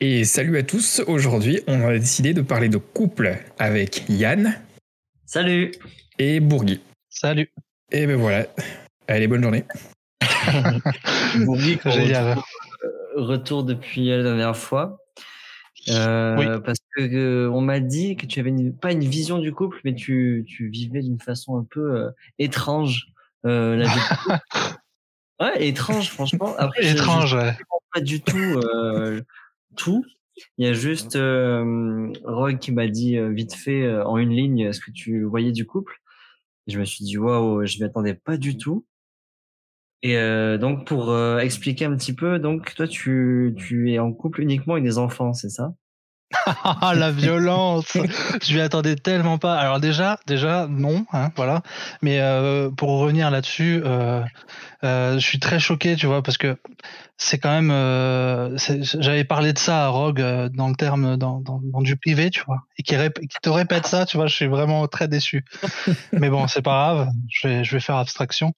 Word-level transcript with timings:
Et 0.00 0.24
salut 0.24 0.56
à 0.58 0.62
tous, 0.62 1.02
aujourd'hui 1.06 1.60
on 1.66 1.86
a 1.86 1.98
décidé 1.98 2.32
de 2.32 2.40
parler 2.42 2.68
de 2.68 2.78
couple 2.78 3.38
avec 3.58 4.04
Yann 4.08 4.56
Salut 5.26 5.72
et 6.18 6.40
Bourgui. 6.40 6.80
Salut. 7.08 7.50
Et 7.92 8.06
ben 8.06 8.16
voilà, 8.16 8.46
allez 9.08 9.26
bonne 9.28 9.42
journée. 9.42 9.64
Bourgui, 11.44 11.74
retrouve, 11.84 12.42
euh, 12.84 13.22
retour 13.22 13.64
depuis 13.64 14.06
la 14.08 14.22
dernière 14.22 14.56
fois. 14.56 14.98
Euh, 15.88 16.36
Oui. 16.38 16.46
Parce 16.64 16.78
que 16.96 17.02
euh, 17.02 17.50
on 17.50 17.60
m'a 17.60 17.80
dit 17.80 18.16
que 18.16 18.26
tu 18.26 18.40
avais 18.40 18.50
une- 18.50 18.74
pas 18.76 18.92
une 18.92 19.04
vision 19.04 19.38
du 19.38 19.52
couple, 19.52 19.80
mais 19.84 19.94
tu, 19.94 20.44
tu 20.48 20.68
vivais 20.68 21.00
d'une 21.02 21.20
façon 21.20 21.58
un 21.58 21.64
peu 21.70 21.94
euh, 21.96 22.10
étrange 22.38 23.06
euh, 23.46 23.76
la 23.76 23.86
vie 23.86 23.94
de 23.94 24.16
couple. 24.24 24.38
Ouais, 25.40 25.66
étrange, 25.68 26.10
franchement. 26.10 26.54
Après, 26.58 26.82
je- 26.82 26.88
je 26.88 26.92
Étrange, 26.94 27.34
ouais. 27.34 27.56
pas 27.94 28.00
du 28.00 28.20
tout 28.20 28.36
euh, 28.38 29.20
tout. 29.76 30.04
Il 30.58 30.66
y 30.66 30.68
a 30.68 30.72
juste 30.72 31.16
euh, 31.16 32.12
Roy 32.24 32.54
qui 32.54 32.72
m'a 32.72 32.88
dit 32.88 33.18
euh, 33.18 33.30
vite 33.30 33.54
fait 33.54 33.82
euh, 33.84 34.04
en 34.06 34.18
une 34.18 34.30
ligne 34.30 34.72
ce 34.72 34.80
que 34.80 34.90
tu 34.90 35.24
voyais 35.24 35.52
du 35.52 35.66
couple? 35.66 35.96
Et 36.66 36.72
je 36.72 36.80
me 36.80 36.84
suis 36.84 37.04
dit 37.04 37.18
waouh, 37.18 37.66
je 37.66 37.78
m'y 37.78 37.84
attendais 37.84 38.14
pas 38.14 38.36
du 38.38 38.56
tout. 38.58 38.86
Et 40.02 40.16
euh, 40.18 40.58
donc 40.58 40.86
pour 40.86 41.10
euh, 41.10 41.38
expliquer 41.40 41.84
un 41.86 41.96
petit 41.96 42.14
peu, 42.14 42.38
donc 42.38 42.74
toi 42.74 42.88
tu 42.88 43.54
tu 43.58 43.92
es 43.92 43.98
en 43.98 44.12
couple 44.12 44.42
uniquement 44.42 44.74
avec 44.74 44.84
des 44.84 44.98
enfants, 44.98 45.32
c'est 45.34 45.50
ça? 45.50 45.74
Ah, 46.46 46.94
la 46.94 47.10
violence 47.10 47.96
Je 48.42 48.54
m'y 48.54 48.60
attendais 48.60 48.96
tellement 48.96 49.38
pas. 49.38 49.56
Alors 49.58 49.80
déjà, 49.80 50.18
déjà 50.26 50.66
non, 50.68 51.04
hein, 51.12 51.30
voilà. 51.36 51.62
Mais 52.02 52.20
euh, 52.20 52.70
pour 52.70 53.00
revenir 53.00 53.30
là-dessus, 53.30 53.82
euh, 53.84 54.22
euh, 54.84 55.14
je 55.14 55.26
suis 55.26 55.40
très 55.40 55.58
choqué, 55.58 55.96
tu 55.96 56.06
vois, 56.06 56.22
parce 56.22 56.38
que 56.38 56.56
c'est 57.16 57.38
quand 57.38 57.50
même. 57.50 57.70
euh, 57.70 58.56
J'avais 58.82 59.24
parlé 59.24 59.52
de 59.52 59.58
ça 59.58 59.86
à 59.86 59.88
Rogue 59.88 60.20
euh, 60.20 60.48
dans 60.48 60.68
le 60.68 60.76
terme 60.76 61.16
dans, 61.16 61.42
du 61.80 61.96
privé, 61.96 62.30
tu 62.30 62.42
vois, 62.46 62.62
et 62.78 62.82
qui, 62.82 62.94
te 63.42 63.50
répète 63.50 63.86
ça, 63.86 64.06
tu 64.06 64.16
vois. 64.16 64.26
Je 64.26 64.34
suis 64.34 64.46
vraiment 64.46 64.86
très 64.86 65.08
déçu. 65.08 65.44
Mais 66.12 66.30
bon, 66.30 66.46
c'est 66.46 66.62
pas 66.62 66.94
grave. 66.94 67.08
Je 67.28 67.48
vais, 67.48 67.64
je 67.64 67.72
vais 67.72 67.80
faire 67.80 67.96
abstraction. 67.96 68.52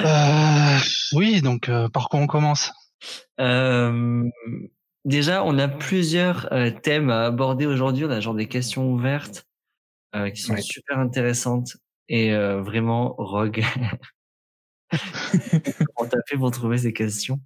Euh, 0.00 0.78
oui, 1.12 1.40
donc 1.42 1.70
par 1.92 2.08
quoi 2.08 2.20
on 2.20 2.26
commence? 2.26 2.72
Déjà, 5.04 5.44
on 5.44 5.58
a 5.58 5.68
plusieurs 5.68 6.50
euh, 6.52 6.70
thèmes 6.70 7.10
à 7.10 7.26
aborder 7.26 7.66
aujourd'hui. 7.66 8.04
On 8.06 8.10
a 8.10 8.20
genre 8.20 8.34
des 8.34 8.48
questions 8.48 8.90
ouvertes 8.90 9.46
euh, 10.16 10.30
qui 10.30 10.40
sont 10.40 10.54
Ouais. 10.54 10.62
super 10.62 10.98
intéressantes 10.98 11.76
et 12.08 12.32
euh, 12.32 12.62
vraiment 12.62 13.14
Rogue. 13.18 13.62
Comment 14.92 16.08
t'as 16.08 16.20
fait 16.26 16.36
pour 16.36 16.50
trouver 16.50 16.78
ces 16.78 16.92
questions? 16.92 17.40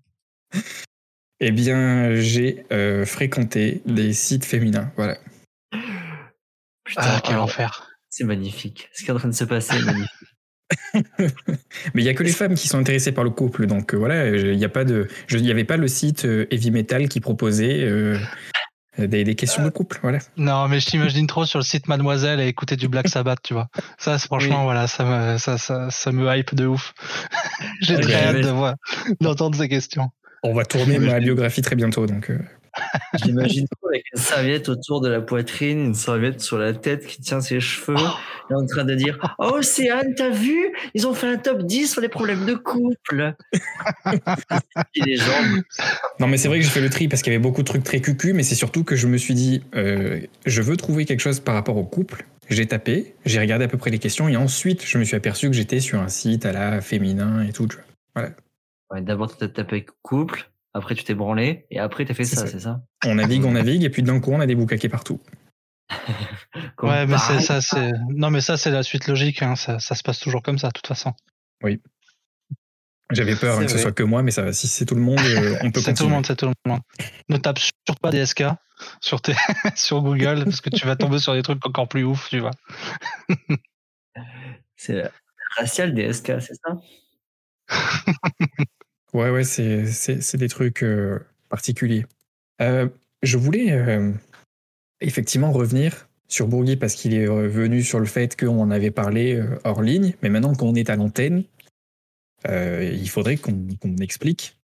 Eh 1.41 1.51
bien, 1.51 2.15
j'ai 2.17 2.65
euh, 2.73 3.05
fréquenté 3.07 3.81
des 3.87 4.13
sites 4.13 4.45
féminins, 4.45 4.93
voilà. 4.97 5.19
Putain, 6.85 7.03
Ah, 7.03 7.21
quel 7.23 7.35
alors, 7.35 7.45
enfer 7.45 7.85
c'est 8.11 8.25
magnifique. 8.25 8.89
Ce 8.95 9.05
qui 9.05 9.11
est 9.11 9.13
en 9.13 9.19
train 9.19 9.29
de 9.29 9.35
se 9.35 9.45
passer 9.45 9.77
est 9.77 9.85
magnifique. 9.85 10.11
Mais 11.19 12.03
il 12.03 12.05
y 12.05 12.09
a 12.09 12.15
que 12.15 12.23
les 12.23 12.33
femmes 12.33 12.55
qui 12.55 12.69
sont 12.69 12.79
intéressées 12.79 13.13
par 13.13 13.25
le 13.25 13.31
couple, 13.31 13.67
donc 13.67 13.95
euh, 13.95 13.97
voilà, 13.97 14.29
il 14.29 14.57
n'y 14.57 14.65
a 14.65 14.69
pas 14.69 14.85
de, 14.85 15.09
il 15.31 15.45
y 15.47 15.51
avait 15.51 15.65
pas 15.65 15.77
le 15.77 15.89
site 15.89 16.25
euh, 16.25 16.47
Heavy 16.51 16.71
Metal 16.71 17.09
qui 17.09 17.21
proposait 17.21 17.81
euh, 17.85 18.19
des, 18.99 19.25
des 19.25 19.35
questions 19.35 19.65
de 19.65 19.71
couple, 19.71 19.99
voilà. 20.03 20.19
Non, 20.37 20.69
mais 20.69 20.81
je 20.81 20.87
t'imagine 20.87 21.27
trop 21.27 21.47
sur 21.47 21.59
le 21.59 21.65
site 21.65 21.89
Mademoiselle 21.89 22.41
et 22.41 22.49
écouter 22.49 22.77
du 22.77 22.89
Black 22.89 23.09
Sabbath, 23.09 23.39
tu 23.43 23.55
vois. 23.55 23.69
Ça, 23.99 24.19
c'est- 24.19 24.27
franchement, 24.27 24.59
Oui. 24.59 24.65
voilà, 24.65 24.87
ça 24.87 25.05
me, 25.05 25.39
ça, 25.39 25.57
ça, 25.59 25.89
ça 25.91 26.13
me 26.13 26.27
hype 26.37 26.55
de 26.55 26.67
ouf. 26.67 26.93
J'ai 27.81 27.95
Ouais, 27.97 28.01
très 28.03 28.13
j'imagine. 28.13 28.37
hâte 28.39 28.45
de 28.45 28.51
voir, 28.51 28.75
d'entendre 29.21 29.57
ces 29.57 29.69
questions. 29.69 30.11
On 30.43 30.53
va 30.55 30.65
tourner 30.65 30.99
ma 30.99 31.19
biographie 31.19 31.63
très 31.63 31.77
bientôt, 31.77 32.07
donc. 32.07 32.31
J'imagine 33.25 33.67
avec 33.89 34.05
une 34.13 34.21
serviette 34.21 34.69
autour 34.69 35.01
de 35.01 35.09
la 35.09 35.21
poitrine, 35.21 35.87
une 35.87 35.95
serviette 35.95 36.41
sur 36.41 36.59
la 36.59 36.73
tête 36.73 37.07
qui 37.07 37.21
tient 37.21 37.41
ses 37.41 37.61
cheveux, 37.61 37.97
et 38.51 38.55
en 38.55 38.67
train 38.67 38.85
de 38.85 38.95
dire 38.95 39.19
Oh, 39.39 39.57
Océane, 39.59 40.15
t'as 40.15 40.31
vu? 40.31 40.73
Ils 40.95 41.07
ont 41.07 41.15
fait 41.15 41.27
un 41.27 41.37
top 41.37 41.63
10 41.63 41.93
sur 41.93 42.01
les 42.01 42.09
problèmes 42.09 42.45
de 42.45 42.55
couple. 42.55 43.35
et 44.95 45.03
les 45.05 45.17
gens, 45.17 45.43
Non, 46.21 46.27
mais 46.27 46.37
c'est 46.37 46.49
vrai 46.49 46.59
que 46.59 46.65
j'ai 46.65 46.71
fait 46.71 46.81
le 46.81 46.91
tri 46.91 47.09
parce 47.09 47.23
qu'il 47.23 47.33
y 47.33 47.37
avait 47.37 47.43
beaucoup 47.43 47.63
de 47.63 47.67
trucs 47.67 47.85
très 47.85 48.01
cucu, 48.01 48.33
mais 48.33 48.43
c'est 48.43 48.55
surtout 48.55 48.85
que 48.85 48.97
je 48.97 49.07
me 49.07 49.17
suis 49.17 49.35
dit, 49.35 49.63
euh, 49.75 50.21
je 50.47 50.63
veux 50.63 50.77
trouver 50.77 51.05
quelque 51.05 51.21
chose 51.21 51.41
par 51.41 51.55
rapport 51.55 51.77
au 51.77 51.85
couple. 51.85 52.27
J'ai 52.51 52.67
tapé, 52.67 53.15
j'ai 53.27 53.41
regardé 53.41 53.67
à 53.67 53.69
peu 53.69 53.77
près 53.77 53.91
les 53.91 53.99
questions, 53.99 54.29
et 54.29 54.37
ensuite, 54.37 54.85
je 54.85 54.97
me 54.99 55.05
suis 55.05 55.17
aperçu 55.17 55.49
que 55.49 55.57
j'étais 55.57 55.81
sur 55.81 56.01
un 56.01 56.09
site 56.09 56.47
à 56.47 56.53
la 56.53 56.81
féminin 56.81 57.43
et 57.43 57.53
tout. 57.53 57.69
ouais, 58.17 59.03
d'abord, 59.03 59.31
tu 59.31 59.37
t'as 59.37 59.49
tapé 59.49 59.77
avec 59.77 59.91
couple, 60.03 60.51
après, 60.75 60.95
tu 60.95 61.05
t'es 61.05 61.15
branlé, 61.15 61.67
et 61.71 61.79
après, 61.79 62.05
t'as 62.05 62.15
fait 62.15 62.25
C'est 62.25 62.37
ça, 62.37 62.43
ça. 62.43 62.53
c'est 62.53 62.61
ça? 62.61 62.81
On 63.05 63.15
navigue, 63.17 63.45
on 63.45 63.53
navigue, 63.53 63.85
et 63.85 63.91
puis 63.91 64.03
d'un 64.03 64.21
coup, 64.21 64.33
on 64.33 64.41
a 64.41 64.47
des 64.47 64.55
boucaquets 64.55 64.89
partout. 64.89 65.21
Ouais, 66.83 67.07
mais 67.07 67.19
c'est 67.19 67.41
ça, 67.41 67.61
c'est, 67.61 67.93
non, 68.11 68.31
mais 68.31 68.41
ça, 68.41 68.57
c'est 68.57 68.71
la 68.71 68.83
suite 68.83 69.09
logique, 69.09 69.43
hein. 69.43 69.57
ça, 69.57 69.79
ça 69.79 69.95
se 69.95 70.03
passe 70.03 70.21
toujours 70.21 70.43
comme 70.43 70.59
ça, 70.59 70.69
de 70.69 70.73
toute 70.73 70.87
façon. 70.87 71.13
J'avais 73.11 73.37
peur 73.37 73.59
hein, 73.59 73.65
que 73.65 73.71
ce 73.71 73.79
soit 73.79 73.93
que 73.93 74.03
moi, 74.03 74.23
mais 74.23 74.31
ça 74.31 74.43
va. 74.43 74.53
Si 74.53 74.69
c'est 74.69 74.85
tout 74.85 74.95
le 74.95 75.01
monde, 75.01 75.19
euh, 75.21 75.57
on 75.63 75.71
peut 75.71 75.81
C'est 75.81 75.95
tout 75.95 76.05
le 76.05 76.11
monde, 76.11 76.27
c'est 76.27 76.37
tout 76.37 76.47
le 76.47 76.71
monde. 76.71 76.81
Ne 77.29 77.39
tape 77.39 77.59
surtout 77.59 78.01
pas 78.01 78.11
DSK 78.11 78.45
sur 79.01 79.21
tes, 79.21 79.35
sur 79.77 80.03
Google, 80.03 80.45
parce 80.45 80.61
que 80.61 80.71
tu 80.71 80.87
vas 80.87 80.95
tomber 80.95 81.19
sur 81.19 81.35
des 81.35 81.43
trucs 81.43 81.65
encore 81.67 81.89
plus 81.89 82.05
ouf, 82.05 82.29
tu 82.29 82.39
vois. 82.39 82.53
C'est 84.77 85.11
racial 85.57 85.95
DSK, 85.95 86.41
c'est 86.41 86.55
ça? 86.55 86.77
Ouais, 89.19 89.31
ouais, 89.31 89.43
c'est, 89.43 89.85
c'est, 89.87 90.23
c'est 90.23 90.39
des 90.39 90.49
trucs 90.49 90.85
euh, 90.85 91.19
particuliers. 91.49 92.07
Euh, 92.63 92.89
je 93.25 93.37
voulais 93.37 93.73
euh, 93.73 94.13
effectivement 95.01 95.51
revenir 95.51 96.09
sur 96.29 96.47
Bourgui 96.47 96.77
parce 96.77 96.95
qu'il 96.95 97.15
est 97.15 97.27
revenu 97.27 97.83
sur 97.83 97.99
le 97.99 98.07
fait 98.07 98.39
qu'on 98.39 98.61
en 98.61 98.71
avait 98.71 98.93
parlé 98.93 99.43
hors 99.65 99.83
ligne, 99.83 100.15
mais 100.23 100.29
maintenant 100.29 100.55
qu'on 100.55 100.77
est 100.77 100.89
à 100.89 100.95
l'antenne, 100.95 101.43
il 102.47 103.09
faudrait 103.09 103.39
qu'on, 103.39 103.67
qu'on 103.81 103.97
explique 103.97 104.57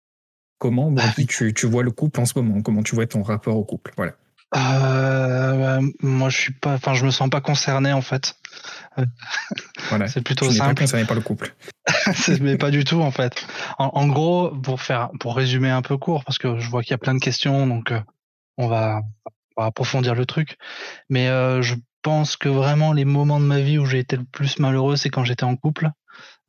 comment, 0.58 0.92
Bourgui, 0.92 1.26
tu, 1.26 1.52
tu 1.52 1.66
vois 1.66 1.82
le 1.82 1.90
couple 1.90 2.20
en 2.20 2.26
ce 2.26 2.38
moment, 2.38 2.62
comment 2.62 2.84
tu 2.84 2.94
vois 2.94 3.08
ton 3.08 3.24
rapport 3.24 3.56
au 3.56 3.64
couple. 3.64 3.92
Voilà. 3.96 4.14
Euh, 4.56 5.80
moi, 6.00 6.28
je 6.28 6.36
suis 6.38 6.52
pas, 6.52 6.74
enfin, 6.74 6.94
je 6.94 7.04
me 7.04 7.10
sens 7.10 7.28
pas 7.30 7.40
concerné, 7.40 7.92
en 7.92 8.02
fait. 8.02 8.34
voilà. 9.88 10.06
C'est 10.06 10.20
Tu 10.20 10.24
plutôt 10.24 10.46
pas 10.46 10.52
simple. 10.52 10.80
concerné 10.82 11.04
par 11.04 11.16
le 11.16 11.22
couple. 11.22 11.54
C'est- 12.14 12.40
mais 12.42 12.56
pas 12.56 12.70
du 12.70 12.84
tout 12.84 13.00
en 13.02 13.10
fait. 13.10 13.46
En, 13.78 13.86
en 13.94 14.06
gros, 14.06 14.50
pour 14.50 14.80
faire, 14.80 15.10
pour 15.20 15.36
résumer 15.36 15.70
un 15.70 15.82
peu 15.82 15.96
court, 15.96 16.24
parce 16.24 16.38
que 16.38 16.58
je 16.58 16.68
vois 16.70 16.82
qu'il 16.82 16.92
y 16.92 16.94
a 16.94 16.98
plein 16.98 17.14
de 17.14 17.20
questions, 17.20 17.66
donc 17.66 17.90
euh, 17.92 18.00
on 18.56 18.68
va, 18.68 19.00
on 19.56 19.62
va 19.62 19.66
approfondir 19.68 20.14
le 20.14 20.26
truc. 20.26 20.56
Mais 21.08 21.28
euh, 21.28 21.60
je 21.62 21.74
pense 22.02 22.36
que 22.36 22.48
vraiment 22.48 22.92
les 22.92 23.04
moments 23.04 23.40
de 23.40 23.46
ma 23.46 23.60
vie 23.60 23.78
où 23.78 23.86
j'ai 23.86 23.98
été 23.98 24.16
le 24.16 24.24
plus 24.24 24.58
malheureux, 24.58 24.96
c'est 24.96 25.10
quand 25.10 25.24
j'étais 25.24 25.44
en 25.44 25.56
couple. 25.56 25.90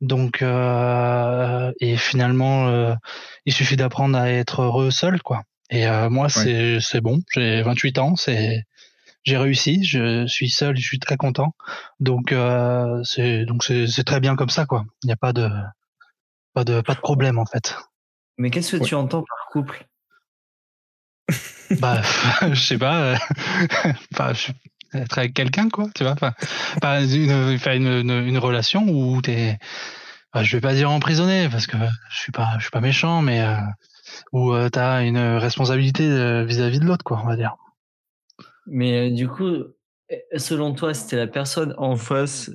Donc 0.00 0.42
euh, 0.42 1.72
et 1.80 1.96
finalement, 1.96 2.68
euh, 2.68 2.94
il 3.46 3.52
suffit 3.52 3.76
d'apprendre 3.76 4.16
à 4.18 4.30
être 4.30 4.62
heureux 4.62 4.90
seul, 4.90 5.20
quoi. 5.22 5.42
Et 5.70 5.86
euh, 5.86 6.08
moi, 6.10 6.28
c'est 6.28 6.78
c'est 6.80 7.00
bon. 7.00 7.20
J'ai 7.34 7.62
28 7.62 7.98
ans, 7.98 8.16
c'est 8.16 8.64
j'ai 9.24 9.36
réussi, 9.36 9.82
je 9.84 10.26
suis 10.26 10.48
seul, 10.48 10.76
je 10.76 10.86
suis 10.86 11.00
très 11.00 11.16
content. 11.16 11.54
Donc 11.98 12.30
euh, 12.32 13.02
c'est 13.02 13.44
donc 13.44 13.64
c'est 13.64 13.86
c'est 13.88 14.04
très 14.04 14.20
bien 14.20 14.36
comme 14.36 14.50
ça 14.50 14.66
quoi. 14.66 14.84
Il 15.02 15.06
n'y 15.08 15.12
a 15.12 15.16
pas 15.16 15.32
de 15.32 15.48
pas 16.54 16.64
de 16.64 16.80
pas 16.80 16.94
de 16.94 17.00
problème 17.00 17.38
en 17.38 17.46
fait. 17.46 17.76
Mais 18.38 18.50
qu'est-ce 18.50 18.72
que 18.72 18.76
Ouais. 18.82 18.86
tu 18.86 18.94
entends 18.94 19.24
par 19.28 19.48
couple? 19.50 19.86
Bah 21.80 22.00
je 22.52 22.54
sais 22.60 22.78
pas 22.78 23.00
euh, 23.02 23.16
être 24.94 25.18
avec 25.18 25.34
quelqu'un 25.34 25.68
quoi, 25.68 25.88
tu 25.94 26.04
vois, 26.04 26.12
enfin 26.12 26.32
pas 26.80 27.02
une 27.02 27.58
faire 27.58 27.74
une, 27.74 27.88
une, 27.88 28.26
une 28.28 28.38
relation 28.38 28.84
où 28.88 29.20
t'es 29.20 29.58
bah, 30.32 30.44
je 30.44 30.56
vais 30.56 30.60
pas 30.60 30.74
dire 30.74 30.90
emprisonné 30.90 31.48
parce 31.48 31.66
que 31.66 31.76
je 32.10 32.16
suis 32.20 32.32
pas 32.32 32.54
je 32.58 32.62
suis 32.62 32.70
pas 32.70 32.80
méchant 32.80 33.20
mais 33.22 33.42
euh, 33.42 33.56
où 34.32 34.52
euh, 34.52 34.68
t'as 34.68 35.04
une 35.04 35.18
responsabilité 35.18 36.04
euh, 36.08 36.44
vis-à-vis 36.44 36.80
de 36.80 36.84
l'autre 36.84 37.04
quoi, 37.04 37.20
on 37.22 37.26
va 37.26 37.36
dire. 37.36 37.56
Mais 38.66 39.10
euh, 39.10 39.14
du 39.14 39.28
coup, 39.28 39.64
eh, 40.08 40.38
selon 40.38 40.74
toi, 40.74 40.94
c'était 40.94 41.16
la 41.16 41.26
personne 41.26 41.74
en 41.78 41.96
face 41.96 42.50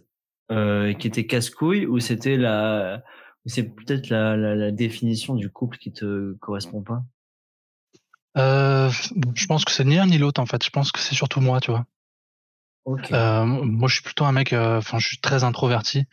euh, 0.52 0.94
qui 0.94 1.08
était 1.08 1.26
casse-couille 1.26 1.86
ou 1.86 2.00
c'était 2.00 2.38
la, 2.38 3.04
c'est 3.46 3.64
peut-être 3.64 4.10
la, 4.10 4.36
la, 4.36 4.56
la 4.56 4.72
définition 4.72 5.36
du 5.36 5.50
couple 5.50 5.78
qui 5.78 5.94
te 5.94 6.34
correspond 6.40 6.82
pas? 6.82 7.04
Euh, 8.38 8.90
je 9.36 9.46
pense 9.46 9.66
que 9.66 9.72
c'est 9.72 9.84
ni 9.84 9.96
l'un 9.96 10.06
ni 10.06 10.18
l'autre 10.18 10.42
en 10.42 10.46
fait. 10.46 10.64
Je 10.64 10.70
pense 10.70 10.92
que 10.92 11.00
c'est 11.00 11.16
surtout 11.16 11.42
moi, 11.42 11.60
tu 11.60 11.72
vois. 11.72 11.86
Euh, 13.12 13.46
moi, 13.46 13.88
je 13.88 13.96
suis 13.96 14.04
plutôt 14.04 14.26
un 14.26 14.32
mec. 14.32 14.54
euh, 14.54 14.78
Enfin, 14.78 15.00
je 15.00 15.08
suis 15.08 15.20
très 15.20 15.44
introverti. 15.44 16.06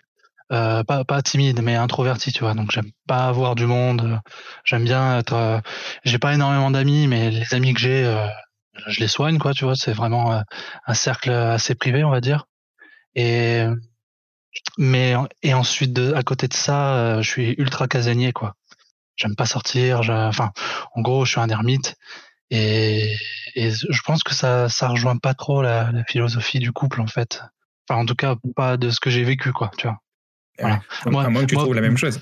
Euh, 0.53 0.83
pas 0.85 1.05
pas 1.05 1.23
timide, 1.23 1.61
mais 1.62 1.75
introverti, 1.77 2.33
tu 2.33 2.41
vois. 2.41 2.55
Donc, 2.55 2.71
j'aime 2.73 2.91
pas 3.06 3.27
avoir 3.29 3.55
du 3.55 3.67
monde. 3.67 4.21
J'aime 4.65 4.85
bien 4.85 5.19
être. 5.19 5.35
euh, 5.35 5.61
j'ai 6.05 6.19
pas 6.19 6.35
énormément 6.35 6.71
d'amis, 6.71 7.06
mais 7.06 7.31
les 7.31 7.55
amis 7.55 7.75
que 7.75 7.81
j'ai, 7.81 8.05
euh, 8.05 8.27
je 8.87 9.00
les 9.00 9.09
soigne, 9.09 9.39
quoi. 9.39 9.53
Tu 9.55 9.65
vois, 9.65 9.77
c'est 9.77 9.93
vraiment 9.93 10.33
euh, 10.33 10.41
un 10.87 10.95
cercle 10.95 11.31
assez 11.31 11.75
privé, 11.75 12.05
on 12.05 12.11
va 12.11 12.21
dire. 12.21 12.47
Et 13.15 13.65
mais 14.79 15.15
et 15.43 15.55
ensuite, 15.55 15.93
de, 15.93 16.12
à 16.15 16.23
côté 16.23 16.49
de 16.49 16.55
ça, 16.55 16.95
euh, 17.19 17.23
je 17.23 17.29
suis 17.29 17.55
ultra 17.59 17.89
casanier, 17.89 18.33
quoi. 18.33 18.55
J'aime 19.17 19.37
pas 19.37 19.47
sortir. 19.47 20.00
Enfin, 20.11 20.53
en 20.95 21.03
gros, 21.03 21.25
je 21.25 21.33
suis 21.33 21.41
un 21.41 21.49
ermite. 21.50 21.97
Et, 22.50 23.17
et 23.56 23.71
je 23.73 24.03
pense 24.05 24.23
que 24.25 24.35
ça, 24.35 24.69
ça 24.71 24.89
rejoint 24.89 25.19
pas 25.19 25.35
trop 25.35 25.62
la, 25.62 25.93
la 25.93 26.05
philosophie 26.05 26.61
du 26.61 26.73
couple, 26.73 27.00
en 27.03 27.06
fait. 27.09 27.43
Enfin, 27.89 28.00
en 28.03 28.06
tout 28.06 28.17
cas, 28.17 28.37
pas 28.56 28.77
de 28.79 28.91
ce 28.91 29.00
que 29.00 29.11
j'ai 29.11 29.25
vécu, 29.25 29.53
quoi, 29.53 29.71
tu 29.79 29.89
vois. 29.89 29.99
Voilà. 30.60 30.81
Moi, 31.06 31.25
à 31.25 31.28
moins 31.28 31.43
que 31.43 31.46
tu 31.46 31.55
moi- 31.55 31.64
trouves 31.64 31.75
la 31.75 31.81
même 31.82 31.96
chose. 31.99 32.20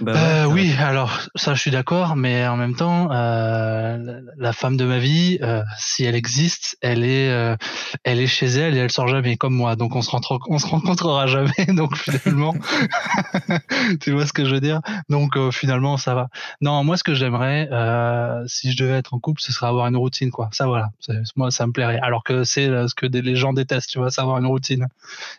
Bah 0.00 0.12
Euh, 0.16 0.46
ouais, 0.46 0.52
oui, 0.54 0.74
alors 0.80 1.20
ça, 1.34 1.54
je 1.54 1.60
suis 1.60 1.70
d'accord, 1.70 2.16
mais 2.16 2.46
en 2.48 2.56
même 2.56 2.74
temps, 2.74 3.12
euh, 3.12 4.22
la, 4.38 4.52
femme 4.54 4.78
de 4.78 4.84
ma 4.86 4.98
vie, 4.98 5.38
euh, 5.42 5.62
si 5.78 6.04
elle 6.04 6.14
existe, 6.14 6.78
elle 6.80 7.04
est, 7.04 7.30
euh, 7.30 7.54
elle 8.02 8.18
est 8.18 8.26
chez 8.26 8.46
elle 8.46 8.76
et 8.76 8.80
elle 8.80 8.90
sort 8.90 9.08
jamais 9.08 9.36
comme 9.36 9.54
moi, 9.54 9.76
donc 9.76 9.94
on 9.94 10.00
se 10.02 10.10
rentre, 10.10 10.38
on 10.48 10.58
se 10.58 10.66
rencontrera 10.66 11.26
jamais, 11.66 11.66
donc 11.68 11.96
finalement, 11.96 12.54
tu 14.00 14.12
vois 14.12 14.26
ce 14.26 14.32
que 14.32 14.44
je 14.44 14.54
veux 14.54 14.60
dire? 14.60 14.80
Donc 15.10 15.36
euh, 15.36 15.50
finalement, 15.50 15.96
ça 15.96 16.14
va. 16.14 16.28
Non, 16.62 16.82
moi, 16.82 16.96
ce 16.96 17.04
que 17.04 17.14
j'aimerais, 17.14 17.68
euh, 17.70 18.42
si 18.46 18.72
je 18.72 18.82
devais 18.82 18.94
être 18.94 19.14
en 19.14 19.18
couple, 19.20 19.42
ce 19.42 19.52
serait 19.52 19.66
avoir 19.66 19.86
une 19.86 19.96
routine, 19.96 20.30
quoi. 20.30 20.48
Ça, 20.52 20.66
voilà, 20.66 20.88
moi, 21.36 21.50
ça 21.50 21.66
me 21.66 21.72
plairait. 21.72 22.00
Alors 22.00 22.24
que 22.24 22.44
c'est 22.44 22.66
ce 22.88 22.94
que 22.94 23.06
des- 23.06 23.22
les 23.22 23.36
gens 23.36 23.52
détestent, 23.52 23.90
tu 23.90 23.98
vois, 23.98 24.10
savoir 24.10 24.38
une 24.38 24.46
routine. 24.46 24.86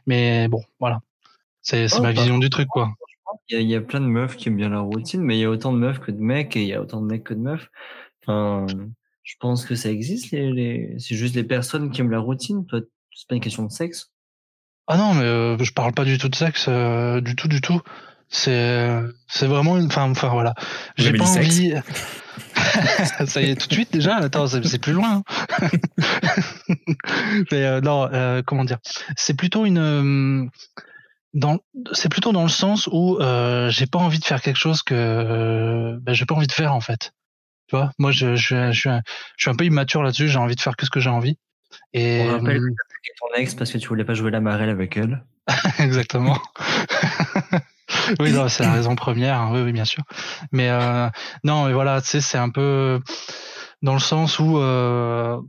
Mais 0.06 0.48
bon, 0.48 0.64
voilà, 0.80 1.02
c'est 1.66 1.88
Oh, 1.94 2.02
ma 2.02 2.14
bah, 2.14 2.22
vision 2.22 2.38
du 2.38 2.50
truc, 2.50 2.68
quoi. 2.68 2.94
Il 3.50 3.56
y, 3.56 3.58
a, 3.58 3.62
il 3.62 3.68
y 3.68 3.76
a 3.76 3.82
plein 3.82 4.00
de 4.00 4.06
meufs 4.06 4.38
qui 4.38 4.48
aiment 4.48 4.58
bien 4.58 4.70
la 4.70 4.80
routine, 4.80 5.22
mais 5.22 5.36
il 5.36 5.42
y 5.42 5.46
a 5.46 5.50
autant 5.50 5.74
de 5.74 5.78
meufs 5.80 6.00
que 6.00 6.12
de 6.12 6.22
mecs 6.22 6.56
et 6.56 6.62
il 6.62 6.68
y 6.68 6.74
a 6.74 6.82
autant 6.82 7.02
de 7.02 7.08
mecs 7.08 7.24
que 7.24 7.34
de 7.34 7.40
meufs. 7.40 7.70
Enfin, 8.22 8.66
je 9.24 9.34
pense 9.40 9.66
que 9.66 9.76
ça 9.76 9.90
existe. 9.90 10.32
Les, 10.32 10.52
les... 10.52 10.96
C'est 11.00 11.16
juste 11.16 11.36
les 11.36 11.44
personnes 11.44 11.92
qui 11.92 12.02
aiment 12.02 12.12
la 12.12 12.20
routine. 12.20 12.66
Toi, 12.68 12.82
c'est 13.14 13.28
pas 13.28 13.36
une 13.36 13.42
question 13.42 13.64
de 13.64 13.72
sexe. 13.72 14.12
Ah 14.88 14.98
non, 14.98 15.16
mais 15.16 15.24
euh, 15.24 15.58
je 15.58 15.74
parle 15.74 15.94
pas 15.94 16.06
du 16.06 16.20
tout 16.20 16.30
de 16.30 16.36
sexe, 16.36 16.68
euh, 16.70 17.20
du 17.20 17.36
tout, 17.36 17.48
du 17.48 17.62
tout. 17.62 17.82
C'est, 18.30 19.02
c'est 19.28 19.48
vraiment 19.48 19.78
une. 19.78 19.88
Enfin, 19.88 20.10
enfin 20.10 20.30
voilà. 20.30 20.54
J'ai 20.98 21.14
pas 21.14 21.26
envie. 21.26 21.74
Ça 23.26 23.42
y 23.42 23.50
est, 23.50 23.56
tout 23.56 23.68
de 23.68 23.74
suite 23.74 23.92
déjà. 23.94 24.18
Attends, 24.18 24.48
c'est, 24.48 24.66
c'est 24.66 24.80
plus 24.80 24.94
loin. 24.94 25.24
hein. 25.62 25.70
mais 27.52 27.64
euh, 27.64 27.82
non, 27.82 28.10
euh, 28.12 28.42
comment 28.46 28.66
dire? 28.66 28.78
C'est 29.16 29.36
plutôt 29.36 29.66
une. 29.66 30.50
Euh, 31.36 31.40
Dans, 31.40 31.60
c'est 31.92 32.10
plutôt 32.10 32.32
dans 32.32 32.44
le 32.44 32.50
sens 32.50 32.88
où 32.92 33.18
euh, 33.20 33.70
j'ai 33.70 33.86
pas 33.88 34.00
envie 34.00 34.20
de 34.20 34.26
faire 34.26 34.42
quelque 34.42 34.58
chose 34.58 34.84
que 34.84 34.94
euh, 34.96 35.98
ben, 36.02 36.14
j'ai 36.14 36.26
pas 36.26 36.36
envie 36.36 36.48
de 36.48 36.52
faire 36.52 36.74
en 36.74 36.82
fait. 36.82 37.12
Tu 37.68 37.76
vois, 37.76 37.92
moi 37.98 38.12
je, 38.12 38.36
je, 38.36 38.72
je, 38.72 38.80
suis 38.80 38.90
un, 38.90 39.02
je 39.38 39.44
suis 39.44 39.50
un 39.52 39.56
peu 39.56 39.66
immature 39.66 40.04
là-dessus. 40.04 40.28
J'ai 40.28 40.38
envie 40.40 40.56
de 40.56 40.62
faire 40.62 40.76
que 40.76 40.86
ce 40.86 40.92
que 40.92 41.00
j'ai 41.00 41.10
envie. 41.10 41.38
Et 41.94 42.22
On 42.28 42.32
rappelle 42.34 42.60
que 42.60 42.64
t'as 42.64 42.96
pris 43.02 43.12
ton 43.20 43.42
ex 43.42 43.56
parce 43.56 43.72
que 43.72 43.78
tu 43.78 43.88
voulais 43.88 44.06
pas 44.06 44.14
jouer 44.14 44.32
la 44.32 44.42
marelle 44.42 44.70
avec 44.70 44.98
elle. 44.98 45.26
Exactement. 45.80 46.40
oui, 48.20 48.32
non, 48.32 48.48
c'est 48.50 48.64
la 48.64 48.74
raison 48.74 48.96
première. 48.96 49.40
hein, 49.40 49.50
Oui, 49.54 49.62
oui, 49.62 49.72
bien 49.72 49.86
sûr. 49.86 50.04
Mais 50.52 50.70
euh, 50.70 51.10
non, 51.44 51.66
mais 51.66 51.74
voilà, 51.74 52.02
tu 52.02 52.08
sais, 52.08 52.22
c'est 52.22 52.38
un 52.38 52.50
peu 52.50 53.00
dans 53.82 53.94
le 53.94 54.00
sens 54.00 54.40
où, 54.40 54.58
euh, 54.58 55.38
euh, 55.38 55.42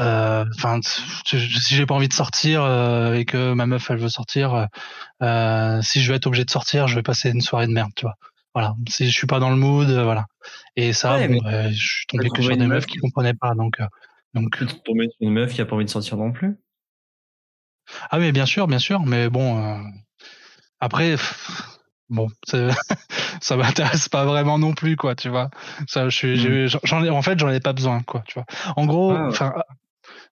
enfin, 0.00 0.80
tu- 1.24 1.38
si 1.40 1.74
j'ai 1.74 1.86
pas 1.86 1.94
envie 1.94 2.08
de 2.08 2.12
sortir 2.12 2.62
euh, 2.62 3.14
et 3.14 3.24
que 3.24 3.52
ma 3.52 3.66
meuf 3.66 3.90
elle 3.90 3.98
veut 3.98 4.08
sortir, 4.08 4.66
euh, 5.22 5.82
si 5.82 6.02
je 6.02 6.10
vais 6.10 6.16
être 6.16 6.26
obligé 6.26 6.44
de 6.44 6.50
sortir, 6.50 6.88
je 6.88 6.94
vais 6.94 7.02
passer 7.02 7.30
une 7.30 7.40
soirée 7.40 7.66
de 7.66 7.72
merde, 7.72 7.90
tu 7.94 8.04
vois. 8.06 8.14
Voilà. 8.54 8.74
Si 8.88 9.06
je 9.06 9.16
suis 9.16 9.26
pas 9.26 9.38
dans 9.38 9.50
le 9.50 9.56
mood, 9.56 9.88
euh, 9.88 10.04
voilà. 10.04 10.26
Et 10.76 10.92
ça, 10.92 11.16
Ouais, 11.16 11.28
bon, 11.28 11.40
mais 11.44 11.54
euh, 11.54 11.70
je 11.70 11.86
suis 11.86 12.06
tombé 12.06 12.28
que 12.30 12.42
sur 12.42 12.56
des 12.56 12.66
meuf 12.66 12.68
meufs 12.68 12.86
qui 12.86 12.98
comprenaient 12.98 13.34
pas, 13.34 13.54
donc, 13.54 13.80
euh, 13.80 13.86
donc. 14.34 14.58
Tu 14.58 14.66
tomber 14.82 15.08
sur 15.08 15.28
une 15.28 15.32
meuf 15.32 15.54
qui 15.54 15.60
a 15.60 15.66
pas 15.66 15.76
envie 15.76 15.84
de 15.84 15.90
sortir 15.90 16.16
non 16.16 16.32
plus? 16.32 16.56
Ah 18.10 18.18
mais 18.18 18.32
bien 18.32 18.46
sûr, 18.46 18.66
bien 18.66 18.78
sûr, 18.78 19.00
mais 19.00 19.28
bon, 19.28 19.58
euh, 19.62 19.78
après, 20.80 21.16
bon, 22.08 22.28
ça 23.40 23.56
m'intéresse 23.56 24.08
pas 24.08 24.24
vraiment 24.24 24.58
non 24.58 24.72
plus, 24.74 24.96
quoi, 24.96 25.14
tu 25.14 25.28
vois. 25.28 25.50
Ça, 25.86 26.08
je 26.08 26.16
suis, 26.16 26.46
ai, 27.04 27.10
en 27.10 27.22
fait, 27.22 27.38
j'en 27.38 27.50
ai 27.50 27.60
pas 27.60 27.72
besoin, 27.72 28.02
quoi, 28.02 28.22
tu 28.26 28.34
vois. 28.34 28.46
En 28.76 28.86
gros, 28.86 29.12
Ah 29.12 29.28
enfin, 29.28 29.52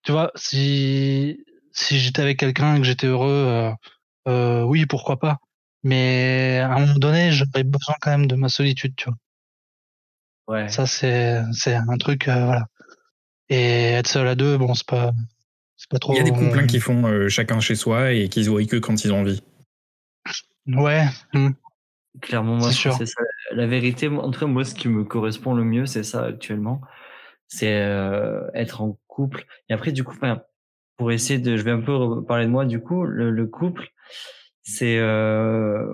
tu 0.08 0.12
vois, 0.12 0.32
si 0.37 1.44
si 1.70 1.99
j'étais 1.99 2.22
avec 2.22 2.38
quelqu'un 2.38 2.76
et 2.76 2.78
que 2.78 2.87
j'étais 2.87 3.08
heureux, 3.08 3.28
euh, 3.28 3.70
euh, 4.26 4.62
oui, 4.62 4.87
pourquoi 4.87 5.19
pas. 5.19 5.37
Mais 5.82 6.60
à 6.62 6.72
un 6.72 6.81
moment 6.81 6.99
donné, 6.99 7.31
j'aurais 7.31 7.62
besoin 7.62 7.94
quand 8.00 8.12
même 8.12 8.26
de 8.26 8.34
ma 8.34 8.49
solitude, 8.49 8.94
tu 8.96 9.10
vois. 9.10 9.19
Ouais. 10.46 10.69
Ça, 10.70 10.87
c'est 10.87 11.43
c'est 11.52 11.75
un 11.75 11.99
truc, 11.99 12.26
euh, 12.26 12.43
voilà. 12.46 12.69
Et 13.50 13.90
être 13.93 14.08
seul 14.08 14.26
à 14.28 14.34
deux, 14.34 14.56
bon, 14.56 14.72
c'est 14.72 14.87
pas 14.87 15.12
c'est 15.76 15.90
pas 15.90 15.99
trop. 15.99 16.14
Il 16.14 16.16
y 16.16 16.20
a 16.20 16.22
des 16.22 16.32
couples 16.32 16.58
hein, 16.58 16.66
qui 16.66 16.81
font 16.81 17.06
euh, 17.06 17.28
chacun 17.28 17.61
chez 17.61 17.75
soi 17.75 18.12
et 18.12 18.31
qui 18.31 18.44
se 18.44 18.49
voient 18.49 18.64
que 18.64 18.76
quand 18.76 19.04
ils 19.04 19.12
ont 19.12 19.20
envie. 19.20 19.43
Ouais. 20.69 21.04
hmm. 21.34 21.50
Clairement, 22.22 22.56
moi, 22.56 22.72
C'est 22.72 22.93
c'est 22.93 23.04
ça. 23.04 23.20
La 23.52 23.66
vérité, 23.66 24.08
moi, 24.08 24.25
en 24.25 24.31
tout 24.31 24.40
cas, 24.40 24.46
moi, 24.46 24.64
ce 24.64 24.75
qui 24.75 24.88
me 24.88 25.04
correspond 25.04 25.52
le 25.52 25.64
mieux, 25.64 25.84
c'est 25.84 26.02
ça 26.02 26.25
actuellement. 26.25 26.81
C'est 27.46 27.82
euh, 27.82 28.46
être 28.54 28.81
en 28.81 28.99
couple. 29.18 29.46
Et 29.68 29.74
après, 29.74 29.92
du 29.92 30.04
coup, 30.04 30.14
enfin, 30.14 30.42
pour 30.96 31.12
essayer 31.12 31.40
de, 31.40 31.56
je 31.56 31.62
vais 31.62 31.72
un 31.72 31.80
peu 31.80 32.24
parler 32.24 32.46
de 32.46 32.50
moi, 32.50 32.64
du 32.66 32.80
coup, 32.80 33.04
le, 33.04 33.30
le 33.30 33.46
couple, 33.46 33.88
c'est 34.62 34.98
euh, 34.98 35.92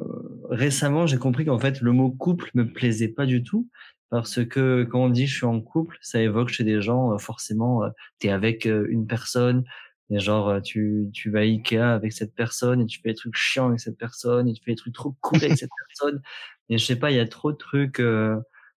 récemment, 0.50 1.06
j'ai 1.06 1.18
compris 1.18 1.44
qu'en 1.46 1.58
fait, 1.58 1.80
le 1.80 1.92
mot 1.92 2.10
couple 2.10 2.50
me 2.54 2.70
plaisait 2.70 3.08
pas 3.08 3.26
du 3.26 3.42
tout. 3.42 3.68
Parce 4.10 4.44
que 4.44 4.84
quand 4.84 5.00
on 5.04 5.08
dit 5.08 5.26
je 5.26 5.36
suis 5.36 5.46
en 5.46 5.60
couple, 5.60 5.98
ça 6.02 6.20
évoque 6.22 6.48
chez 6.50 6.64
des 6.64 6.80
gens, 6.82 7.12
euh, 7.14 7.18
forcément, 7.18 7.84
euh, 7.84 7.90
t'es 8.20 8.30
avec 8.30 8.66
euh, 8.66 8.86
une 8.90 9.06
personne, 9.06 9.64
et 10.10 10.18
genre, 10.20 10.60
tu, 10.62 11.08
tu 11.12 11.30
vas 11.30 11.40
à 11.40 11.42
Ikea 11.42 11.78
avec 11.78 12.12
cette 12.12 12.34
personne 12.34 12.82
et 12.82 12.86
tu 12.86 13.00
fais 13.00 13.10
des 13.10 13.14
trucs 13.14 13.36
chiants 13.36 13.68
avec 13.68 13.80
cette 13.80 13.96
personne 13.98 14.48
et 14.48 14.52
tu 14.52 14.62
fais 14.62 14.72
des 14.72 14.76
trucs 14.76 14.94
trop 14.94 15.16
cool 15.22 15.42
avec 15.42 15.56
cette 15.58 15.70
personne. 15.88 16.22
Et 16.68 16.78
je 16.78 16.84
sais 16.84 16.96
pas, 16.96 17.10
il 17.10 17.16
y 17.16 17.20
a 17.20 17.26
trop 17.28 17.52
de 17.52 17.56
trucs 17.56 18.00
euh, 18.00 18.36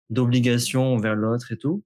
d'obligation 0.09 0.93
envers 0.93 1.15
l'autre 1.15 1.51
et 1.51 1.57
tout. 1.57 1.83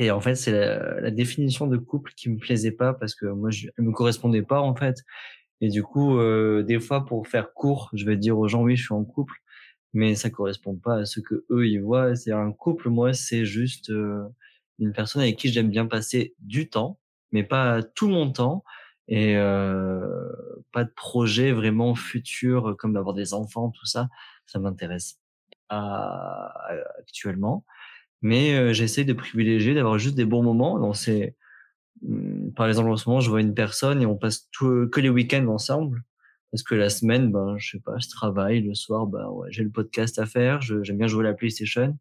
Et 0.00 0.10
en 0.10 0.20
fait, 0.20 0.34
c'est 0.34 0.50
la, 0.52 0.98
la 1.02 1.10
définition 1.10 1.66
de 1.66 1.76
couple 1.76 2.12
qui 2.16 2.30
me 2.30 2.38
plaisait 2.38 2.72
pas 2.72 2.94
parce 2.94 3.14
que 3.14 3.26
moi, 3.26 3.50
je, 3.50 3.68
elle 3.76 3.84
me 3.84 3.92
correspondait 3.92 4.42
pas 4.42 4.60
en 4.60 4.74
fait. 4.74 5.04
Et 5.60 5.68
du 5.68 5.82
coup, 5.82 6.18
euh, 6.18 6.62
des 6.62 6.80
fois, 6.80 7.04
pour 7.04 7.28
faire 7.28 7.52
court, 7.52 7.90
je 7.92 8.06
vais 8.06 8.16
dire 8.16 8.38
aux 8.38 8.48
gens 8.48 8.62
oui, 8.62 8.76
je 8.76 8.84
suis 8.84 8.94
en 8.94 9.04
couple, 9.04 9.34
mais 9.92 10.14
ça 10.14 10.30
correspond 10.30 10.74
pas 10.76 11.00
à 11.00 11.04
ce 11.04 11.20
que 11.20 11.44
eux 11.50 11.68
ils 11.68 11.82
voient. 11.82 12.16
C'est 12.16 12.32
un 12.32 12.50
couple, 12.52 12.88
moi, 12.88 13.12
c'est 13.12 13.44
juste 13.44 13.90
euh, 13.90 14.24
une 14.78 14.92
personne 14.92 15.20
avec 15.22 15.36
qui 15.36 15.52
j'aime 15.52 15.68
bien 15.70 15.86
passer 15.86 16.34
du 16.38 16.70
temps, 16.70 16.98
mais 17.32 17.44
pas 17.44 17.82
tout 17.82 18.08
mon 18.08 18.32
temps 18.32 18.64
et 19.08 19.36
euh, 19.36 20.08
pas 20.72 20.84
de 20.84 20.90
projet 20.96 21.52
vraiment 21.52 21.94
futur 21.94 22.74
comme 22.78 22.94
d'avoir 22.94 23.14
des 23.14 23.34
enfants, 23.34 23.70
tout 23.70 23.86
ça. 23.86 24.08
Ça 24.46 24.58
m'intéresse 24.60 25.20
pas 25.68 26.54
actuellement, 26.98 27.66
mais 28.22 28.54
euh, 28.54 28.72
j'essaie 28.72 29.04
de 29.04 29.12
privilégier 29.12 29.74
d'avoir 29.74 29.98
juste 29.98 30.16
des 30.16 30.24
bons 30.24 30.42
moments. 30.42 30.78
Donc 30.78 30.96
c'est 30.96 31.36
Hum, 32.06 32.52
par 32.54 32.68
exemple, 32.68 32.90
en 32.90 32.96
ce 32.96 33.08
moment, 33.08 33.20
je 33.20 33.30
vois 33.30 33.40
une 33.40 33.54
personne 33.54 34.02
et 34.02 34.06
on 34.06 34.16
passe 34.16 34.48
tout, 34.52 34.88
que 34.90 35.00
les 35.00 35.08
week-ends 35.10 35.46
ensemble. 35.48 36.02
Parce 36.50 36.62
que 36.64 36.74
la 36.74 36.88
semaine, 36.90 37.30
ben, 37.30 37.56
je 37.58 37.72
sais 37.72 37.80
pas, 37.80 37.98
je 37.98 38.08
travaille. 38.08 38.62
Le 38.62 38.74
soir, 38.74 39.06
ben, 39.06 39.28
ouais, 39.28 39.48
j'ai 39.52 39.62
le 39.62 39.70
podcast 39.70 40.18
à 40.18 40.26
faire. 40.26 40.60
J'aime 40.62 40.98
bien 40.98 41.06
jouer 41.06 41.24
à 41.26 41.30
la 41.30 41.34
PlayStation. 41.34 41.96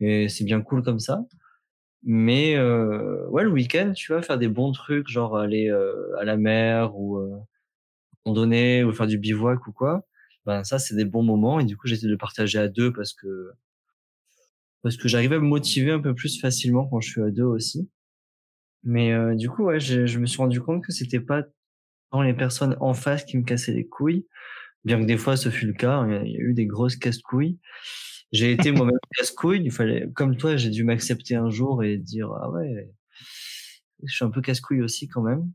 Et 0.00 0.28
c'est 0.28 0.44
bien 0.44 0.62
cool 0.62 0.82
comme 0.82 1.00
ça. 1.00 1.24
Mais, 2.04 2.56
euh, 2.56 3.26
ouais, 3.30 3.44
le 3.44 3.50
week-end, 3.50 3.92
tu 3.94 4.12
vas 4.12 4.22
faire 4.22 4.38
des 4.38 4.48
bons 4.48 4.72
trucs, 4.72 5.08
genre 5.08 5.36
aller 5.38 5.68
euh, 5.70 6.16
à 6.18 6.24
la 6.24 6.36
mer 6.36 6.96
ou 6.98 7.18
euh, 7.18 7.36
randonner 8.24 8.84
ou 8.84 8.92
faire 8.92 9.06
du 9.08 9.18
bivouac 9.18 9.66
ou 9.68 9.72
quoi. 9.72 10.06
Ben, 10.46 10.64
ça, 10.64 10.78
c'est 10.78 10.96
des 10.96 11.04
bons 11.06 11.22
moments. 11.24 11.60
Et 11.60 11.64
du 11.64 11.76
coup, 11.76 11.88
j'essaie 11.88 12.08
de 12.08 12.16
partager 12.16 12.58
à 12.58 12.68
deux 12.68 12.92
parce 12.92 13.14
que, 13.14 13.52
parce 14.82 14.96
que 14.96 15.08
j'arrive 15.08 15.32
à 15.32 15.38
me 15.38 15.46
motiver 15.46 15.92
un 15.92 16.00
peu 16.00 16.14
plus 16.14 16.40
facilement 16.40 16.86
quand 16.88 17.00
je 17.00 17.10
suis 17.10 17.22
à 17.22 17.30
deux 17.30 17.44
aussi. 17.44 17.88
Mais 18.84 19.12
euh, 19.12 19.34
du 19.34 19.50
coup, 19.50 19.64
ouais, 19.64 19.80
je, 19.80 20.06
je 20.06 20.18
me 20.18 20.26
suis 20.26 20.38
rendu 20.38 20.60
compte 20.60 20.84
que 20.84 20.92
c'était 20.92 21.20
pas 21.20 21.42
tant 22.12 22.22
les 22.22 22.34
personnes 22.34 22.76
en 22.80 22.94
face 22.94 23.24
qui 23.24 23.38
me 23.38 23.44
cassaient 23.44 23.72
les 23.74 23.86
couilles, 23.88 24.26
bien 24.84 25.00
que 25.00 25.06
des 25.06 25.18
fois 25.18 25.36
ce 25.36 25.50
fut 25.50 25.66
le 25.66 25.74
cas. 25.74 26.06
Il 26.08 26.12
y 26.14 26.16
a, 26.16 26.24
il 26.24 26.32
y 26.32 26.36
a 26.38 26.40
eu 26.40 26.54
des 26.54 26.66
grosses 26.66 26.96
casse-couilles. 26.96 27.58
J'ai 28.32 28.52
été 28.52 28.72
moi-même 28.72 28.98
casse-couille. 29.18 29.62
Il 29.64 29.72
fallait, 29.72 30.08
comme 30.14 30.36
toi, 30.38 30.56
j'ai 30.56 30.70
dû 30.70 30.84
m'accepter 30.84 31.36
un 31.36 31.50
jour 31.50 31.84
et 31.84 31.98
dire 31.98 32.32
ah 32.42 32.50
ouais, 32.50 32.90
je 34.04 34.14
suis 34.14 34.24
un 34.24 34.30
peu 34.30 34.40
casse-couille 34.40 34.82
aussi 34.82 35.08
quand 35.08 35.22
même. 35.22 35.50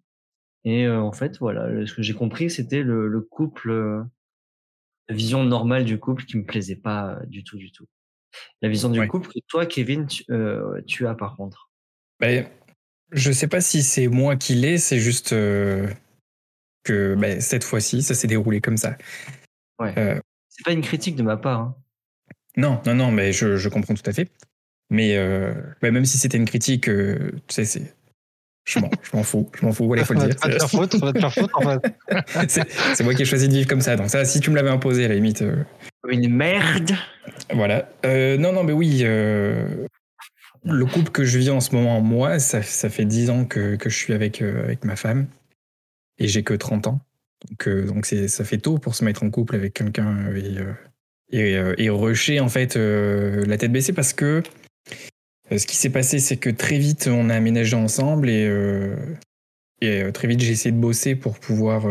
Et 0.65 0.85
euh, 0.87 1.01
en 1.01 1.13
fait, 1.13 1.39
voilà, 1.39 1.85
ce 1.87 1.93
que 1.93 2.01
j'ai 2.03 2.13
compris, 2.15 2.49
c'était 2.51 2.83
le, 2.83 3.07
le 3.07 3.21
couple, 3.21 3.71
euh, 3.71 4.03
la 5.07 5.15
vision 5.15 5.45
normale 5.45 5.85
du 5.85 5.97
couple 5.97 6.25
qui 6.25 6.35
me 6.37 6.43
plaisait 6.45 6.75
pas 6.75 7.13
euh, 7.13 7.25
du 7.27 7.45
tout, 7.45 7.57
du 7.57 7.71
tout. 7.71 7.87
La 8.61 8.69
vision 8.69 8.89
du 8.89 8.99
Ouais. 8.99 9.07
couple 9.07 9.29
que 9.29 9.39
toi, 9.47 9.65
Kevin, 9.65 10.05
tu, 10.07 10.23
euh, 10.31 10.81
tu 10.87 11.07
as 11.07 11.13
par 11.15 11.35
contre. 11.35 11.69
Ben, 12.19 12.47
je 13.11 13.31
sais 13.31 13.47
pas 13.47 13.61
si 13.61 13.83
c'est 13.83 14.07
moi 14.07 14.35
qui 14.35 14.55
l'ai, 14.55 14.77
c'est 14.77 14.99
juste 14.99 15.33
euh, 15.33 15.87
que 16.83 17.15
ben, 17.15 17.39
cette 17.41 17.63
fois-ci, 17.63 18.01
ça 18.01 18.13
s'est 18.15 18.27
déroulé 18.27 18.61
comme 18.61 18.77
ça. 18.77 18.97
Ouais. 19.79 19.93
Euh, 19.97 20.19
C'est 20.49 20.63
pas 20.65 20.71
une 20.71 20.81
critique 20.81 21.15
de 21.15 21.23
ma 21.23 21.37
part. 21.37 21.59
Hein. 21.61 21.75
non, 22.57 22.81
non, 22.85 22.95
non, 22.95 23.11
mais 23.11 23.31
je, 23.33 23.57
je 23.57 23.69
comprends 23.69 23.93
tout 23.93 24.07
à 24.09 24.13
fait. 24.13 24.29
Mais 24.89 25.15
euh, 25.17 25.53
ben, 25.81 25.91
même 25.93 26.05
si 26.05 26.17
c'était 26.17 26.37
une 26.37 26.45
critique, 26.45 26.87
euh, 26.89 27.31
tu 27.47 27.55
sais, 27.55 27.65
c'est. 27.65 27.93
Je 28.65 28.79
m'en, 28.79 28.89
je 29.01 29.17
m'en 29.17 29.23
fous, 29.23 29.49
je 29.59 29.65
m'en 29.65 29.73
fous, 29.73 29.87
voilà, 29.87 30.03
il 30.03 30.05
faut 30.05 30.13
le 30.13 30.19
dire. 30.25 30.39
faire 30.39 30.69
faute, 30.69 30.91
faire 30.97 31.47
en 31.55 31.61
fait. 31.61 31.95
C'est 32.49 32.69
c'est 32.95 33.03
moi 33.03 33.13
qui 33.13 33.23
ai 33.23 33.25
choisi 33.25 33.49
de 33.49 33.53
vivre 33.53 33.67
comme 33.67 33.81
ça. 33.81 33.97
Donc 33.97 34.09
ça, 34.09 34.23
si 34.23 34.39
tu 34.39 34.51
me 34.51 34.55
l'avais 34.55 34.69
imposé, 34.69 35.03
à 35.03 35.09
la 35.09 35.15
limite, 35.15 35.41
euh, 35.41 35.65
Une 36.07 36.33
merde. 36.33 36.91
Voilà. 37.51 37.89
Euh, 38.05 38.37
non, 38.37 38.53
non, 38.53 38.63
mais 38.63 38.73
oui. 38.73 39.01
euh, 39.03 39.87
le 40.63 40.85
couple 40.85 41.11
que 41.11 41.23
je 41.23 41.37
vis 41.37 41.49
en 41.49 41.59
ce 41.59 41.75
moment, 41.75 41.99
moi, 42.01 42.39
ça, 42.39 42.61
fait 42.61 43.05
10 43.05 43.29
ans 43.29 43.45
que, 43.45 43.77
je 43.83 43.89
suis 43.89 44.13
avec, 44.13 44.41
euh, 44.41 44.63
avec 44.63 44.85
ma 44.85 44.95
femme 44.95 45.27
et 46.17 46.27
j'ai 46.27 46.43
que 46.43 46.53
30 46.53 46.87
ans. 46.87 46.99
Donc, 47.49 47.67
donc 47.87 48.05
ça 48.05 48.45
fait 48.45 48.57
tôt 48.57 48.77
pour 48.77 48.95
se 48.95 49.03
mettre 49.03 49.23
en 49.23 49.29
couple 49.29 49.55
avec 49.55 49.73
quelqu'un 49.73 50.29
et, 51.29 51.89
rusher 51.89 52.39
en 52.39 52.47
fait 52.47 52.77
la 52.77 53.57
tête 53.57 53.73
baissée 53.73 53.91
parce 53.91 54.13
que 54.13 54.41
ce 55.51 55.67
qui 55.67 55.75
s'est 55.75 55.89
passé, 55.89 56.19
c'est 56.19 56.37
que 56.37 56.49
très 56.49 56.77
vite 56.77 57.09
on 57.11 57.29
a 57.29 57.35
aménagé 57.35 57.75
ensemble 57.75 58.29
et, 58.29 58.47
très 60.13 60.29
vite 60.29 60.39
j'ai 60.39 60.53
essayé 60.53 60.71
de 60.71 60.79
bosser 60.79 61.15
pour 61.15 61.37
pouvoir 61.37 61.85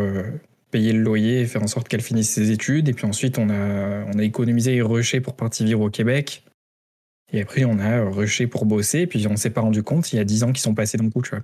payer 0.72 0.92
le 0.92 1.00
loyer 1.00 1.42
et 1.42 1.46
faire 1.46 1.62
en 1.62 1.68
sorte 1.68 1.86
qu'elle 1.86 2.02
finisse 2.02 2.30
ses 2.30 2.50
études. 2.50 2.88
Et 2.88 2.92
puis 2.92 3.06
ensuite 3.06 3.38
on 3.38 3.48
a, 3.48 4.04
on 4.12 4.18
a 4.18 4.22
économisé 4.24 4.74
et 4.74 4.82
rushé 4.82 5.20
pour 5.20 5.36
partir 5.36 5.66
vivre 5.66 5.82
au 5.82 5.90
Québec. 5.90 6.42
Et 7.32 7.40
après, 7.40 7.64
on 7.64 7.78
a 7.78 8.02
rushé 8.02 8.46
pour 8.46 8.66
bosser, 8.66 9.00
et 9.00 9.06
puis 9.06 9.26
on 9.26 9.36
s'est 9.36 9.50
pas 9.50 9.62
rendu 9.62 9.82
compte, 9.82 10.12
il 10.12 10.16
y 10.16 10.18
a 10.18 10.24
10 10.24 10.44
ans 10.44 10.52
qui 10.52 10.60
sont 10.60 10.74
passés 10.74 10.98
d'un 10.98 11.08
coup, 11.08 11.22
tu 11.22 11.30
vois. 11.30 11.42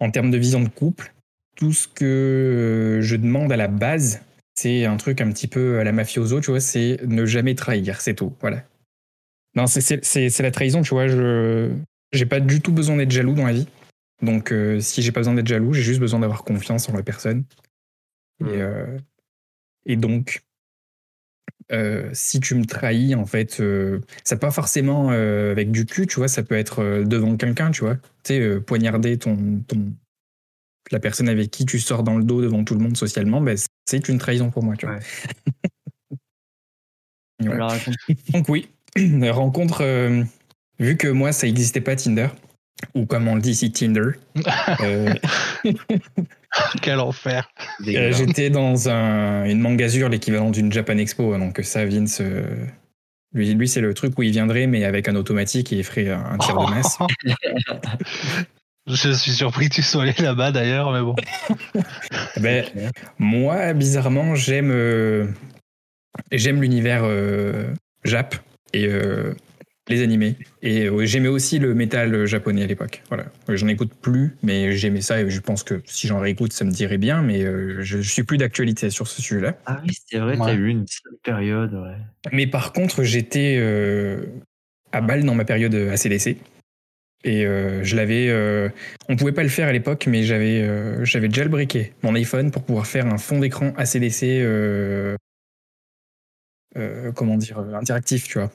En 0.00 0.10
termes 0.10 0.30
de 0.30 0.38
vision 0.38 0.60
de 0.60 0.68
couple, 0.68 1.14
tout 1.56 1.72
ce 1.72 1.86
que 1.88 2.04
euh, 2.04 3.00
je 3.00 3.16
demande 3.16 3.52
à 3.52 3.56
la 3.56 3.68
base, 3.68 4.20
c'est 4.54 4.84
un 4.86 4.96
truc 4.96 5.20
un 5.20 5.30
petit 5.30 5.46
peu 5.46 5.78
à 5.78 5.84
la 5.84 5.92
mafioso, 5.92 6.40
tu 6.40 6.50
vois, 6.50 6.60
c'est 6.60 6.98
ne 7.06 7.26
jamais 7.26 7.54
trahir, 7.54 8.00
c'est 8.00 8.14
tout, 8.14 8.34
voilà. 8.40 8.64
Non, 9.54 9.66
c'est 9.66 10.40
la 10.40 10.50
trahison, 10.50 10.82
tu 10.82 10.90
vois, 10.90 11.06
je 11.06 11.70
j'ai 12.12 12.26
pas 12.26 12.40
du 12.40 12.60
tout 12.60 12.72
besoin 12.72 12.96
d'être 12.96 13.10
jaloux 13.10 13.34
dans 13.34 13.46
la 13.46 13.52
vie. 13.52 13.66
Donc, 14.22 14.50
euh, 14.50 14.80
si 14.80 15.02
j'ai 15.02 15.12
pas 15.12 15.20
besoin 15.20 15.34
d'être 15.34 15.46
jaloux, 15.46 15.74
j'ai 15.74 15.82
juste 15.82 16.00
besoin 16.00 16.20
d'avoir 16.20 16.42
confiance 16.42 16.88
en 16.88 16.94
la 16.94 17.02
personne. 17.02 17.44
Et, 18.40 18.44
Mm. 18.44 18.48
euh, 18.48 18.98
et 19.86 19.96
donc, 19.96 20.42
euh, 21.70 22.08
si 22.12 22.40
tu 22.40 22.54
me 22.54 22.64
trahis, 22.64 23.14
en 23.14 23.26
fait, 23.26 23.60
euh, 23.60 24.00
c'est 24.24 24.40
pas 24.40 24.50
forcément 24.50 25.10
euh, 25.10 25.52
avec 25.52 25.70
du 25.70 25.84
cul, 25.86 26.06
tu 26.06 26.16
vois, 26.16 26.28
ça 26.28 26.42
peut 26.42 26.56
être 26.56 27.04
devant 27.04 27.36
quelqu'un, 27.36 27.70
tu 27.70 27.84
vois. 27.84 27.96
Tu 28.24 28.34
sais, 28.34 28.60
poignarder 28.60 29.18
ton, 29.18 29.60
ton, 29.66 29.92
la 30.90 31.00
personne 31.00 31.28
avec 31.28 31.50
qui 31.50 31.66
tu 31.66 31.78
sors 31.78 32.02
dans 32.02 32.16
le 32.16 32.24
dos 32.24 32.40
devant 32.40 32.64
tout 32.64 32.74
le 32.74 32.80
monde 32.80 32.96
socialement, 32.96 33.40
ben, 33.40 33.56
c'est 33.86 34.08
une 34.08 34.18
trahison 34.18 34.50
pour 34.50 34.62
moi, 34.62 34.76
tu 34.76 34.86
vois. 34.86 34.96
Ouais. 34.96 35.02
Ouais. 37.40 37.54
Alors, 37.54 37.70
raconte. 37.70 37.96
Donc 38.32 38.48
oui, 38.48 38.68
rencontre, 39.30 39.84
vu 40.78 40.96
que 40.96 41.08
moi, 41.08 41.32
ça 41.32 41.46
n'existait 41.46 41.80
pas 41.80 41.96
Tinder, 41.96 42.28
ou 42.94 43.06
comme 43.06 43.28
on 43.28 43.34
le 43.34 43.40
dit 43.40 43.50
ici, 43.50 43.70
Tinder, 43.70 44.10
euh, 44.80 45.14
Quel 46.82 47.00
enfer. 47.00 47.50
Euh. 47.86 48.12
J'étais 48.12 48.50
dans 48.50 48.88
un, 48.88 49.44
une 49.44 49.60
mangasure, 49.60 50.08
l'équivalent 50.08 50.50
d'une 50.50 50.72
Japan 50.72 50.96
Expo. 50.98 51.36
Donc 51.36 51.60
ça, 51.62 51.84
Vince, 51.84 52.20
euh, 52.20 52.42
lui, 53.32 53.52
lui 53.54 53.68
c'est 53.68 53.80
le 53.80 53.94
truc 53.94 54.18
où 54.18 54.22
il 54.22 54.30
viendrait, 54.30 54.66
mais 54.66 54.84
avec 54.84 55.08
un 55.08 55.16
automatique 55.16 55.72
et 55.72 55.76
il 55.76 55.84
ferait 55.84 56.10
un, 56.10 56.24
un 56.24 56.38
tir 56.38 56.56
de 56.56 56.70
masse. 56.70 56.98
Je 58.88 59.12
suis 59.12 59.32
surpris 59.32 59.68
que 59.68 59.74
tu 59.74 59.82
sois 59.82 60.02
allé 60.02 60.14
là-bas 60.18 60.50
d'ailleurs, 60.50 60.92
mais 60.92 61.02
bon. 61.02 61.14
Ben, 62.38 62.64
moi, 63.18 63.74
bizarrement, 63.74 64.34
j'aime 64.34 64.70
euh, 64.70 65.26
j'aime 66.32 66.62
l'univers 66.62 67.02
euh, 67.04 67.74
Jap 68.04 68.34
et 68.72 68.86
euh, 68.86 69.34
les 69.88 70.02
animés. 70.02 70.36
Et 70.62 70.86
euh, 70.86 71.04
j'aimais 71.06 71.28
aussi 71.28 71.58
le 71.58 71.74
métal 71.74 72.26
japonais 72.26 72.62
à 72.62 72.66
l'époque. 72.66 73.02
Voilà. 73.08 73.26
Euh, 73.48 73.56
J'en 73.56 73.68
écoute 73.68 73.92
plus, 74.00 74.36
mais 74.42 74.72
j'aimais 74.76 75.00
ça 75.00 75.20
et 75.20 75.30
je 75.30 75.40
pense 75.40 75.62
que 75.62 75.80
si 75.86 76.06
j'en 76.06 76.18
réécoute, 76.20 76.52
ça 76.52 76.64
me 76.64 76.70
dirait 76.70 76.98
bien. 76.98 77.22
Mais 77.22 77.42
euh, 77.44 77.80
je, 77.82 78.00
je 78.00 78.10
suis 78.10 78.22
plus 78.24 78.38
d'actualité 78.38 78.90
sur 78.90 79.06
ce 79.08 79.22
sujet-là. 79.22 79.56
Ah 79.66 79.80
oui, 79.86 79.96
c'est 80.06 80.18
vrai, 80.18 80.36
Ouais. 80.38 80.46
t'as 80.46 80.54
eu 80.54 80.68
une 80.68 80.86
seule 80.86 81.16
période, 81.22 81.74
ouais. 81.74 81.96
Mais 82.32 82.46
par 82.46 82.72
contre, 82.72 83.02
j'étais 83.02 83.56
euh, 83.58 84.24
à 84.92 85.00
balle 85.00 85.24
dans 85.24 85.34
ma 85.34 85.44
période 85.44 85.74
ACDC. 85.74 86.36
Et 87.24 87.44
euh, 87.46 87.82
je 87.82 87.96
l'avais. 87.96 88.28
euh, 88.28 88.68
on 89.08 89.16
pouvait 89.16 89.32
pas 89.32 89.42
le 89.42 89.48
faire 89.48 89.66
à 89.66 89.72
l'époque, 89.72 90.06
mais 90.06 90.22
j'avais 90.22 90.62
euh, 90.62 91.04
j'avais 91.04 91.28
jailbreaké 91.28 91.92
mon 92.04 92.14
iPhone 92.14 92.52
pour 92.52 92.62
pouvoir 92.62 92.86
faire 92.86 93.06
un 93.06 93.18
fond 93.18 93.40
d'écran 93.40 93.72
ACDC. 93.76 94.22
euh, 94.24 95.16
euh, 96.76 97.10
comment 97.12 97.36
dire 97.36 97.58
euh, 97.58 97.74
interactif, 97.74 98.28
tu 98.28 98.38
vois. 98.38 98.52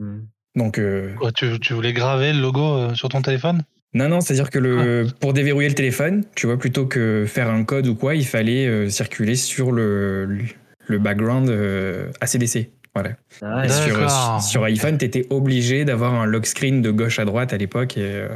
Mm. 0.00 0.18
Donc 0.58 0.78
euh, 0.78 1.14
Quoi, 1.14 1.32
tu, 1.32 1.58
tu 1.60 1.72
voulais 1.72 1.92
graver 1.92 2.32
le 2.32 2.40
logo 2.40 2.62
euh, 2.74 2.94
sur 2.94 3.08
ton 3.08 3.22
téléphone? 3.22 3.62
Non 3.94 4.08
non, 4.08 4.20
c'est 4.20 4.34
à 4.34 4.36
dire 4.36 4.50
que 4.50 4.58
le 4.58 5.06
pour 5.20 5.32
déverrouiller 5.32 5.68
le 5.70 5.74
téléphone, 5.74 6.24
tu 6.34 6.46
vois, 6.46 6.58
plutôt 6.58 6.84
que 6.86 7.24
faire 7.26 7.48
un 7.48 7.64
code 7.64 7.86
ou 7.86 7.94
quoi, 7.94 8.14
il 8.14 8.26
fallait 8.26 8.66
euh, 8.66 8.88
circuler 8.90 9.34
sur 9.36 9.72
le 9.72 10.28
le 10.88 10.98
background 10.98 11.48
euh, 11.48 12.08
ACDC. 12.20 12.68
Voilà. 12.94 13.10
Ah, 13.42 13.64
Et 13.64 13.68
sur, 13.68 13.94
D'accord. 13.98 14.42
sur 14.42 14.64
iPhone, 14.64 14.98
tu 14.98 15.04
étais 15.04 15.26
obligé 15.30 15.84
d'avoir 15.84 16.14
un 16.14 16.26
lock 16.26 16.46
screen 16.46 16.82
de 16.82 16.90
gauche 16.90 17.18
à 17.18 17.24
droite 17.24 17.52
à 17.52 17.56
l'époque. 17.56 17.96
Et, 17.96 18.02
euh, 18.02 18.28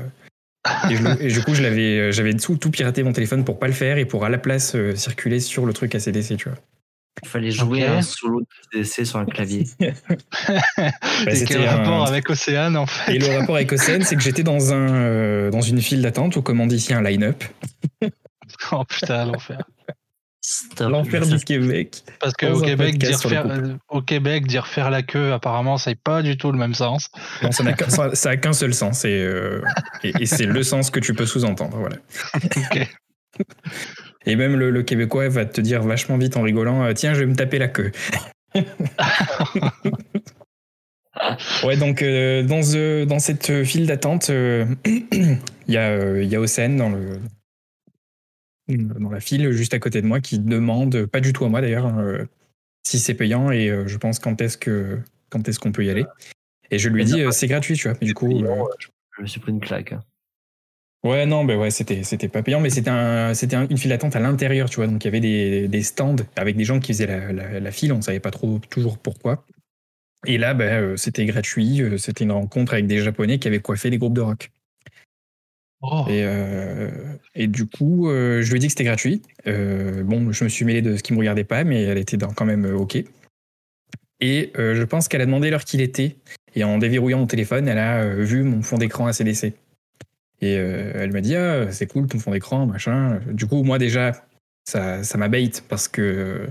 et, 0.90 0.94
je- 0.96 1.22
et 1.24 1.28
du 1.28 1.42
coup, 1.42 1.54
je 1.54 1.62
l'avais, 1.62 2.12
j'avais 2.12 2.34
tout, 2.34 2.56
tout 2.56 2.70
piraté 2.70 3.02
mon 3.02 3.12
téléphone 3.12 3.44
pour 3.44 3.58
pas 3.58 3.66
le 3.66 3.72
faire 3.72 3.98
et 3.98 4.04
pour 4.04 4.24
à 4.24 4.28
la 4.28 4.38
place 4.38 4.74
euh, 4.76 4.94
circuler 4.94 5.40
sur 5.40 5.66
le 5.66 5.72
truc 5.72 5.94
ACDC, 5.94 6.36
tu 6.36 6.48
vois. 6.48 6.58
Il 7.22 7.28
fallait 7.28 7.50
jouer 7.50 7.84
Ok. 7.84 7.90
un 7.90 8.02
solo 8.02 8.40
de 8.74 8.82
sur 8.82 9.18
un 9.18 9.24
clavier. 9.26 9.64
Et 9.80 11.44
quel 11.46 11.66
rapport 11.66 12.02
un- 12.04 12.06
avec 12.06 12.28
Océane 12.30 12.76
en 12.76 12.86
fait 12.86 13.14
Et 13.14 13.18
le 13.18 13.38
rapport 13.38 13.56
avec 13.56 13.70
Océane, 13.72 14.02
c'est 14.02 14.16
que 14.16 14.22
j'étais 14.22 14.42
dans, 14.42 14.72
un, 14.72 14.94
euh, 14.94 15.50
dans 15.50 15.60
une 15.60 15.80
file 15.80 16.02
d'attente, 16.02 16.36
on 16.36 16.66
dit 16.66 16.76
ici, 16.76 16.94
un 16.94 17.02
line-up. 17.02 17.44
Oh 18.70 18.84
putain, 18.84 19.24
l'enfer. 19.24 19.58
L'enfer 20.80 21.26
du 21.26 21.38
Québec. 21.42 22.02
Parce 22.20 22.34
qu'au 22.34 22.60
Québec, 22.60 22.98
dire 22.98 23.18
faire, 23.18 23.46
euh, 23.48 23.76
au 23.88 24.02
Québec, 24.02 24.46
dire 24.46 24.66
faire 24.66 24.90
la 24.90 25.02
queue, 25.02 25.32
apparemment, 25.32 25.78
ça 25.78 25.90
n'a 25.92 25.96
pas 26.02 26.20
du 26.22 26.36
tout 26.36 26.52
le 26.52 26.58
même 26.58 26.74
sens. 26.74 27.08
Bon, 27.42 27.50
ça 27.50 27.62
n'a 27.64 27.72
qu'un- 27.72 27.88
ça- 27.88 28.14
ça 28.14 28.30
a 28.30 28.36
qu'un 28.36 28.52
seul 28.52 28.74
sens, 28.74 29.04
et, 29.04 29.22
euh, 29.22 29.62
et, 30.04 30.12
et 30.20 30.26
c'est 30.26 30.44
le 30.46 30.62
sens 30.62 30.90
que 30.90 31.00
tu 31.00 31.14
peux 31.14 31.26
sous-entendre. 31.26 31.76
Voilà. 31.78 31.96
Ok. 32.56 32.88
Et 34.26 34.36
même 34.36 34.56
le, 34.56 34.70
le 34.70 34.82
Québécois 34.82 35.28
va 35.28 35.44
te 35.46 35.60
dire 35.60 35.82
vachement 35.82 36.16
vite 36.16 36.36
en 36.36 36.42
rigolant 36.42 36.84
euh, 36.84 36.92
Tiens, 36.92 37.14
je 37.14 37.20
vais 37.20 37.26
me 37.26 37.34
taper 37.34 37.58
la 37.58 37.68
queue. 37.68 37.90
ouais, 41.64 41.76
donc 41.76 42.02
euh, 42.02 42.42
dans, 42.42 42.62
ce- 42.62 43.04
dans 43.04 43.18
cette 43.18 43.64
file 43.64 43.86
d'attente, 43.86 44.30
euh, 44.30 44.64
il 44.84 45.38
y, 45.68 45.76
a, 45.76 45.90
euh, 45.90 46.22
y 46.24 46.34
a 46.36 46.40
Océane 46.40 46.76
dans, 46.76 46.90
le, 46.90 47.18
dans 48.68 49.10
la 49.10 49.20
file 49.20 49.50
juste 49.52 49.74
à 49.74 49.78
côté 49.78 50.00
de 50.02 50.06
moi 50.06 50.20
qui 50.20 50.38
demande, 50.38 51.06
pas 51.06 51.20
du 51.20 51.32
tout 51.32 51.44
à 51.44 51.48
moi 51.48 51.60
d'ailleurs, 51.60 51.98
euh, 51.98 52.24
si 52.86 52.98
c'est 52.98 53.14
payant 53.14 53.50
et 53.50 53.68
euh, 53.70 53.86
je 53.86 53.96
pense 53.98 54.18
quand 54.18 54.40
est-ce 54.40 54.56
que 54.58 54.98
quand 55.30 55.48
est-ce 55.48 55.58
qu'on 55.58 55.72
peut 55.72 55.84
y 55.84 55.90
aller. 55.90 56.04
Et 56.70 56.78
je 56.78 56.88
lui 56.88 57.04
Mais 57.04 57.10
dis 57.10 57.20
euh, 57.22 57.30
c'est 57.30 57.46
gratuit, 57.48 57.74
tu 57.76 57.88
vois. 57.88 57.96
Mais 58.00 58.06
du 58.06 58.14
coup, 58.14 58.28
payant, 58.28 58.66
euh, 58.66 58.70
Je 59.16 59.22
me 59.22 59.26
suis 59.26 59.40
pris 59.40 59.52
une 59.52 59.60
claque. 59.60 59.92
hein. 59.92 60.00
Ouais, 61.04 61.26
non, 61.26 61.44
ben 61.44 61.58
ouais, 61.58 61.70
c'était, 61.72 62.04
c'était 62.04 62.28
pas 62.28 62.42
payant, 62.44 62.60
mais 62.60 62.70
c'était, 62.70 62.90
un, 62.90 63.34
c'était 63.34 63.56
un- 63.56 63.66
une 63.66 63.76
file 63.76 63.88
d'attente 63.90 64.14
à 64.14 64.20
l'intérieur, 64.20 64.70
tu 64.70 64.76
vois. 64.76 64.86
Donc 64.86 65.02
il 65.04 65.06
y 65.06 65.08
avait 65.08 65.20
des, 65.20 65.66
des 65.66 65.82
stands 65.82 66.14
avec 66.36 66.56
des 66.56 66.64
gens 66.64 66.78
qui 66.78 66.92
faisaient 66.92 67.06
la, 67.08 67.32
la- 67.32 67.58
la 67.60 67.70
file, 67.72 67.92
on 67.92 68.00
savait 68.02 68.20
pas 68.20 68.30
trop 68.30 68.60
toujours 68.70 68.98
pourquoi. 68.98 69.44
Et 70.26 70.38
là, 70.38 70.54
ben, 70.54 70.82
euh, 70.92 70.96
c'était 70.96 71.24
gratuit, 71.24 71.82
euh, 71.82 71.98
c'était 71.98 72.22
une 72.22 72.30
rencontre 72.30 72.74
avec 72.74 72.86
des 72.86 72.98
Japonais 73.00 73.40
qui 73.40 73.48
avaient 73.48 73.58
coiffé 73.60 73.90
des 73.90 73.98
groupes 73.98 74.14
de 74.14 74.20
rock. 74.20 74.52
Oh. 75.80 76.04
Et, 76.08 76.22
euh, 76.24 76.88
et 77.34 77.48
du 77.48 77.66
coup, 77.66 78.08
je 78.08 78.48
lui 78.48 78.56
ai 78.56 78.58
dit 78.60 78.66
que 78.68 78.70
c'était 78.72 78.84
gratuit. 78.84 79.20
Bon, 79.44 80.30
je 80.30 80.44
me 80.44 80.48
suis 80.48 80.64
mêlé 80.64 80.80
de 80.80 80.96
ce 80.96 81.02
qui 81.02 81.12
me 81.12 81.18
regardait 81.18 81.42
pas, 81.42 81.64
mais 81.64 81.82
elle 81.82 81.98
était 81.98 82.16
dans- 82.16 82.32
quand 82.32 82.44
même 82.44 82.64
OK. 82.66 83.02
Et 84.20 84.52
je 84.54 84.82
pense 84.84 85.08
qu'elle 85.08 85.22
a 85.22 85.26
demandé 85.26 85.50
l'heure 85.50 85.64
qu'il 85.64 85.80
était. 85.80 86.14
Et 86.54 86.62
en 86.62 86.78
déverrouillant 86.78 87.18
mon 87.18 87.26
téléphone, 87.26 87.66
elle 87.66 87.78
a 87.78 88.14
vu 88.14 88.44
mon 88.44 88.62
fond 88.62 88.78
d'écran 88.78 89.08
ACDC. 89.08 89.54
Et 90.42 90.58
euh, 90.58 90.92
elle 90.96 91.12
m'a 91.12 91.20
dit 91.22 91.36
Ah, 91.36 91.70
c'est 91.72 91.86
cool 91.86 92.06
ton 92.08 92.18
fond 92.18 92.32
d'écran, 92.32 92.66
machin. 92.66 93.20
Du 93.32 93.46
coup, 93.46 93.62
moi, 93.62 93.78
déjà, 93.78 94.26
ça, 94.68 95.02
ça 95.04 95.16
m'abait 95.16 95.50
parce 95.68 95.88
que 95.88 96.48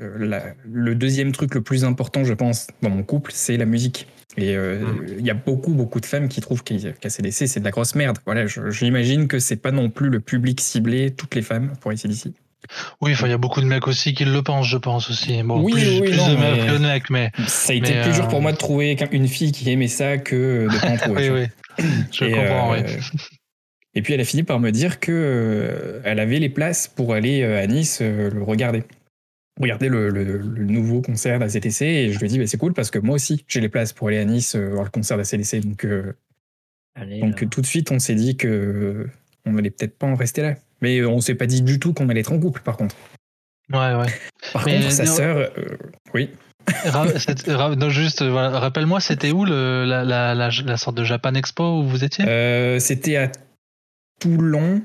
euh, 0.00 0.18
la- 0.18 0.54
le 0.64 0.94
deuxième 0.94 1.32
truc 1.32 1.54
le 1.54 1.60
plus 1.62 1.84
important, 1.84 2.24
je 2.24 2.34
pense, 2.34 2.68
dans 2.82 2.90
mon 2.90 3.02
couple, 3.02 3.32
c'est 3.34 3.56
la 3.56 3.66
musique. 3.66 4.08
Et 4.36 4.56
euh, 4.56 4.84
il 5.18 5.26
y 5.26 5.30
a 5.30 5.34
beaucoup, 5.34 5.74
beaucoup 5.74 6.00
de 6.00 6.06
femmes 6.06 6.28
qui 6.28 6.40
trouvent 6.40 6.62
qu'ACDC, 6.62 7.48
c'est 7.48 7.58
de 7.60 7.64
la 7.64 7.70
grosse 7.72 7.94
merde. 7.96 8.18
Voilà, 8.24 8.46
j'imagine 8.46 9.26
que 9.26 9.38
c'est 9.40 9.56
pas 9.56 9.72
non 9.72 9.90
plus 9.90 10.10
le 10.10 10.20
public 10.20 10.60
ciblé, 10.60 11.10
toutes 11.12 11.34
les 11.34 11.42
femmes, 11.42 11.72
pour 11.80 11.90
ACDC. 11.90 12.28
Oui, 13.00 13.14
il 13.20 13.28
y 13.28 13.32
a 13.32 13.38
beaucoup 13.38 13.60
de 13.60 13.66
mecs 13.66 13.86
aussi 13.88 14.14
qui 14.14 14.24
le 14.24 14.42
pensent, 14.42 14.66
je 14.68 14.76
pense 14.76 15.10
aussi. 15.10 15.42
Bon, 15.42 15.60
Oui, 15.62 15.72
plus, 15.72 16.00
oui, 16.00 16.08
plus 16.08 16.16
non, 16.16 16.28
de 16.28 16.36
mecs 16.36 16.60
mais- 16.60 16.66
que 16.66 16.72
de 16.72 16.78
mecs, 16.78 17.10
mais 17.10 17.30
Ça 17.46 17.72
a 17.72 17.76
été 17.76 17.94
Mais, 17.94 18.02
plus 18.02 18.12
dur 18.14 18.24
euh, 18.24 18.28
pour 18.28 18.40
moi 18.42 18.52
de 18.52 18.56
trouver 18.56 18.96
une 19.12 19.28
fille 19.28 19.52
qui 19.52 19.70
aimait 19.70 19.88
ça 19.88 20.18
que 20.18 20.66
de 20.72 20.80
pas 20.80 20.90
en 20.90 20.96
trouver. 20.96 21.30
oui, 21.30 21.46
oui. 21.78 21.84
Je 22.12 22.24
Et, 22.24 22.32
comprends, 22.32 22.74
euh, 22.74 22.82
oui. 22.86 23.18
Et 23.94 24.02
puis 24.02 24.14
elle 24.14 24.20
a 24.20 24.24
fini 24.24 24.42
par 24.42 24.60
me 24.60 24.70
dire 24.70 25.00
que 25.00 25.10
euh, 25.12 26.00
elle 26.04 26.20
avait 26.20 26.38
les 26.38 26.48
places 26.50 26.86
pour 26.88 27.14
aller 27.14 27.42
euh, 27.42 27.62
à 27.62 27.66
Nice 27.66 27.98
euh, 28.02 28.30
le 28.30 28.42
regarder. 28.42 28.84
Regarder 29.60 29.88
le, 29.88 30.10
le- 30.10 30.22
le 30.38 30.64
nouveau 30.66 31.00
concert 31.02 31.40
d'ACTC 31.40 31.82
et 31.82 32.12
je 32.12 32.18
lui 32.20 32.26
ai 32.26 32.28
dit 32.28 32.38
bah, 32.38 32.46
c'est 32.46 32.58
cool 32.58 32.74
parce 32.74 32.92
que 32.92 33.00
moi 33.00 33.16
aussi 33.16 33.44
j'ai 33.48 33.60
les 33.60 33.68
places 33.68 33.92
pour 33.92 34.06
aller 34.06 34.18
à 34.18 34.24
Nice 34.24 34.54
euh, 34.54 34.68
voir 34.70 34.84
le 34.84 34.90
concert 34.90 35.16
d'ACDC 35.16 35.60
donc, 35.66 35.84
euh, 35.84 36.12
Allez, 36.94 37.18
donc 37.20 37.40
là. 37.40 37.48
tout 37.48 37.60
de 37.60 37.66
suite 37.66 37.90
on 37.90 37.98
s'est 37.98 38.14
dit 38.14 38.36
que 38.36 38.46
euh, 38.46 39.10
on 39.46 39.56
allait 39.58 39.70
peut-être 39.70 39.98
pas 39.98 40.06
en 40.06 40.14
rester 40.14 40.42
là 40.42 40.54
mais 40.80 41.04
on 41.04 41.20
s'est 41.20 41.34
pas 41.34 41.46
dit 41.46 41.62
du 41.62 41.78
tout 41.78 41.92
qu'on 41.92 42.08
allait 42.08 42.20
être 42.20 42.32
en 42.32 42.38
couple 42.38 42.60
par 42.62 42.76
contre 42.76 42.94
Ouais, 43.70 43.94
ouais. 43.94 44.06
par 44.52 44.64
Mais 44.66 44.80
contre 44.80 44.90
sa 44.92 45.04
non- 45.04 45.12
sœur 45.14 45.36
euh, 45.36 45.76
oui 46.14 46.30
non, 46.92 47.88
juste, 47.88 48.22
rappelle-moi, 48.22 49.00
c'était 49.00 49.30
où 49.30 49.46
le, 49.46 49.84
la, 49.86 50.04
la, 50.04 50.34
la, 50.34 50.76
sorte 50.76 50.96
de 50.96 51.04
Japan 51.04 51.32
Expo 51.34 51.80
où 51.80 51.84
vous 51.88 52.04
étiez? 52.04 52.26
Euh, 52.28 52.78
C'était 52.78 53.16
à 53.16 53.30
Toulon. 54.20 54.82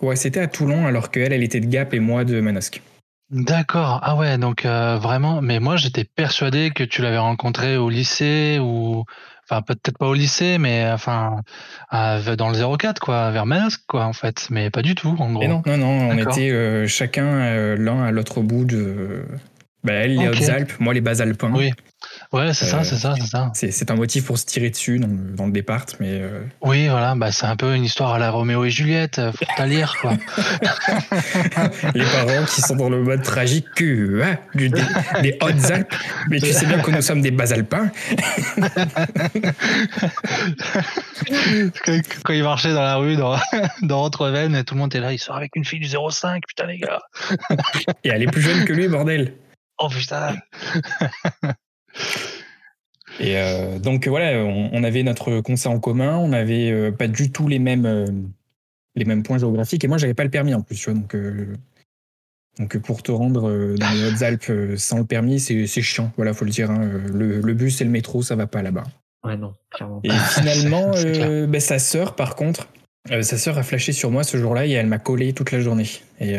Ouais, 0.00 0.16
c'était 0.16 0.40
à 0.40 0.46
Toulon, 0.46 0.86
alors 0.86 1.10
qu'elle, 1.10 1.32
elle 1.32 1.42
était 1.42 1.60
de 1.60 1.66
Gap 1.66 1.94
et 1.94 2.00
moi 2.00 2.24
de 2.24 2.40
Manosque. 2.40 2.82
D'accord. 3.30 4.00
Ah 4.02 4.16
ouais, 4.16 4.38
donc 4.38 4.64
euh, 4.64 4.96
vraiment. 4.96 5.42
Mais 5.42 5.58
moi, 5.58 5.76
j'étais 5.76 6.04
persuadé 6.04 6.70
que 6.70 6.84
tu 6.84 7.02
l'avais 7.02 7.18
rencontré 7.18 7.76
au 7.76 7.90
lycée 7.90 8.58
ou, 8.60 9.04
enfin 9.48 9.62
peut-être 9.62 9.98
pas 9.98 10.08
au 10.08 10.14
lycée, 10.14 10.58
mais 10.58 10.88
enfin 10.92 11.40
dans 11.92 12.48
le 12.50 12.76
04 12.76 13.00
quoi, 13.00 13.30
vers 13.30 13.46
Manosque 13.46 13.82
quoi 13.86 14.04
en 14.04 14.12
fait, 14.12 14.48
mais 14.50 14.70
pas 14.70 14.82
du 14.82 14.94
tout 14.94 15.16
en 15.18 15.32
gros. 15.32 15.46
non, 15.46 15.62
non, 15.66 15.76
non, 15.76 16.08
on 16.10 16.18
était 16.18 16.50
euh, 16.50 16.86
chacun 16.86 17.74
l'un 17.76 18.04
à 18.04 18.10
l'autre 18.10 18.40
bout 18.40 18.64
de 18.64 19.24
bah, 19.86 19.92
elle, 19.92 20.16
les 20.16 20.28
Hautes-Alpes, 20.28 20.72
moi, 20.80 20.92
les 20.94 21.00
bas 21.00 21.22
alpins. 21.22 21.52
Oui. 21.54 21.70
Ouais, 22.32 22.52
c'est 22.52 22.64
ça, 22.64 22.82
c'est 22.82 22.96
ça, 22.96 23.14
c'est 23.18 23.26
ça. 23.26 23.52
C'est 23.54 23.90
un 23.90 23.94
motif 23.94 24.26
pour 24.26 24.38
se 24.38 24.44
tirer 24.46 24.70
dessus 24.70 24.98
dans, 24.98 25.08
dans 25.08 25.46
le 25.46 25.52
départ, 25.52 25.86
mais. 26.00 26.20
Euh, 26.20 26.44
oui, 26.60 26.88
voilà, 26.88 27.14
bah, 27.14 27.30
c'est 27.32 27.46
un 27.46 27.56
peu 27.56 27.74
une 27.74 27.84
histoire 27.84 28.14
à 28.14 28.18
la 28.18 28.30
Roméo 28.30 28.64
et 28.64 28.70
Juliette, 28.70 29.18
euh, 29.18 29.32
faut 29.32 29.44
à 29.56 29.66
lire, 29.66 29.96
quoi. 30.00 30.12
les 31.94 32.04
parents 32.04 32.44
qui 32.46 32.60
sont 32.60 32.76
dans 32.76 32.88
le 32.88 33.02
mode 33.02 33.22
tragique 33.22 33.66
que 33.76 34.22
hein, 34.22 34.38
des, 34.54 35.38
Hautes-Alpes, 35.40 35.94
mais 36.28 36.40
tu 36.40 36.52
sais 36.52 36.66
bien 36.66 36.80
que 36.80 36.90
nous 36.90 37.02
sommes 37.02 37.22
des 37.22 37.30
bas 37.30 37.52
alpins. 37.52 37.90
quand 42.24 42.32
il 42.32 42.42
marchait 42.42 42.72
dans 42.72 42.82
la 42.82 42.96
rue, 42.96 43.16
dans, 43.16 43.38
dans 43.82 44.02
Entrevennes, 44.02 44.64
tout 44.64 44.74
le 44.74 44.80
monde 44.80 44.90
était 44.90 45.00
là, 45.00 45.12
il 45.12 45.18
sort 45.18 45.36
avec 45.36 45.54
une 45.54 45.64
fille 45.64 45.80
du 45.80 45.88
05, 45.88 46.42
putain, 46.46 46.66
les 46.66 46.78
gars. 46.78 47.00
et 48.04 48.08
elle 48.08 48.22
est 48.22 48.30
plus 48.30 48.42
jeune 48.42 48.64
que 48.64 48.72
lui, 48.72 48.88
bordel. 48.88 49.34
Oh 49.78 49.88
putain 49.88 50.34
Et 53.18 53.38
euh, 53.38 53.78
donc 53.78 54.06
voilà, 54.08 54.44
on, 54.44 54.84
avait 54.84 55.02
notre 55.02 55.40
concert 55.40 55.72
en 55.72 55.80
commun, 55.80 56.18
on 56.18 56.28
n'avait 56.28 56.70
euh, 56.70 56.92
pas 56.92 57.08
du 57.08 57.32
tout 57.32 57.48
les 57.48 57.58
mêmes, 57.58 57.86
euh, 57.86 58.06
les 58.94 59.04
mêmes 59.04 59.22
points 59.22 59.38
géographiques, 59.38 59.84
et 59.84 59.88
moi 59.88 59.96
j'avais 59.96 60.14
pas 60.14 60.24
le 60.24 60.30
permis 60.30 60.54
en 60.54 60.60
plus, 60.60 60.76
tu 60.76 60.90
vois, 60.90 61.00
donc, 61.00 61.16
donc 62.58 62.78
pour 62.78 63.02
te 63.02 63.12
rendre 63.12 63.74
dans 63.76 63.90
les 63.92 64.04
Hautes-Alpes 64.04 64.76
sans 64.76 64.98
le 64.98 65.04
permis, 65.04 65.40
c'est 65.40 65.66
chiant, 65.66 66.12
voilà, 66.16 66.34
faut 66.34 66.44
le 66.44 66.50
dire. 66.50 66.70
Hein, 66.70 66.90
le, 67.12 67.40
le, 67.40 67.54
bus 67.54 67.80
et 67.80 67.84
le 67.84 67.90
métro, 67.90 68.22
ça 68.22 68.36
va 68.36 68.46
pas 68.46 68.62
là-bas. 68.62 68.84
Ouais, 69.24 69.36
non, 69.36 69.54
clairement. 69.70 70.00
Et 70.04 70.10
finalement, 70.34 70.92
bah, 71.48 71.60
sa 71.60 71.78
sœur, 71.78 72.16
par 72.16 72.34
contre, 72.34 72.68
sa 73.08 73.38
sœur 73.38 73.56
a 73.56 73.62
flashé 73.62 73.92
sur 73.92 74.10
moi 74.10 74.24
ce 74.24 74.36
jour-là 74.36 74.66
et 74.66 74.72
elle 74.72 74.86
m'a 74.86 74.98
collé 74.98 75.32
toute 75.32 75.52
la 75.52 75.60
journée. 75.60 75.88
Et 76.20 76.38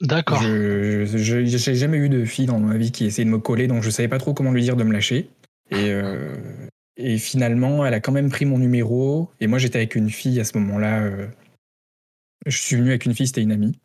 D'accord. 0.00 0.42
Je 0.42 1.70
n'ai 1.70 1.74
jamais 1.76 1.96
eu 1.96 2.08
de 2.08 2.24
fille 2.24 2.46
dans 2.46 2.58
ma 2.58 2.76
vie 2.76 2.92
qui 2.92 3.06
essayait 3.06 3.24
de 3.24 3.30
me 3.30 3.38
coller, 3.38 3.66
donc 3.66 3.82
je 3.82 3.90
savais 3.90 4.08
pas 4.08 4.18
trop 4.18 4.34
comment 4.34 4.52
lui 4.52 4.62
dire 4.62 4.76
de 4.76 4.84
me 4.84 4.92
lâcher. 4.92 5.30
Et, 5.70 5.90
euh, 5.90 6.34
et 6.96 7.18
finalement, 7.18 7.84
elle 7.84 7.94
a 7.94 8.00
quand 8.00 8.12
même 8.12 8.30
pris 8.30 8.44
mon 8.44 8.58
numéro. 8.58 9.30
Et 9.40 9.46
moi, 9.46 9.58
j'étais 9.58 9.78
avec 9.78 9.94
une 9.94 10.10
fille 10.10 10.38
à 10.38 10.44
ce 10.44 10.56
moment-là. 10.58 11.02
Euh, 11.02 11.26
je 12.44 12.56
suis 12.56 12.76
venu 12.76 12.90
avec 12.90 13.06
une 13.06 13.14
fille, 13.14 13.26
c'était 13.26 13.42
une 13.42 13.52
amie. 13.52 13.78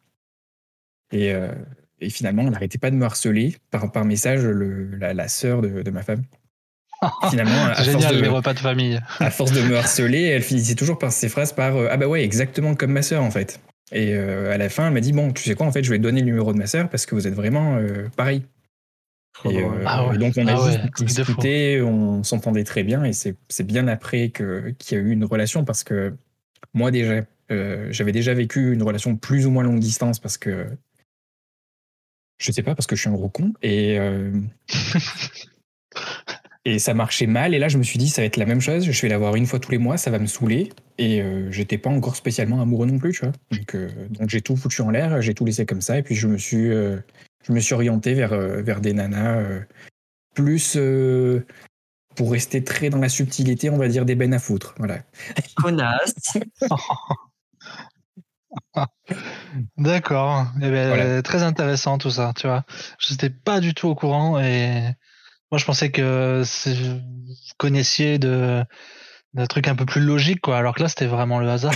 Et, 1.12 1.34
euh, 1.34 1.54
et 2.00 2.10
finalement, 2.10 2.44
elle 2.44 2.52
n'arrêtait 2.52 2.78
pas 2.78 2.92
de 2.92 2.96
me 2.96 3.06
harceler 3.06 3.56
par, 3.70 3.92
par 3.92 4.06
message, 4.06 4.44
le, 4.44 4.96
la, 4.98 5.14
la 5.14 5.28
sœur 5.28 5.62
de, 5.62 5.82
de 5.82 5.92
ma 5.92 6.04
femme. 6.04 6.24
Finalement, 7.30 7.66
à 7.66 7.82
génial, 7.82 8.02
force 8.02 8.16
de, 8.16 8.22
les 8.22 8.28
repas 8.28 8.54
de 8.54 8.60
famille. 8.60 9.00
À 9.20 9.32
force 9.32 9.52
de 9.54 9.62
me 9.62 9.76
harceler, 9.76 10.22
elle 10.24 10.44
finissait 10.44 10.76
toujours 10.76 11.00
par 11.00 11.12
ses 11.12 11.30
phrases 11.30 11.52
par 11.52 11.76
Ah 11.90 11.98
bah 11.98 12.08
ouais, 12.08 12.24
exactement 12.24 12.76
comme 12.76 12.92
ma 12.92 13.02
sœur 13.02 13.24
en 13.24 13.32
fait. 13.32 13.60
Et 13.92 14.14
euh, 14.14 14.52
à 14.52 14.58
la 14.58 14.70
fin, 14.70 14.88
elle 14.88 14.94
m'a 14.94 15.02
dit 15.02 15.12
Bon, 15.12 15.34
tu 15.34 15.44
sais 15.44 15.56
quoi, 15.56 15.66
en 15.66 15.72
fait, 15.72 15.84
je 15.84 15.90
vais 15.90 15.98
te 15.98 16.04
donner 16.04 16.22
le 16.22 16.26
numéro 16.28 16.54
de 16.54 16.58
ma 16.58 16.68
sœur 16.68 16.90
parce 16.90 17.06
que 17.06 17.16
vous 17.16 17.28
êtes 17.28 17.34
vraiment 17.34 17.76
euh, 17.78 18.08
pareil. 18.16 18.44
Et, 19.46 19.64
euh, 19.64 19.70
ah 19.86 20.12
donc, 20.18 20.34
on 20.38 20.46
a 20.48 20.54
ah 20.54 20.72
juste 20.72 21.04
discuté, 21.04 21.82
on 21.82 22.24
s'entendait 22.24 22.64
très 22.64 22.84
bien. 22.84 23.04
Et 23.04 23.14
c'est 23.14 23.64
bien 23.64 23.88
après 23.88 24.30
qu'il 24.30 24.76
y 24.92 24.96
a 24.96 24.98
eu 24.98 25.12
une 25.12 25.26
relation 25.26 25.66
parce 25.66 25.84
que 25.84 26.14
moi, 26.74 26.92
déjà, 26.92 27.22
j'avais 27.90 28.12
déjà 28.12 28.34
vécu 28.34 28.74
une 28.74 28.84
relation 28.84 29.16
plus 29.16 29.46
ou 29.46 29.52
moins 29.52 29.64
longue 29.64 29.80
distance 29.80 30.20
parce 30.20 30.38
que. 30.38 30.68
Je 32.38 32.52
sais 32.52 32.64
pas, 32.64 32.74
parce 32.74 32.88
que 32.88 32.96
je 32.96 33.02
suis 33.02 33.10
un 33.10 33.14
gros 33.14 33.30
con. 33.30 33.54
Et. 33.62 33.98
Et 36.64 36.78
ça 36.78 36.94
marchait 36.94 37.26
mal. 37.26 37.56
Et 37.56 37.60
là, 37.60 37.70
je 37.70 37.78
me 37.78 37.84
suis 37.84 37.98
dit, 37.98 38.08
ça 38.08 38.22
va 38.22 38.28
être 38.28 38.38
la 38.38 38.46
même 38.46 38.62
chose. 38.62 38.90
Je 38.90 39.02
vais 39.02 39.08
l'avoir 39.08 39.36
une 39.36 39.48
fois 39.48 39.60
tous 39.60 39.72
les 39.72 39.80
mois, 39.80 39.98
ça 39.98 40.12
va 40.12 40.20
me 40.20 40.28
saouler. 40.28 40.72
Et 41.02 41.20
euh, 41.20 41.52
j'étais 41.52 41.80
pas 41.80 41.90
encore 41.90 42.16
spécialement 42.16 42.62
amoureux 42.62 42.86
non 42.86 43.00
plus, 43.00 43.14
tu 43.14 43.22
vois. 43.22 43.32
Donc, 43.50 43.74
euh, 43.74 43.90
donc 44.12 44.30
j'ai 44.30 44.42
tout 44.42 44.56
foutu 44.56 44.84
en 44.84 44.92
l'air, 44.92 45.20
j'ai 45.20 45.34
tout 45.34 45.46
laissé 45.46 45.66
comme 45.66 45.82
ça. 45.82 45.98
Et 45.98 46.04
puis 46.04 46.14
je 46.14 46.28
me 46.28 46.38
suis, 46.38 46.70
euh, 46.70 47.00
je 47.44 47.54
me 47.54 47.60
suis 47.60 47.74
orienté 47.74 48.14
vers, 48.14 48.38
vers 48.38 48.82
des 48.82 48.94
nanas 48.94 49.42
plus 50.36 50.78
pour 52.16 52.32
rester 52.32 52.64
très 52.64 52.92
dans 52.92 53.00
la 53.00 53.10
subtilité, 53.10 53.72
on 53.72 53.78
va 53.78 53.88
dire 53.88 54.06
des 54.06 54.14
bennes 54.14 54.36
à 54.36 54.40
foutre. 54.40 54.76
Voilà. 54.78 55.00
Connasse. 55.56 56.14
D'accord. 59.78 60.46
Eh 60.62 60.70
ben, 60.70 61.24
Très 61.24 61.42
intéressant 61.42 61.98
tout 61.98 62.12
ça, 62.12 62.32
tu 62.38 62.46
vois. 62.46 62.64
Je 63.00 63.12
n'étais 63.12 63.32
pas 63.32 63.60
du 63.60 63.74
tout 63.74 63.88
au 63.88 63.96
courant 63.96 64.40
et 64.40 64.84
moi, 65.52 65.58
je 65.58 65.66
pensais 65.66 65.90
que 65.90 66.44
vous 66.44 67.02
connaissiez 67.58 68.20
de 68.20 68.64
d'un 69.34 69.46
truc 69.46 69.68
un 69.68 69.76
peu 69.76 69.86
plus 69.86 70.02
logique, 70.02 70.42
quoi. 70.42 70.58
Alors 70.58 70.76
que 70.76 70.82
là, 70.82 70.90
c'était 70.90 71.06
vraiment 71.06 71.40
le 71.40 71.50
hasard. 71.50 71.76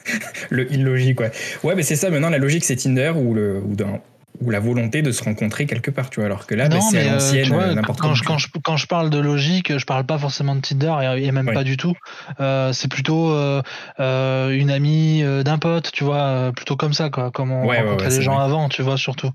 le 0.50 0.72
illogique, 0.72 1.20
ouais. 1.20 1.30
Ouais, 1.62 1.74
mais 1.74 1.82
c'est 1.82 1.96
ça. 1.96 2.10
Maintenant, 2.10 2.30
la 2.30 2.38
logique, 2.38 2.64
c'est 2.64 2.76
Tinder 2.76 3.12
ou 3.14 3.34
le 3.34 3.60
ou 3.60 3.74
dans 3.76 4.00
ou 4.40 4.50
la 4.50 4.60
volonté 4.60 5.02
de 5.02 5.12
se 5.12 5.24
rencontrer 5.24 5.66
quelque 5.66 5.90
part, 5.90 6.10
tu 6.10 6.20
vois. 6.20 6.26
Alors 6.26 6.46
que 6.46 6.54
là, 6.54 6.68
bah, 6.68 6.78
c'est 6.80 6.98
à 6.98 7.00
euh, 7.02 7.12
l'ancienne, 7.14 7.74
n'importe 7.74 8.00
quand, 8.00 8.14
quand, 8.24 8.38
je, 8.38 8.48
quand 8.62 8.76
je 8.76 8.86
parle 8.86 9.10
de 9.10 9.18
logique, 9.18 9.76
je 9.76 9.84
parle 9.86 10.04
pas 10.04 10.18
forcément 10.18 10.54
de 10.54 10.60
Tinder 10.60 10.94
et, 11.16 11.32
même 11.32 11.52
pas 11.52 11.64
du 11.64 11.76
tout. 11.76 11.94
Euh, 12.40 12.72
c'est 12.72 12.88
plutôt 12.88 13.32
euh, 13.32 13.62
une 13.98 14.70
amie 14.70 15.22
d'un 15.44 15.58
pote, 15.58 15.90
tu 15.92 16.04
vois, 16.04 16.52
plutôt 16.54 16.76
comme 16.76 16.92
ça, 16.92 17.10
quoi. 17.10 17.30
Comme 17.30 17.52
on 17.52 17.66
rencontrait 17.66 18.10
les 18.10 18.22
gens 18.22 18.38
avant, 18.38 18.68
tu 18.68 18.82
vois, 18.82 18.96
surtout. 18.96 19.30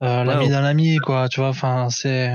L'ami 0.00 0.48
d'un 0.48 0.64
ami, 0.64 0.96
quoi, 0.98 1.28
tu 1.28 1.40
vois. 1.40 1.50
Enfin, 1.50 1.88
c'est. 1.90 2.32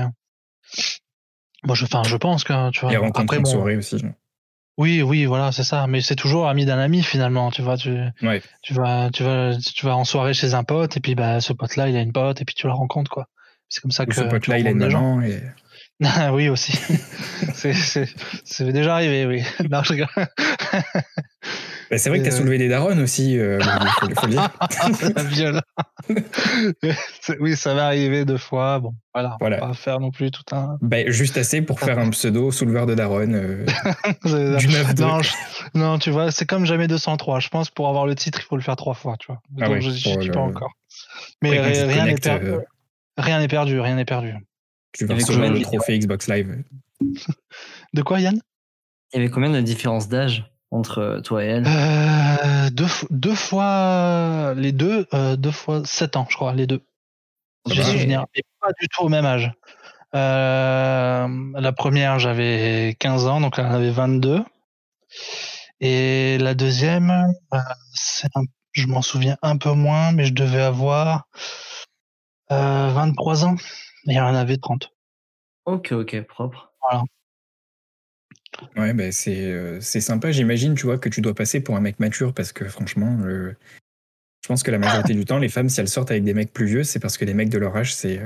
Bon, 1.64 1.74
je, 1.74 1.84
enfin, 1.84 2.02
je 2.04 2.16
pense 2.16 2.44
que 2.44 2.70
tu 2.70 2.80
vois. 2.80 2.92
Et 2.92 2.96
rencontrer 2.96 3.38
une 3.38 3.46
soirée 3.46 3.76
aussi. 3.76 4.04
Oui, 4.76 5.02
oui, 5.02 5.24
voilà, 5.24 5.52
c'est 5.52 5.62
ça. 5.62 5.86
Mais 5.86 6.00
c'est 6.00 6.16
toujours 6.16 6.48
ami 6.48 6.64
d'un 6.64 6.78
ami 6.78 7.02
finalement, 7.02 7.50
tu 7.50 7.62
vois. 7.62 7.76
Tu, 7.76 7.96
tu 8.62 8.74
vas, 8.74 9.10
tu 9.10 9.22
vas, 9.22 9.56
tu 9.56 9.86
vas 9.86 9.96
en 9.96 10.04
soirée 10.04 10.34
chez 10.34 10.54
un 10.54 10.64
pote 10.64 10.96
et 10.96 11.00
puis 11.00 11.14
bah 11.14 11.40
ce 11.40 11.52
pote-là, 11.52 11.88
il 11.88 11.96
a 11.96 12.00
une 12.00 12.12
pote 12.12 12.40
et 12.40 12.44
puis 12.44 12.54
tu 12.54 12.66
la 12.66 12.72
rencontres 12.72 13.10
quoi. 13.10 13.28
C'est 13.68 13.80
comme 13.80 13.92
ça 13.92 14.06
que. 14.06 14.14
Ce 14.14 14.22
pote-là, 14.22 14.58
il 14.58 14.66
a 14.66 14.70
une 14.70 14.78
maman 14.78 15.22
et. 15.22 15.42
oui 16.32 16.48
aussi. 16.48 16.72
c'est 17.54 18.72
déjà 18.72 18.94
arrivé, 18.94 19.26
oui. 19.26 19.42
Non, 19.70 19.82
je 19.82 19.94
bah, 21.90 21.98
c'est 21.98 22.08
vrai 22.08 22.18
que 22.18 22.24
tu 22.24 22.30
as 22.30 22.34
euh, 22.34 22.38
soulevé 22.38 22.58
des 22.58 22.68
darons 22.68 22.98
aussi, 22.98 23.38
euh, 23.38 23.60
faut, 23.60 24.08
faut 24.14 24.26
le 24.26 25.34
dire. 25.34 25.60
oui, 27.40 27.56
ça 27.56 27.74
va 27.74 27.86
arriver 27.86 28.24
deux 28.24 28.38
fois. 28.38 28.80
Bon, 28.80 28.94
voilà. 29.12 29.36
voilà. 29.40 29.58
On 29.62 29.68
va 29.68 29.74
faire 29.74 30.00
non 30.00 30.10
plus 30.10 30.30
tout 30.30 30.42
un. 30.52 30.78
Bah, 30.80 31.10
juste 31.10 31.36
assez 31.36 31.62
pour 31.62 31.80
faire 31.80 31.98
un 31.98 32.10
pseudo 32.10 32.50
souleveur 32.50 32.86
de 32.86 32.94
daron. 32.94 33.32
Euh, 33.32 33.66
du 34.58 34.68
9 34.68 34.94
non, 34.98 35.20
non, 35.74 35.98
tu 35.98 36.10
vois, 36.10 36.30
c'est 36.30 36.46
comme 36.46 36.64
jamais 36.66 36.88
203. 36.88 37.40
Je 37.40 37.48
pense 37.48 37.70
pour 37.70 37.88
avoir 37.88 38.06
le 38.06 38.14
titre, 38.14 38.40
il 38.40 38.44
faut 38.44 38.56
le 38.56 38.62
faire 38.62 38.76
trois 38.76 38.94
fois, 38.94 39.16
tu 39.18 39.26
vois. 39.26 39.40
Ah 39.60 39.68
Donc 39.68 39.80
je 39.80 39.88
ne 39.88 40.20
dis 40.20 40.30
pas 40.30 40.40
encore. 40.40 40.72
Mais 41.42 41.60
rien 41.60 42.06
n'est 42.06 42.14
perdu. 42.14 42.52
Rien 43.16 43.38
n'est 43.38 43.48
perdu, 43.48 43.80
rien 43.80 43.96
n'est 43.96 44.04
perdu. 44.04 44.34
Tu 44.92 45.06
vas 45.06 45.14
recevoir 45.14 45.50
le 45.50 45.60
trophée 45.60 45.98
Xbox 45.98 46.28
Live. 46.28 46.62
de 47.94 48.02
quoi, 48.02 48.20
Yann? 48.20 48.40
Il 49.12 49.18
y 49.18 49.20
avait 49.20 49.30
combien 49.30 49.50
de 49.50 49.60
différence 49.60 50.08
d'âge? 50.08 50.44
Entre 50.74 51.20
toi 51.22 51.44
et 51.44 51.46
elle 51.46 51.64
euh, 51.66 52.70
deux, 52.70 52.86
deux, 53.10 53.34
fois 53.34 54.54
les 54.56 54.72
deux, 54.72 55.06
euh, 55.14 55.36
deux 55.36 55.52
fois 55.52 55.82
7 55.84 56.16
ans, 56.16 56.26
je 56.28 56.34
crois, 56.34 56.52
les 56.52 56.66
deux. 56.66 56.82
J'ai 57.66 57.82
souvenir, 57.82 58.26
mais 58.34 58.42
pas 58.60 58.72
du 58.78 58.88
tout 58.88 59.04
au 59.04 59.08
même 59.08 59.24
âge. 59.24 59.52
Euh, 60.14 61.28
la 61.54 61.72
première, 61.72 62.18
j'avais 62.18 62.96
15 62.98 63.26
ans, 63.26 63.40
donc 63.40 63.58
elle 63.58 63.66
en 63.66 63.72
avait 63.74 63.90
22. 63.90 64.44
Et 65.80 66.38
la 66.38 66.54
deuxième, 66.54 67.32
je 68.72 68.86
m'en 68.86 69.00
souviens 69.00 69.36
un 69.42 69.56
peu 69.56 69.72
moins, 69.72 70.12
mais 70.12 70.24
je 70.24 70.34
devais 70.34 70.60
avoir 70.60 71.28
23 72.50 73.46
ans. 73.46 73.56
Et 74.08 74.14
elle 74.14 74.22
en 74.22 74.34
avait 74.34 74.58
30. 74.58 74.90
Ok, 75.66 75.92
ok, 75.92 76.20
propre. 76.22 76.72
Voilà. 76.82 77.04
Ouais, 78.76 78.92
bah, 78.92 79.12
c'est 79.12 79.80
c'est 79.80 80.00
sympa. 80.00 80.30
J'imagine, 80.32 80.74
tu 80.74 80.86
vois, 80.86 80.98
que 80.98 81.08
tu 81.08 81.20
dois 81.20 81.34
passer 81.34 81.60
pour 81.60 81.76
un 81.76 81.80
mec 81.80 82.00
mature 82.00 82.32
parce 82.32 82.52
que 82.52 82.68
franchement, 82.68 83.18
je 83.24 84.48
pense 84.48 84.62
que 84.62 84.70
la 84.70 84.78
majorité 84.78 85.14
du 85.14 85.24
temps, 85.24 85.38
les 85.38 85.48
femmes, 85.48 85.68
si 85.68 85.80
elles 85.80 85.88
sortent 85.88 86.10
avec 86.10 86.24
des 86.24 86.34
mecs 86.34 86.52
plus 86.52 86.66
vieux, 86.66 86.84
c'est 86.84 87.00
parce 87.00 87.16
que 87.16 87.24
les 87.24 87.34
mecs 87.34 87.48
de 87.48 87.58
leur 87.58 87.76
âge, 87.76 87.94
c'est 87.94 88.20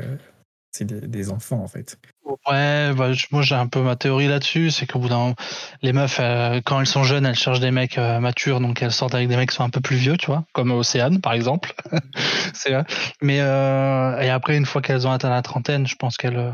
c'est 0.71 0.85
des, 0.85 1.31
enfants 1.31 1.63
en 1.63 1.67
fait. 1.67 1.99
Ouais, 2.25 2.93
bah, 2.95 3.11
moi 3.31 3.43
j'ai 3.43 3.55
un 3.55 3.67
peu 3.67 3.81
ma 3.81 3.97
théorie 3.97 4.29
là-dessus, 4.29 4.71
c'est 4.71 4.87
qu'au 4.87 4.99
bout 4.99 5.09
d'un 5.09 5.35
les 5.83 5.93
meufs, 5.93 6.21
quand 6.65 6.81
elles 6.81 6.87
sont 6.87 7.03
jeunes, 7.03 7.27
elles 7.27 7.35
cherchent 7.35 7.61
des 7.61 7.71
mecs 7.71 7.97
matures, 7.97 8.61
donc 8.61 8.83
elles 8.83 8.93
sortent 8.93 9.15
avec 9.15 9.29
des 9.29 9.37
mecs 9.37 9.49
qui 9.51 9.57
sont 9.57 9.65
un 9.65 9.71
peu 9.71 9.81
plus 9.81 9.97
vieux, 9.97 10.17
tu 10.17 10.27
vois, 10.27 10.45
comme 10.53 10.71
Océane 10.71 11.21
par 11.21 11.33
exemple. 11.33 11.75
Mais 13.23 13.39
et 13.39 14.31
après, 14.31 14.57
une 14.57 14.67
fois 14.67 14.83
qu'elles 14.83 15.07
ont 15.07 15.13
atteint 15.13 15.31
la 15.31 15.43
trentaine, 15.43 15.87
je 15.87 15.97
pense 15.97 16.17
qu'elles 16.17 16.53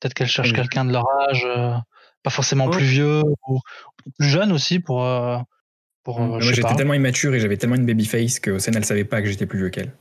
Peut-être 0.00 0.14
qu'elles 0.14 0.28
cherchent 0.28 0.50
Oui. 0.50 0.56
quelqu'un 0.56 0.84
de 0.84 0.92
leur 0.92 1.06
âge, 1.28 1.42
euh, 1.44 1.74
pas 2.22 2.30
forcément 2.30 2.66
Oh. 2.66 2.70
plus 2.70 2.84
vieux 2.84 3.22
ou 3.48 3.60
plus 4.18 4.28
jeune 4.28 4.52
aussi 4.52 4.80
pour. 4.80 5.04
euh, 5.04 5.38
pour 6.04 6.20
euh, 6.22 6.40
je 6.40 6.48
sais 6.48 6.54
j'étais 6.62 6.74
tellement 6.74 6.94
immature 6.94 7.34
et 7.34 7.40
j'avais 7.40 7.56
tellement 7.58 7.76
une 7.76 7.84
babyface 7.86 8.40
que 8.40 8.52
Océane, 8.52 8.76
elle 8.76 8.84
savait 8.84 9.04
pas 9.04 9.20
que 9.22 9.28
j'étais 9.28 9.46
plus 9.46 9.58
vieux 9.58 9.68
qu'elle. 9.70 9.92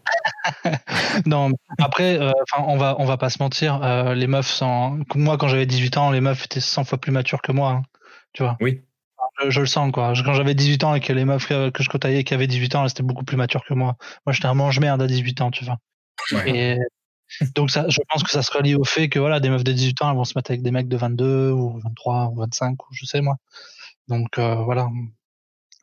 Non, 1.25 1.51
après, 1.79 2.17
euh, 2.19 2.31
on 2.57 2.77
va, 2.77 2.95
on 2.99 3.05
va 3.05 3.17
pas 3.17 3.29
se 3.29 3.41
mentir. 3.41 3.81
euh, 3.83 4.13
les 4.13 4.27
meufs 4.27 4.47
sont. 4.47 4.99
Moi, 5.15 5.37
quand 5.37 5.47
j'avais 5.47 5.65
18 5.65 5.97
ans, 5.97 6.11
les 6.11 6.21
meufs 6.21 6.45
étaient 6.45 6.59
100 6.61 6.83
fois 6.85 6.97
plus 6.99 7.11
matures 7.11 7.41
que 7.41 7.51
moi. 7.51 7.71
hein, 7.71 7.81
tu 8.33 8.43
vois. 8.43 8.55
Oui. 8.61 8.81
Je, 9.43 9.49
je 9.49 9.59
le 9.59 9.65
sens, 9.65 9.91
quoi. 9.91 10.13
Quand 10.23 10.33
j'avais 10.33 10.53
18 10.55 10.83
ans 10.83 10.95
et 10.95 10.99
que 11.01 11.11
les 11.11 11.25
meufs 11.25 11.47
que 11.47 11.69
que 11.69 11.83
je 11.83 11.89
côtoyais 11.89 12.23
qui 12.23 12.33
avaient 12.33 12.47
18 12.47 12.75
ans, 12.75 12.83
elles 12.85 12.91
étaient 12.91 13.03
beaucoup 13.03 13.25
plus 13.25 13.35
matures 13.37 13.63
que 13.67 13.73
moi. 13.73 13.97
Moi, 14.25 14.33
j'étais 14.33 14.47
un 14.47 14.53
mange-merde 14.53 15.01
à 15.01 15.07
18 15.07 15.41
ans, 15.41 15.51
tu 15.51 15.65
vois. 15.65 15.77
Ouais. 16.31 16.49
Et 16.49 16.77
donc, 17.55 17.71
ça, 17.71 17.85
je 17.89 17.99
pense 18.09 18.23
que 18.23 18.31
ça 18.31 18.41
se 18.41 18.51
relie 18.51 18.75
au 18.75 18.83
fait 18.83 19.09
que 19.09 19.19
voilà, 19.19 19.39
des 19.39 19.49
meufs 19.49 19.63
de 19.63 19.71
18 19.71 20.01
ans, 20.01 20.09
elles 20.11 20.15
vont 20.17 20.23
se 20.25 20.37
mettre 20.37 20.51
avec 20.51 20.61
des 20.61 20.71
mecs 20.71 20.87
de 20.87 20.97
22 20.97 21.51
ou 21.51 21.79
23 21.79 22.31
ou 22.33 22.35
25 22.35 22.81
ou 22.83 22.87
je 22.93 23.05
sais 23.05 23.21
moi. 23.21 23.35
Donc, 24.07 24.37
euh, 24.37 24.55
voilà. 24.55 24.89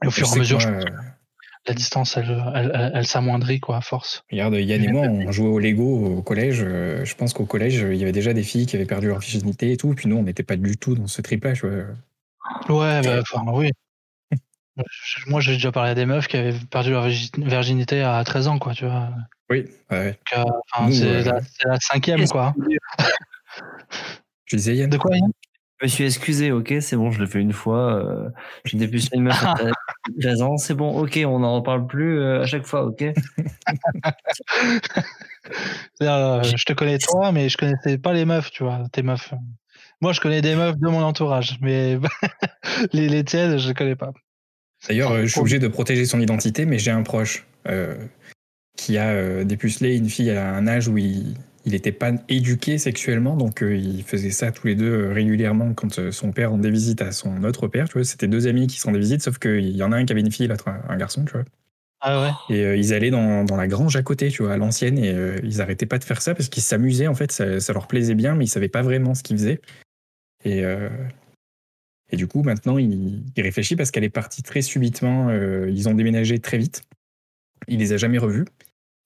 Et 0.02 0.07
au 0.07 0.11
Je 0.11 0.16
fur 0.16 0.28
et 0.28 0.33
à 0.33 0.38
mesure, 0.38 0.59
que 0.59 0.62
je 0.64 0.68
moi, 0.68 0.76
pense 0.76 0.85
que 0.85 0.90
euh, 0.90 1.02
la 1.66 1.74
distance, 1.74 2.16
elle, 2.16 2.42
elle, 2.54 2.72
elle, 2.74 2.92
elle 2.94 3.07
s'amoindrit, 3.07 3.61
quoi, 3.61 3.76
à 3.76 3.80
force. 3.80 4.24
Regarde, 4.30 4.54
Yann 4.54 4.83
et 4.85 4.88
moi, 4.88 5.02
on 5.07 5.33
jouait 5.33 5.48
au 5.48 5.59
Lego 5.59 6.18
au 6.18 6.22
collège. 6.22 6.62
euh, 6.62 7.04
Je 7.04 7.14
pense 7.14 7.33
qu'au 7.33 7.46
collège, 7.46 7.74
il 7.76 7.96
y 7.96 8.02
avait 8.02 8.12
déjà 8.12 8.33
des 8.33 8.42
filles 8.42 8.66
qui 8.66 8.76
avaient 8.76 8.85
perdu 8.87 9.09
leur 9.09 9.18
virginité 9.18 9.72
et 9.72 9.76
tout. 9.76 9.94
Puis 9.94 10.09
nous, 10.09 10.16
on 10.16 10.22
n'était 10.22 10.42
pas 10.42 10.57
du 10.57 10.76
tout 10.76 10.94
dans 10.94 11.07
ce 11.07 11.22
trip-là. 11.22 11.52
tu 11.52 11.66
vois. 11.66 11.85
Ouais, 12.68 13.00
bah, 13.02 13.20
enfin, 13.22 13.42
oui. 13.52 13.70
Moi, 15.26 15.40
j'ai 15.40 15.52
déjà 15.54 15.70
parlé 15.72 15.90
à 15.90 15.94
des 15.94 16.06
meufs 16.06 16.26
qui 16.26 16.37
avaient 16.37 16.54
perdu 16.70 16.90
leur 16.90 17.06
virgi- 17.06 17.30
virginité 17.37 18.02
à 18.02 18.22
13 18.24 18.48
ans, 18.48 18.58
quoi, 18.58 18.74
tu 18.74 18.84
vois. 18.84 19.10
Oui, 19.50 19.66
ouais. 19.90 20.18
Euh, 20.37 20.44
euh, 20.80 21.22
la, 21.22 21.40
c'est 21.42 21.68
la 21.68 21.78
cinquième, 21.80 22.26
quoi. 22.28 22.54
Tu 24.46 24.56
disais 24.56 24.76
Yann 24.76 24.90
De 24.90 24.98
quoi, 24.98 25.16
Yann? 25.16 25.30
Je 25.80 25.87
me 25.87 25.88
suis 25.88 26.04
excusé, 26.04 26.52
ok, 26.52 26.74
c'est 26.80 26.96
bon, 26.96 27.10
je 27.10 27.20
l'ai 27.20 27.26
fait 27.26 27.40
une 27.40 27.52
fois. 27.52 27.94
Euh, 27.94 28.28
j'ai 28.64 28.78
dépucelé 28.78 29.16
une 29.16 29.24
meuf 29.24 29.44
à 29.44 29.54
13 30.20 30.42
ans, 30.42 30.56
c'est 30.56 30.74
bon, 30.74 30.98
ok, 30.98 31.18
on 31.26 31.38
n'en 31.40 31.56
reparle 31.56 31.87
plus 31.87 32.18
euh, 32.20 32.42
à 32.42 32.46
chaque 32.46 32.66
fois, 32.66 32.84
ok. 32.84 33.04
Euh, 36.00 36.42
je 36.42 36.64
te 36.64 36.72
connais 36.72 36.96
toi, 36.98 37.30
mais 37.30 37.50
je 37.50 37.58
connaissais 37.58 37.98
pas 37.98 38.12
les 38.14 38.24
meufs, 38.24 38.50
tu 38.50 38.64
vois, 38.64 38.82
tes 38.92 39.02
meufs. 39.02 39.34
Moi, 40.00 40.12
je 40.12 40.20
connais 40.20 40.40
des 40.40 40.54
meufs 40.54 40.76
de 40.76 40.88
mon 40.88 41.02
entourage, 41.02 41.58
mais 41.60 41.98
les, 42.92 43.08
les 43.08 43.24
tiennes, 43.24 43.58
je 43.58 43.68
les 43.68 43.74
connais 43.74 43.94
pas. 43.94 44.12
D'ailleurs, 44.88 45.12
euh, 45.12 45.23
je 45.23 45.27
suis 45.27 45.40
obligé 45.40 45.59
de 45.59 45.68
protéger 45.68 46.05
son 46.05 46.20
identité, 46.20 46.66
mais 46.66 46.79
j'ai 46.79 46.90
un 46.90 47.03
proche 47.03 47.47
euh, 47.68 47.94
qui 48.77 48.99
a 48.99 49.11
euh, 49.11 49.44
dépucelé 49.44 49.97
une 49.97 50.09
fille 50.09 50.31
à 50.31 50.55
un 50.55 50.66
âge 50.66 50.88
où 50.88 50.99
il 50.99 51.35
n'était 51.66 51.92
pas 51.92 52.12
éduqué 52.29 52.77
sexuellement, 52.79 53.37
donc 53.37 53.62
euh, 53.62 53.77
ils 53.77 54.03
faisaient 54.03 54.31
ça 54.31 54.53
tous 54.53 54.66
les 54.66 54.75
deux 54.75 54.92
euh, 54.92 55.12
régulièrement 55.12 55.73
quand 55.75 55.99
euh, 55.99 56.11
son 56.11 56.33
père 56.33 56.51
rendait 56.51 56.70
visite 56.70 57.01
à 57.01 57.12
son 57.12 57.44
autre 57.44 57.68
père. 57.68 57.88
Tu 57.88 57.94
vois, 57.94 58.05
c'était 58.05 58.29
deux 58.29 58.47
amis 58.47 58.66
qui 58.66 58.79
se 58.79 58.87
rendaient 58.87 58.99
visite, 58.99 59.23
sauf 59.23 59.38
qu'il 59.38 59.75
y 59.77 59.83
en 59.83 59.92
a 59.92 59.97
un 59.97 60.05
qui 60.05 60.12
avait 60.12 60.20
une 60.20 60.33
fille, 60.33 60.49
l'autre 60.49 60.68
un, 60.68 60.83
un 60.88 60.97
garçon, 60.97 61.25
tu 61.25 61.33
vois. 61.33 61.44
Ah 62.07 62.20
ouais 62.20 62.55
Et 62.55 62.64
euh, 62.64 62.77
ils 62.77 62.92
allaient 62.92 63.11
dans, 63.11 63.44
dans 63.44 63.57
la 63.57 63.66
grange 63.66 63.97
à 63.97 64.03
côté, 64.03 64.29
tu 64.29 64.42
vois, 64.42 64.53
à 64.53 64.57
l'ancienne, 64.59 64.99
et 64.99 65.11
euh, 65.14 65.38
ils 65.42 65.62
arrêtaient 65.62 65.87
pas 65.87 65.99
de 65.99 66.05
faire 66.05 66.20
ça 66.20 66.35
parce 66.35 66.51
qu'ils 66.51 66.62
s'amusaient, 66.62 67.07
en 67.07 67.14
fait, 67.14 67.33
ça, 67.33 67.61
ça 67.61 67.73
leur 67.73 67.87
plaisait 67.87 68.14
bien, 68.14 68.35
mais 68.35 68.44
ils 68.44 68.49
savaient 68.49 68.68
pas 68.68 68.83
vraiment 68.83 69.14
ce 69.14 69.23
qu'ils 69.23 69.38
faisaient. 69.38 69.62
Et, 70.44 70.62
euh, 70.66 70.90
et 72.14 72.16
du 72.16 72.29
coup, 72.29 72.44
maintenant, 72.44 72.79
il, 72.79 73.24
il 73.37 73.42
réfléchit 73.42 73.74
parce 73.74 73.90
qu'elle 73.90 74.05
est 74.05 74.09
partie 74.09 74.44
très 74.44 74.62
subitement, 74.62 75.31
euh, 75.31 75.68
ils 75.68 75.88
ont 75.88 75.94
déménagé 75.94 76.38
très 76.38 76.59
vite, 76.59 76.83
il 77.66 77.81
les 77.81 77.92
a 77.92 77.96
jamais 77.96 78.18
revus, 78.18 78.44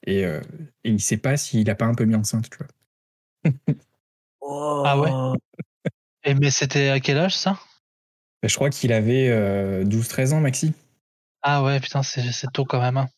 et, 0.06 0.26
euh, 0.26 0.40
et 0.84 0.90
il 0.90 1.00
sait 1.00 1.16
pas 1.16 1.38
s'il 1.38 1.70
a 1.70 1.74
pas 1.74 1.86
un 1.86 1.94
peu 1.94 2.04
mis 2.04 2.14
enceinte, 2.14 2.50
tu 2.50 2.58
vois. 2.58 3.74
Ah 4.84 4.98
ouais 4.98 5.10
Et 6.24 6.34
mais 6.34 6.50
c'était 6.50 6.90
à 6.90 7.00
quel 7.00 7.16
âge 7.16 7.34
ça? 7.34 7.58
Je 8.42 8.54
crois 8.54 8.68
qu'il 8.68 8.92
avait 8.92 9.30
euh, 9.30 9.84
12-13 9.84 10.34
ans, 10.34 10.40
Maxi. 10.40 10.74
Ah 11.40 11.64
ouais, 11.64 11.80
putain, 11.80 12.02
c'est 12.02 12.22
tôt 12.52 12.66
quand 12.66 12.80
même. 12.80 12.98
hein. 12.98 13.08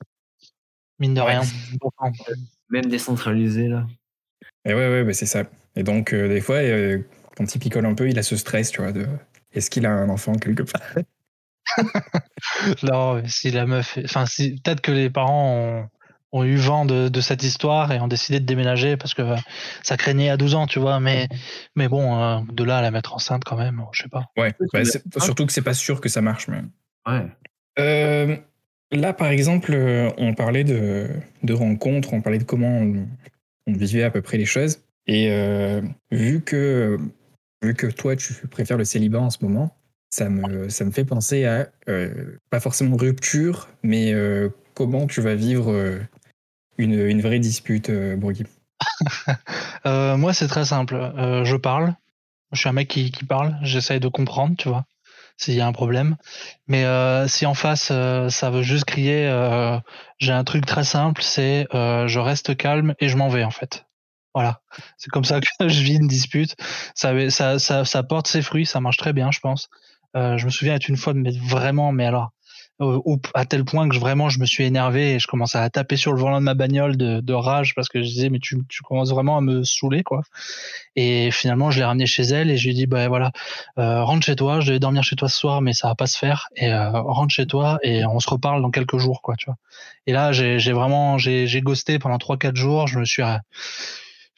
Mine 1.00 1.14
de 1.14 1.20
Ouais. 1.20 1.37
rien. 1.37 1.42
Même 2.68 2.87
décentralisé, 2.87 3.66
là. 3.66 3.87
Et 4.64 4.72
ouais, 4.72 4.88
ouais, 4.88 5.05
bah, 5.05 5.12
c'est 5.14 5.26
ça. 5.26 5.44
Et 5.74 5.83
donc, 5.83 6.12
euh, 6.12 6.29
des 6.29 6.40
fois, 6.40 6.57
euh, 6.57 7.00
quand 7.37 7.55
il 7.55 7.59
picole 7.59 7.87
un 7.87 7.94
peu, 7.94 8.09
il 8.09 8.18
a 8.18 8.22
ce 8.22 8.37
stress, 8.37 8.70
tu 8.70 8.83
vois, 8.83 8.92
de 8.92 9.07
est-ce 9.52 9.70
qu'il 9.70 9.86
a 9.86 9.90
un 9.90 10.08
enfant 10.08 10.34
quelque 10.34 10.62
part? 10.62 10.82
Non, 12.82 13.14
mais 13.14 13.28
si 13.28 13.50
la 13.50 13.66
meuf. 13.66 13.98
Enfin, 14.04 14.26
si... 14.26 14.60
peut-être 14.62 14.80
que 14.80 14.90
les 14.90 15.10
parents 15.10 15.54
ont, 15.54 15.88
ont 16.32 16.44
eu 16.44 16.56
vent 16.56 16.84
de, 16.84 17.08
de 17.08 17.20
cette 17.20 17.42
histoire 17.42 17.92
et 17.92 18.00
ont 18.00 18.08
décidé 18.08 18.40
de 18.40 18.46
déménager 18.46 18.96
parce 18.96 19.14
que 19.14 19.22
euh, 19.22 19.36
ça 19.82 19.96
craignait 19.96 20.30
à 20.30 20.36
12 20.36 20.54
ans, 20.54 20.66
tu 20.66 20.78
vois. 20.78 20.98
Mais, 21.00 21.28
mais 21.76 21.86
bon, 21.86 22.20
euh, 22.20 22.40
de 22.50 22.64
là 22.64 22.78
à 22.78 22.82
la 22.82 22.90
mettre 22.90 23.14
enceinte 23.14 23.44
quand 23.44 23.56
même, 23.56 23.84
je 23.92 24.02
sais 24.02 24.08
pas. 24.08 24.24
Ouais, 24.36 24.52
bah, 24.72 24.82
surtout 25.18 25.46
que 25.46 25.52
c'est 25.52 25.62
pas 25.62 25.74
sûr 25.74 26.00
que 26.00 26.08
ça 26.08 26.22
marche. 26.22 26.48
Mais... 26.48 26.62
Ouais. 27.06 27.26
Euh, 27.78 28.36
là, 28.90 29.12
par 29.12 29.28
exemple, 29.28 29.72
on 30.16 30.34
parlait 30.34 30.64
de, 30.64 31.08
de 31.42 31.52
rencontres, 31.52 32.14
on 32.14 32.22
parlait 32.22 32.38
de 32.38 32.44
comment 32.44 32.78
on, 32.78 33.06
on 33.66 33.72
vivait 33.72 34.02
à 34.02 34.10
peu 34.10 34.22
près 34.22 34.38
les 34.38 34.46
choses. 34.46 34.80
Et 35.06 35.30
euh, 35.30 35.80
vu, 36.10 36.40
que, 36.40 36.98
vu 37.62 37.75
que 37.75 37.87
toi, 37.87 38.16
tu 38.16 38.35
préfères 38.49 38.79
le 38.79 38.85
célibat 38.85 39.20
en 39.20 39.31
ce 39.31 39.38
moment, 39.42 39.77
ça 40.11 40.29
me, 40.29 40.68
fait 40.90 41.05
penser 41.05 41.44
à, 41.44 41.68
euh, 41.88 42.38
pas 42.51 42.61
forcément 42.61 42.96
rupture, 42.96 43.68
mais 43.83 44.12
euh, 44.12 44.49
comment 44.75 45.07
tu 45.07 45.20
vas 45.20 45.37
vivre 45.37 45.70
euh, 45.73 46.01
une, 46.79 47.20
vraie 47.20 47.38
dispute. 47.38 47.90
Euh, 49.87 50.18
moi, 50.18 50.35
c'est 50.35 50.46
très 50.46 50.66
simple. 50.66 50.94
Je 51.16 51.57
parle. 51.57 51.94
Je 52.53 52.61
suis 52.61 52.68
un 52.68 52.73
mec 52.73 52.88
qui, 52.88 53.11
parle. 53.27 53.57
J'essaye 53.62 53.99
de 53.99 54.09
comprendre, 54.09 54.57
tu 54.59 54.68
vois, 54.68 54.85
s'il 55.38 55.55
y 55.55 55.61
a 55.61 55.66
un 55.66 55.73
problème. 55.73 56.16
Mais 56.68 56.85
si 57.29 57.46
en 57.46 57.55
face, 57.55 57.85
ça 57.85 58.51
veut 58.51 58.61
juste 58.61 58.85
crier, 58.85 59.25
j'ai 60.18 60.33
un 60.33 60.44
truc 60.44 60.66
très 60.66 60.85
simple, 60.85 61.23
c'est 61.23 61.66
je 61.73 62.18
reste 62.18 62.57
calme 62.59 62.94
et 63.01 63.09
je 63.09 63.16
m'en 63.16 63.31
vais, 63.31 63.44
en 63.44 63.51
fait. 63.51 63.87
Voilà. 64.35 64.61
C'est 64.97 65.11
comme 65.11 65.25
ça 65.25 65.40
que 65.40 65.49
je 65.69 65.83
vis 65.83 65.97
une 65.97 66.09
dispute. 66.09 66.57
Ça, 66.95 67.31
ça, 67.31 67.59
ça, 67.59 67.85
ça 67.85 68.03
porte 68.03 68.27
ses 68.27 68.43
fruits. 68.43 68.66
Ça 68.66 68.81
marche 68.81 68.97
très 68.97 69.12
bien, 69.12 69.31
je 69.31 69.40
pense. 69.40 69.69
Euh, 70.16 70.37
je 70.38 70.45
me 70.47 70.51
souviens 70.51 70.75
être 70.75 70.88
une 70.88 70.97
fois 70.97 71.14
mettre 71.14 71.38
vraiment, 71.43 71.93
mais 71.93 72.05
alors, 72.07 72.31
au- 72.81 73.21
à 73.35 73.45
tel 73.45 73.64
point 73.64 73.88
que 73.88 73.97
vraiment 73.99 74.31
je 74.31 74.40
me 74.40 74.47
suis 74.47 74.64
énervé 74.64 75.12
et 75.14 75.19
je 75.19 75.27
commençais 75.27 75.59
à 75.59 75.69
taper 75.69 75.97
sur 75.97 76.12
le 76.14 76.19
volant 76.19 76.38
de 76.38 76.45
ma 76.45 76.55
bagnole 76.55 76.97
de, 76.97 77.21
de 77.21 77.33
rage 77.35 77.75
parce 77.75 77.88
que 77.90 78.01
je 78.03 78.07
disais 78.09 78.31
mais 78.31 78.38
tu, 78.38 78.57
tu 78.71 78.83
commences 78.83 79.11
vraiment 79.11 79.37
à 79.37 79.43
me 79.43 79.62
saouler 79.64 80.03
quoi 80.03 80.23
et 80.97 81.31
finalement 81.31 81.71
je 81.71 81.79
l'ai 81.79 81.85
ramené 81.85 82.07
chez 82.07 82.23
elle 82.23 82.51
et 82.51 82.57
je 82.57 82.64
lui 82.64 82.71
ai 82.71 82.75
dit 82.75 82.87
bah 82.87 83.09
voilà 83.09 83.33
euh, 83.79 84.03
rentre 84.03 84.25
chez 84.25 84.35
toi 84.35 84.61
je 84.61 84.69
devais 84.69 84.79
dormir 84.79 85.03
chez 85.03 85.14
toi 85.14 85.29
ce 85.29 85.37
soir 85.37 85.61
mais 85.61 85.75
ça 85.75 85.88
va 85.88 85.95
pas 85.95 86.07
se 86.07 86.16
faire 86.16 86.49
et 86.57 86.73
euh, 86.73 86.90
rentre 87.03 87.35
chez 87.35 87.47
toi 87.47 87.79
et 87.83 88.05
on 88.07 88.19
se 88.19 88.31
reparle 88.31 88.62
dans 88.62 88.71
quelques 88.71 88.97
jours 88.97 89.21
quoi 89.21 89.37
tu 89.37 89.45
vois 89.47 89.57
et 90.07 90.12
là 90.12 90.33
j'ai 90.33 90.73
vraiment 90.73 91.19
j'ai 91.19 91.61
ghosté 91.61 91.99
pendant 91.99 92.16
trois 92.19 92.38
quatre 92.38 92.57
jours 92.57 92.87
je 92.87 92.99
me 92.99 93.05
suis 93.05 93.23
euh, 93.23 93.37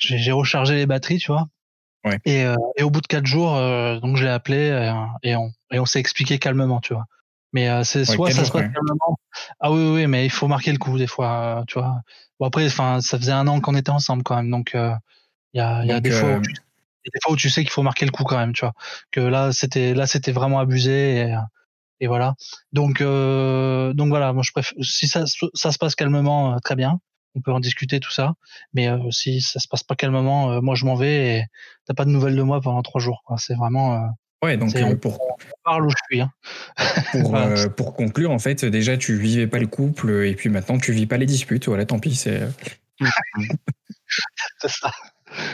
j'ai 0.03 0.33
rechargé 0.33 0.75
les 0.77 0.87
batteries 0.87 1.19
tu 1.19 1.33
vois 1.33 1.49
Ouais. 2.05 2.19
et, 2.25 2.43
euh, 2.45 2.57
et 2.77 2.83
au 2.83 2.91
bout 2.91 3.01
de 3.01 3.07
quatre 3.07 3.27
jours 3.27 3.55
euh, 3.55 4.01
donc 4.01 4.17
je 4.17 4.25
l'ai 4.25 4.31
appelé 4.31 4.71
euh, 4.71 4.93
et 5.23 5.37
on 5.37 5.53
et 5.71 5.79
on 5.79 5.87
s'est 5.87 6.01
expliqué 6.01 6.37
calmement 6.41 6.81
tu 6.81 6.95
vois 6.95 7.05
mais 7.53 7.69
euh, 7.69 7.85
c'est 7.85 8.05
soit 8.05 8.33
ça 8.33 8.45
se 8.45 8.51
passe 8.51 8.63
calmement 8.63 9.17
ah 9.61 9.71
oui, 9.71 9.79
oui, 9.79 9.95
oui, 9.95 10.07
mais 10.07 10.25
il 10.25 10.31
faut 10.31 10.49
marquer 10.49 10.73
le 10.73 10.79
coup 10.79 10.99
des 10.99 11.07
fois, 11.07 11.61
euh, 11.61 11.65
tu 11.67 11.79
vois. 11.79 12.01
Bon 12.39 12.47
après, 12.47 12.67
enfin, 12.67 13.01
ça 13.01 13.19
faisait 13.19 13.33
un 13.33 13.47
an 13.47 13.61
qu'on 13.61 13.75
était 13.75 13.91
ensemble 13.91 14.23
quand 14.23 14.37
même, 14.37 14.51
donc 14.51 14.75
euh, 14.75 14.93
il 15.55 15.59
y 15.59 15.61
a, 15.61 15.83
il 15.85 15.89
y 15.89 15.93
a 15.93 16.01
des 16.01 16.11
fois 16.11 16.37
où 16.37 16.41
tu, 16.43 16.53
des 16.53 17.21
fois 17.23 17.33
où 17.33 17.37
tu 17.37 17.51
sais 17.51 17.63
qu'il 17.63 17.71
faut 17.71 17.83
marquer 17.83 18.05
le 18.07 18.11
coup 18.11 18.25
quand 18.25 18.39
même, 18.39 18.53
tu 18.53 18.61
vois. 18.61 18.75
Que 19.11 19.21
là, 19.21 19.53
c'était 19.53 19.95
là, 19.95 20.07
c'était 20.07 20.33
vraiment 20.33 20.59
abusé 20.59 21.21
et, 21.21 21.37
et 22.01 22.07
voilà. 22.07 22.35
Donc 22.73 23.01
euh, 23.01 23.93
donc 23.93 24.09
voilà, 24.09 24.33
moi 24.33 24.43
je 24.45 24.53
préfère 24.53 24.75
si 24.83 25.09
ça 25.09 25.25
ça 25.55 25.73
se 25.73 25.79
passe 25.79 25.95
calmement, 25.95 26.59
très 26.61 26.77
bien. 26.77 27.01
On 27.35 27.41
peut 27.41 27.53
en 27.53 27.61
discuter 27.61 27.99
tout 27.99 28.11
ça, 28.11 28.35
mais 28.75 28.89
euh, 28.89 28.99
si 29.11 29.41
ça 29.41 29.59
se 29.59 29.67
passe 29.69 29.83
pas 29.83 29.95
calmement, 29.95 30.53
euh, 30.53 30.61
moi 30.61 30.75
je 30.75 30.85
m'en 30.85 30.95
vais 30.95 31.39
et 31.39 31.45
t'as 31.87 31.95
pas 31.95 32.05
de 32.05 32.11
nouvelles 32.11 32.37
de 32.37 32.43
moi 32.43 32.61
pendant 32.61 32.83
trois 32.83 33.01
jours. 33.01 33.23
C'est 33.39 33.55
vraiment 33.55 33.95
euh, 33.95 34.07
Ouais, 34.43 34.57
donc 34.57 34.75
euh, 34.75 34.97
pour, 34.97 35.21
on 35.23 35.37
parle 35.63 35.87
où 35.87 35.91
je 35.91 35.97
suis. 36.11 36.21
Hein. 36.21 36.33
pour, 37.13 37.31
Voilà. 37.31 37.69
pour 37.69 37.95
conclure, 37.95 38.33
en 38.33 38.41
fait, 38.41 38.65
déjà, 38.65 38.97
tu 38.97 39.17
vivais 39.17 39.47
pas 39.47 39.61
le 39.61 39.69
couple 39.69 40.25
et 40.25 40.35
puis 40.35 40.49
maintenant, 40.49 40.79
tu 40.79 40.93
vis 40.93 41.07
pas 41.07 41.17
les 41.17 41.27
disputes. 41.27 41.69
Voilà, 41.69 41.87
tant 41.87 42.01
pis, 42.01 42.17
c'est. 42.17 42.43
C'est 44.59 44.69
ça. 44.69 44.91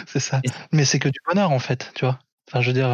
C'est 0.06 0.20
ça. 0.20 0.40
Mais 0.72 0.84
c'est 0.84 0.98
que 0.98 1.08
du 1.08 1.20
bonheur, 1.28 1.52
en 1.52 1.60
fait, 1.60 1.92
tu 1.94 2.04
vois. 2.04 2.18
Enfin, 2.48 2.60
je 2.60 2.68
veux 2.68 2.72
dire, 2.72 2.90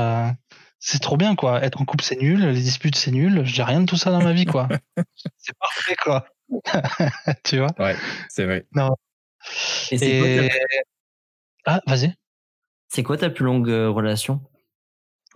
c'est 0.79 1.01
trop 1.01 1.17
bien, 1.17 1.35
quoi. 1.35 1.63
Être 1.65 1.81
en 1.81 1.87
couple, 1.87 2.05
c'est 2.05 2.21
nul. 2.21 2.45
Les 2.45 2.61
disputes, 2.61 2.97
c'est 2.97 3.11
nul. 3.11 3.43
J'ai 3.47 3.63
rien 3.63 3.81
de 3.81 3.87
tout 3.87 3.97
ça 3.97 4.11
dans 4.11 4.23
ma 4.23 4.35
vie, 4.35 4.45
quoi. 4.45 4.69
c'est 5.39 5.57
parfait, 5.59 5.97
quoi. 5.97 6.27
tu 7.45 7.59
vois? 7.59 7.69
Ouais, 7.79 7.97
c'est 8.29 8.45
vrai. 8.45 8.67
Et 9.91 9.99
c'est 9.99 10.19
quoi, 10.19 10.29
Et... 10.29 10.49
ta- 11.65 11.77
Ah, 11.77 11.81
vas-y. 11.87 12.15
c'est 12.89 13.03
quoi 13.03 13.17
ta 13.17 13.31
plus 13.31 13.45
longue 13.45 13.69
euh, 13.71 13.91
relation? 13.91 14.41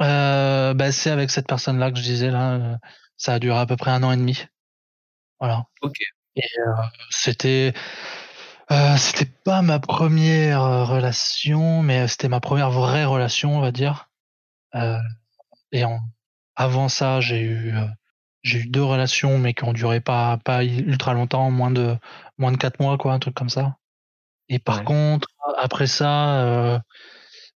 Euh, 0.00 0.74
bah, 0.74 0.92
c'est 0.92 1.10
avec 1.10 1.30
cette 1.30 1.48
personne-là 1.48 1.90
que 1.90 1.98
je 1.98 2.02
disais, 2.02 2.30
là. 2.30 2.52
euh, 2.54 2.76
ça 3.16 3.34
a 3.34 3.38
duré 3.38 3.58
à 3.58 3.66
peu 3.66 3.76
près 3.76 3.90
un 3.90 4.02
an 4.02 4.12
et 4.12 4.16
demi. 4.16 4.44
Voilà. 5.40 5.64
Ok. 5.82 5.96
Et 6.36 6.42
euh, 6.60 6.82
c'était. 7.10 7.72
Euh, 8.70 8.96
c'était 8.98 9.30
pas 9.44 9.62
ma 9.62 9.78
première 9.80 10.86
relation, 10.86 11.82
mais 11.82 12.06
c'était 12.06 12.28
ma 12.28 12.40
première 12.40 12.70
vraie 12.70 13.06
relation, 13.06 13.56
on 13.56 13.60
va 13.60 13.72
dire. 13.72 14.10
Euh, 14.74 14.98
et 15.72 15.84
en, 15.84 16.00
avant 16.56 16.88
ça, 16.88 17.20
j'ai 17.20 17.40
eu 17.40 17.74
euh, 17.76 17.86
j'ai 18.42 18.60
eu 18.60 18.66
deux 18.68 18.82
relations, 18.84 19.38
mais 19.38 19.54
qui 19.54 19.64
ont 19.64 19.72
duré 19.72 20.00
pas 20.00 20.38
pas 20.44 20.64
ultra 20.64 21.14
longtemps, 21.14 21.50
moins 21.50 21.70
de 21.70 21.96
moins 22.38 22.52
de 22.52 22.56
quatre 22.56 22.80
mois, 22.80 22.98
quoi, 22.98 23.12
un 23.14 23.18
truc 23.18 23.34
comme 23.34 23.50
ça. 23.50 23.76
Et 24.48 24.58
par 24.58 24.78
Ouais. 24.78 24.84
contre, 24.84 25.28
après 25.58 25.86
ça, 25.86 26.42
euh, 26.44 26.78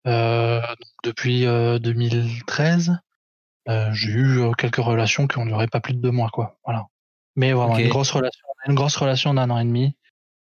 euh, 0.07 0.61
depuis 1.03 1.45
euh, 1.45 1.79
2013, 1.79 2.97
euh, 3.69 3.89
j'ai 3.93 4.11
eu 4.11 4.39
euh, 4.41 4.51
quelques 4.53 4.77
relations 4.77 5.27
qui 5.27 5.37
ont 5.39 5.45
duré 5.45 5.67
pas 5.67 5.81
plus 5.81 5.93
de 5.93 6.01
deux 6.01 6.11
mois, 6.11 6.29
quoi. 6.31 6.57
Voilà. 6.65 6.87
Mais 7.35 7.53
vraiment 7.53 7.75
Ok. 7.75 7.81
une 7.85 7.89
grosse 7.89 8.11
relation, 8.11 8.47
une 8.67 8.75
grosse 8.75 8.95
relation 8.97 9.33
d'un 9.33 9.49
an 9.49 9.59
et 9.59 9.65
demi. 9.65 9.95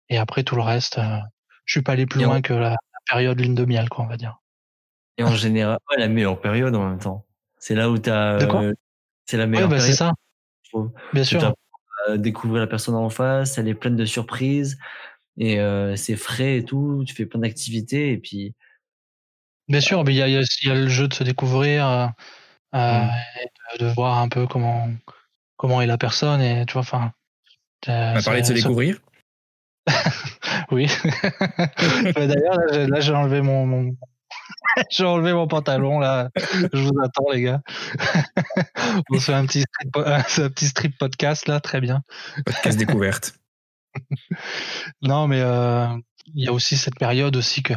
Et 0.09 0.17
après 0.17 0.43
tout 0.43 0.55
le 0.55 0.63
reste, 0.63 0.99
euh, 0.99 1.19
je 1.65 1.73
suis 1.73 1.81
pas 1.83 1.93
allé 1.93 2.05
plus 2.07 2.21
Et 2.21 2.25
loin 2.25 2.41
que 2.41 2.53
la, 2.53 2.71
la 2.71 2.77
période 3.07 3.39
lune 3.39 3.55
de 3.55 3.65
miel, 3.65 3.89
quoi, 3.89 4.05
on 4.05 4.07
va 4.07 4.17
dire. 4.17 4.39
Et 5.17 5.23
en 5.23 5.35
général, 5.35 5.77
ouais, 5.89 5.97
la 5.97 6.07
meilleure 6.07 6.39
période 6.41 6.75
en 6.75 6.89
même 6.89 6.99
temps. 6.99 7.25
C'est 7.57 7.75
là 7.75 7.89
où. 7.89 7.95
De 8.39 8.45
quoi? 8.45 8.61
euh, 8.61 8.73
C'est 9.31 9.37
la 9.37 9.45
Ouais, 9.45 9.49
meilleure 9.51 9.69
bah, 9.69 9.79
c'est 9.79 9.93
ça, 9.93 10.11
je 10.63 10.69
trouve. 10.71 10.91
bien 11.13 11.23
sûr. 11.23 11.53
à 12.09 12.17
découvrir 12.17 12.59
la 12.59 12.67
personne 12.67 12.95
en 12.95 13.09
face, 13.09 13.57
elle 13.57 13.69
est 13.69 13.73
pleine 13.73 13.95
de 13.95 14.03
surprises 14.03 14.77
et 15.37 15.57
euh, 15.61 15.95
c'est 15.95 16.17
frais 16.17 16.57
et 16.57 16.65
tout. 16.65 17.05
Tu 17.07 17.15
fais 17.15 17.25
plein 17.25 17.39
d'activités 17.39 18.11
et 18.11 18.17
puis 18.17 18.53
Bien 19.69 19.79
sûr, 19.79 20.03
mais 20.03 20.13
il 20.13 20.17
y 20.17 20.21
a, 20.21 20.27
il 20.27 20.33
y 20.33 20.37
a- 20.37 20.41
il 20.63 20.67
y 20.67 20.71
a 20.71 20.75
le 20.75 20.89
jeu 20.89 21.07
de 21.07 21.13
se 21.13 21.23
découvrir, 21.23 21.87
euh, 21.87 22.07
euh, 22.75 23.05
Mm. 23.05 23.09
et 23.41 23.77
de, 23.79 23.85
de 23.85 23.93
voir 23.93 24.17
un 24.17 24.27
peu 24.27 24.47
comment 24.47 24.89
comment 25.55 25.81
est 25.81 25.87
la 25.87 25.97
personne 25.97 26.41
et 26.41 26.65
tu 26.65 26.73
vois, 26.73 26.81
enfin. 26.81 27.13
euh, 27.87 28.15
On 28.17 28.21
parlé 28.23 28.41
de 28.41 28.47
se 28.47 28.53
découvrir. 28.53 28.99
Oui. 30.71 30.87
Bah, 32.15 32.27
D'ailleurs, 32.27 32.55
là, 32.57 32.65
j'ai- 32.73 32.87
là, 32.87 32.99
j'ai 32.99 33.13
enlevé 33.13 33.41
mon, 33.41 33.65
mon... 33.65 33.95
j'ai 34.89 35.05
enlevé 35.05 35.33
mon 35.33 35.47
pantalon 35.47 35.99
là. 35.99 36.29
Je 36.73 36.77
vous 36.81 36.99
attends 37.03 37.29
les 37.31 37.41
gars. 37.41 37.61
On 39.09 39.19
se 39.19 39.25
fait 39.25 39.33
un 39.33 39.45
petit 39.45 39.61
strip, 39.61 39.97
un 39.97 40.49
petit 40.49 40.67
strip 40.67 40.97
podcast 40.97 41.47
là, 41.47 41.59
très 41.59 41.81
bien. 41.81 42.03
Podcast 42.45 42.77
découverte. 42.77 43.33
Non, 45.01 45.27
mais 45.27 45.41
euh, 45.41 45.87
il 46.33 46.45
y 46.45 46.47
a 46.47 46.53
aussi 46.53 46.77
cette 46.77 46.97
période 46.97 47.35
aussi 47.35 47.63
que 47.63 47.73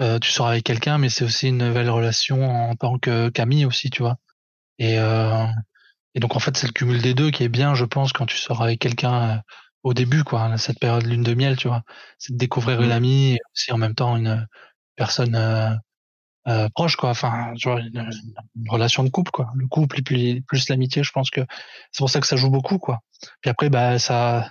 euh, 0.00 0.18
tu 0.18 0.30
sors 0.30 0.46
avec 0.48 0.64
quelqu'un, 0.64 0.98
mais 0.98 1.08
c'est 1.08 1.24
aussi 1.24 1.48
une 1.48 1.58
nouvelle 1.58 1.90
relation 1.90 2.70
en 2.70 2.74
tant 2.74 2.98
que 2.98 3.28
qu'ami 3.28 3.64
aussi, 3.66 3.90
tu 3.90 4.02
vois. 4.02 4.16
Et, 4.78 4.98
euh, 4.98 5.46
et 6.14 6.20
donc 6.20 6.36
en 6.36 6.40
fait, 6.40 6.56
c'est 6.56 6.66
le 6.66 6.72
cumul 6.72 7.02
des 7.02 7.14
deux 7.14 7.30
qui 7.30 7.44
est 7.44 7.48
bien, 7.48 7.74
je 7.74 7.84
pense, 7.84 8.12
quand 8.12 8.26
tu 8.26 8.36
sors 8.36 8.62
avec 8.62 8.80
quelqu'un 8.80 9.30
euh, 9.30 9.36
au 9.82 9.94
début, 9.94 10.24
quoi, 10.24 10.42
hein, 10.42 10.56
cette 10.56 10.78
période 10.80 11.06
lune 11.06 11.22
de 11.22 11.34
miel, 11.34 11.56
tu 11.56 11.68
vois. 11.68 11.82
C'est 12.18 12.32
de 12.32 12.38
découvrir 12.38 12.82
une 12.82 12.90
Mm. 12.90 12.92
amie 12.92 13.32
et 13.34 13.38
aussi 13.54 13.72
en 13.72 13.78
même 13.78 13.94
temps 13.94 14.16
une 14.16 14.46
personne 14.96 15.36
euh, 16.48 16.68
proche, 16.74 16.96
quoi. 16.96 17.10
Enfin, 17.10 17.52
tu 17.56 17.68
vois, 17.68 17.80
une, 17.80 18.10
une 18.56 18.70
relation 18.70 19.04
de 19.04 19.10
couple, 19.10 19.30
quoi. 19.30 19.50
Le 19.54 19.66
couple 19.66 20.00
et 20.00 20.02
puis 20.02 20.40
plus 20.42 20.68
l'amitié, 20.68 21.02
je 21.02 21.12
pense 21.12 21.30
que 21.30 21.42
c'est 21.92 21.98
pour 21.98 22.10
ça 22.10 22.20
que 22.20 22.26
ça 22.26 22.36
joue 22.36 22.50
beaucoup, 22.50 22.78
quoi. 22.78 23.00
Puis 23.40 23.50
après, 23.50 23.70
bah 23.70 23.98
ça 23.98 24.50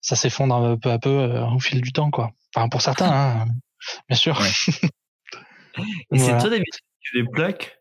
ça 0.00 0.16
s'effondre 0.16 0.54
un 0.54 0.76
peu 0.76 0.90
à 0.90 0.98
peu 0.98 1.10
euh, 1.10 1.46
au 1.46 1.58
fil 1.58 1.80
du 1.80 1.92
temps, 1.92 2.10
quoi. 2.10 2.30
Enfin, 2.54 2.68
pour 2.68 2.82
certains, 2.82 3.10
hein, 3.10 3.46
bien 4.08 4.16
sûr. 4.16 4.38
Ouais. 4.40 5.84
et 6.12 6.18
c'est 6.18 6.38
toi 6.38 6.50
d'habitude 6.50 6.82
tu 7.06 7.22
les 7.22 7.28
plaques? 7.28 7.78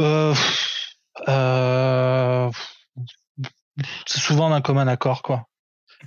Euh, 0.00 0.34
euh, 1.28 2.50
c'est 4.06 4.20
souvent 4.20 4.50
d'un 4.50 4.62
commun 4.62 4.88
accord, 4.88 5.22
quoi. 5.22 5.46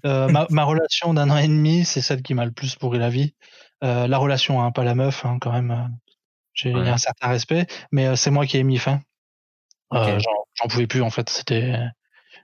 Euh, 0.05 0.27
ma, 0.27 0.47
ma 0.49 0.63
relation 0.63 1.13
d'un 1.13 1.29
an 1.29 1.37
et 1.37 1.47
demi, 1.47 1.85
c'est 1.85 2.01
celle 2.01 2.21
qui 2.21 2.33
m'a 2.33 2.45
le 2.45 2.51
plus 2.51 2.75
pourri 2.75 2.99
la 2.99 3.09
vie. 3.09 3.35
La 3.81 4.17
relation, 4.17 4.63
hein, 4.63 4.71
pas 4.71 4.83
la 4.83 4.95
meuf, 4.95 5.23
hein, 5.23 5.37
quand 5.39 5.51
même. 5.51 5.95
J'ai 6.57 6.71
il 6.71 6.75
y 6.75 6.79
Ouais. 6.79 6.89
a 6.89 6.93
un 6.93 6.97
certain 6.97 7.27
respect, 7.29 7.67
mais 7.91 8.07
euh, 8.07 8.15
c'est 8.15 8.31
moi 8.31 8.45
qui 8.45 8.57
ai 8.57 8.63
mis 8.63 8.77
fin. 8.79 8.99
Euh, 9.93 10.19
j'en- 10.19 10.67
pouvais 10.67 10.87
plus, 10.87 11.01
en 11.01 11.09
fait. 11.11 11.29
C'était 11.29 11.75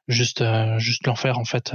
juste, 0.07 0.41
euh, 0.41 0.77
juste 0.79 1.05
l'enfer, 1.07 1.37
en 1.39 1.43
fait. 1.45 1.73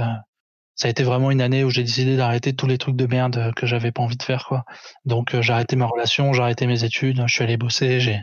Ça 0.75 0.87
a 0.87 0.89
été 0.89 1.03
vraiment 1.03 1.29
une 1.31 1.41
année 1.41 1.65
où 1.65 1.69
j'ai 1.69 1.83
décidé 1.83 2.15
d'arrêter 2.15 2.55
tous 2.55 2.65
les 2.65 2.77
trucs 2.77 2.95
de 2.95 3.05
merde 3.05 3.53
que 3.55 3.67
j'avais 3.67 3.91
pas 3.91 4.01
envie 4.01 4.15
de 4.15 4.23
faire, 4.23 4.45
quoi. 4.45 4.63
Donc, 5.03 5.35
euh, 5.35 5.41
j'ai 5.41 5.51
arrêté 5.51 5.75
ma 5.75 5.85
relation, 5.85 6.31
j'ai 6.31 6.41
arrêté 6.41 6.65
mes 6.65 6.85
études, 6.85 7.21
je 7.27 7.33
suis 7.33 7.43
allé 7.43 7.57
bosser, 7.57 7.99
j'ai. 7.99 8.21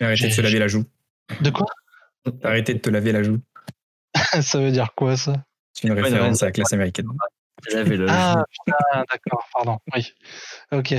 Arrêtez 0.00 0.26
de 0.26 0.32
se 0.32 0.40
laver 0.40 0.58
la 0.58 0.66
joue. 0.68 0.84
De 1.40 1.50
quoi? 1.50 1.66
Arrêtez 2.42 2.74
de 2.74 2.80
te 2.80 2.90
laver 2.90 3.12
la 3.12 3.22
joue. 3.22 3.38
Ça 4.42 4.58
veut 4.58 4.72
dire 4.72 4.92
quoi, 4.96 5.16
ça? 5.16 5.44
C'est 5.72 5.86
une 5.86 5.94
référence 5.94 6.42
à 6.42 6.46
la 6.46 6.52
classe 6.52 6.72
américaine. 6.72 7.06
J'avais 7.70 7.96
le. 7.96 8.06
Ah, 8.08 8.44
putain, 8.50 9.04
d'accord, 9.10 9.46
pardon. 9.52 9.78
Oui. 9.94 10.12
Ok. 10.72 10.94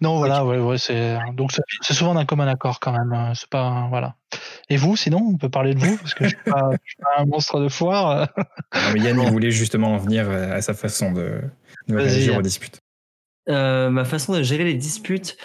Non, 0.00 0.18
voilà, 0.18 0.44
ouais, 0.44 0.58
ouais, 0.58 0.78
c'est 0.78 1.16
donc 1.34 1.50
c'est 1.82 1.94
souvent 1.94 2.14
d'un 2.14 2.24
commun 2.24 2.46
accord 2.46 2.78
quand 2.80 2.92
même. 2.92 3.12
euh, 3.12 3.32
C'est 3.34 3.48
pas 3.48 3.86
voilà. 3.88 4.14
Et 4.70 4.76
vous, 4.76 4.96
sinon, 4.96 5.18
on 5.34 5.36
peut 5.36 5.48
parler 5.48 5.74
de 5.74 5.80
vous 5.80 5.96
parce 5.98 6.14
que 6.14 6.24
je 6.24 6.30
suis 6.30 6.38
pas, 6.44 6.70
je 6.72 6.78
suis 6.90 6.96
pas 7.02 7.20
un 7.22 7.26
monstre 7.26 7.60
de 7.60 7.68
foire. 7.68 8.10
euh. 8.10 8.26
Non, 8.74 8.80
mais 8.92 9.00
Yann, 9.00 9.20
il 9.20 9.30
voulait 9.30 9.50
justement 9.50 9.94
en 9.94 9.98
venir 9.98 10.30
à 10.30 10.60
sa 10.62 10.74
façon 10.74 11.12
de, 11.12 11.40
de 11.88 11.96
réagir 11.96 12.36
aux 12.36 12.42
disputes. 12.42 12.78
Euh, 13.48 13.90
ma 13.90 14.04
façon 14.04 14.32
de 14.34 14.42
gérer 14.42 14.64
les 14.64 14.74
disputes. 14.74 15.36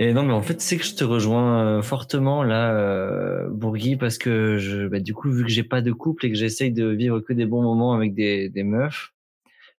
Et 0.00 0.12
non, 0.12 0.24
mais 0.24 0.32
en 0.32 0.42
fait, 0.42 0.60
c'est 0.60 0.76
que 0.76 0.84
je 0.84 0.94
te 0.96 1.04
rejoins 1.04 1.64
euh, 1.78 1.82
fortement 1.82 2.42
là, 2.42 2.72
euh, 2.72 3.48
Bourgui, 3.48 3.96
parce 3.96 4.18
que 4.18 4.58
je, 4.58 4.88
bah, 4.88 4.98
du 4.98 5.14
coup, 5.14 5.30
vu 5.30 5.44
que 5.44 5.50
j'ai 5.50 5.62
pas 5.62 5.82
de 5.82 5.92
couple 5.92 6.26
et 6.26 6.32
que 6.32 6.36
j'essaye 6.36 6.72
de 6.72 6.86
vivre 6.88 7.20
que 7.20 7.32
des 7.32 7.46
bons 7.46 7.62
moments 7.62 7.92
avec 7.94 8.12
des, 8.14 8.48
des 8.48 8.64
meufs, 8.64 9.12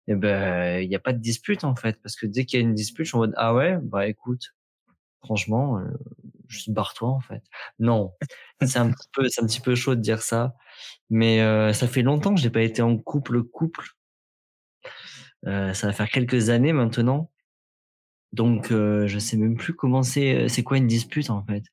et 0.08 0.16
ben, 0.16 0.82
il 0.84 0.90
n'y 0.90 0.96
a 0.96 1.00
pas 1.00 1.14
de 1.14 1.20
dispute 1.20 1.64
en 1.64 1.76
fait, 1.76 2.00
parce 2.02 2.16
que 2.16 2.26
dès 2.28 2.46
qu'il 2.46 2.60
y 2.60 2.64
a 2.64 2.66
une 2.66 2.76
dispute, 2.76 3.06
je 3.06 3.10
suis 3.10 3.18
en 3.18 3.20
mode 3.22 3.34
ah 3.38 3.54
ouais, 3.56 3.78
bah 3.82 4.08
écoute, 4.08 4.56
franchement, 5.24 5.80
euh, 5.80 5.86
juste 6.48 6.70
barre-toi 6.72 7.10
en 7.10 7.22
fait. 7.22 7.44
Non, 7.80 8.14
c'est 8.62 8.80
un 8.80 8.92
petit 8.92 9.08
peu, 9.14 9.28
c'est 9.30 9.42
un 9.44 9.48
petit 9.48 9.62
peu 9.62 9.76
chaud 9.76 9.96
de 9.96 10.02
dire 10.02 10.22
ça, 10.22 10.56
mais 11.10 11.42
euh, 11.42 11.74
ça 11.74 11.88
fait 11.88 12.04
longtemps 12.04 12.36
que 12.36 12.42
j'ai 12.42 12.50
pas 12.52 12.62
été 12.62 12.82
en 12.82 12.98
couple 12.98 13.44
couple. 13.44 13.86
Euh, 15.48 15.74
ça 15.74 15.88
va 15.88 15.94
faire 15.94 16.10
quelques 16.10 16.50
années 16.50 16.74
maintenant. 16.74 17.32
Donc, 18.34 18.72
euh, 18.72 19.08
je 19.08 19.20
sais 19.20 19.38
même 19.38 19.56
plus 19.58 19.74
comment 19.74 20.04
c'est, 20.04 20.50
c'est 20.50 20.64
quoi 20.64 20.78
une 20.78 20.88
dispute 20.88 21.30
en 21.30 21.44
fait. 21.46 21.64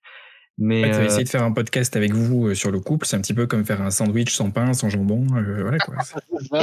Mais 0.65 0.85
En 0.89 0.93
fait, 0.93 0.99
euh, 1.01 1.07
essayer 1.07 1.25
de 1.25 1.29
faire 1.29 1.43
un 1.43 1.51
podcast 1.51 1.97
avec 1.97 2.13
vous 2.15 2.47
euh, 2.47 2.55
sur 2.55 2.71
le 2.71 2.79
couple, 2.79 3.05
c'est 3.05 3.17
un 3.17 3.21
petit 3.21 3.35
peu 3.35 3.49
comme 3.49 3.65
faire 3.65 3.83
un 3.83 3.91
sandwich 3.91 4.33
sans 4.33 4.53
pain, 4.53 4.73
sans 4.75 4.89
jambon. 4.89 5.27
euh, 5.37 5.63
voilà 5.63 5.79
quoi. 5.79 5.97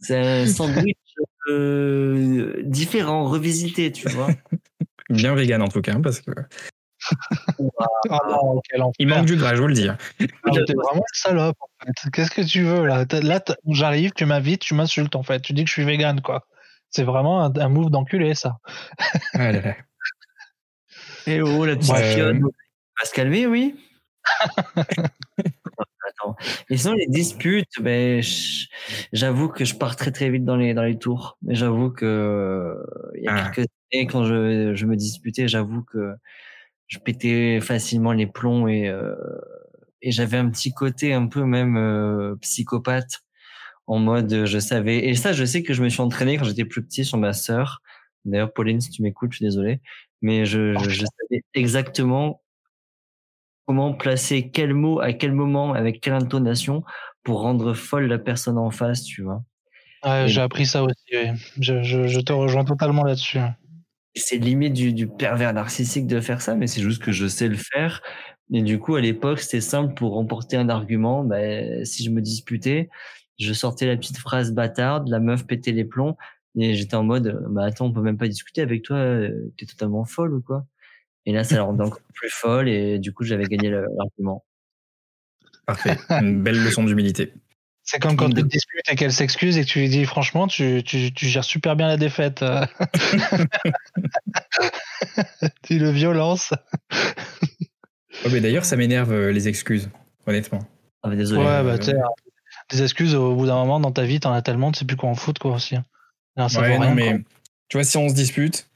c'est 0.00 0.18
un 0.18 0.46
sandwich 0.46 0.98
euh, 1.48 2.62
différent, 2.64 3.24
revisité, 3.24 3.92
tu 3.92 4.08
vois. 4.10 4.28
Bien 5.10 5.34
vegan 5.34 5.62
en 5.62 5.68
tout 5.68 5.80
cas, 5.80 5.98
parce 6.02 6.20
que 6.20 6.30
Ah 8.10 8.18
non, 8.28 8.60
quel 8.68 8.82
il 8.98 9.08
manque 9.08 9.24
du 9.24 9.36
gras, 9.36 9.54
je 9.54 9.62
vous 9.62 9.66
le 9.68 9.74
dis. 9.74 9.88
Mais 10.20 10.26
T'es 10.66 10.74
vraiment 10.74 10.96
une 10.96 11.14
salope 11.14 11.56
en 11.60 11.68
fait. 11.86 12.10
Qu'est-ce 12.12 12.30
que 12.30 12.42
tu 12.42 12.62
veux 12.62 12.84
là? 12.84 13.06
Là, 13.22 13.42
j'arrive, 13.68 14.12
tu 14.14 14.26
m'invites, 14.26 14.60
tu 14.60 14.74
m'insultes 14.74 15.16
en 15.16 15.22
fait. 15.22 15.40
Tu 15.40 15.54
dis 15.54 15.64
que 15.64 15.68
je 15.68 15.72
suis 15.74 15.84
vegan 15.84 16.20
quoi. 16.20 16.46
C'est 16.90 17.04
vraiment 17.04 17.42
un, 17.42 17.56
un 17.56 17.68
move 17.68 17.90
d'enculé 17.90 18.34
ça. 18.34 18.58
Ah 19.32 19.50
là 19.50 19.60
là. 19.62 19.76
Et 21.26 21.40
oh, 21.42 21.64
la 21.64 21.76
petite 21.76 21.92
Ouais. 21.92 22.14
fiotte. 22.14 22.36
Va 22.42 23.04
se 23.06 23.12
calmer, 23.14 23.46
oui. 23.46 23.74
Attends. 26.08 26.36
Et 26.68 26.76
sinon, 26.76 26.94
les 26.94 27.06
disputes, 27.06 27.80
ben, 27.80 28.22
j'avoue 29.12 29.48
que 29.48 29.64
je 29.64 29.74
pars 29.76 29.96
très 29.96 30.10
très 30.10 30.30
vite 30.30 30.44
dans 30.44 30.56
les, 30.56 30.74
dans 30.74 30.82
les 30.82 30.98
tours. 30.98 31.38
Mais 31.42 31.54
j'avoue 31.54 31.90
que, 31.90 32.04
euh, 32.04 33.10
il 33.16 33.24
y 33.24 33.28
a 33.28 33.34
Ah. 33.46 33.50
quelques 33.50 33.68
années, 33.92 34.06
quand 34.06 34.24
je, 34.24 34.74
je 34.74 34.86
me 34.86 34.96
disputais, 34.96 35.48
j'avoue 35.48 35.82
que 35.82 36.12
je 36.88 36.98
pétais 36.98 37.60
facilement 37.60 38.12
les 38.12 38.26
plombs 38.26 38.66
et, 38.66 38.88
euh, 38.88 39.14
et 40.02 40.10
j'avais 40.10 40.38
un 40.38 40.50
petit 40.50 40.72
côté 40.72 41.12
un 41.12 41.26
peu 41.28 41.44
même 41.44 41.76
euh, 41.76 42.34
psychopathe 42.40 43.20
en 43.86 43.98
mode 44.00 44.44
je 44.44 44.58
savais 44.58 45.06
et 45.08 45.14
ça 45.14 45.32
je 45.32 45.44
sais 45.44 45.62
que 45.62 45.72
je 45.72 45.82
me 45.84 45.88
suis 45.88 46.00
entraîné 46.00 46.36
quand 46.36 46.44
j'étais 46.44 46.64
plus 46.64 46.82
petit 46.82 47.04
sur 47.04 47.16
ma 47.18 47.32
sœur 47.32 47.80
d'ailleurs 48.24 48.52
Pauline 48.52 48.80
si 48.80 48.90
tu 48.90 49.02
m'écoutes 49.02 49.32
je 49.32 49.36
suis 49.36 49.44
désolé 49.44 49.80
mais 50.22 50.44
je, 50.44 50.76
je, 50.78 50.90
je 50.90 51.00
savais 51.00 51.42
exactement 51.54 52.42
comment 53.66 53.94
placer 53.94 54.50
quel 54.50 54.74
mot 54.74 55.00
à 55.00 55.12
quel 55.12 55.32
moment 55.32 55.72
avec 55.74 56.00
quelle 56.00 56.14
intonation 56.14 56.82
pour 57.22 57.40
rendre 57.40 57.74
folle 57.74 58.06
la 58.06 58.18
personne 58.18 58.58
en 58.58 58.70
face 58.70 59.04
tu 59.04 59.22
vois 59.22 59.42
Ouais, 60.04 60.24
j'ai 60.28 60.40
appris 60.40 60.66
ça 60.66 60.82
aussi. 60.82 60.94
oui. 61.12 61.28
Je, 61.60 62.20
te 62.20 62.32
rejoins 62.32 62.64
totalement 62.64 63.04
là-dessus. 63.04 63.38
C'est 64.14 64.38
limite 64.38 64.72
du, 64.72 64.92
du 64.92 65.06
pervers 65.06 65.52
narcissique 65.52 66.06
de 66.06 66.20
faire 66.20 66.40
ça, 66.40 66.54
mais 66.54 66.66
c'est 66.66 66.80
juste 66.80 67.02
que 67.02 67.12
je 67.12 67.26
sais 67.26 67.48
le 67.48 67.56
faire. 67.56 68.02
Et 68.52 68.62
du 68.62 68.78
coup, 68.78 68.96
à 68.96 69.00
l'époque, 69.00 69.40
c'était 69.40 69.60
simple 69.60 69.94
pour 69.94 70.14
remporter 70.14 70.56
un 70.56 70.68
argument. 70.68 71.22
Ben, 71.22 71.84
si 71.84 72.02
je 72.02 72.10
me 72.10 72.20
disputais, 72.20 72.88
je 73.38 73.52
sortais 73.52 73.86
la 73.86 73.96
petite 73.96 74.18
phrase 74.18 74.52
bâtarde, 74.52 75.08
la 75.08 75.20
meuf 75.20 75.46
pétait 75.46 75.72
les 75.72 75.84
plombs, 75.84 76.16
et 76.56 76.74
j'étais 76.74 76.96
en 76.96 77.04
mode, 77.04 77.44
bah 77.50 77.64
attends, 77.64 77.86
on 77.86 77.92
peut 77.92 78.02
même 78.02 78.18
pas 78.18 78.28
discuter 78.28 78.62
avec 78.62 78.82
toi, 78.82 78.96
euh, 78.96 79.52
t'es 79.56 79.66
totalement 79.66 80.04
folle 80.04 80.34
ou 80.34 80.42
quoi? 80.42 80.66
Et 81.26 81.32
là, 81.32 81.44
ça 81.44 81.56
la 81.56 81.62
rendait 81.62 81.84
encore 81.84 82.00
plus 82.14 82.30
folle, 82.30 82.68
et 82.68 82.98
du 82.98 83.12
coup, 83.12 83.24
j'avais 83.24 83.44
gagné 83.44 83.70
l'argument. 83.70 84.44
Parfait. 85.66 85.96
Une 86.10 86.42
belle 86.42 86.62
leçon 86.62 86.84
d'humilité. 86.84 87.34
C'est 87.82 87.98
comme 87.98 88.16
quand 88.16 88.28
tu 88.28 88.42
te 88.42 88.42
disputes 88.42 88.88
et 88.90 88.94
qu'elle 88.94 89.12
s'excuse 89.12 89.58
et 89.58 89.64
que 89.64 89.68
tu 89.68 89.80
lui 89.80 89.88
dis 89.88 90.04
franchement, 90.04 90.46
tu, 90.46 90.82
tu, 90.84 91.12
tu 91.12 91.26
gères 91.26 91.44
super 91.44 91.76
bien 91.76 91.88
la 91.88 91.96
défaite. 91.96 92.44
tu 95.62 95.78
le 95.78 95.90
violences. 95.90 96.52
Oh, 98.24 98.28
mais 98.30 98.40
d'ailleurs, 98.40 98.64
ça 98.64 98.76
m'énerve 98.76 99.12
euh, 99.12 99.32
les 99.32 99.48
excuses, 99.48 99.90
honnêtement. 100.26 100.60
Ah, 101.02 101.08
mais 101.08 101.16
désolé. 101.16 101.40
Ouais, 101.40 101.62
bah, 101.62 101.72
euh, 101.72 101.78
tu 101.78 101.86
sais, 101.86 101.94
des 102.70 102.82
excuses 102.82 103.14
au 103.14 103.34
bout 103.34 103.46
d'un 103.46 103.56
moment 103.56 103.80
dans 103.80 103.92
ta 103.92 104.04
vie, 104.04 104.20
t'en 104.20 104.32
as 104.32 104.42
tellement, 104.42 104.72
tu 104.72 104.80
sais 104.80 104.84
plus 104.84 104.96
quoi 104.96 105.08
en 105.08 105.14
foutre, 105.14 105.40
quoi, 105.40 105.52
aussi. 105.52 105.76
Non, 106.36 106.48
ça 106.48 106.60
Ouais, 106.60 106.74
non, 106.78 106.80
rien, 106.86 106.94
mais 106.94 107.08
quoi. 107.10 107.18
tu 107.68 107.76
vois, 107.76 107.84
si 107.84 107.96
on 107.96 108.08
se 108.08 108.14
dispute 108.14 108.68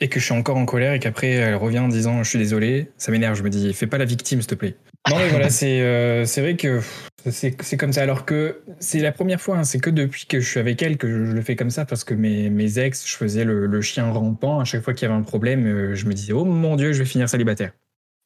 et 0.00 0.08
que 0.08 0.20
je 0.20 0.24
suis 0.26 0.34
encore 0.34 0.56
en 0.58 0.66
colère 0.66 0.92
et 0.92 0.98
qu'après 0.98 1.30
elle 1.30 1.54
revient 1.54 1.78
en 1.78 1.88
disant 1.88 2.22
je 2.22 2.28
suis 2.28 2.38
désolé, 2.38 2.90
ça 2.98 3.10
m'énerve. 3.10 3.34
Je 3.36 3.42
me 3.42 3.48
dis 3.50 3.72
fais 3.72 3.86
pas 3.86 3.98
la 3.98 4.04
victime, 4.04 4.40
s'il 4.40 4.48
te 4.48 4.54
plaît. 4.54 4.76
Non, 5.08 5.16
mais 5.16 5.28
voilà, 5.28 5.48
c'est 5.50 5.80
euh, 5.80 6.24
c'est 6.26 6.42
vrai 6.42 6.56
que 6.56 6.80
c'est 7.30 7.60
c'est 7.62 7.76
comme 7.78 7.92
ça. 7.94 8.02
Alors 8.02 8.26
que 8.26 8.60
c'est 8.78 8.98
la 9.00 9.12
première 9.12 9.40
fois, 9.40 9.56
hein, 9.58 9.64
c'est 9.64 9.78
que 9.78 9.88
depuis 9.90 10.26
que 10.26 10.38
je 10.40 10.46
suis 10.48 10.60
avec 10.60 10.82
elle 10.82 10.98
que 10.98 11.08
je, 11.08 11.24
je 11.24 11.32
le 11.32 11.40
fais 11.42 11.56
comme 11.56 11.70
ça 11.70 11.86
parce 11.86 12.04
que 12.04 12.12
mes, 12.12 12.50
mes 12.50 12.78
ex, 12.78 13.06
je 13.08 13.16
faisais 13.16 13.44
le, 13.44 13.66
le 13.66 13.80
chien 13.80 14.10
rampant. 14.10 14.60
À 14.60 14.64
chaque 14.64 14.82
fois 14.82 14.92
qu'il 14.92 15.08
y 15.08 15.10
avait 15.10 15.18
un 15.18 15.22
problème, 15.22 15.66
euh, 15.66 15.94
je 15.94 16.04
me 16.06 16.12
disais 16.12 16.32
oh 16.34 16.44
mon 16.44 16.76
dieu, 16.76 16.92
je 16.92 16.98
vais 16.98 17.04
finir 17.08 17.28
célibataire. 17.28 17.72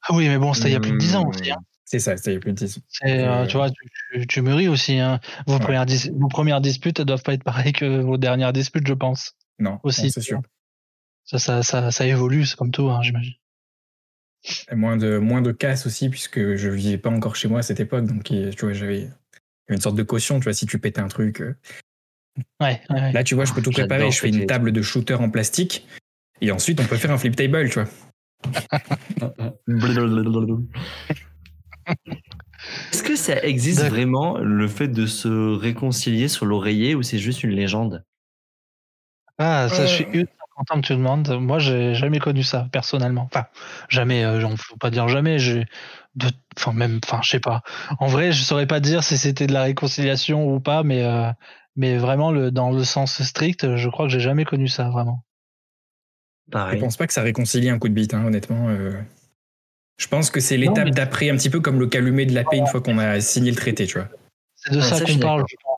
Ah 0.09 0.15
oui, 0.15 0.27
mais 0.29 0.39
bon, 0.39 0.53
c'était 0.55 0.71
il 0.71 0.73
y 0.73 0.77
a 0.77 0.81
plus 0.81 0.93
de 0.93 0.99
10 0.99 1.15
ans 1.15 1.25
Mmh. 1.25 1.29
aussi. 1.29 1.51
hein. 1.53 1.57
C'est 1.93 1.99
ça, 1.99 2.17
c'était 2.17 2.31
il 2.31 2.35
y 2.35 2.37
a 2.37 2.41
plus 2.41 2.53
de 2.53 2.57
10 2.57 2.79
ans. 2.79 2.83
C'est, 2.87 3.19
euh, 3.25 3.43
Euh, 3.43 3.47
tu 3.47 3.57
vois, 3.57 3.69
tu, 4.13 4.27
tu, 4.29 4.43
mûris 4.43 4.69
aussi. 4.69 5.01
Hein. 5.01 5.19
Vos, 5.49 5.55
Ouais. 5.55 5.59
premières 5.61 5.87
dis- 5.87 6.13
vos 6.15 6.29
premières 6.29 6.61
disputes 6.61 7.01
elles 7.01 7.05
doivent 7.07 7.25
pas 7.25 7.35
être 7.35 7.43
pareilles 7.43 7.73
que 7.73 8.01
vos 8.01 8.17
dernières 8.17 8.53
disputes, 8.53 8.87
je 8.87 8.95
pense. 8.95 9.33
Non, 9.59 9.81
Aussi. 9.83 10.09
c'est 10.13 10.21
sûr. 10.21 10.41
Ça, 11.25 11.41
ça, 11.41 11.65
ça, 11.65 11.91
ça 11.91 12.07
évolue, 12.07 12.47
c'est 12.47 12.55
comme 12.57 12.71
tout, 12.71 12.89
hein, 12.91 13.03
j'imagine. 13.03 13.35
Moins 14.73 14.97
de 14.97 15.19
moins 15.19 15.43
de 15.43 15.51
casse 15.51 15.85
aussi 15.85 16.09
puisque 16.11 16.55
je 16.55 16.69
vivais 16.69 16.97
pas 16.97 17.11
encore 17.11 17.35
chez 17.35 17.49
moi 17.49 17.59
à 17.59 17.63
cette 17.63 17.81
époque, 17.81 18.05
donc 18.07 18.31
et, 18.31 18.51
tu 18.51 18.67
vois 18.67 18.73
j'avais 18.73 19.11
une 19.69 19.81
sorte 19.81 19.97
de 19.97 20.05
caution. 20.05 20.39
Tu 20.39 20.45
vois, 20.45 20.53
si 20.55 20.67
tu 20.67 20.79
pétais 20.79 21.01
un 21.01 21.09
truc. 21.09 21.41
euh, 21.41 21.57
Ouais, 22.61 22.81
ouais, 22.89 23.01
ouais. 23.01 23.13
Là, 23.13 23.25
tu 23.25 23.35
vois, 23.35 23.47
je 23.47 23.53
peux 23.53 23.63
tout 23.63 23.73
préparer. 23.73 24.09
Je 24.13 24.21
fais 24.21 24.29
une 24.29 24.47
table 24.47 24.71
de 24.71 24.81
shooter 24.81 25.15
en 25.15 25.29
plastique. 25.29 25.89
Et 26.41 26.53
ensuite, 26.53 26.79
on 26.81 26.85
peut 26.87 26.97
faire 26.97 27.11
un 27.11 27.19
flip 27.19 27.35
table, 27.35 27.69
tu 27.69 27.81
vois. 27.81 27.89
Est-ce 32.93 33.03
que 33.03 33.17
ça 33.17 33.43
existe 33.43 33.85
vraiment 33.85 34.39
le 34.39 34.69
fait 34.69 34.89
de 34.89 35.07
se 35.07 35.29
réconcilier 35.29 36.29
sur 36.29 36.47
l'oreiller 36.47 36.95
ou 36.95 37.03
c'est 37.03 37.19
juste 37.19 37.43
une 37.45 37.51
légende? 37.51 38.05
Ah, 39.39 39.69
ça, 39.69 39.87
je 39.87 39.93
suis 39.95 40.05
Euh. 40.05 40.11
ultra 40.13 40.35
content 40.57 40.81
que 40.81 40.87
tu 40.87 40.93
demandes. 40.95 41.29
Moi, 41.41 41.59
j'ai 41.59 41.95
jamais 41.95 42.19
connu 42.19 42.43
ça, 42.43 42.69
personnellement. 42.73 43.25
Enfin, 43.33 43.47
jamais, 43.89 44.25
euh, 44.25 44.45
on 44.47 44.57
faut 44.57 44.77
pas 44.77 44.91
dire 44.91 45.09
jamais. 45.09 45.39
J'ai 45.39 45.67
de, 46.15 46.29
enfin, 46.57 46.73
même, 46.73 47.01
enfin, 47.05 47.21
je 47.23 47.31
sais 47.31 47.41
pas. 47.41 47.63
En 47.99 48.07
vrai, 48.09 48.33
je 48.33 48.43
saurais 48.43 48.67
pas 48.67 48.81
dire 48.81 49.03
si 49.05 49.17
c'était 49.17 49.47
de 49.47 49.53
la 49.53 49.63
réconciliation 49.63 50.47
ou 50.53 50.61
pas, 50.61 50.83
mais, 50.83 51.03
euh, 51.05 51.31
mais 51.77 51.97
vraiment, 51.97 52.33
le, 52.33 52.51
dans 52.51 52.71
le 52.71 52.85
sens 52.85 53.23
strict, 53.23 53.77
je 53.77 53.89
crois 53.89 54.07
que 54.07 54.13
j'ai 54.13 54.21
jamais 54.21 54.45
connu 54.45 54.69
ça, 54.69 54.91
vraiment. 54.91 55.25
Je 56.49 56.53
Pareil. 56.53 56.81
pense 56.81 56.97
pas 56.97 57.07
que 57.07 57.13
ça 57.13 57.23
réconcilie 57.23 57.71
un 57.71 57.79
coup 57.79 57.89
de 57.89 57.95
bite, 57.95 58.13
hein, 58.15 58.25
honnêtement. 58.27 58.69
Euh. 60.01 60.03
Je 60.03 60.09
pense 60.09 60.31
que 60.31 60.41
c'est 60.41 60.57
l'étape 60.57 60.87
mais- 60.87 60.91
d'après, 60.91 61.31
un 61.31 61.37
petit 61.37 61.51
peu 61.51 61.61
comme 61.61 61.79
le 61.79 61.87
calumet 61.87 62.27
de 62.27 62.35
la 62.35 62.45
paix 62.45 62.57
une 62.59 62.67
fois 62.67 62.81
qu'on 62.81 62.99
a 62.99 63.21
signé 63.21 63.51
le 63.51 63.57
traité, 63.57 63.87
tu 63.87 63.99
vois. 63.99 64.09
C'est 64.57 64.73
de 64.73 64.77
Ouais, 64.79 64.83
ça 64.83 65.01
qu'on 65.05 65.19
parle, 65.19 65.45
je 65.49 65.57
pense. 65.63 65.77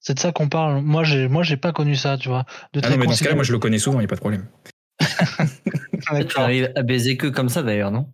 C'est 0.00 0.14
de 0.14 0.18
ça 0.20 0.32
qu'on 0.32 0.48
parle. 0.48 0.82
Moi, 0.82 1.02
j'ai, 1.04 1.28
moi, 1.28 1.42
j'ai 1.42 1.56
pas 1.56 1.72
connu 1.72 1.96
ça, 1.96 2.18
tu 2.18 2.28
vois. 2.28 2.44
De 2.74 2.80
Ah 2.82 2.90
non, 2.90 2.96
mais 2.98 3.06
dans 3.06 3.12
ce 3.12 3.24
cas-là, 3.24 3.30
réconcilier- 3.30 3.34
moi, 3.36 3.44
je 3.44 3.52
le 3.52 3.58
connais 3.58 3.78
souvent, 3.78 3.98
il 3.98 4.02
n'y 4.02 4.06
a 4.06 4.08
pas 4.08 4.16
de 4.16 4.20
problème. 4.20 4.46
Tu 6.28 6.38
arrives 6.38 6.70
à 6.76 6.82
baiser 6.82 7.16
que 7.16 7.26
comme 7.26 7.48
ça 7.48 7.62
d'ailleurs, 7.62 7.90
non? 7.90 8.06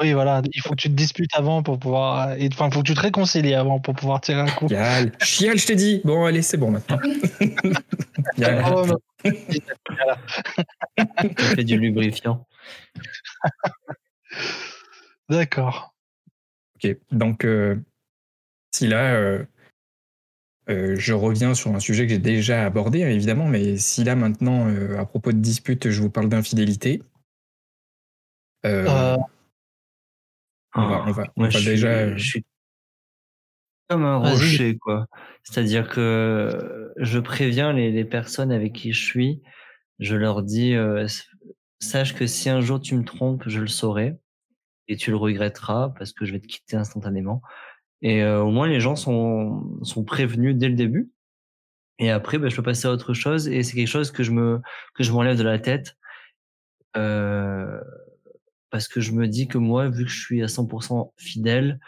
Oui, 0.00 0.12
voilà. 0.12 0.42
Il 0.52 0.60
faut 0.62 0.70
que 0.70 0.76
tu 0.80 0.88
te 0.88 0.94
disputes 0.94 1.30
avant 1.34 1.62
pour 1.62 1.78
pouvoir, 1.78 2.32
et, 2.32 2.48
enfin, 2.52 2.70
faut 2.70 2.80
que 2.82 2.86
tu 2.86 2.94
te 2.94 3.00
réconcilies 3.00 3.54
avant 3.54 3.78
pour 3.80 3.94
pouvoir 3.94 4.20
tirer 4.20 4.40
un 4.40 4.46
coup. 4.50 4.66
Yal, 4.68 5.12
chial, 5.22 5.58
je 5.58 5.66
t'ai 5.66 5.76
dit. 5.76 6.00
Bon, 6.04 6.24
allez, 6.24 6.42
c'est 6.42 6.56
bon 6.56 6.70
maintenant. 6.72 6.98
Oh. 8.70 8.84
Tu 9.34 9.60
fais 11.44 11.64
du 11.64 11.78
lubrifiant. 11.78 12.46
D'accord. 15.28 15.94
Ok, 16.76 16.96
donc 17.10 17.44
euh, 17.44 17.76
si 18.74 18.86
là, 18.88 19.14
euh, 19.16 19.44
euh, 20.68 20.96
je 20.96 21.12
reviens 21.14 21.54
sur 21.54 21.74
un 21.74 21.80
sujet 21.80 22.06
que 22.06 22.12
j'ai 22.12 22.18
déjà 22.18 22.64
abordé, 22.64 23.02
hein, 23.04 23.08
évidemment, 23.08 23.48
mais 23.48 23.76
si 23.78 24.04
là 24.04 24.14
maintenant, 24.16 24.68
euh, 24.68 24.98
à 24.98 25.06
propos 25.06 25.32
de 25.32 25.38
dispute, 25.38 25.90
je 25.90 26.00
vous 26.02 26.10
parle 26.10 26.28
d'infidélité, 26.28 27.02
euh, 28.66 28.84
Euh, 28.88 29.16
on 30.74 30.86
va, 30.86 31.04
on 31.06 31.12
va, 31.12 31.22
on 31.36 31.40
Moi, 31.42 31.48
va 31.48 31.58
je, 31.58 31.70
déjà. 31.70 32.08
suis, 32.10 32.18
je 32.18 32.28
suis 32.28 32.44
comme 33.88 34.04
un 34.04 34.16
rocher, 34.18 34.76
quoi. 34.76 35.06
C'est-à-dire 35.42 35.88
que 35.88 36.92
je 36.98 37.18
préviens 37.18 37.72
les, 37.72 37.90
les 37.90 38.04
personnes 38.04 38.52
avec 38.52 38.74
qui 38.74 38.92
je 38.92 39.02
suis, 39.02 39.42
je 39.98 40.14
leur 40.14 40.42
dis, 40.42 40.74
euh, 40.74 41.06
sache 41.80 42.14
que 42.14 42.26
si 42.26 42.50
un 42.50 42.60
jour 42.60 42.80
tu 42.80 42.94
me 42.96 43.04
trompes, 43.04 43.44
je 43.46 43.60
le 43.60 43.66
saurai 43.66 44.16
et 44.88 44.96
tu 44.96 45.10
le 45.10 45.16
regretteras 45.16 45.92
parce 45.98 46.12
que 46.12 46.24
je 46.24 46.32
vais 46.32 46.40
te 46.40 46.46
quitter 46.46 46.76
instantanément. 46.76 47.42
Et 48.02 48.22
euh, 48.22 48.42
au 48.42 48.50
moins 48.50 48.68
les 48.68 48.80
gens 48.80 48.96
sont, 48.96 49.78
sont 49.82 50.04
prévenus 50.04 50.56
dès 50.56 50.68
le 50.68 50.74
début. 50.74 51.10
Et 51.98 52.10
après, 52.10 52.38
bah, 52.38 52.48
je 52.48 52.56
peux 52.56 52.62
passer 52.62 52.86
à 52.86 52.92
autre 52.92 53.12
chose 53.12 53.48
et 53.48 53.62
c'est 53.62 53.74
quelque 53.74 53.88
chose 53.88 54.12
que 54.12 54.22
je 54.22 54.30
me 54.30 54.60
que 54.94 55.02
je 55.02 55.12
m'enlève 55.12 55.36
de 55.36 55.42
la 55.42 55.58
tête. 55.58 55.96
Euh, 56.96 57.80
parce 58.70 58.88
que 58.88 59.00
je 59.00 59.12
me 59.12 59.26
dis 59.28 59.48
que 59.48 59.58
moi, 59.58 59.88
vu 59.88 60.04
que 60.04 60.10
je 60.10 60.20
suis 60.20 60.42
à 60.42 60.46
100% 60.46 61.12
fidèle, 61.16 61.80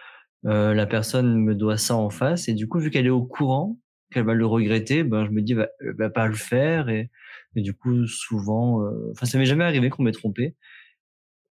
euh, 0.46 0.74
la 0.74 0.86
personne 0.86 1.36
me 1.36 1.54
doit 1.54 1.76
ça 1.76 1.96
en 1.96 2.10
face. 2.10 2.48
Et 2.48 2.54
du 2.54 2.68
coup, 2.68 2.78
vu 2.78 2.90
qu'elle 2.90 3.06
est 3.06 3.10
au 3.10 3.24
courant, 3.24 3.78
qu'elle 4.10 4.24
va 4.24 4.34
le 4.34 4.46
regretter, 4.46 5.04
ben, 5.04 5.26
je 5.26 5.30
me 5.30 5.42
dis, 5.42 5.54
bah, 5.54 5.68
elle 5.80 5.94
va 5.96 6.10
pas 6.10 6.26
le 6.26 6.34
faire. 6.34 6.88
Et, 6.88 7.10
et 7.56 7.62
du 7.62 7.74
coup, 7.74 8.06
souvent, 8.06 8.82
euh, 8.84 9.10
enfin, 9.12 9.26
ça 9.26 9.38
m'est 9.38 9.46
jamais 9.46 9.64
arrivé 9.64 9.90
qu'on 9.90 10.02
m'ait 10.02 10.12
trompé, 10.12 10.56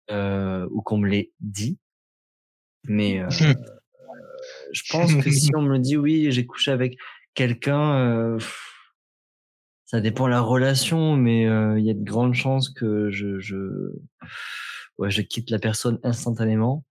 euh, 0.10 0.68
ou 0.72 0.82
qu'on 0.82 0.98
me 0.98 1.08
l'ait 1.08 1.32
dit. 1.40 1.78
Mais, 2.84 3.20
euh, 3.20 3.30
je 4.72 4.84
pense 4.92 5.14
que 5.16 5.30
si 5.30 5.50
on 5.56 5.62
me 5.62 5.78
dit, 5.78 5.98
oui, 5.98 6.32
j'ai 6.32 6.46
couché 6.46 6.72
avec 6.72 6.98
quelqu'un, 7.34 7.96
euh, 7.96 8.38
pff, 8.38 8.70
ça 9.86 10.02
dépend 10.02 10.26
de 10.26 10.32
la 10.32 10.42
relation, 10.42 11.16
mais 11.16 11.48
euh, 11.48 11.80
il 11.80 11.86
y 11.86 11.90
a 11.90 11.94
de 11.94 12.04
grandes 12.04 12.36
chances 12.36 12.70
que 12.70 13.10
je, 13.10 13.40
je, 13.40 13.92
ouais, 14.98 15.10
je 15.10 15.22
quitte 15.22 15.50
la 15.50 15.60
personne 15.60 16.00
instantanément 16.04 16.86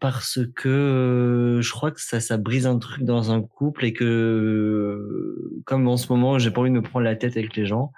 parce 0.00 0.40
que 0.56 0.68
euh, 0.68 1.62
je 1.62 1.70
crois 1.70 1.92
que 1.92 2.00
ça, 2.00 2.18
ça 2.18 2.36
brise 2.36 2.66
un 2.66 2.80
truc 2.80 3.04
dans 3.04 3.30
un 3.30 3.40
couple 3.40 3.84
et 3.84 3.92
que 3.92 5.62
comme 5.64 5.86
en 5.86 5.96
ce 5.96 6.12
moment 6.12 6.40
j'ai 6.40 6.50
pas 6.50 6.60
envie 6.60 6.70
de 6.70 6.74
me 6.74 6.82
prendre 6.82 7.04
la 7.04 7.14
tête 7.14 7.36
avec 7.36 7.54
les 7.54 7.66
gens, 7.66 7.92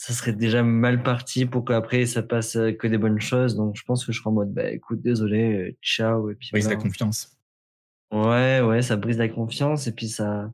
ça 0.00 0.12
serait 0.12 0.32
déjà 0.32 0.62
mal 0.62 1.02
parti 1.02 1.44
pour 1.44 1.64
qu'après 1.64 2.06
ça 2.06 2.22
passe 2.22 2.54
euh, 2.54 2.70
que 2.70 2.86
des 2.86 2.98
bonnes 2.98 3.20
choses. 3.20 3.56
Donc 3.56 3.74
je 3.76 3.82
pense 3.82 4.06
que 4.06 4.12
je 4.12 4.18
serai 4.20 4.30
en 4.30 4.32
mode 4.32 4.52
bah 4.54 4.70
écoute 4.70 5.00
désolé, 5.02 5.54
euh, 5.56 5.76
ciao 5.82 6.30
et 6.30 6.36
puis 6.36 6.50
brise 6.52 6.68
la 6.68 6.76
confiance. 6.76 7.36
Ouais, 8.12 8.60
ouais, 8.60 8.80
ça 8.80 8.96
brise 8.96 9.18
la 9.18 9.28
confiance 9.28 9.88
et 9.88 9.92
puis 9.92 10.08
ça. 10.08 10.52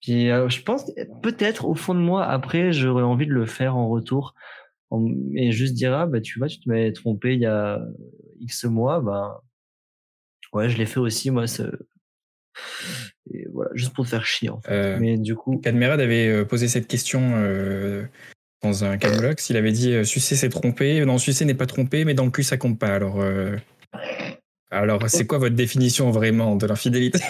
Puis 0.00 0.30
euh, 0.30 0.48
je 0.48 0.62
pense 0.62 0.90
peut-être 1.22 1.66
au 1.66 1.74
fond 1.74 1.94
de 1.94 2.00
moi 2.00 2.24
après 2.26 2.72
j'aurais 2.72 3.02
envie 3.02 3.26
de 3.26 3.34
le 3.34 3.44
faire 3.44 3.76
en 3.76 3.86
retour 3.90 4.34
en- 4.88 5.06
et 5.34 5.52
juste 5.52 5.74
dire 5.74 5.92
ah 5.92 6.06
bah 6.06 6.22
tu 6.22 6.38
vois 6.38 6.48
tu 6.48 6.58
te 6.58 6.66
m'avais 6.66 6.92
trompé 6.94 7.34
il 7.34 7.40
y 7.40 7.46
a 7.46 7.80
X 8.40 8.64
mois 8.64 9.00
bah 9.02 9.42
ouais 10.54 10.70
je 10.70 10.78
l'ai 10.78 10.86
fait 10.86 11.00
aussi 11.00 11.30
moi 11.30 11.46
ce 11.46 11.64
et 13.32 13.46
voilà 13.52 13.70
juste 13.74 13.92
pour 13.94 14.06
te 14.06 14.10
faire 14.10 14.24
chier 14.24 14.48
en 14.48 14.60
fait. 14.62 14.72
Euh, 14.72 14.96
Mais 14.98 15.18
du 15.18 15.34
coup 15.36 15.58
Cadmerade 15.58 16.00
avait 16.00 16.46
posé 16.46 16.66
cette 16.66 16.88
question 16.88 17.20
euh, 17.34 18.04
dans 18.62 18.84
un 18.84 18.98
Camlox. 18.98 19.50
Il 19.50 19.56
avait 19.56 19.72
dit 19.72 19.92
euh, 19.92 20.04
sucer 20.04 20.36
c'est 20.36 20.48
trompé. 20.48 21.04
Non, 21.04 21.18
sucer 21.18 21.44
n'est 21.44 21.54
pas 21.54 21.66
trompé, 21.66 22.04
mais 22.04 22.14
dans 22.14 22.24
le 22.24 22.30
cul 22.30 22.42
ça 22.42 22.56
compte 22.56 22.78
pas. 22.78 22.94
Alors, 22.94 23.20
euh, 23.20 23.56
alors 24.70 25.02
c'est 25.08 25.26
quoi 25.26 25.38
votre 25.38 25.56
définition 25.56 26.10
vraiment 26.10 26.56
de 26.56 26.66
l'infidélité? 26.66 27.20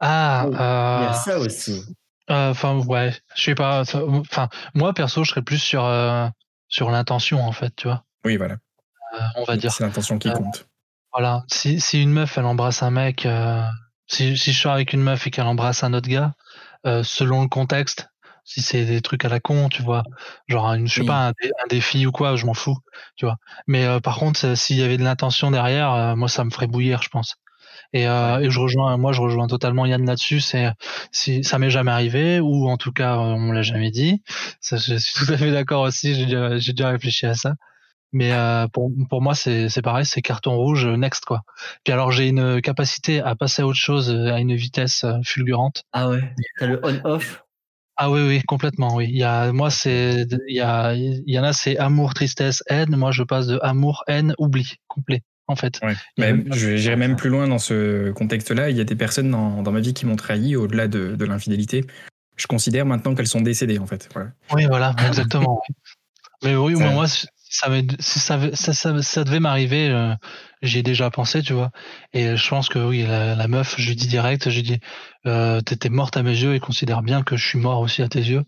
Ah, 0.00 0.44
il 0.48 0.52
y 0.52 0.56
a 0.56 1.10
euh, 1.10 1.12
ça 1.12 1.38
aussi. 1.38 1.84
euh, 2.30 2.50
enfin, 2.50 2.78
ouais, 2.86 3.12
je 3.34 3.42
sais 3.42 3.54
pas. 3.54 3.82
Enfin, 3.82 4.48
moi, 4.74 4.94
perso, 4.94 5.24
je 5.24 5.30
serais 5.30 5.42
plus 5.42 5.58
sur, 5.58 5.84
euh, 5.84 6.26
sur 6.68 6.90
l'intention, 6.90 7.42
en 7.44 7.52
fait, 7.52 7.74
tu 7.76 7.86
vois. 7.88 8.04
Oui, 8.24 8.38
voilà. 8.38 8.54
Euh, 8.54 9.18
on 9.36 9.44
va 9.44 9.56
dire. 9.58 9.72
C'est 9.72 9.84
l'intention 9.84 10.18
qui 10.18 10.28
Euh, 10.28 10.32
compte. 10.32 10.66
Voilà. 11.12 11.44
Si, 11.52 11.80
si 11.80 12.02
une 12.02 12.12
meuf, 12.12 12.38
elle 12.38 12.46
embrasse 12.46 12.82
un 12.82 12.90
mec, 12.90 13.26
euh, 13.26 13.60
si, 14.06 14.38
si 14.38 14.52
je 14.52 14.58
sors 14.58 14.72
avec 14.72 14.94
une 14.94 15.02
meuf 15.02 15.26
et 15.26 15.30
qu'elle 15.30 15.44
embrasse 15.44 15.82
un 15.84 15.92
autre 15.92 16.08
gars, 16.08 16.32
euh, 16.86 17.02
selon 17.02 17.42
le 17.42 17.48
contexte, 17.48 18.08
si 18.50 18.62
c'est 18.62 18.84
des 18.84 19.00
trucs 19.00 19.24
à 19.24 19.28
la 19.28 19.38
con, 19.38 19.68
tu 19.68 19.80
vois, 19.82 20.02
genre, 20.48 20.66
une, 20.74 20.88
je 20.88 20.94
sais 20.94 21.00
Oui. 21.02 21.06
pas, 21.06 21.28
un, 21.28 21.32
dé- 21.40 21.52
un 21.62 21.66
défi 21.68 22.04
ou 22.06 22.10
quoi, 22.10 22.34
je 22.34 22.46
m'en 22.46 22.54
fous, 22.54 22.76
tu 23.16 23.24
vois. 23.24 23.36
Mais 23.68 23.84
euh, 23.84 24.00
par 24.00 24.18
contre, 24.18 24.44
euh, 24.44 24.54
s'il 24.56 24.76
y 24.76 24.82
avait 24.82 24.96
de 24.96 25.04
l'intention 25.04 25.52
derrière, 25.52 25.92
euh, 25.92 26.16
moi, 26.16 26.28
ça 26.28 26.44
me 26.44 26.50
ferait 26.50 26.66
bouillir, 26.66 27.00
je 27.02 27.08
pense. 27.10 27.36
Et, 27.92 28.08
euh, 28.08 28.40
et 28.40 28.50
je 28.50 28.58
rejoins, 28.60 28.96
moi, 28.96 29.12
je 29.12 29.20
rejoins 29.20 29.46
totalement 29.46 29.86
Yann 29.86 30.04
là-dessus. 30.04 30.40
C'est 30.40 30.70
si 31.12 31.44
ça 31.44 31.58
m'est 31.60 31.70
jamais 31.70 31.92
arrivé, 31.92 32.40
ou 32.40 32.68
en 32.68 32.76
tout 32.76 32.92
cas, 32.92 33.14
euh, 33.14 33.18
on 33.18 33.38
me 33.40 33.54
l'a 33.54 33.62
jamais 33.62 33.90
dit. 33.92 34.22
Ça, 34.60 34.76
je 34.78 34.96
suis 34.96 35.24
tout 35.26 35.32
à 35.32 35.36
fait 35.36 35.52
d'accord 35.52 35.82
aussi. 35.82 36.14
J'ai 36.14 36.72
déjà, 36.72 36.88
réfléchi 36.88 37.26
à 37.26 37.34
ça. 37.34 37.54
Mais 38.12 38.32
euh, 38.32 38.66
pour, 38.68 38.90
pour 39.08 39.22
moi, 39.22 39.34
c'est 39.36 39.82
pareil, 39.82 40.04
c'est 40.06 40.22
carton 40.22 40.56
rouge, 40.56 40.86
next 40.86 41.24
quoi. 41.24 41.42
Puis 41.84 41.92
alors, 41.92 42.10
j'ai 42.10 42.28
une 42.28 42.60
capacité 42.60 43.20
à 43.20 43.36
passer 43.36 43.62
à 43.62 43.66
autre 43.66 43.78
chose 43.78 44.10
à 44.10 44.40
une 44.40 44.54
vitesse 44.56 45.06
fulgurante. 45.24 45.84
Ah 45.92 46.08
ouais. 46.08 46.22
T'as 46.58 46.66
le 46.66 46.80
on-off? 46.82 47.44
Ah 48.02 48.10
oui, 48.10 48.26
oui, 48.26 48.40
complètement, 48.44 48.94
oui. 48.94 49.08
Il 49.10 49.18
y 49.18 49.24
a, 49.24 49.52
moi, 49.52 49.70
c'est, 49.70 50.26
il 50.48 50.56
y 50.56 50.60
a, 50.60 50.94
il 50.94 51.22
y 51.26 51.38
en 51.38 51.44
a, 51.44 51.52
c'est 51.52 51.76
amour, 51.76 52.14
tristesse, 52.14 52.62
haine. 52.66 52.96
Moi, 52.96 53.12
je 53.12 53.22
passe 53.22 53.46
de 53.46 53.58
amour, 53.60 54.04
haine, 54.06 54.34
oubli, 54.38 54.76
complet, 54.88 55.20
en 55.48 55.54
fait. 55.54 55.78
Ouais. 55.82 56.34
J'irai 56.50 56.96
même 56.96 57.16
plus 57.16 57.28
loin 57.28 57.46
dans 57.46 57.58
ce 57.58 58.10
contexte-là. 58.12 58.70
Il 58.70 58.78
y 58.78 58.80
a 58.80 58.84
des 58.84 58.96
personnes 58.96 59.30
dans, 59.30 59.62
dans 59.62 59.70
ma 59.70 59.80
vie 59.80 59.92
qui 59.92 60.06
m'ont 60.06 60.16
trahi 60.16 60.56
au-delà 60.56 60.88
de, 60.88 61.14
de 61.14 61.24
l'infidélité. 61.26 61.84
Je 62.38 62.46
considère 62.46 62.86
maintenant 62.86 63.14
qu'elles 63.14 63.26
sont 63.26 63.42
décédées, 63.42 63.78
en 63.78 63.86
fait. 63.86 64.08
Oui, 64.50 64.64
voilà, 64.64 64.96
exactement. 65.06 65.60
Mais 66.42 66.56
oui, 66.56 66.76
moi, 66.76 67.04
ça, 67.50 67.68
ça, 67.98 68.38
ça, 68.54 69.02
ça, 69.02 69.24
devait 69.24 69.40
m'arriver, 69.40 69.90
euh, 69.90 70.14
j'y 70.62 70.78
ai 70.78 70.82
déjà 70.82 71.10
pensé, 71.10 71.42
tu 71.42 71.52
vois. 71.52 71.70
Et 72.12 72.36
je 72.36 72.48
pense 72.48 72.68
que 72.68 72.78
oui, 72.78 73.02
la, 73.02 73.48
meuf, 73.48 73.74
je 73.76 73.88
lui 73.88 73.96
dis 73.96 74.06
direct, 74.06 74.48
je 74.48 74.54
lui 74.54 74.62
dis, 74.62 74.80
euh, 75.26 75.60
t'étais 75.60 75.88
morte 75.88 76.16
à 76.16 76.22
mes 76.22 76.30
yeux 76.30 76.54
et 76.54 76.60
considère 76.60 77.02
bien 77.02 77.22
que 77.22 77.36
je 77.36 77.44
suis 77.44 77.58
mort 77.58 77.80
aussi 77.80 78.02
à 78.02 78.08
tes 78.08 78.20
yeux. 78.20 78.44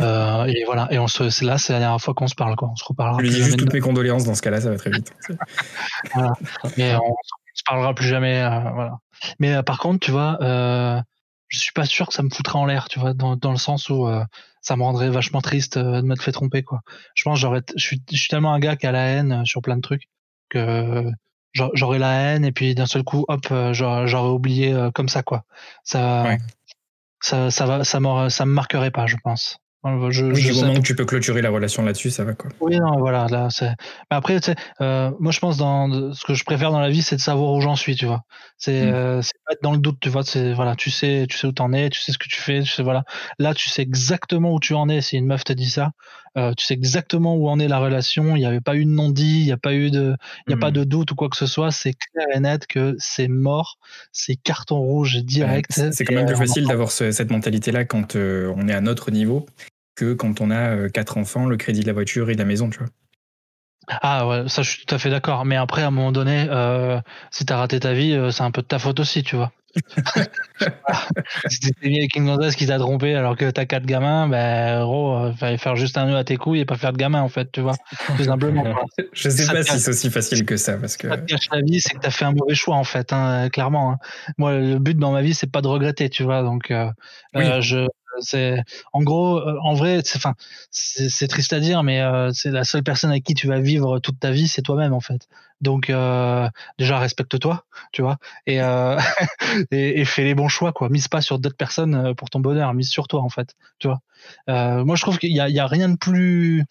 Euh, 0.00 0.44
et 0.44 0.64
voilà. 0.66 0.86
Et 0.90 0.98
on 0.98 1.06
se, 1.06 1.30
c'est 1.30 1.44
là, 1.44 1.58
c'est 1.58 1.72
la 1.72 1.78
dernière 1.78 2.00
fois 2.00 2.14
qu'on 2.14 2.26
se 2.26 2.34
parle, 2.34 2.54
quoi. 2.56 2.68
On 2.70 2.76
se 2.76 2.84
reparlera. 2.84 3.18
Je 3.18 3.24
lui 3.24 3.30
dis 3.30 3.42
juste 3.42 3.58
toutes 3.58 3.72
mes 3.72 3.80
condoléances 3.80 4.24
dans 4.24 4.34
ce 4.34 4.42
cas-là, 4.42 4.60
ça 4.60 4.70
va 4.70 4.76
très 4.76 4.90
vite. 4.90 5.12
voilà. 6.14 6.32
Mais 6.76 6.94
on, 6.94 7.14
se 7.54 7.62
parlera 7.64 7.94
plus 7.94 8.06
jamais, 8.06 8.42
euh, 8.42 8.70
voilà. 8.74 8.98
Mais 9.38 9.54
euh, 9.54 9.62
par 9.62 9.78
contre, 9.78 10.00
tu 10.00 10.10
vois, 10.10 10.38
euh, 10.42 11.00
je 11.52 11.58
suis 11.58 11.72
pas 11.72 11.84
sûr 11.84 12.08
que 12.08 12.14
ça 12.14 12.22
me 12.22 12.30
foutrait 12.30 12.58
en 12.58 12.64
l'air, 12.64 12.88
tu 12.88 12.98
vois, 12.98 13.12
dans, 13.12 13.36
dans 13.36 13.50
le 13.50 13.58
sens 13.58 13.90
où 13.90 14.06
euh, 14.06 14.24
ça 14.62 14.76
me 14.76 14.82
rendrait 14.82 15.10
vachement 15.10 15.42
triste 15.42 15.76
euh, 15.76 16.00
de 16.00 16.06
m'être 16.06 16.22
fait 16.22 16.32
tromper, 16.32 16.62
quoi. 16.62 16.80
Je 17.14 17.24
pense, 17.24 17.38
j'aurais, 17.38 17.60
je 17.76 17.84
suis, 17.84 18.02
je 18.10 18.16
suis 18.16 18.28
tellement 18.28 18.54
un 18.54 18.58
gars 18.58 18.76
qui 18.76 18.86
a 18.86 18.92
la 18.92 19.04
haine 19.04 19.32
euh, 19.32 19.44
sur 19.44 19.60
plein 19.60 19.76
de 19.76 19.82
trucs 19.82 20.08
que 20.48 21.10
j'aurais 21.52 21.98
la 21.98 22.12
haine 22.12 22.44
et 22.46 22.52
puis 22.52 22.74
d'un 22.74 22.86
seul 22.86 23.04
coup, 23.04 23.26
hop, 23.28 23.46
j'aurais 23.72 24.30
oublié 24.30 24.88
comme 24.94 25.08
ça, 25.08 25.22
quoi. 25.22 25.44
Ça, 25.84 26.36
ça, 27.20 27.50
ça 27.50 27.66
va, 27.66 27.84
ça 27.84 28.00
ça 28.30 28.46
me 28.46 28.52
marquerait 28.52 28.90
pas, 28.90 29.06
je 29.06 29.16
pense. 29.22 29.61
Je, 29.84 30.26
oui, 30.26 30.44
du 30.44 30.52
moment 30.52 30.74
que 30.74 30.86
tu 30.86 30.94
peux 30.94 31.04
clôturer 31.04 31.42
la 31.42 31.50
relation 31.50 31.84
là-dessus, 31.84 32.10
ça 32.10 32.22
va 32.22 32.34
quoi. 32.34 32.50
Oui, 32.60 32.78
non, 32.78 33.00
voilà, 33.00 33.26
là, 33.26 33.48
c'est. 33.50 33.70
Mais 34.10 34.16
après, 34.16 34.38
euh, 34.80 35.10
moi, 35.18 35.32
je 35.32 35.40
pense 35.40 35.56
dans 35.56 36.12
ce 36.12 36.24
que 36.24 36.34
je 36.34 36.44
préfère 36.44 36.70
dans 36.70 36.78
la 36.78 36.88
vie, 36.88 37.02
c'est 37.02 37.16
de 37.16 37.20
savoir 37.20 37.52
où 37.52 37.60
j'en 37.60 37.74
suis, 37.74 37.96
tu 37.96 38.06
vois. 38.06 38.22
C'est, 38.58 38.86
mm. 38.86 38.94
euh, 38.94 39.22
c'est 39.22 39.32
pas 39.44 39.54
être 39.54 39.62
dans 39.62 39.72
le 39.72 39.78
doute, 39.78 39.98
tu 40.00 40.08
vois. 40.08 40.22
C'est 40.22 40.52
voilà, 40.52 40.76
tu 40.76 40.92
sais, 40.92 41.26
tu 41.28 41.36
sais 41.36 41.48
où 41.48 41.52
t'en 41.52 41.72
es, 41.72 41.90
tu 41.90 41.98
sais 41.98 42.12
ce 42.12 42.18
que 42.18 42.28
tu 42.28 42.40
fais, 42.40 42.62
tu 42.62 42.70
sais 42.70 42.84
voilà. 42.84 43.02
Là, 43.40 43.54
tu 43.54 43.70
sais 43.70 43.82
exactement 43.82 44.54
où 44.54 44.60
tu 44.60 44.74
en 44.74 44.88
es. 44.88 45.00
Si 45.00 45.16
une 45.16 45.26
meuf 45.26 45.42
te 45.42 45.52
dit 45.52 45.68
ça, 45.68 45.90
euh, 46.38 46.52
tu 46.56 46.64
sais 46.64 46.74
exactement 46.74 47.34
où 47.34 47.48
en 47.48 47.58
est 47.58 47.66
la 47.66 47.80
relation. 47.80 48.36
Il 48.36 48.38
n'y 48.38 48.46
avait 48.46 48.60
pas 48.60 48.76
eu 48.76 48.84
de 48.84 48.90
non-dit, 48.90 49.40
il 49.40 49.46
n'y 49.46 49.52
a 49.52 49.56
pas 49.56 49.74
eu 49.74 49.90
de, 49.90 50.14
il 50.46 50.52
y 50.52 50.54
a 50.54 50.58
pas 50.58 50.70
mm. 50.70 50.74
de 50.74 50.84
doute 50.84 51.10
ou 51.10 51.16
quoi 51.16 51.28
que 51.28 51.36
ce 51.36 51.46
soit. 51.46 51.72
C'est 51.72 51.94
clair 51.94 52.28
et 52.32 52.38
net 52.38 52.68
que 52.68 52.94
c'est 52.98 53.26
mort, 53.26 53.78
c'est 54.12 54.36
carton 54.36 54.78
rouge 54.78 55.16
direct. 55.24 55.72
c'est 55.72 56.04
quand 56.04 56.14
même 56.14 56.26
plus 56.26 56.36
facile 56.36 56.68
d'avoir 56.68 56.92
cette 56.92 57.32
mentalité-là 57.32 57.84
quand 57.84 58.14
on 58.14 58.68
est 58.68 58.74
à 58.74 58.80
notre 58.80 59.10
niveau 59.10 59.44
que 59.94 60.14
quand 60.14 60.40
on 60.40 60.50
a 60.50 60.76
euh, 60.76 60.88
quatre 60.88 61.18
enfants, 61.18 61.46
le 61.46 61.56
crédit 61.56 61.80
de 61.80 61.86
la 61.86 61.92
voiture 61.92 62.30
et 62.30 62.34
de 62.34 62.38
la 62.38 62.44
maison, 62.44 62.70
tu 62.70 62.78
vois. 62.78 62.88
Ah 63.88 64.28
ouais, 64.28 64.48
ça 64.48 64.62
je 64.62 64.70
suis 64.70 64.86
tout 64.86 64.94
à 64.94 64.98
fait 64.98 65.10
d'accord. 65.10 65.44
Mais 65.44 65.56
après, 65.56 65.82
à 65.82 65.88
un 65.88 65.90
moment 65.90 66.12
donné, 66.12 66.46
euh, 66.48 67.00
si 67.30 67.44
t'as 67.44 67.56
raté 67.56 67.80
ta 67.80 67.92
vie, 67.92 68.12
euh, 68.12 68.30
c'est 68.30 68.44
un 68.44 68.52
peu 68.52 68.62
de 68.62 68.66
ta 68.66 68.78
faute 68.78 69.00
aussi, 69.00 69.22
tu 69.22 69.36
vois. 69.36 69.52
si 71.48 71.60
t'es 71.60 71.88
mis 71.88 71.98
avec 71.98 72.14
une 72.14 72.26
gonzesse 72.26 72.56
qui 72.56 72.66
t'a 72.66 72.78
trompé 72.78 73.14
alors 73.14 73.36
que 73.36 73.50
t'as 73.50 73.64
quatre 73.64 73.86
gamins, 73.86 74.28
ben 74.28 74.82
gros, 74.82 75.30
il 75.30 75.34
fallait 75.34 75.56
faire 75.56 75.76
juste 75.76 75.96
un 75.96 76.04
nœud 76.04 76.16
à 76.16 76.24
tes 76.24 76.36
couilles 76.36 76.60
et 76.60 76.64
pas 76.66 76.76
faire 76.76 76.92
de 76.92 76.98
gamins 76.98 77.22
en 77.22 77.30
fait, 77.30 77.50
tu 77.50 77.62
vois. 77.62 77.74
Tout 78.18 78.24
simplement. 78.24 78.64
Je 79.14 79.30
sais 79.30 79.50
pas 79.50 79.62
si 79.62 79.80
c'est 79.80 79.90
aussi 79.90 80.10
facile 80.10 80.44
que 80.44 80.58
ça 80.58 80.76
parce 80.76 80.98
que. 80.98 81.08
Ça 81.08 81.16
te 81.16 81.24
cache 81.24 81.48
la 81.50 81.62
vie, 81.62 81.80
c'est 81.80 81.94
que 81.94 82.00
t'as 82.00 82.10
fait 82.10 82.26
un 82.26 82.32
mauvais 82.32 82.54
choix 82.54 82.76
en 82.76 82.84
fait, 82.84 83.12
hein, 83.14 83.48
clairement. 83.48 83.92
Hein. 83.92 83.98
Moi, 84.36 84.58
le 84.58 84.78
but 84.78 84.98
dans 84.98 85.12
ma 85.12 85.22
vie, 85.22 85.32
c'est 85.32 85.50
pas 85.50 85.62
de 85.62 85.68
regretter, 85.68 86.10
tu 86.10 86.22
vois. 86.22 86.42
Donc, 86.42 86.72
oui. 87.34 87.44
je 87.62 87.86
c'est 88.20 88.62
en 88.92 89.02
gros, 89.02 89.38
euh, 89.38 89.58
en 89.62 89.74
vrai, 89.74 90.00
c'est 90.04 90.16
enfin, 90.16 90.34
c'est 90.70 91.28
triste 91.28 91.52
à 91.52 91.60
dire, 91.60 91.82
mais 91.82 92.00
euh, 92.00 92.30
c'est 92.32 92.50
la 92.50 92.64
seule 92.64 92.82
personne 92.82 93.10
avec 93.10 93.24
qui 93.24 93.34
tu 93.34 93.46
vas 93.46 93.60
vivre 93.60 93.98
toute 93.98 94.18
ta 94.18 94.30
vie, 94.30 94.48
c'est 94.48 94.62
toi-même 94.62 94.92
en 94.92 95.00
fait. 95.00 95.28
Donc 95.60 95.90
euh, 95.90 96.48
déjà 96.78 96.98
respecte-toi, 96.98 97.64
tu 97.92 98.02
vois, 98.02 98.18
et, 98.46 98.58
et, 99.70 100.00
et, 100.00 100.04
fais 100.04 100.24
les 100.24 100.34
bons 100.34 100.48
choix 100.48 100.72
quoi. 100.72 100.88
Mise 100.88 101.08
pas 101.08 101.20
sur 101.20 101.38
d'autres 101.38 101.56
personnes 101.56 102.14
pour 102.16 102.30
ton 102.30 102.40
bonheur, 102.40 102.74
mise 102.74 102.88
sur 102.88 103.08
toi 103.08 103.20
en 103.20 103.28
fait, 103.28 103.54
tu 103.78 103.88
vois. 103.88 104.00
moi 104.82 104.96
je 104.96 105.02
trouve 105.02 105.18
qu'il 105.18 105.32
y 105.32 105.40
a, 105.40 105.48
il 105.48 105.54
y 105.54 105.60
a 105.60 105.66
rien 105.66 105.88
de 105.88 105.96
plus 105.96 106.64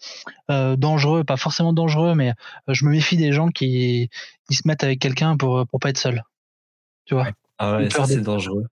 dangereux, 0.48 1.24
pas 1.24 1.36
forcément 1.36 1.72
dangereux, 1.72 2.14
mais 2.14 2.34
je 2.68 2.84
me 2.84 2.90
méfie 2.90 3.16
des 3.16 3.32
gens 3.32 3.48
qui, 3.48 4.10
qui 4.48 4.54
se 4.54 4.66
mettent 4.66 4.84
avec 4.84 4.98
quelqu'un 4.98 5.36
pour 5.36 5.66
pour 5.66 5.80
pas 5.80 5.90
être 5.90 5.98
seul, 5.98 6.22
tu 7.06 7.14
vois. 7.14 7.28
Ah 7.58 7.76
ouais, 7.76 7.90
ça 7.90 8.06
c'est 8.06 8.20
dangereux 8.20 8.66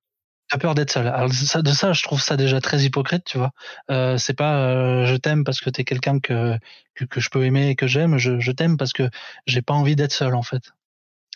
as 0.50 0.58
peur 0.58 0.74
d'être 0.74 0.90
seul. 0.90 1.06
Alors 1.08 1.32
ça, 1.32 1.62
de 1.62 1.70
ça, 1.70 1.92
je 1.92 2.02
trouve 2.02 2.20
ça 2.20 2.36
déjà 2.36 2.60
très 2.60 2.80
hypocrite, 2.82 3.24
tu 3.24 3.38
vois. 3.38 3.52
Euh, 3.90 4.18
c'est 4.18 4.34
pas 4.34 4.56
euh, 4.56 5.06
je 5.06 5.16
t'aime 5.16 5.44
parce 5.44 5.60
que 5.60 5.70
t'es 5.70 5.84
quelqu'un 5.84 6.18
que, 6.20 6.58
que, 6.94 7.04
que 7.04 7.20
je 7.20 7.30
peux 7.30 7.44
aimer 7.44 7.68
et 7.68 7.76
que 7.76 7.86
j'aime. 7.86 8.18
Je, 8.18 8.40
je 8.40 8.52
t'aime 8.52 8.76
parce 8.76 8.92
que 8.92 9.08
j'ai 9.46 9.62
pas 9.62 9.74
envie 9.74 9.96
d'être 9.96 10.12
seul 10.12 10.34
en 10.34 10.42
fait. 10.42 10.62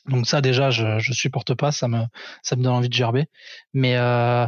Donc 0.07 0.27
ça 0.27 0.41
déjà, 0.41 0.71
je, 0.71 0.99
je 0.99 1.13
supporte 1.13 1.55
pas. 1.55 1.73
Ça 1.73 1.89
me 1.89 2.03
ça 2.43 2.57
me 2.57 2.63
donne 2.63 2.75
envie 2.75 2.89
de 2.89 2.95
gerber. 2.95 3.27
Mais 3.73 3.97
euh, 3.97 4.47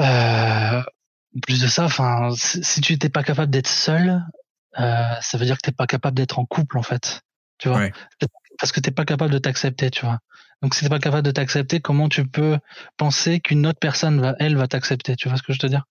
euh, 0.00 0.82
plus 1.42 1.60
de 1.60 1.66
ça, 1.66 1.84
enfin, 1.84 2.30
si, 2.34 2.80
tu 2.80 2.92
n'étais 2.92 3.08
pas 3.08 3.22
capable 3.22 3.50
d'être 3.50 3.68
seul, 3.68 4.22
euh, 4.78 5.20
ça 5.20 5.38
veut 5.38 5.44
dire 5.44 5.56
que 5.56 5.62
t'es 5.62 5.72
pas 5.72 5.86
capable 5.86 6.16
d'être 6.16 6.38
en 6.38 6.46
couple 6.46 6.78
en 6.78 6.82
fait. 6.82 7.22
Tu 7.58 7.68
vois? 7.68 7.88
Parce 8.58 8.72
que 8.72 8.80
t'es 8.80 8.90
pas 8.90 9.04
capable 9.04 9.32
de 9.32 9.38
t'accepter, 9.38 9.90
tu 9.90 10.04
vois. 10.04 10.18
Donc 10.62 10.74
si 10.74 10.82
t'es 10.82 10.88
pas 10.88 10.98
capable 10.98 11.24
de 11.24 11.30
t'accepter, 11.30 11.80
comment 11.80 12.08
tu 12.08 12.26
peux 12.26 12.58
penser 12.96 13.40
qu'une 13.40 13.66
autre 13.66 13.78
personne 13.78 14.34
elle, 14.40 14.56
va 14.56 14.66
t'accepter? 14.68 15.16
Tu 15.16 15.28
vois 15.28 15.38
ce 15.38 15.42
que 15.42 15.52
je 15.52 15.58
veux 15.58 15.60
te 15.60 15.66
dire? 15.66 15.84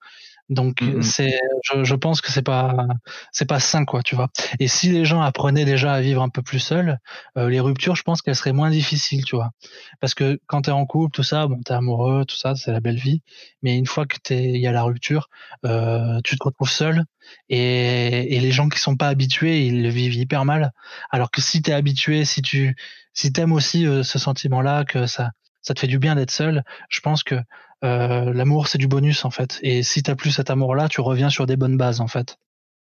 Donc 0.50 0.82
mmh 0.82 1.02
c'est, 1.02 1.40
je, 1.64 1.84
je, 1.84 1.96
pense 1.96 2.22
que 2.22 2.32
c'est 2.32 2.42
pas, 2.42 2.88
c'est 3.32 3.48
pas 3.48 3.60
sain 3.60 3.86
quoi, 3.86 4.02
tu 4.02 4.16
vois. 4.16 4.30
Et 4.60 4.68
si 4.68 4.90
les 4.90 5.06
gens 5.06 5.22
apprenaient 5.22 5.66
déjà 5.66 5.94
à 5.94 6.02
vivre 6.02 6.22
un 6.22 6.30
peu 6.30 6.42
plus 6.42 6.60
seuls, 6.60 7.00
euh, 7.38 7.50
les 7.50 7.60
ruptures, 7.60 7.96
je 7.96 8.04
pense 8.04 8.22
qu'elles 8.22 8.36
seraient 8.36 8.54
moins 8.54 8.70
difficiles, 8.70 9.26
tu 9.26 9.36
vois. 9.36 9.52
Parce 10.00 10.14
que 10.14 10.40
quand 10.48 10.64
t'es 10.64 10.72
en 10.72 10.86
couple, 10.86 11.14
tout 11.14 11.24
ça, 11.24 11.48
bon, 11.48 11.62
t'es 11.62 11.74
amoureux, 11.74 12.26
tout 12.26 12.38
ça, 12.38 12.56
c'est 12.56 12.72
la 12.72 12.80
belle 12.80 12.98
vie. 12.98 13.22
Mais 13.62 13.78
une 13.78 13.86
fois 13.86 14.06
que 14.06 14.18
t'es, 14.24 14.46
il 14.46 14.62
y 14.62 14.68
a 14.68 14.72
la 14.72 14.84
rupture, 14.84 15.30
euh, 15.66 16.20
tu 16.24 16.38
te 16.38 16.44
retrouves 16.44 16.70
seul. 16.70 17.04
Et, 17.50 18.36
et 18.36 18.40
les 18.40 18.52
gens 18.52 18.70
qui 18.70 18.80
sont 18.80 18.96
pas 18.96 19.10
habitués, 19.10 19.66
ils 19.66 19.84
le 19.84 19.90
vivent 19.90 20.16
hyper 20.16 20.46
mal. 20.46 20.72
Alors 21.12 21.30
que 21.32 21.42
si 21.42 21.62
t'es 21.62 21.74
habitué, 21.74 22.24
si 22.24 22.42
tu, 22.42 22.76
si 23.14 23.34
t'aimes 23.34 23.52
aussi 23.52 23.86
euh, 23.86 24.04
ce 24.04 24.18
sentiment-là, 24.18 24.86
que 24.86 25.08
ça, 25.08 25.32
ça 25.62 25.74
te 25.74 25.80
fait 25.82 25.88
du 25.88 26.00
bien 26.00 26.16
d'être 26.16 26.32
seul, 26.32 26.64
je 26.88 27.02
pense 27.02 27.24
que 27.24 27.36
euh, 27.84 28.34
l'amour 28.34 28.68
c'est 28.68 28.78
du 28.78 28.88
bonus 28.88 29.26
en 29.26 29.30
fait. 29.30 29.60
Et 29.62 29.84
si 29.84 30.04
t'as 30.04 30.16
plus 30.16 30.32
cet 30.32 30.50
amour-là, 30.50 30.90
tu 30.90 31.02
reviens 31.02 31.30
sur 31.30 31.46
des 31.46 31.58
bonnes 31.58 31.78
bases 31.78 32.02
en 32.02 32.08
fait, 32.08 32.38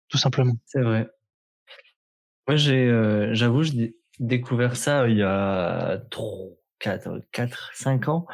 tout 0.10 0.18
simplement. 0.18 0.54
C'est 0.66 0.82
vrai. 0.82 1.10
Moi 2.48 2.56
j'ai, 2.56 2.88
euh, 2.88 3.34
j'avoue, 3.34 3.64
j'ai 3.64 3.96
découvert 4.20 4.76
ça 4.76 5.02
euh, 5.02 5.10
il 5.10 5.18
y 5.18 5.24
a 5.24 6.00
3, 6.10 6.50
4, 6.80 7.22
4 7.32 7.72
5 7.74 8.08
ans, 8.10 8.26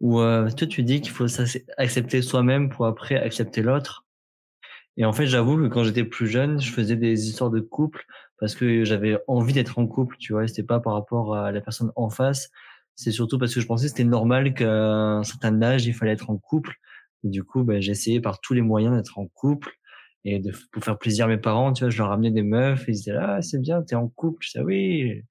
où 0.00 0.18
toi 0.20 0.66
tu 0.68 0.82
dis 0.82 1.00
qu'il 1.00 1.12
faut 1.12 1.26
accepter 1.76 2.22
soi-même 2.22 2.70
pour 2.70 2.86
après 2.86 3.16
accepter 3.16 3.62
l'autre. 3.62 4.04
Et 4.96 5.04
en 5.04 5.12
fait, 5.12 5.26
j'avoue 5.26 5.56
que 5.56 5.66
quand 5.68 5.84
j'étais 5.84 6.04
plus 6.04 6.26
jeune, 6.26 6.60
je 6.60 6.70
faisais 6.70 6.96
des 6.96 7.28
histoires 7.28 7.50
de 7.50 7.60
couple 7.60 8.04
parce 8.38 8.54
que 8.54 8.84
j'avais 8.84 9.18
envie 9.28 9.52
d'être 9.52 9.78
en 9.78 9.86
couple, 9.86 10.16
tu 10.18 10.32
vois. 10.32 10.46
C'était 10.46 10.62
pas 10.62 10.80
par 10.80 10.94
rapport 10.94 11.36
à 11.36 11.52
la 11.52 11.60
personne 11.60 11.92
en 11.96 12.10
face, 12.10 12.50
c'est 12.96 13.12
surtout 13.12 13.38
parce 13.38 13.54
que 13.54 13.60
je 13.60 13.66
pensais 13.66 13.86
que 13.86 13.90
c'était 13.90 14.04
normal 14.04 14.54
qu'à 14.54 14.70
un 14.70 15.22
certain 15.22 15.60
âge, 15.62 15.86
il 15.86 15.94
fallait 15.94 16.12
être 16.12 16.30
en 16.30 16.36
couple. 16.36 16.74
Et 17.24 17.28
du 17.28 17.44
coup, 17.44 17.64
ben, 17.64 17.80
j'ai 17.80 17.92
essayé 17.92 18.20
par 18.20 18.40
tous 18.40 18.54
les 18.54 18.62
moyens 18.62 18.96
d'être 18.96 19.18
en 19.18 19.26
couple. 19.26 19.70
Et 20.24 20.38
de, 20.38 20.52
pour 20.72 20.84
faire 20.84 20.98
plaisir 20.98 21.24
à 21.24 21.28
mes 21.28 21.38
parents, 21.38 21.72
tu 21.72 21.84
vois, 21.84 21.90
je 21.90 21.98
leur 21.98 22.08
ramenais 22.08 22.30
des 22.30 22.42
meufs 22.42 22.88
et 22.88 22.92
ils 22.92 22.94
disaient, 22.94 23.16
ah, 23.18 23.40
c'est 23.40 23.60
bien, 23.60 23.82
t'es 23.82 23.94
en 23.94 24.08
couple. 24.08 24.44
Je 24.44 24.50
disais, 24.50 24.64
oui. 24.64 25.22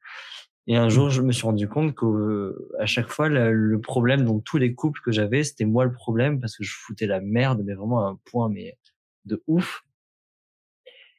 Et 0.68 0.76
un 0.76 0.89
jour, 0.89 1.10
je 1.10 1.22
me 1.22 1.32
suis 1.32 1.43
rendu 1.43 1.68
compte 1.68 1.95
qu'à 1.95 2.86
chaque 2.86 3.07
fois, 3.10 3.28
le, 3.30 3.80
problème 3.82 4.24
dans 4.24 4.39
tous 4.39 4.57
les 4.57 4.76
couples 4.76 5.01
que 5.03 5.12
j'avais, 5.12 5.43
c'était 5.43 5.66
moi 5.66 5.86
le 5.86 5.91
problème 5.91 6.39
parce 6.39 6.55
que 6.55 6.64
je 6.64 6.74
foutais 6.76 7.07
la 7.07 7.22
merde, 7.22 7.64
mais 7.66 7.74
vraiment 7.74 8.05
à 8.05 8.10
un 8.10 8.20
point, 8.26 8.49
mais 8.49 8.78
de 9.26 9.43
ouf. 9.47 9.84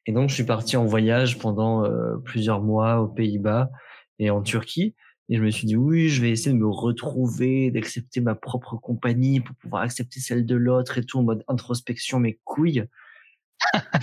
Et 0.06 0.12
donc, 0.12 0.28
je 0.28 0.34
suis 0.34 0.44
parti 0.44 0.76
en 0.76 0.84
voyage 0.84 1.38
pendant 1.38 1.84
euh, 1.84 2.16
plusieurs 2.24 2.62
mois 2.62 3.00
aux 3.00 3.08
Pays-Bas 3.08 3.70
et 4.18 4.30
en 4.30 4.42
Turquie. 4.42 4.94
Et 5.30 5.36
je 5.36 5.42
me 5.42 5.50
suis 5.50 5.66
dit, 5.66 5.76
oui, 5.76 6.08
je 6.08 6.20
vais 6.20 6.30
essayer 6.30 6.52
de 6.52 6.58
me 6.58 6.68
retrouver, 6.68 7.70
d'accepter 7.70 8.20
ma 8.20 8.34
propre 8.34 8.76
compagnie 8.76 9.38
pour 9.38 9.54
pouvoir 9.54 9.82
accepter 9.82 10.18
celle 10.18 10.44
de 10.44 10.56
l'autre 10.56 10.98
et 10.98 11.04
tout 11.04 11.20
en 11.20 11.22
mode 11.22 11.44
introspection, 11.46 12.18
mes 12.18 12.40
couilles. 12.44 12.84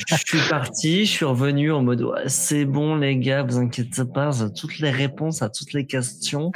je 0.08 0.16
suis 0.16 0.50
parti, 0.50 1.06
je 1.06 1.12
suis 1.12 1.26
revenu 1.26 1.74
en 1.74 1.84
mode, 1.84 2.06
c'est 2.28 2.64
bon, 2.64 2.96
les 2.96 3.18
gars, 3.18 3.44
vous 3.44 3.58
inquiétez 3.58 4.06
pas, 4.06 4.32
j'ai 4.32 4.54
toutes 4.54 4.80
les 4.80 4.90
réponses 4.90 5.42
à 5.42 5.50
toutes 5.50 5.74
les 5.74 5.86
questions. 5.86 6.52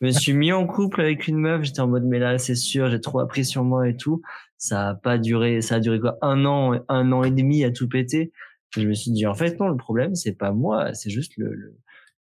je 0.00 0.06
me 0.06 0.10
suis 0.10 0.32
mis 0.32 0.50
en 0.50 0.66
couple 0.66 1.02
avec 1.02 1.28
une 1.28 1.36
meuf, 1.36 1.62
j'étais 1.62 1.80
en 1.80 1.86
mode, 1.86 2.04
mais 2.04 2.18
là, 2.18 2.38
c'est 2.38 2.56
sûr, 2.56 2.90
j'ai 2.90 3.00
trop 3.00 3.20
appris 3.20 3.44
sur 3.44 3.62
moi 3.62 3.88
et 3.88 3.96
tout. 3.96 4.22
Ça 4.58 4.88
a 4.88 4.94
pas 4.94 5.18
duré, 5.18 5.60
ça 5.60 5.76
a 5.76 5.80
duré 5.80 6.00
quoi? 6.00 6.18
Un 6.20 6.44
an, 6.44 6.80
un 6.88 7.12
an 7.12 7.22
et 7.22 7.30
demi 7.30 7.62
à 7.62 7.70
tout 7.70 7.88
péter. 7.88 8.32
Je 8.70 8.86
me 8.86 8.94
suis 8.94 9.12
dit, 9.12 9.26
en 9.26 9.34
fait, 9.34 9.60
non, 9.60 9.68
le 9.68 9.76
problème, 9.76 10.16
c'est 10.16 10.32
pas 10.36 10.50
moi, 10.50 10.94
c'est 10.94 11.10
juste 11.10 11.36
le, 11.36 11.54
le- 11.54 11.76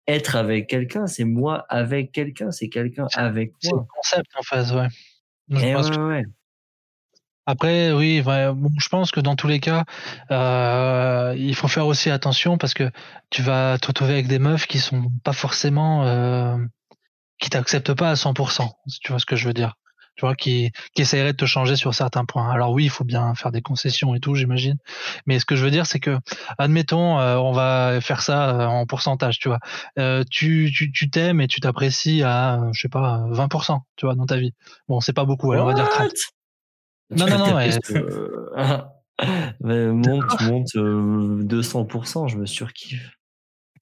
être 0.08 0.36
avec 0.36 0.68
quelqu'un, 0.68 1.08
c'est 1.08 1.24
moi 1.24 1.66
avec 1.70 2.12
quelqu'un, 2.12 2.52
c'est 2.52 2.70
quelqu'un 2.70 3.08
avec 3.16 3.54
C'est 3.60 3.72
le 3.72 3.78
moi. 3.78 3.88
concept 3.96 4.30
en 4.38 4.44
fait, 4.44 4.76
ouais. 4.76 4.88
Je 5.50 5.58
Et 5.66 5.74
pense 5.74 5.90
ouais, 5.90 5.96
que- 5.96 6.08
ouais. 6.08 6.24
Après, 7.46 7.92
oui, 7.92 8.22
bon, 8.22 8.70
je 8.80 8.88
pense 8.88 9.12
que 9.12 9.20
dans 9.20 9.36
tous 9.36 9.48
les 9.48 9.60
cas, 9.60 9.84
euh, 10.32 11.36
il 11.38 11.54
faut 11.56 11.68
faire 11.68 11.86
aussi 11.88 12.10
attention 12.10 12.58
parce 12.58 12.74
que 12.74 12.90
tu 13.30 13.42
vas 13.42 13.78
te 13.80 13.88
retrouver 13.88 14.14
avec 14.14 14.28
des 14.28 14.40
meufs 14.40 14.66
qui 14.66 14.80
sont 14.80 15.10
pas 15.26 15.34
forcément, 15.34 16.06
euh, 16.06 16.58
qui 17.40 17.50
t'acceptent 17.50 17.94
pas 17.96 18.12
à 18.12 18.16
100%. 18.16 18.78
Si 18.88 19.00
tu 19.02 19.12
vois 19.12 19.20
ce 19.20 19.26
que 19.26 19.36
je 19.36 19.46
veux 19.48 19.54
dire? 19.54 19.74
Tu 20.16 20.22
vois, 20.22 20.36
qui, 20.36 20.72
qui 20.94 21.02
essaieraient 21.02 21.32
de 21.34 21.38
te 21.38 21.46
changer 21.46 21.76
sur 21.76 21.94
certains 21.96 22.24
points. 22.26 22.52
Alors 22.52 22.72
oui, 22.72 22.84
il 22.84 22.90
faut 22.90 23.04
bien 23.04 23.34
faire 23.34 23.52
des 23.52 23.62
concessions 23.64 24.14
et 24.14 24.20
tout, 24.20 24.36
j'imagine. 24.36 24.78
Mais 25.26 25.40
ce 25.40 25.46
que 25.46 25.56
je 25.56 25.64
veux 25.66 25.72
dire, 25.72 25.88
c'est 25.88 26.00
que, 26.00 26.18
admettons, 26.60 27.20
euh, 27.20 27.36
on 27.38 27.52
va 27.52 28.00
faire 28.00 28.22
ça 28.22 28.50
euh, 28.52 28.66
en 28.68 28.86
pourcentage, 28.86 29.40
tu 29.40 29.48
vois. 29.48 29.60
Euh, 29.98 30.24
tu, 30.30 30.72
tu, 30.76 30.92
tu 30.92 31.10
t'aimes 31.10 31.42
et 31.42 31.48
tu 31.48 31.60
t'apprécies 31.62 32.22
à, 32.24 32.60
je 32.74 32.82
sais 32.82 32.90
pas, 32.90 33.24
20%, 33.32 33.80
tu 33.96 34.06
vois, 34.06 34.14
dans 34.16 34.26
ta 34.28 34.38
vie. 34.38 34.54
Bon, 34.88 35.00
c'est 35.02 35.14
pas 35.14 35.26
beaucoup, 35.26 35.52
on 35.62 35.66
va 35.66 35.74
dire 35.74 35.90
30. 35.90 36.12
Non, 37.10 37.28
non, 37.28 37.38
non, 37.40 37.56
mais- 37.56 37.70
Euh, 37.96 38.82
mais 39.62 39.88
monte, 39.88 40.42
monte 40.42 40.76
euh, 40.76 41.44
200%, 41.44 42.28
je 42.28 42.38
me 42.38 42.46
surkiffe. 42.46 43.12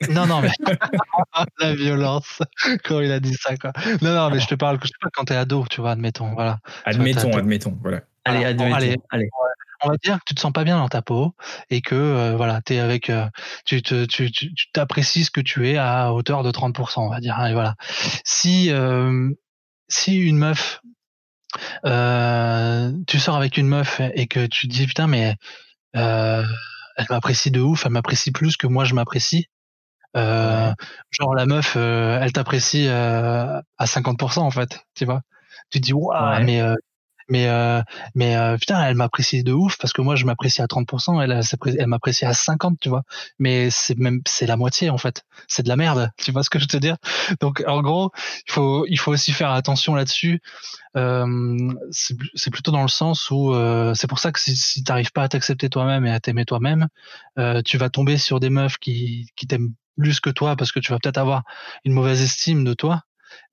Non, 0.09 0.25
non, 0.25 0.41
mais 0.41 0.49
la 1.59 1.75
violence 1.75 2.41
quand 2.83 2.99
il 2.99 3.11
a 3.11 3.19
dit 3.19 3.33
ça, 3.35 3.55
quoi. 3.57 3.71
Non, 4.01 4.13
non, 4.13 4.29
mais 4.29 4.39
je 4.39 4.47
te 4.47 4.55
parle 4.55 4.79
que 4.79 4.87
je 4.87 4.89
sais 4.89 4.97
pas 5.01 5.09
quand 5.13 5.25
t'es 5.25 5.35
ado, 5.35 5.65
tu 5.69 5.81
vois, 5.81 5.91
admettons, 5.91 6.33
voilà. 6.33 6.59
Admettons, 6.85 7.35
admettons. 7.37 7.77
Voilà. 7.81 8.01
Allez, 8.25 8.39
bon, 8.39 8.65
admettons, 8.65 8.75
allez. 8.75 8.95
allez. 9.11 9.29
On 9.83 9.89
va 9.89 9.95
dire 10.03 10.17
que 10.19 10.23
tu 10.27 10.35
te 10.35 10.39
sens 10.39 10.53
pas 10.53 10.63
bien 10.63 10.77
dans 10.77 10.89
ta 10.89 11.01
peau 11.01 11.33
et 11.71 11.81
que 11.81 11.95
euh, 11.95 12.35
voilà, 12.35 12.61
t'es 12.61 12.77
avec, 12.77 13.09
euh, 13.09 13.25
tu 13.65 13.81
te, 13.81 14.05
tu, 14.05 14.31
tu 14.31 14.53
tu 14.53 14.71
t'apprécies 14.73 15.23
ce 15.23 15.31
que 15.31 15.41
tu 15.41 15.67
es 15.67 15.77
à 15.77 16.13
hauteur 16.13 16.43
de 16.43 16.51
30%, 16.51 16.99
on 17.01 17.09
va 17.09 17.19
dire. 17.19 17.39
hein, 17.39 17.47
et 17.47 17.53
voilà. 17.53 17.75
Si 18.23 18.71
euh, 18.71 19.31
si 19.89 20.17
une 20.17 20.37
meuf, 20.37 20.81
euh, 21.85 22.91
tu 23.07 23.19
sors 23.19 23.35
avec 23.35 23.57
une 23.57 23.67
meuf 23.67 24.01
et 24.13 24.27
que 24.27 24.45
tu 24.45 24.67
te 24.67 24.73
dis 24.73 24.85
putain 24.85 25.07
mais 25.07 25.35
euh, 25.95 26.43
elle 26.97 27.05
m'apprécie 27.09 27.49
de 27.51 27.59
ouf, 27.59 27.85
elle 27.85 27.91
m'apprécie 27.91 28.31
plus 28.31 28.57
que 28.57 28.67
moi 28.67 28.83
je 28.85 28.93
m'apprécie. 28.93 29.47
Euh. 30.17 30.71
Genre 31.11 31.35
la 31.35 31.45
meuf, 31.45 31.75
euh, 31.77 32.19
elle 32.21 32.33
t'apprécie 32.33 32.87
euh, 32.87 33.61
à 33.77 33.85
50% 33.85 34.39
en 34.41 34.51
fait, 34.51 34.79
tu 34.95 35.05
vois. 35.05 35.21
Tu 35.69 35.79
te 35.79 35.85
dis 35.85 35.93
waouh, 35.93 36.37
Ouais. 36.37 36.43
mais 36.43 36.61
euh, 36.61 36.75
mais 37.29 37.47
euh, 37.47 37.81
mais 38.15 38.35
euh, 38.35 38.57
putain, 38.57 38.83
elle 38.83 38.95
m'apprécie 38.95 39.43
de 39.43 39.53
ouf 39.53 39.77
parce 39.77 39.93
que 39.93 40.01
moi 40.01 40.15
je 40.15 40.25
m'apprécie 40.25 40.61
à 40.61 40.67
30%, 40.67 41.21
elle 41.21 41.41
elle 41.79 41.87
m'apprécie 41.87 42.25
à 42.25 42.33
50, 42.33 42.77
tu 42.81 42.89
vois. 42.89 43.03
Mais 43.39 43.69
c'est 43.69 43.97
même 43.97 44.21
c'est 44.27 44.47
la 44.47 44.57
moitié 44.57 44.89
en 44.89 44.97
fait. 44.97 45.23
C'est 45.47 45.63
de 45.63 45.69
la 45.69 45.77
merde, 45.77 46.11
tu 46.17 46.31
vois 46.31 46.43
ce 46.43 46.49
que 46.49 46.59
je 46.59 46.65
veux 46.65 46.67
te 46.67 46.77
dire? 46.77 46.97
Donc 47.39 47.63
en 47.67 47.81
gros, 47.81 48.11
il 48.47 48.51
faut 48.51 48.85
il 48.87 48.97
faut 48.99 49.11
aussi 49.13 49.31
faire 49.31 49.51
attention 49.51 49.95
là-dessus. 49.95 50.41
Euh, 50.97 51.57
c'est 51.91 52.15
c'est 52.35 52.51
plutôt 52.51 52.71
dans 52.71 52.81
le 52.81 52.87
sens 52.89 53.29
où 53.31 53.53
euh, 53.53 53.93
c'est 53.93 54.07
pour 54.07 54.19
ça 54.19 54.31
que 54.31 54.39
si, 54.39 54.55
si 54.55 54.83
t'arrives 54.83 55.11
pas 55.11 55.23
à 55.23 55.29
t'accepter 55.29 55.69
toi-même 55.69 56.05
et 56.05 56.11
à 56.11 56.19
t'aimer 56.19 56.45
toi-même, 56.45 56.87
euh, 57.39 57.61
tu 57.63 57.77
vas 57.77 57.89
tomber 57.89 58.17
sur 58.17 58.39
des 58.39 58.49
meufs 58.49 58.77
qui 58.77 59.27
qui 59.35 59.47
t'aiment 59.47 59.73
plus 60.01 60.19
que 60.19 60.29
toi 60.29 60.55
parce 60.55 60.71
que 60.71 60.79
tu 60.79 60.91
vas 60.91 60.99
peut-être 60.99 61.17
avoir 61.17 61.43
une 61.85 61.93
mauvaise 61.93 62.21
estime 62.21 62.63
de 62.63 62.73
toi, 62.73 63.01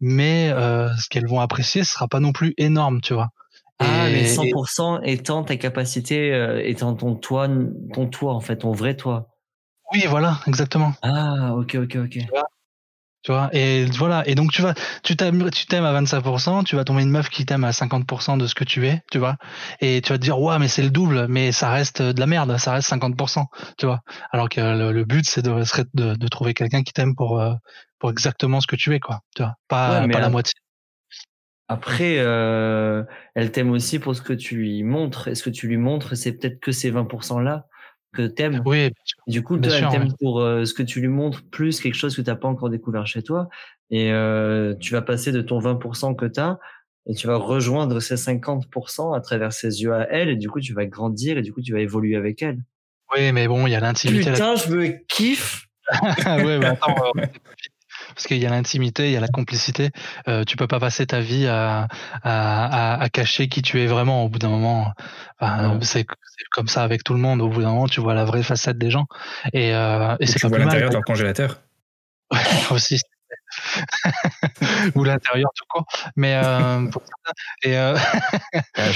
mais 0.01 0.51
euh, 0.51 0.89
ce 0.97 1.09
qu'elles 1.09 1.29
vont 1.29 1.41
apprécier 1.41 1.85
sera 1.85 2.09
pas 2.09 2.21
non 2.21 2.33
plus 2.33 2.55
énorme, 2.57 3.01
tu 3.01 3.15
vois. 3.15 3.31
Ah, 3.79 4.09
Et- 4.09 4.13
mais 4.13 4.23
et- 4.23 4.25
100% 4.35 5.01
étant 5.03 5.45
ta 5.45 5.57
capacité, 5.57 6.33
euh, 6.35 6.61
étant 6.65 6.95
ton 6.95 7.15
toi, 7.15 7.49
ton 7.95 8.09
toi, 8.09 8.35
en 8.35 8.41
fait, 8.41 8.57
ton 8.59 8.73
vrai 8.73 8.97
toi. 8.97 9.29
oui, 9.93 10.05
voilà, 10.09 10.41
exactement. 10.47 10.93
Ah, 11.03 11.55
ok, 11.55 11.77
ok, 11.77 11.97
ok. 11.97 12.11
Tu 12.11 12.27
vois, 12.31 12.49
et 13.53 13.85
voilà. 13.97 14.27
Et 14.29 14.35
donc, 14.35 14.53
tu 14.53 14.63
vas, 14.63 14.75
tu 15.03 15.17
t'aimes, 15.17 15.51
tu 15.51 15.67
t'aimes 15.67 15.85
à 15.85 15.93
25%, 15.93 16.65
tu 16.65 16.77
vas 16.77 16.85
tomber 16.85 17.03
une 17.03 17.11
meuf 17.11 17.29
qui 17.29 17.45
t'aime 17.45 17.65
à 17.65 17.73
50% 17.73 18.37
de 18.39 18.47
ce 18.47 18.55
que 18.55 18.65
tu 18.65 18.87
es, 18.87 19.03
tu 19.11 19.19
vois. 19.19 19.37
Et 19.81 20.01
tu 20.03 20.11
vas 20.13 20.19
te 20.19 20.23
dire, 20.23 20.41
ouais, 20.41 20.59
mais 20.59 20.69
c'est 20.69 20.83
le 20.83 20.91
double, 20.91 21.27
mais 21.29 21.53
ça 21.53 21.71
reste 21.71 22.01
de 22.03 22.19
la 22.19 22.27
merde, 22.27 22.57
ça 22.59 22.73
reste 22.73 22.89
50%, 22.89 23.47
tu 23.77 23.87
vois. 23.87 24.01
Alors 24.33 24.49
que 24.49 24.61
le, 24.61 24.93
le 24.93 25.05
but, 25.05 25.27
c'est 25.29 25.43
de, 25.43 25.63
serait 25.65 25.85
de, 25.95 26.15
de 26.15 26.29
trouver 26.29 26.55
quelqu'un 26.55 26.83
qui 26.83 26.93
t'aime 26.93 27.15
pour, 27.15 27.41
euh, 27.41 27.55
pour 27.99 28.11
exactement 28.11 28.61
ce 28.61 28.67
que 28.67 28.77
tu 28.77 28.95
es, 28.95 29.01
quoi. 29.01 29.21
Tu 29.37 29.43
vois. 29.43 29.55
Pas, 29.69 30.01
Ouais, 30.03 30.09
pas 30.09 30.21
la 30.21 30.27
à- 30.27 30.31
moitié. 30.31 30.55
Après, 31.71 32.17
euh, 32.19 33.05
elle 33.35 33.53
t'aime 33.53 33.71
aussi 33.71 33.99
pour 33.99 34.17
ce 34.17 34.23
que 34.23 34.33
tu 34.33 34.57
lui 34.57 34.83
montres. 34.83 35.29
Et 35.29 35.35
ce 35.35 35.43
que 35.43 35.51
tu 35.51 35.69
lui 35.69 35.77
montres, 35.77 36.17
c'est 36.17 36.33
peut-être 36.33 36.61
que 36.61 36.73
ces 36.73 36.91
20%-là 36.91 37.67
que 38.15 38.27
t'aimes. 38.27 38.63
Oui. 38.65 38.91
Du 39.27 39.43
coup, 39.43 39.59
toi, 39.59 39.71
sûr, 39.71 39.91
ouais. 39.93 40.09
pour 40.21 40.41
euh, 40.41 40.65
ce 40.65 40.75
que 40.75 40.83
tu 40.83 41.01
lui 41.01 41.09
montres, 41.09 41.43
plus 41.51 41.81
quelque 41.81 41.95
chose 41.95 42.17
que 42.17 42.23
t'as 42.23 42.37
pas 42.37 42.49
encore 42.49 42.71
découvert 42.71 43.07
chez 43.07 43.23
toi. 43.23 43.49
Et 43.91 44.13
euh, 44.13 44.75
tu 44.81 44.93
vas 44.93 45.03
passer 45.03 45.33
de 45.33 45.41
ton 45.41 45.59
20% 45.61 46.15
que 46.17 46.27
t'as 46.27 46.59
et 47.07 47.15
tu 47.15 47.27
vas 47.27 47.37
rejoindre 47.37 48.01
ces 48.01 48.17
50% 48.17 49.17
à 49.17 49.21
travers 49.21 49.53
ses 49.53 49.83
yeux 49.83 49.95
à 49.95 50.07
elle. 50.11 50.29
Et 50.29 50.37
du 50.37 50.49
coup, 50.51 50.61
tu 50.61 50.75
vas 50.75 50.87
grandir 50.87 51.39
et 51.39 51.43
du 51.43 51.53
coup, 51.53 51.63
tu 51.63 51.73
vas 51.73 51.81
évoluer 51.81 52.17
avec 52.17 52.43
elle. 52.43 52.59
Oui, 53.15 53.33
mais 53.33 53.49
bon, 53.49 53.67
il 53.67 53.71
y 53.71 53.75
a 53.75 53.81
l'intimité. 53.81 54.27
là- 54.27 54.33
Putain, 54.33 54.57
je 54.57 54.71
me 54.75 54.89
kiffe. 55.09 55.65
ouais, 56.27 56.59
mais 56.59 56.67
attends, 56.67 56.95
euh, 57.17 57.23
parce 58.19 58.27
qu'il 58.27 58.39
y 58.39 58.47
a 58.47 58.51
l'intimité, 58.51 59.07
il 59.07 59.13
y 59.13 59.17
a 59.17 59.21
la 59.21 59.29
complicité. 59.29 59.91
Euh, 60.27 60.43
tu 60.43 60.57
peux 60.57 60.67
pas 60.67 60.81
passer 60.81 61.07
ta 61.07 61.21
vie 61.21 61.47
à, 61.47 61.87
à, 62.25 62.95
à, 62.95 63.01
à 63.01 63.09
cacher 63.11 63.47
qui 63.47 63.63
tu 63.63 63.81
es 63.81 63.87
vraiment. 63.87 64.25
Au 64.25 64.29
bout 64.29 64.41
d'un 64.41 64.49
moment, 64.49 64.93
Enfin, 65.41 65.79
c'est 65.83 66.05
comme 66.51 66.67
ça 66.67 66.83
avec 66.83 67.05
tout 67.05 67.15
le 67.15 67.21
monde. 67.21 67.41
Au 67.41 67.49
bout 67.49 67.63
d'un 67.63 67.69
moment, 67.69 67.87
tu 67.87 68.01
vois 68.01 68.15
la 68.15 68.25
vraie 68.25 68.43
facette 68.43 68.77
des 68.77 68.91
gens, 68.91 69.07
et, 69.53 69.73
euh, 69.73 70.17
et 70.19 70.27
c'est 70.27 70.41
pas 70.41 70.49
vois 70.49 70.59
l'intérieur 70.59 70.89
de 70.89 70.95
leur 70.95 71.05
congélateur. 71.05 71.61
aussi. 72.73 73.01
Ou 74.97 75.05
l'intérieur 75.05 75.51
tout 75.55 75.65
court. 75.69 75.87
Mais 76.17 76.41
euh, 76.43 76.87
pour 76.87 77.03
ça, 77.03 77.33
et 77.63 77.79
euh, 77.79 77.97
Ah, 78.77 78.91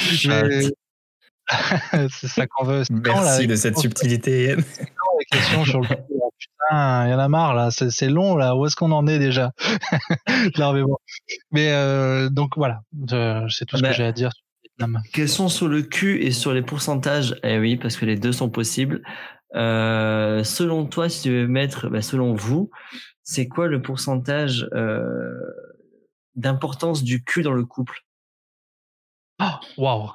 c'est 2.10 2.28
ça 2.28 2.48
qu'on 2.48 2.64
veut. 2.64 2.82
C'est 2.82 3.02
quand, 3.02 3.14
là, 3.14 3.22
Merci 3.22 3.46
de 3.46 3.54
cette 3.54 3.78
subtilité. 3.78 4.56
Questions 5.30 5.64
sur 5.64 5.80
le 5.80 5.86
putain, 6.48 7.06
il 7.06 7.10
y 7.10 7.14
en 7.14 7.18
a 7.18 7.28
marre 7.28 7.54
là, 7.54 7.70
c'est 7.70 8.08
long 8.08 8.36
là, 8.36 8.56
où 8.56 8.66
est-ce 8.66 8.76
qu'on 8.76 8.92
en 8.92 9.06
est 9.06 9.18
déjà? 9.18 9.52
Non 10.58 10.72
mais 10.72 10.82
bon. 10.82 10.96
Mais 11.50 11.70
euh, 11.72 12.28
donc 12.28 12.56
voilà, 12.56 12.80
c'est 13.48 13.66
tout 13.66 13.76
ce 13.76 13.82
Bah, 13.82 13.90
que 13.90 13.94
j'ai 13.94 14.04
à 14.04 14.12
dire 14.12 14.30
sur 14.32 14.42
le 14.62 14.68
Vietnam. 14.68 15.02
Question 15.12 15.48
sur 15.48 15.68
le 15.68 15.82
cul 15.82 16.22
et 16.22 16.30
sur 16.32 16.52
les 16.52 16.62
pourcentages? 16.62 17.36
Eh 17.42 17.58
oui, 17.58 17.76
parce 17.76 17.96
que 17.96 18.04
les 18.04 18.16
deux 18.16 18.32
sont 18.32 18.50
possibles. 18.50 19.02
Euh, 19.54 20.42
selon 20.44 20.86
toi, 20.86 21.08
si 21.08 21.22
tu 21.22 21.30
veux 21.30 21.46
mettre, 21.46 21.88
bah, 21.88 22.02
selon 22.02 22.34
vous, 22.34 22.70
c'est 23.22 23.48
quoi 23.48 23.68
le 23.68 23.82
pourcentage 23.82 24.68
euh, 24.72 25.30
d'importance 26.34 27.02
du 27.04 27.22
cul 27.22 27.42
dans 27.42 27.52
le 27.52 27.64
couple? 27.64 28.00
Oh, 29.40 29.46
Waouh. 29.78 30.10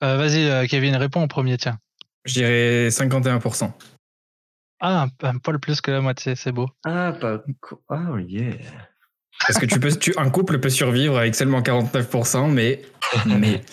Vas-y 0.00 0.66
Kevin, 0.68 0.96
réponds 0.96 1.22
en 1.22 1.28
premier, 1.28 1.56
tiens. 1.56 1.78
Je 2.24 2.34
dirais 2.34 2.88
51%. 2.88 3.72
Ah, 4.84 5.06
un, 5.22 5.28
un 5.28 5.38
poil 5.38 5.60
plus 5.60 5.80
que 5.80 5.92
la 5.92 6.00
moitié, 6.00 6.34
c'est 6.34 6.50
beau. 6.50 6.68
Ah, 6.84 7.12
pas. 7.18 7.42
Ah, 7.88 8.08
oh 8.10 8.18
yeah. 8.18 8.56
Parce 9.46 9.58
que 9.58 9.66
tu 9.66 9.78
peux, 9.78 9.90
tu, 9.96 10.12
un 10.18 10.28
couple 10.28 10.58
peut 10.58 10.70
survivre 10.70 11.16
avec 11.18 11.34
seulement 11.36 11.60
49%, 11.62 12.50
mais. 12.50 12.82
mais 13.26 13.62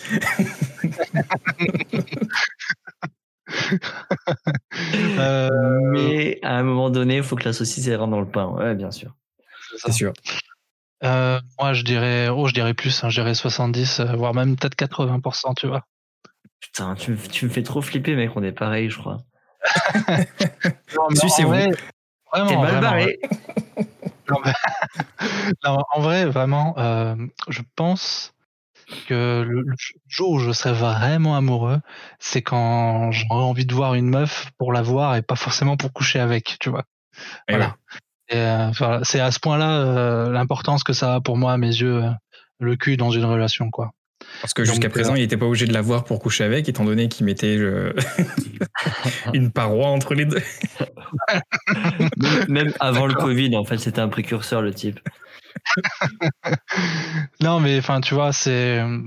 Euh, 5.18 5.48
Mais 5.92 6.38
à 6.42 6.56
un 6.58 6.62
moment 6.62 6.90
donné, 6.90 7.16
il 7.16 7.22
faut 7.22 7.36
que 7.36 7.44
la 7.44 7.52
saucisse 7.52 7.86
elle 7.88 7.96
rentre 7.96 8.10
dans 8.12 8.20
le 8.20 8.28
pain. 8.30 8.46
Ouais, 8.46 8.74
bien 8.74 8.90
sûr. 8.90 9.14
c'est 9.76 9.92
sûr. 9.92 10.12
euh, 11.04 11.40
moi 11.58 11.72
je 11.72 11.82
dirais, 11.82 12.28
oh 12.28 12.46
je 12.46 12.54
dirais 12.54 12.74
plus, 12.74 13.02
hein, 13.02 13.08
je 13.10 13.20
dirais 13.20 13.34
70, 13.34 14.00
euh, 14.00 14.04
voire 14.16 14.34
même 14.34 14.56
peut-être 14.56 14.76
80%, 14.76 15.54
tu 15.56 15.66
vois. 15.66 15.84
Putain, 16.60 16.94
tu, 16.94 17.16
tu 17.16 17.46
me 17.46 17.50
fais 17.50 17.62
trop 17.62 17.80
flipper, 17.82 18.14
mec. 18.16 18.30
On 18.36 18.42
est 18.42 18.52
pareil, 18.52 18.90
je 18.90 18.98
crois. 18.98 19.18
Non, 20.96 21.06
mais 21.10 21.20
en 21.24 21.48
vrai, 21.48 21.70
vraiment, 22.32 22.48
T'es 22.48 22.56
mal 22.56 22.66
vraiment, 22.66 22.80
barré. 22.80 23.18
Non, 24.30 24.36
mais- 24.44 24.52
non, 25.64 25.78
en 25.92 26.00
vrai, 26.00 26.24
vraiment, 26.26 26.74
euh, 26.78 27.16
je 27.48 27.62
pense 27.74 28.32
que 29.08 29.44
le, 29.46 29.62
le 29.62 29.74
jour 30.08 30.30
où 30.30 30.38
je 30.38 30.52
serais 30.52 30.72
vraiment 30.72 31.36
amoureux, 31.36 31.80
c'est 32.20 32.42
quand 32.42 33.10
j'aurais 33.12 33.42
envie 33.44 33.66
de 33.66 33.74
voir 33.74 33.94
une 33.94 34.08
meuf 34.08 34.50
pour 34.58 34.72
la 34.72 34.82
voir 34.82 35.16
et 35.16 35.22
pas 35.22 35.36
forcément 35.36 35.76
pour 35.76 35.92
coucher 35.92 36.20
avec, 36.20 36.56
tu 36.60 36.70
vois. 36.70 36.84
Et 37.48 37.52
Voilà. 37.52 37.76
ouais. 38.32 38.36
Euh, 38.36 39.00
c'est 39.02 39.18
à 39.20 39.32
ce 39.32 39.40
point-là 39.40 39.80
euh, 39.80 40.30
l'importance 40.30 40.84
que 40.84 40.92
ça 40.92 41.16
a 41.16 41.20
pour 41.20 41.36
moi, 41.36 41.52
à 41.52 41.56
mes 41.56 41.66
yeux, 41.66 42.04
le 42.60 42.76
cul 42.76 42.96
dans 42.96 43.10
une 43.10 43.24
relation, 43.24 43.70
quoi. 43.70 43.90
Parce 44.40 44.54
que 44.54 44.64
jusqu'à 44.64 44.88
euh, 44.88 44.90
présent, 44.90 45.14
il 45.14 45.20
n'était 45.20 45.36
pas 45.36 45.46
obligé 45.46 45.66
de 45.66 45.72
la 45.72 45.82
voir 45.82 46.04
pour 46.04 46.20
coucher 46.20 46.44
avec, 46.44 46.68
étant 46.68 46.84
donné 46.84 47.08
qu'il 47.08 47.26
mettait 47.26 47.56
euh, 47.56 47.92
une 49.34 49.50
paroi 49.50 49.88
entre 49.88 50.14
les 50.14 50.24
deux. 50.24 50.42
Même, 52.48 52.72
avant 52.80 53.06
le 53.06 53.14
Covid, 53.14 53.54
en 53.56 53.64
fait, 53.64 53.78
c'était 53.78 54.00
un 54.00 54.08
précurseur, 54.08 54.62
le 54.62 54.72
type. 54.72 55.00
Non, 57.40 57.60
mais 57.60 57.78
enfin, 57.78 58.00
tu 58.00 58.14
vois, 58.14 58.32
c'est 58.32 58.78
euh, 58.78 58.98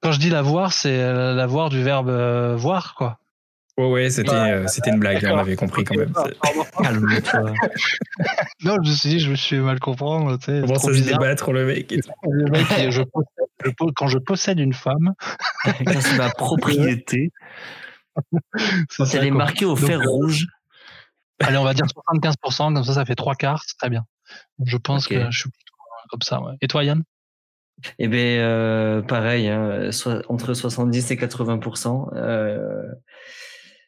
quand 0.00 0.12
je 0.12 0.18
dis 0.18 0.30
la 0.30 0.42
voir, 0.42 0.72
c'est 0.72 1.00
euh, 1.00 1.34
la 1.34 1.46
voir 1.46 1.70
du 1.70 1.82
verbe 1.82 2.08
euh, 2.08 2.56
voir, 2.56 2.94
quoi. 2.94 3.18
Ouais, 3.76 3.90
ouais, 3.90 4.10
c'était 4.10 4.30
euh, 4.32 4.66
c'était 4.68 4.90
une 4.90 5.00
blague, 5.00 5.26
on 5.28 5.36
avait 5.36 5.56
compris 5.56 5.82
quand 5.84 5.96
même. 5.96 6.12
Calme-toi. 6.82 7.52
Non, 8.64 8.76
je 8.84 8.90
me 8.90 8.94
suis 8.94 9.08
dit, 9.10 9.18
je 9.20 9.30
me 9.30 9.34
suis 9.34 9.56
fait 9.56 9.62
mal 9.62 9.80
comprendre. 9.80 10.38
tu 10.38 10.44
sais, 10.46 10.60
Comment 10.60 10.78
ça 10.78 10.92
se 10.94 11.00
débattre 11.02 11.50
le 11.52 11.66
mec 11.66 11.90
et 11.92 12.00
tout. 12.00 12.10
Le 12.30 12.50
mec, 12.50 12.66
il- 12.78 12.90
je 12.92 13.02
possède- 13.02 13.48
je 13.64 13.70
po- 13.70 13.90
quand 13.96 14.06
je 14.06 14.18
possède 14.18 14.58
une 14.60 14.72
femme, 14.72 15.14
Quand 15.86 16.00
c'est 16.00 16.16
ma 16.16 16.30
propriété, 16.30 17.32
quand 18.14 19.04
ça, 19.04 19.18
elle 19.18 19.26
est 19.26 19.30
marquée 19.32 19.64
au 19.64 19.74
fer 19.76 20.00
euh, 20.00 20.08
rouge. 20.08 20.46
Allez, 21.40 21.56
on 21.56 21.64
va 21.64 21.74
dire 21.74 21.86
75%, 21.86 22.74
comme 22.74 22.84
ça, 22.84 22.94
ça 22.94 23.04
fait 23.04 23.16
trois 23.16 23.34
quarts, 23.34 23.64
c'est 23.66 23.76
très 23.76 23.90
bien. 23.90 24.04
Je 24.64 24.76
pense 24.76 25.08
que 25.08 25.30
je 25.30 25.38
suis 25.38 25.50
plutôt 25.50 25.74
comme 26.10 26.22
ça. 26.22 26.40
Ouais. 26.40 26.52
Et 26.60 26.68
toi, 26.68 26.84
Yann? 26.84 27.02
Eh 27.98 28.06
ben 28.06 28.38
euh, 28.38 29.02
pareil, 29.02 29.48
hein, 29.48 29.90
entre 30.28 30.54
70 30.54 31.10
et 31.10 31.16
80 31.16 31.58
euh, 32.14 32.82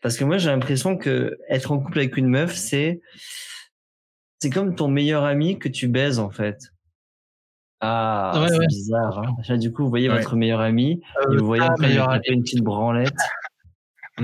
Parce 0.06 0.16
que 0.18 0.24
moi, 0.24 0.38
j'ai 0.38 0.50
l'impression 0.50 0.96
que 0.96 1.36
être 1.48 1.72
en 1.72 1.80
couple 1.80 1.98
avec 1.98 2.16
une 2.16 2.28
meuf, 2.28 2.54
c'est 2.54 3.00
c'est 4.38 4.50
comme 4.50 4.76
ton 4.76 4.86
meilleur 4.86 5.24
ami 5.24 5.58
que 5.58 5.68
tu 5.68 5.88
baises 5.88 6.20
en 6.20 6.30
fait. 6.30 6.58
Ah, 7.80 8.30
Ouais, 8.40 8.46
c'est 8.48 8.58
ouais. 8.58 8.66
bizarre. 8.68 9.18
Hein. 9.18 9.34
Là, 9.48 9.56
du 9.56 9.72
coup, 9.72 9.82
vous 9.82 9.88
voyez 9.88 10.08
Ouais. 10.08 10.18
votre 10.18 10.36
meilleur 10.36 10.60
ami 10.60 11.02
et 11.32 11.36
vous 11.36 11.44
voyez 11.44 11.64
après 11.64 11.92
une 12.28 12.44
petite 12.44 12.62
branlette. 12.62 13.16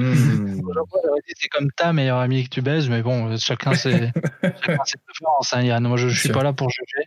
C'est 1.36 1.48
comme 1.50 1.72
ta 1.76 1.92
meilleure 1.92 2.18
amie 2.18 2.44
que 2.44 2.50
tu 2.50 2.62
baises, 2.62 2.88
mais 2.88 3.02
bon, 3.02 3.32
euh, 3.32 3.36
chacun 3.36 3.74
ses, 3.74 3.90
chacun 4.42 4.84
ses 4.84 4.98
préférences. 5.04 5.52
Hein, 5.52 5.62
Yann. 5.62 5.82
Moi, 5.82 5.96
je, 5.96 6.06
je 6.06 6.20
suis 6.20 6.28
pas 6.28 6.44
là 6.44 6.52
pour 6.52 6.68
juger. 6.70 7.04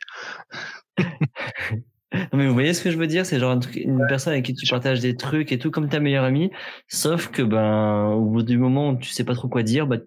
Non, 2.14 2.28
mais 2.34 2.48
vous 2.48 2.54
voyez 2.54 2.74
ce 2.74 2.82
que 2.84 2.92
je 2.92 2.98
veux 2.98 3.08
dire? 3.08 3.26
C'est 3.26 3.40
genre 3.40 3.52
un 3.52 3.60
truc- 3.60 3.76
une 3.76 4.06
personne 4.08 4.34
avec 4.34 4.46
qui 4.46 4.54
tu 4.54 4.66
partages 4.68 5.00
des 5.02 5.16
trucs 5.18 5.52
et 5.52 5.58
tout 5.60 5.72
comme 5.72 5.90
ta 5.90 6.00
meilleure 6.00 6.24
amie, 6.24 6.52
sauf 6.88 7.30
que 7.30 7.42
ben 7.42 8.06
au 8.12 8.26
bout 8.26 8.44
du 8.44 8.58
moment 8.58 8.92
où 8.92 8.98
tu 8.98 9.10
sais 9.10 9.24
pas 9.26 9.34
trop 9.36 9.48
quoi 9.50 9.64
dire, 9.64 9.86
bah 9.88 9.98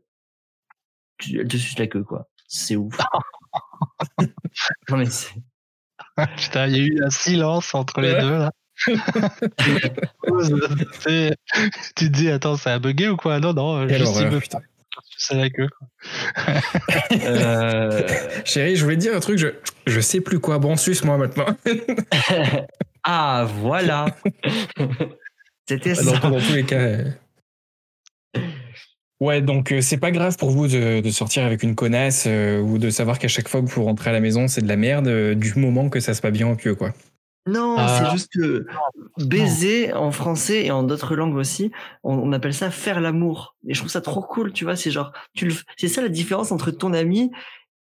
tu, 1.18 1.38
elle 1.40 1.48
te 1.48 1.56
suce 1.56 1.78
la 1.78 1.86
queue 1.86 2.04
quoi. 2.04 2.28
C'est 2.46 2.76
ouf. 2.76 2.96
non 4.88 4.96
mais 4.96 5.06
c'est- 5.06 5.34
Putain, 6.36 6.66
il 6.68 6.76
y 6.76 6.80
a 6.80 6.84
eu 6.84 7.02
un 7.04 7.10
silence 7.10 7.74
entre 7.74 8.00
les 8.00 8.12
Ouais. 8.12 8.20
deux, 8.20 8.38
là. 8.38 8.52
Tu 11.96 12.04
te 12.04 12.04
dis, 12.12 12.30
attends, 12.30 12.56
ça 12.56 12.74
a 12.74 12.78
bugué 12.78 13.08
ou 13.08 13.16
quoi? 13.16 13.40
Non, 13.40 13.52
non, 13.52 13.86
Quelle 13.86 13.98
juste 13.98 14.12
il 14.14 14.18
horreur, 14.18 14.32
me 14.32 14.38
putain. 14.40 14.60
Euh, 17.12 18.02
Chérie, 18.44 18.76
je 18.76 18.84
voulais 18.84 18.96
te 18.96 19.00
dire 19.00 19.14
un 19.16 19.20
truc, 19.20 19.38
je, 19.38 19.48
je 19.86 20.00
sais 20.00 20.20
plus 20.20 20.40
quoi. 20.40 20.58
Bon, 20.58 20.76
suce-moi 20.76 21.16
maintenant. 21.18 21.46
ah 23.04 23.46
voilà. 23.60 24.06
C'était 25.68 25.94
ça. 25.94 26.18
dans 26.18 26.40
tous 26.40 26.52
les 26.54 26.64
cas. 26.64 26.76
euh. 26.78 27.04
Ouais, 29.20 29.42
donc 29.42 29.72
euh, 29.72 29.80
c'est 29.80 29.96
pas 29.98 30.12
grave 30.12 30.36
pour 30.36 30.50
vous 30.50 30.68
de, 30.68 31.00
de 31.00 31.10
sortir 31.10 31.44
avec 31.44 31.64
une 31.64 31.74
connasse 31.74 32.24
euh, 32.28 32.60
ou 32.60 32.78
de 32.78 32.88
savoir 32.88 33.18
qu'à 33.18 33.26
chaque 33.26 33.48
fois 33.48 33.60
que 33.62 33.66
vous 33.66 33.82
rentrez 33.84 34.10
à 34.10 34.12
la 34.12 34.20
maison, 34.20 34.46
c'est 34.46 34.62
de 34.62 34.68
la 34.68 34.76
merde 34.76 35.08
euh, 35.08 35.34
du 35.34 35.54
moment 35.56 35.88
que 35.88 35.98
ça 35.98 36.14
se 36.14 36.20
passe 36.20 36.32
bien 36.32 36.48
au 36.48 36.54
pieu, 36.54 36.76
quoi. 36.76 36.92
Non, 37.48 37.76
Ah. 37.78 37.88
c'est 38.04 38.10
juste 38.12 38.30
que 38.32 38.66
baiser 39.18 39.92
en 39.92 40.10
français 40.12 40.66
et 40.66 40.70
en 40.70 40.82
d'autres 40.82 41.16
langues 41.16 41.36
aussi, 41.36 41.70
on, 42.02 42.14
on 42.14 42.32
appelle 42.32 42.54
ça 42.54 42.70
faire 42.70 43.00
l'amour. 43.00 43.56
Et 43.66 43.74
je 43.74 43.80
trouve 43.80 43.90
ça 43.90 44.00
trop 44.00 44.22
cool, 44.22 44.52
tu 44.52 44.64
vois. 44.64 44.76
C'est 44.76 44.90
genre, 44.90 45.12
tu 45.34 45.46
le, 45.46 45.54
c'est 45.76 45.88
ça 45.88 46.02
la 46.02 46.08
différence 46.08 46.52
entre 46.52 46.70
ton 46.70 46.92
ami 46.92 47.30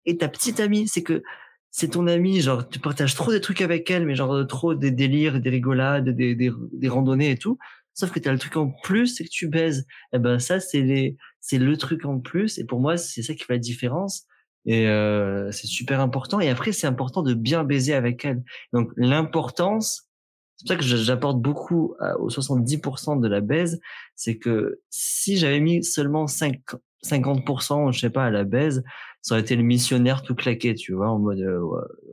et 0.06 0.16
ta 0.16 0.28
petite 0.28 0.60
amie, 0.60 0.88
c'est 0.88 1.02
que 1.02 1.22
c'est 1.70 1.90
ton 1.92 2.06
amie, 2.06 2.40
genre 2.40 2.68
tu 2.68 2.78
partages 2.78 3.14
trop 3.14 3.32
des 3.32 3.40
trucs 3.40 3.60
avec 3.60 3.90
elle, 3.90 4.06
mais 4.06 4.14
genre 4.14 4.46
trop 4.46 4.74
des 4.74 4.90
délires, 4.90 5.40
des 5.40 5.50
rigolades, 5.50 6.08
des, 6.10 6.34
des, 6.34 6.50
des 6.72 6.88
randonnées 6.88 7.30
et 7.32 7.36
tout. 7.38 7.58
Sauf 7.94 8.10
que 8.10 8.18
t'as 8.18 8.32
le 8.32 8.38
truc 8.38 8.56
en 8.56 8.72
plus, 8.82 9.08
c'est 9.08 9.24
que 9.24 9.30
tu 9.30 9.48
baises. 9.48 9.86
Et 10.12 10.18
ben 10.18 10.38
ça, 10.38 10.58
c'est 10.60 10.82
les, 10.82 11.16
c'est 11.40 11.58
le 11.58 11.76
truc 11.76 12.04
en 12.04 12.18
plus. 12.20 12.58
Et 12.58 12.64
pour 12.64 12.80
moi, 12.80 12.96
c'est 12.96 13.22
ça 13.22 13.34
qui 13.34 13.44
fait 13.44 13.52
la 13.54 13.58
différence. 13.58 14.26
Et 14.66 14.88
euh, 14.88 15.50
c'est 15.52 15.66
super 15.66 16.00
important. 16.00 16.40
Et 16.40 16.48
après, 16.48 16.72
c'est 16.72 16.86
important 16.86 17.22
de 17.22 17.34
bien 17.34 17.64
baiser 17.64 17.94
avec 17.94 18.24
elle. 18.24 18.42
Donc 18.72 18.90
l'importance, 18.96 20.08
c'est 20.56 20.66
pour 20.66 20.68
ça 20.68 20.76
que 20.76 20.84
j'apporte 20.84 21.40
beaucoup 21.40 21.94
aux 22.18 22.30
70% 22.30 23.20
de 23.20 23.28
la 23.28 23.40
baise, 23.40 23.80
c'est 24.14 24.38
que 24.38 24.80
si 24.88 25.36
j'avais 25.36 25.60
mis 25.60 25.84
seulement 25.84 26.26
5, 26.26 26.60
50%, 27.04 27.92
je 27.92 27.98
sais 27.98 28.10
pas, 28.10 28.24
à 28.24 28.30
la 28.30 28.44
baise, 28.44 28.82
ça 29.20 29.34
aurait 29.34 29.42
été 29.42 29.56
le 29.56 29.62
missionnaire 29.62 30.22
tout 30.22 30.34
claqué, 30.34 30.74
tu 30.74 30.92
vois, 30.92 31.10
en 31.10 31.18
mode, 31.18 31.40
euh, 31.40 31.60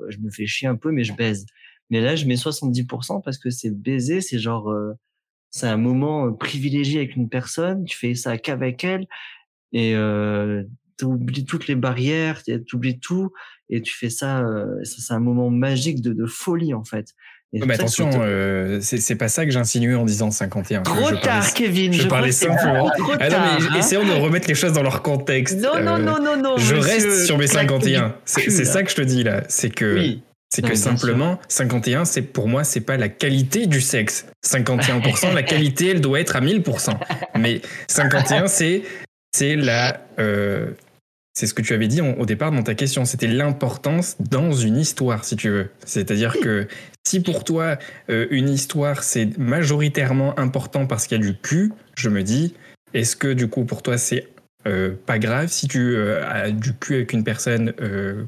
je 0.09 0.17
me 0.19 0.29
fais 0.31 0.45
chier 0.45 0.67
un 0.67 0.75
peu, 0.75 0.91
mais 0.91 1.03
je 1.03 1.13
baise. 1.13 1.45
Mais 1.89 1.99
là, 1.99 2.15
je 2.15 2.25
mets 2.25 2.35
70% 2.35 3.21
parce 3.21 3.37
que 3.37 3.49
c'est 3.49 3.69
baiser, 3.69 4.21
c'est 4.21 4.39
genre, 4.39 4.69
euh, 4.69 4.93
c'est 5.51 5.67
un 5.67 5.77
moment 5.77 6.27
euh, 6.27 6.31
privilégié 6.31 6.99
avec 6.99 7.15
une 7.15 7.29
personne, 7.29 7.83
tu 7.85 7.97
fais 7.97 8.15
ça 8.15 8.37
qu'avec 8.37 8.83
elle, 8.83 9.07
et 9.73 9.95
euh, 9.95 10.63
t'oublies 11.01 11.45
toutes 11.45 11.67
les 11.67 11.75
barrières, 11.75 12.41
t'oublies 12.67 12.99
tout, 12.99 13.31
et 13.69 13.81
tu 13.81 13.93
fais 13.95 14.09
ça, 14.09 14.39
euh, 14.41 14.65
ça 14.83 14.95
c'est 14.99 15.13
un 15.13 15.19
moment 15.19 15.49
magique 15.49 16.01
de, 16.01 16.13
de 16.13 16.25
folie 16.25 16.73
en 16.73 16.83
fait. 16.83 17.07
Et 17.53 17.59
Mais 17.65 17.73
attention, 17.73 18.09
surtout- 18.11 18.25
euh, 18.25 18.79
c'est 18.81 19.15
pas 19.15 19.27
ça 19.27 19.43
que 19.45 19.51
j'insinuais 19.51 19.95
en 19.95 20.05
disant 20.05 20.31
51. 20.31 20.83
Trop 20.83 20.95
Je 20.95 21.01
parlais- 21.01 21.19
tard, 21.21 21.53
Kevin. 21.53 21.91
je 21.91 22.03
Je, 22.03 22.07
parlais 22.07 22.31
simplement- 22.31 22.89
trop 22.97 23.11
Ah 23.19 23.29
non, 23.29 23.37
mais 23.59 23.65
hein. 23.67 23.77
essayons 23.77 24.05
de 24.07 24.13
remettre 24.13 24.47
les 24.47 24.55
choses 24.55 24.71
dans 24.71 24.83
leur 24.83 25.01
contexte. 25.01 25.59
Non, 25.59 25.81
non, 25.83 25.95
Euh, 25.95 25.97
non, 25.97 26.23
non, 26.23 26.37
non. 26.41 26.57
Je 26.57 26.75
monsieur, 26.75 26.79
reste 26.93 27.25
sur 27.25 27.37
mes 27.37 27.47
claque 27.47 27.63
51. 27.69 28.07
du 28.09 28.13
C'est 28.25 28.63
ça 28.65 28.83
que 28.83 28.89
je 28.89 28.95
te 28.95 29.01
dis 29.01 29.23
là. 29.23 29.43
C'est 29.49 29.69
que, 29.69 29.95
Oui. 29.95 30.23
c'est 30.49 30.61
Non, 30.61 30.69
que 30.69 30.75
simplement, 30.75 31.39
51, 31.49 32.05
c'est 32.05 32.21
pour 32.21 32.47
moi, 32.47 32.63
c'est 32.63 32.79
pas 32.79 32.95
la 32.95 33.09
qualité 33.09 33.67
du 33.67 33.81
sexe. 33.81 34.27
51%, 34.45 35.33
la 35.33 35.43
qualité, 35.43 35.89
elle 35.89 35.99
doit 35.99 36.21
être 36.21 36.37
à 36.37 36.41
1000%. 36.41 36.97
Mais 37.37 37.61
51, 37.89 38.47
c'est 38.47 38.83
c'est 39.33 39.57
la. 39.57 39.99
euh, 40.19 40.67
c'est 41.33 41.47
ce 41.47 41.53
que 41.53 41.61
tu 41.61 41.73
avais 41.73 41.87
dit 41.87 42.01
au 42.01 42.25
départ 42.25 42.51
dans 42.51 42.63
ta 42.63 42.75
question. 42.75 43.05
C'était 43.05 43.27
l'importance 43.27 44.15
dans 44.19 44.51
une 44.51 44.77
histoire, 44.77 45.23
si 45.23 45.35
tu 45.35 45.49
veux. 45.49 45.69
C'est-à-dire 45.85 46.35
que 46.41 46.67
si 47.07 47.21
pour 47.21 47.43
toi, 47.43 47.77
euh, 48.09 48.27
une 48.31 48.49
histoire, 48.49 49.03
c'est 49.03 49.37
majoritairement 49.37 50.37
important 50.37 50.85
parce 50.87 51.07
qu'il 51.07 51.19
y 51.19 51.23
a 51.23 51.25
du 51.31 51.37
cul, 51.37 51.71
je 51.95 52.09
me 52.09 52.21
dis, 52.23 52.53
est-ce 52.93 53.15
que 53.15 53.31
du 53.33 53.47
coup, 53.47 53.63
pour 53.63 53.81
toi, 53.81 53.97
c'est 53.97 54.27
euh, 54.67 54.93
pas 55.05 55.17
grave 55.17 55.47
si 55.47 55.67
tu 55.67 55.95
euh, 55.95 56.23
as 56.29 56.51
du 56.51 56.73
cul 56.73 56.95
avec 56.95 57.13
une 57.13 57.23
personne 57.23 57.73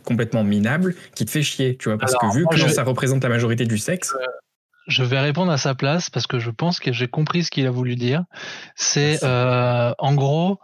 complètement 0.04 0.44
minable 0.44 0.96
qui 1.14 1.26
te 1.26 1.30
fait 1.32 1.44
chier, 1.44 1.76
tu 1.78 1.90
vois? 1.90 1.98
Parce 1.98 2.16
Alors, 2.16 2.32
que 2.32 2.38
vu 2.38 2.46
que 2.48 2.56
je- 2.56 2.70
ça 2.70 2.84
représente 2.84 3.22
la 3.24 3.30
majorité 3.30 3.66
du 3.66 3.78
sexe, 3.78 4.16
Je 4.88 5.04
vais 5.04 5.20
répondre 5.20 5.50
à 5.50 5.58
sa 5.58 5.76
place 5.76 6.10
parce 6.10 6.28
que 6.28 6.40
je 6.40 6.50
pense 6.50 6.82
que 6.82 6.92
j'ai 6.92 7.08
compris 7.08 7.44
ce 7.44 7.52
qu'il 7.52 7.66
a 7.68 7.72
voulu 7.72 7.96
dire. 7.96 8.24
C'est 8.76 9.24
en 9.24 10.14
gros 10.16 10.60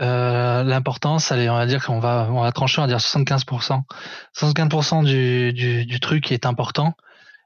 euh, 0.00 0.62
l'importance. 0.64 1.32
Allez, 1.32 1.48
on 1.50 1.54
va 1.56 1.66
dire 1.66 1.84
qu'on 1.84 2.00
va 2.00 2.28
on 2.30 2.42
va 2.42 2.52
trancher, 2.52 2.80
on 2.80 2.84
va 2.84 2.88
dire 2.88 3.00
75%. 3.00 3.84
75% 4.32 5.04
du, 5.04 5.52
du 5.52 5.86
du 5.86 6.00
truc 6.00 6.32
est 6.32 6.46
important 6.46 6.94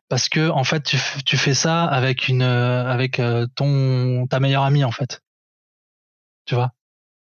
parce 0.09 0.29
que 0.29 0.51
en 0.51 0.65
fait 0.65 0.83
tu, 0.85 0.99
tu 1.27 1.37
fais 1.39 1.55
ça 1.55 1.85
avec 1.85 2.29
une 2.29 2.43
euh, 2.43 2.87
avec 2.87 3.21
euh, 3.21 3.47
ton 3.57 4.27
ta 4.29 4.41
meilleure 4.41 4.65
amie 4.65 4.85
en 4.85 4.93
fait. 4.93 5.23
Tu 6.47 6.55
vois? 6.55 6.73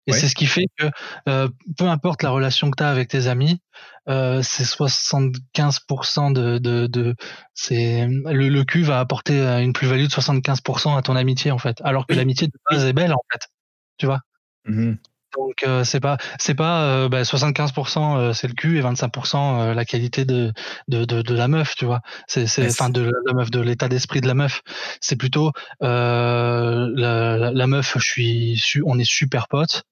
Et 0.07 0.13
Ouais. 0.13 0.19
c'est 0.19 0.29
ce 0.29 0.35
qui 0.35 0.47
fait 0.47 0.67
que 0.77 0.87
euh, 1.29 1.49
peu 1.77 1.85
importe 1.89 2.23
la 2.23 2.31
relation 2.31 2.71
que 2.71 2.77
tu 2.77 2.83
as 2.83 2.89
avec 2.91 3.09
tes 3.09 3.27
amis, 3.27 3.61
euh, 4.09 4.41
c'est 4.43 4.65
75% 4.65 6.31
de, 6.33 6.59
de, 6.59 6.87
de 6.87 7.15
c'est 7.55 8.07
le, 8.07 8.49
le 8.49 8.63
cul 8.65 8.83
va 8.83 8.99
apporter 8.99 9.41
une 9.63 9.73
plus-value 9.73 10.05
de 10.05 10.09
75% 10.09 10.97
à 10.97 11.01
ton 11.03 11.15
amitié 11.15 11.51
en 11.51 11.59
fait, 11.59 11.81
alors 11.83 12.07
que 12.07 12.15
l'amitié 12.15 12.47
de 12.47 12.53
base 12.71 12.85
est 12.85 12.93
belle 12.93 13.13
en 13.13 13.21
fait, 13.31 13.49
tu 13.97 14.07
vois? 14.07 14.21
mhm, 14.65 14.97
Donc 15.35 15.63
euh, 15.63 15.83
c'est 15.83 15.99
pas 15.99 16.17
c'est 16.39 16.55
pas 16.55 16.83
euh, 16.83 17.09
bah, 17.09 17.23
75% 17.23 18.17
euh, 18.17 18.33
c'est 18.33 18.47
le 18.47 18.53
cul 18.53 18.77
et 18.77 18.81
25% 18.81 19.61
euh, 19.61 19.73
la 19.73 19.85
qualité 19.85 20.25
de 20.25 20.53
de, 20.87 21.05
de 21.05 21.21
de 21.21 21.33
la 21.35 21.47
meuf, 21.47 21.75
tu 21.75 21.85
vois. 21.85 22.01
C'est 22.27 22.47
c'est 22.47 22.69
enfin 22.69 22.89
de 22.89 23.11
la 23.25 23.33
meuf 23.33 23.51
de 23.51 23.59
l'état 23.59 23.87
d'esprit 23.87 24.21
de 24.21 24.27
la 24.27 24.33
meuf. 24.33 24.61
C'est 25.01 25.15
plutôt 25.15 25.51
euh, 25.83 26.91
la, 26.95 27.37
la, 27.37 27.51
la 27.51 27.67
meuf, 27.67 27.93
je 27.97 28.03
suis 28.05 28.57
su- 28.57 28.83
on 28.85 28.97
est 28.97 29.09
super 29.09 29.47
potes, 29.47 29.83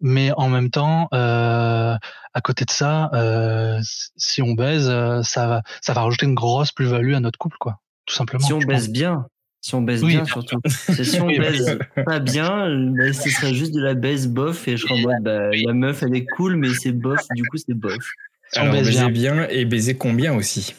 mais 0.00 0.32
en 0.36 0.48
même 0.48 0.70
temps 0.70 1.08
euh, 1.14 1.96
à 2.34 2.40
côté 2.40 2.64
de 2.64 2.70
ça, 2.70 3.10
euh, 3.14 3.80
si 4.16 4.42
on 4.42 4.52
baise, 4.52 4.92
ça 5.22 5.46
va 5.46 5.62
ça 5.80 5.92
va 5.94 6.02
rajouter 6.02 6.26
une 6.26 6.34
grosse 6.34 6.72
plus-value 6.72 7.14
à 7.14 7.20
notre 7.20 7.38
couple 7.38 7.56
quoi, 7.58 7.78
tout 8.06 8.14
simplement. 8.14 8.46
Si 8.46 8.52
on 8.52 8.58
pense. 8.58 8.66
baise 8.66 8.90
bien. 8.90 9.26
Si 9.62 9.74
on 9.74 9.82
baise 9.82 10.02
Oui, 10.02 10.10
bien, 10.10 10.24
bien 10.24 10.32
surtout. 10.32 10.60
Si 10.66 11.20
on 11.20 11.26
Oui, 11.28 11.38
baise 11.38 11.78
pas 12.06 12.18
bien, 12.18 12.68
bah, 12.92 13.12
ce 13.12 13.28
serait 13.30 13.52
juste 13.52 13.74
de 13.74 13.80
la 13.80 13.94
baise 13.94 14.26
bof 14.28 14.66
et 14.68 14.76
je 14.76 14.84
serais 14.84 14.94
en 14.94 14.98
mode, 14.98 15.22
bah, 15.22 15.50
la 15.54 15.72
meuf, 15.74 16.02
elle 16.02 16.14
est 16.14 16.24
cool, 16.26 16.56
mais 16.56 16.72
c'est 16.72 16.92
bof, 16.92 17.26
du 17.32 17.44
coup, 17.44 17.56
c'est 17.58 17.74
bof. 17.74 18.12
Si 18.52 18.58
on 18.58 18.62
Alors, 18.62 18.74
baise 18.74 18.84
baiser 18.86 19.10
bien. 19.10 19.34
bien 19.34 19.48
et 19.48 19.64
baiser 19.64 19.96
combien 19.96 20.34
aussi? 20.34 20.74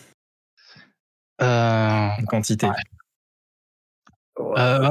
Euh, 1.41 2.07
En 2.19 2.25
quantité. 2.25 2.67
Euh, 4.57 4.89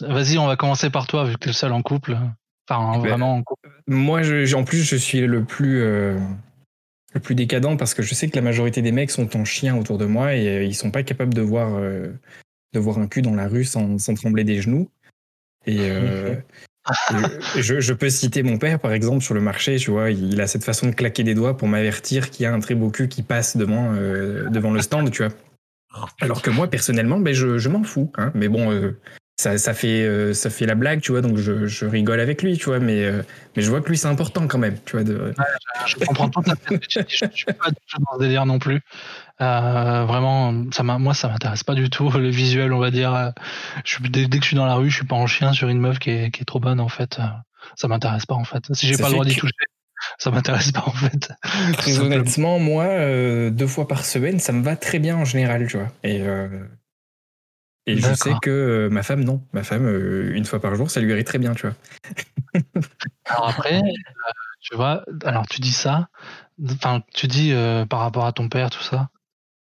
Vas-y, 0.00 0.38
on 0.38 0.46
va 0.46 0.56
commencer 0.56 0.90
par 0.90 1.06
toi, 1.06 1.24
vu 1.24 1.34
que 1.34 1.38
tu 1.40 1.44
es 1.46 1.48
le 1.52 1.54
seul 1.54 1.72
en 1.72 1.82
couple. 1.82 2.16
Enfin, 2.68 2.98
Ben, 2.98 3.08
vraiment 3.08 3.34
en 3.36 3.42
couple. 3.42 3.70
Moi, 3.86 4.22
je- 4.22 4.54
en 4.54 4.64
plus, 4.64 4.82
je 4.84 4.96
suis 4.96 5.20
le 5.26 5.44
plus, 5.44 5.80
euh, 5.82 6.18
le 7.14 7.20
plus 7.20 7.34
décadent 7.34 7.78
parce 7.78 7.94
que 7.94 8.02
je 8.02 8.14
sais 8.14 8.28
que 8.28 8.36
la 8.36 8.42
majorité 8.42 8.82
des 8.82 8.92
mecs 8.92 9.10
sont 9.10 9.36
en 9.36 9.44
chien 9.44 9.76
autour 9.76 9.98
de 9.98 10.04
moi 10.06 10.34
et 10.34 10.48
euh, 10.48 10.64
ils 10.64 10.74
sont 10.74 10.90
pas 10.90 11.02
capables 11.02 11.34
de 11.34 11.42
voir, 11.42 11.74
euh, 11.74 12.12
de 12.72 12.78
voir 12.78 12.98
un 12.98 13.06
cul 13.06 13.22
dans 13.22 13.34
la 13.34 13.48
rue 13.48 13.64
sans, 13.64 13.98
sans 13.98 14.14
trembler 14.14 14.44
des 14.44 14.60
genoux. 14.60 14.88
Et, 15.66 15.78
euh, 15.80 16.34
je, 17.56 17.80
je, 17.80 17.92
peux 17.92 18.10
citer 18.10 18.42
mon 18.42 18.58
père, 18.58 18.80
par 18.80 18.92
exemple, 18.92 19.22
sur 19.22 19.34
le 19.34 19.40
marché, 19.40 19.76
tu 19.76 19.90
vois, 19.90 20.10
il 20.10 20.40
a 20.40 20.46
cette 20.46 20.64
façon 20.64 20.88
de 20.88 20.92
claquer 20.92 21.22
des 21.22 21.34
doigts 21.34 21.56
pour 21.56 21.68
m'avertir 21.68 22.30
qu'il 22.30 22.44
y 22.44 22.46
a 22.46 22.52
un 22.52 22.60
très 22.60 22.74
beau 22.74 22.90
cul 22.90 23.08
qui 23.08 23.22
passe 23.22 23.56
devant, 23.56 23.92
euh, 23.94 24.48
devant 24.50 24.72
le 24.72 24.80
stand, 24.80 25.10
tu 25.10 25.24
vois. 25.24 25.32
Alors 26.20 26.42
que 26.42 26.50
moi, 26.50 26.68
personnellement, 26.68 27.18
ben, 27.18 27.34
je, 27.34 27.58
je 27.58 27.68
m'en 27.68 27.84
fous. 27.84 28.10
Hein. 28.16 28.32
Mais 28.34 28.48
bon, 28.48 28.72
euh, 28.72 28.98
ça, 29.38 29.58
ça, 29.58 29.74
fait, 29.74 30.32
ça 30.34 30.48
fait 30.50 30.66
la 30.66 30.74
blague, 30.74 31.00
tu 31.00 31.12
vois, 31.12 31.20
donc 31.20 31.36
je, 31.36 31.66
je 31.66 31.84
rigole 31.84 32.18
avec 32.18 32.42
lui, 32.42 32.56
tu 32.56 32.66
vois, 32.66 32.80
mais, 32.80 33.10
mais 33.54 33.62
je 33.62 33.68
vois 33.68 33.80
que 33.80 33.88
lui, 33.88 33.98
c'est 33.98 34.08
important 34.08 34.46
quand 34.48 34.58
même, 34.58 34.76
tu 34.86 34.96
vois. 34.96 35.04
De... 35.04 35.34
je, 35.86 35.96
comprends 35.96 36.30
tout 36.30 36.42
à 36.46 36.56
fait. 36.56 36.80
Je, 36.88 37.00
je 37.08 37.26
suis 37.32 37.46
pas 37.46 37.70
du 37.70 37.76
tout 37.88 38.00
dans 38.00 38.18
ce 38.18 38.24
délire 38.24 38.46
non 38.46 38.58
plus. 38.58 38.80
Euh, 39.42 40.04
vraiment, 40.04 40.70
ça 40.72 40.82
moi, 40.82 41.14
ça 41.14 41.28
m'intéresse 41.28 41.64
pas 41.64 41.74
du 41.74 41.90
tout 41.90 42.10
le 42.16 42.30
visuel, 42.30 42.72
on 42.72 42.78
va 42.78 42.90
dire. 42.90 43.32
Je, 43.84 43.98
dès, 44.02 44.26
dès, 44.26 44.38
que 44.38 44.44
je 44.44 44.48
suis 44.48 44.56
dans 44.56 44.66
la 44.66 44.74
rue, 44.74 44.88
je 44.88 44.96
suis 44.96 45.06
pas 45.06 45.16
en 45.16 45.26
chien 45.26 45.52
sur 45.52 45.68
une 45.68 45.80
meuf 45.80 45.98
qui 45.98 46.10
est, 46.10 46.30
qui 46.30 46.42
est 46.42 46.46
trop 46.46 46.60
bonne, 46.60 46.80
en 46.80 46.88
fait. 46.88 47.18
Ça 47.76 47.88
m'intéresse 47.88 48.26
pas, 48.26 48.34
en 48.34 48.44
fait. 48.44 48.64
Si 48.72 48.86
j'ai 48.86 48.96
pas 48.96 49.08
le 49.08 49.14
droit 49.14 49.24
d'y 49.24 49.36
toucher, 49.36 49.52
ça 50.18 50.30
m'intéresse 50.30 50.72
pas, 50.72 50.84
en 50.86 50.92
fait. 50.92 51.32
Très 51.78 51.98
honnêtement, 51.98 52.58
moi, 52.58 52.84
euh, 52.84 53.50
deux 53.50 53.66
fois 53.66 53.88
par 53.88 54.04
semaine, 54.04 54.38
ça 54.38 54.52
me 54.52 54.62
va 54.62 54.76
très 54.76 54.98
bien 54.98 55.16
en 55.16 55.24
général, 55.24 55.66
tu 55.66 55.78
vois. 55.78 55.88
Et, 56.02 56.20
euh, 56.22 56.64
et 57.86 57.96
je 57.96 58.14
sais 58.14 58.32
que 58.42 58.50
euh, 58.50 58.90
ma 58.90 59.02
femme, 59.02 59.24
non. 59.24 59.44
Ma 59.52 59.62
femme, 59.62 59.88
une 60.34 60.44
fois 60.44 60.60
par 60.60 60.74
jour, 60.74 60.90
ça 60.90 61.00
lui 61.00 61.10
irait 61.10 61.24
très 61.24 61.38
bien, 61.38 61.54
tu 61.54 61.66
vois. 61.66 61.76
alors 63.26 63.48
après, 63.48 63.80
tu 64.60 64.76
vois, 64.76 65.04
alors 65.24 65.46
tu 65.46 65.60
dis 65.60 65.72
ça, 65.72 66.08
enfin, 66.64 67.02
tu 67.14 67.26
dis 67.26 67.54
par 67.88 68.00
rapport 68.00 68.26
à 68.26 68.32
ton 68.32 68.48
père, 68.48 68.70
tout 68.70 68.82
ça. 68.82 69.10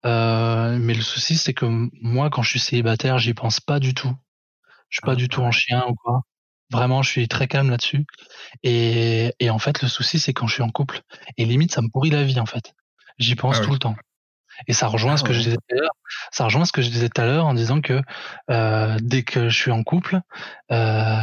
Euh, 0.06 0.78
mais 0.80 0.94
le 0.94 1.02
souci, 1.02 1.36
c'est 1.36 1.54
que 1.54 1.66
moi, 2.00 2.30
quand 2.30 2.42
je 2.42 2.50
suis 2.50 2.60
célibataire, 2.60 3.18
j'y 3.18 3.34
pense 3.34 3.60
pas 3.60 3.80
du 3.80 3.92
tout. 3.94 4.14
Je 4.88 4.98
suis 4.98 5.04
pas 5.04 5.12
ah. 5.12 5.16
du 5.16 5.28
tout 5.28 5.42
en 5.42 5.50
chien 5.50 5.84
ou 5.88 5.94
quoi. 5.94 6.22
Vraiment, 6.70 7.02
je 7.02 7.10
suis 7.10 7.28
très 7.28 7.46
calme 7.48 7.70
là-dessus. 7.70 8.06
Et, 8.62 9.32
et 9.38 9.50
en 9.50 9.58
fait, 9.58 9.82
le 9.82 9.88
souci, 9.88 10.18
c'est 10.18 10.32
quand 10.32 10.46
je 10.46 10.54
suis 10.54 10.62
en 10.62 10.70
couple. 10.70 11.00
Et 11.36 11.44
limite, 11.44 11.72
ça 11.72 11.82
me 11.82 11.88
pourrit 11.88 12.10
la 12.10 12.24
vie, 12.24 12.40
en 12.40 12.46
fait. 12.46 12.74
J'y 13.18 13.34
pense 13.34 13.58
ah 13.60 13.64
tout 13.64 13.72
le 13.72 13.78
temps. 13.78 13.96
Et 14.68 14.72
ça 14.72 14.86
rejoint 14.86 15.14
ah 15.14 15.16
ce 15.16 15.24
que 15.24 15.32
je 15.32 15.40
disais 15.40 15.56
tout 15.56 15.76
à 15.76 15.80
l'heure. 15.80 15.94
Ça 16.30 16.44
rejoint 16.44 16.64
ce 16.64 16.72
que 16.72 16.82
je 16.82 16.88
disais 16.88 17.08
tout 17.08 17.20
à 17.20 17.26
l'heure 17.26 17.46
en 17.46 17.54
disant 17.54 17.80
que 17.80 18.00
euh, 18.50 18.96
dès 19.00 19.22
que 19.22 19.48
je 19.48 19.56
suis 19.56 19.70
en 19.70 19.82
couple, 19.82 20.20
euh, 20.72 21.16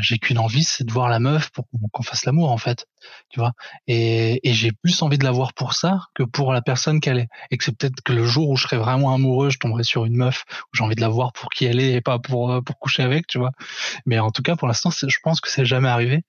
j'ai 0.00 0.18
qu'une 0.18 0.38
envie, 0.38 0.64
c'est 0.64 0.84
de 0.84 0.92
voir 0.92 1.08
la 1.08 1.18
meuf 1.18 1.50
pour 1.50 1.66
qu'on 1.92 2.02
fasse 2.02 2.24
l'amour 2.24 2.50
en 2.50 2.56
fait, 2.58 2.86
tu 3.30 3.40
vois? 3.40 3.52
Et, 3.86 4.48
et 4.48 4.52
j'ai 4.52 4.72
plus 4.72 5.02
envie 5.02 5.18
de 5.18 5.24
la 5.24 5.30
voir 5.30 5.52
pour 5.54 5.74
ça 5.74 6.00
que 6.14 6.22
pour 6.22 6.52
la 6.52 6.62
personne 6.62 7.00
qu'elle 7.00 7.18
est. 7.18 7.28
Et 7.50 7.56
que 7.56 7.64
c'est 7.64 7.76
peut-être 7.76 8.00
que 8.02 8.12
le 8.12 8.24
jour 8.24 8.48
où 8.48 8.56
je 8.56 8.64
serai 8.64 8.76
vraiment 8.76 9.14
amoureux, 9.14 9.50
je 9.50 9.58
tomberai 9.58 9.84
sur 9.84 10.04
une 10.04 10.16
meuf 10.16 10.44
où 10.50 10.76
j'ai 10.76 10.84
envie 10.84 10.96
de 10.96 11.00
la 11.00 11.08
voir 11.08 11.32
pour 11.32 11.50
qui 11.50 11.64
elle 11.64 11.80
est 11.80 11.92
et 11.94 12.00
pas 12.00 12.18
pour 12.18 12.52
euh, 12.52 12.60
pour 12.60 12.78
coucher 12.78 13.02
avec, 13.02 13.26
tu 13.26 13.38
vois? 13.38 13.52
Mais 14.06 14.18
en 14.18 14.30
tout 14.30 14.42
cas, 14.42 14.56
pour 14.56 14.68
l'instant, 14.68 14.90
je 14.90 15.18
pense 15.22 15.40
que 15.40 15.50
c'est 15.50 15.64
jamais 15.64 15.88
arrivé. 15.88 16.22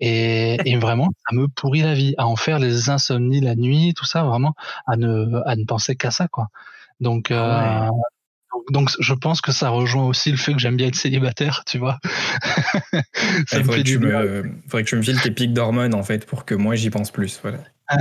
Et, 0.00 0.56
et, 0.64 0.76
vraiment, 0.76 1.08
ça 1.28 1.34
me 1.34 1.48
pourrit 1.48 1.82
la 1.82 1.94
vie 1.94 2.14
à 2.18 2.26
en 2.26 2.36
faire 2.36 2.58
les 2.58 2.90
insomnies 2.90 3.40
la 3.40 3.56
nuit, 3.56 3.94
tout 3.94 4.04
ça, 4.04 4.22
vraiment 4.22 4.54
à 4.86 4.96
ne 4.96 5.42
à 5.44 5.56
ne 5.56 5.64
penser 5.64 5.96
qu'à 5.96 6.10
ça, 6.10 6.28
quoi. 6.28 6.48
Donc, 7.00 7.30
euh, 7.30 7.88
donc, 8.70 8.90
je 8.98 9.14
pense 9.14 9.40
que 9.40 9.52
ça 9.52 9.68
rejoint 9.70 10.04
aussi 10.04 10.30
le 10.30 10.36
fait 10.36 10.52
que 10.52 10.58
j'aime 10.58 10.76
bien 10.76 10.88
être 10.88 10.94
célibataire, 10.94 11.64
tu 11.66 11.78
vois. 11.78 11.98
ça 13.46 13.58
me 13.58 13.64
faudrait, 13.64 13.82
que 13.82 13.88
tu 13.88 13.98
me, 13.98 14.42
faudrait 14.64 14.84
que 14.84 14.88
tu 14.88 14.96
me 14.96 15.02
files 15.02 15.20
tes 15.20 15.30
pics 15.30 15.52
d'hormones 15.52 15.94
en 15.94 16.02
fait 16.02 16.26
pour 16.26 16.44
que 16.44 16.54
moi 16.54 16.74
j'y 16.74 16.90
pense 16.90 17.10
plus, 17.10 17.40
voilà. 17.42 17.58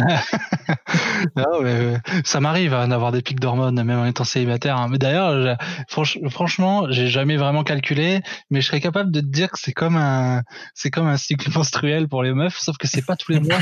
non, 1.38 1.62
mais, 1.62 1.70
euh, 1.70 1.98
ça 2.26 2.42
m'arrive 2.42 2.74
hein, 2.74 2.90
d'avoir 2.90 3.14
des 3.14 3.22
pics 3.22 3.40
d'hormones 3.40 3.82
même 3.82 4.00
en 4.00 4.06
étant 4.06 4.26
célibataire. 4.26 4.78
Hein. 4.78 4.90
Mais 4.90 4.98
d'ailleurs, 4.98 5.58
franchement, 5.88 6.88
j'ai 6.90 7.08
jamais 7.08 7.38
vraiment 7.38 7.64
calculé, 7.64 8.22
mais 8.50 8.60
je 8.60 8.68
serais 8.68 8.82
capable 8.82 9.12
de 9.12 9.22
te 9.22 9.26
dire 9.26 9.50
que 9.50 9.60
c'est 9.60 9.72
comme 9.72 9.96
un, 9.96 10.44
c'est 10.74 10.92
comme 10.92 11.08
un 11.08 11.18
cycle 11.18 11.50
menstruel 11.56 12.10
pour 12.10 12.24
les 12.24 12.34
meufs, 12.34 12.58
sauf 12.60 12.78
que 12.78 12.88
c'est 12.88 13.06
pas 13.06 13.16
tous 13.16 13.32
les 13.32 13.40
mois. 13.40 13.60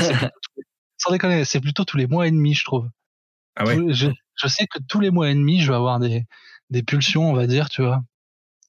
sans 0.96 1.12
déconner, 1.12 1.44
c'est 1.44 1.60
plutôt 1.60 1.84
tous 1.84 1.96
les 1.96 2.08
mois 2.08 2.26
et 2.26 2.30
demi, 2.30 2.54
je 2.54 2.64
trouve. 2.64 2.88
Ah 3.54 3.64
ouais? 3.64 3.76
Je, 3.88 4.08
je, 4.34 4.48
sais 4.48 4.66
que 4.66 4.80
tous 4.88 5.00
les 5.00 5.10
mois 5.10 5.30
et 5.30 5.34
demi, 5.34 5.60
je 5.60 5.70
vais 5.70 5.76
avoir 5.76 6.00
des, 6.00 6.24
des 6.70 6.82
pulsions, 6.82 7.30
on 7.30 7.34
va 7.34 7.46
dire, 7.46 7.68
tu 7.68 7.82
vois. 7.82 8.02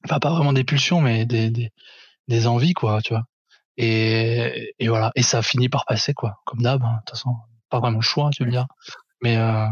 Enfin, 0.06 0.20
pas 0.20 0.32
vraiment 0.32 0.54
des 0.54 0.64
pulsions, 0.64 1.02
mais 1.02 1.26
des, 1.26 1.50
des, 1.50 1.72
des 2.28 2.48
envies, 2.48 2.74
quoi, 2.74 3.02
tu 3.02 3.14
vois. 3.14 3.24
Et, 3.78 4.74
et 4.80 4.88
voilà. 4.88 5.12
Et 5.16 5.24
ça 5.24 5.42
finit 5.42 5.70
par 5.70 5.86
passer, 5.86 6.14
quoi. 6.14 6.36
Comme 6.46 6.62
d'hab, 6.62 6.84
hein, 6.84 6.94
de 6.94 6.98
toute 7.00 7.12
façon. 7.12 7.36
Pas 7.70 7.80
vraiment 7.80 7.98
le 7.98 8.04
choix, 8.04 8.30
tu 8.32 8.44
veux 8.44 8.52
dire. 8.52 8.68
Mais, 9.22 9.38
euh, 9.38 9.68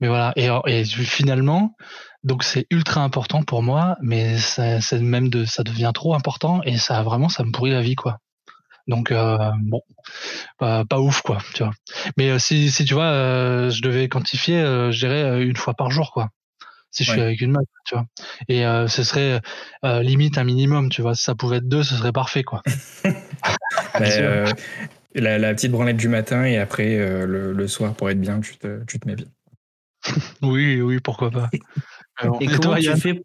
mais 0.00 0.08
voilà. 0.08 0.32
Et, 0.36 0.48
et 0.66 0.84
finalement, 0.84 1.74
donc 2.22 2.42
c'est 2.44 2.66
ultra 2.70 3.02
important 3.02 3.42
pour 3.42 3.62
moi, 3.62 3.96
mais 4.00 4.38
c'est 4.38 5.00
même 5.00 5.28
de, 5.28 5.44
ça 5.44 5.62
devient 5.62 5.92
trop 5.94 6.14
important 6.14 6.62
et 6.62 6.78
ça 6.78 7.02
vraiment, 7.02 7.28
ça 7.28 7.44
me 7.44 7.52
pourrit 7.52 7.70
la 7.72 7.82
vie, 7.82 7.96
quoi. 7.96 8.18
Donc 8.86 9.12
euh, 9.12 9.38
bon, 9.62 9.80
pas, 10.58 10.84
pas, 10.84 11.00
ouf 11.00 11.22
quoi, 11.22 11.38
tu 11.54 11.62
vois. 11.62 11.72
Mais 12.16 12.30
euh, 12.30 12.38
si, 12.38 12.70
si 12.70 12.84
tu 12.84 12.94
vois, 12.94 13.04
euh, 13.04 13.70
je 13.70 13.82
devais 13.82 14.08
quantifier, 14.08 14.60
euh, 14.60 14.90
je 14.90 14.98
dirais 14.98 15.42
une 15.42 15.56
fois 15.56 15.74
par 15.74 15.90
jour 15.90 16.12
quoi. 16.12 16.28
Si 16.94 17.04
je 17.04 17.10
suis 17.10 17.20
avec 17.20 17.40
une 17.40 17.50
meuf, 17.50 17.64
tu 17.84 17.94
vois. 17.94 18.06
Et 18.48 18.62
ce 18.88 19.02
serait 19.02 19.40
limite 19.82 20.38
un 20.38 20.44
minimum, 20.44 20.88
tu 20.90 21.02
vois. 21.02 21.14
Si 21.14 21.24
ça 21.24 21.34
pouvait 21.34 21.56
être 21.56 21.68
deux, 21.68 21.82
ce 21.82 21.96
serait 21.96 22.12
parfait 22.12 22.44
quoi. 22.44 22.62
la, 25.14 25.38
la, 25.38 25.54
petite 25.54 25.72
branlette 25.72 25.96
du 25.96 26.08
matin 26.08 26.44
et 26.44 26.58
après 26.58 26.96
le, 27.26 27.52
le, 27.52 27.68
soir 27.68 27.94
pour 27.94 28.10
être 28.10 28.20
bien, 28.20 28.40
tu 28.40 28.56
te, 28.56 28.84
tu 28.84 29.00
te 29.00 29.08
mets 29.08 29.16
bien. 29.16 29.26
oui, 30.42 30.80
oui, 30.80 31.00
pourquoi 31.00 31.30
pas. 31.30 31.50
Alors, 32.16 32.40
et, 32.40 32.46
comment 32.46 32.76
tu 32.76 32.96
fais 32.96 33.22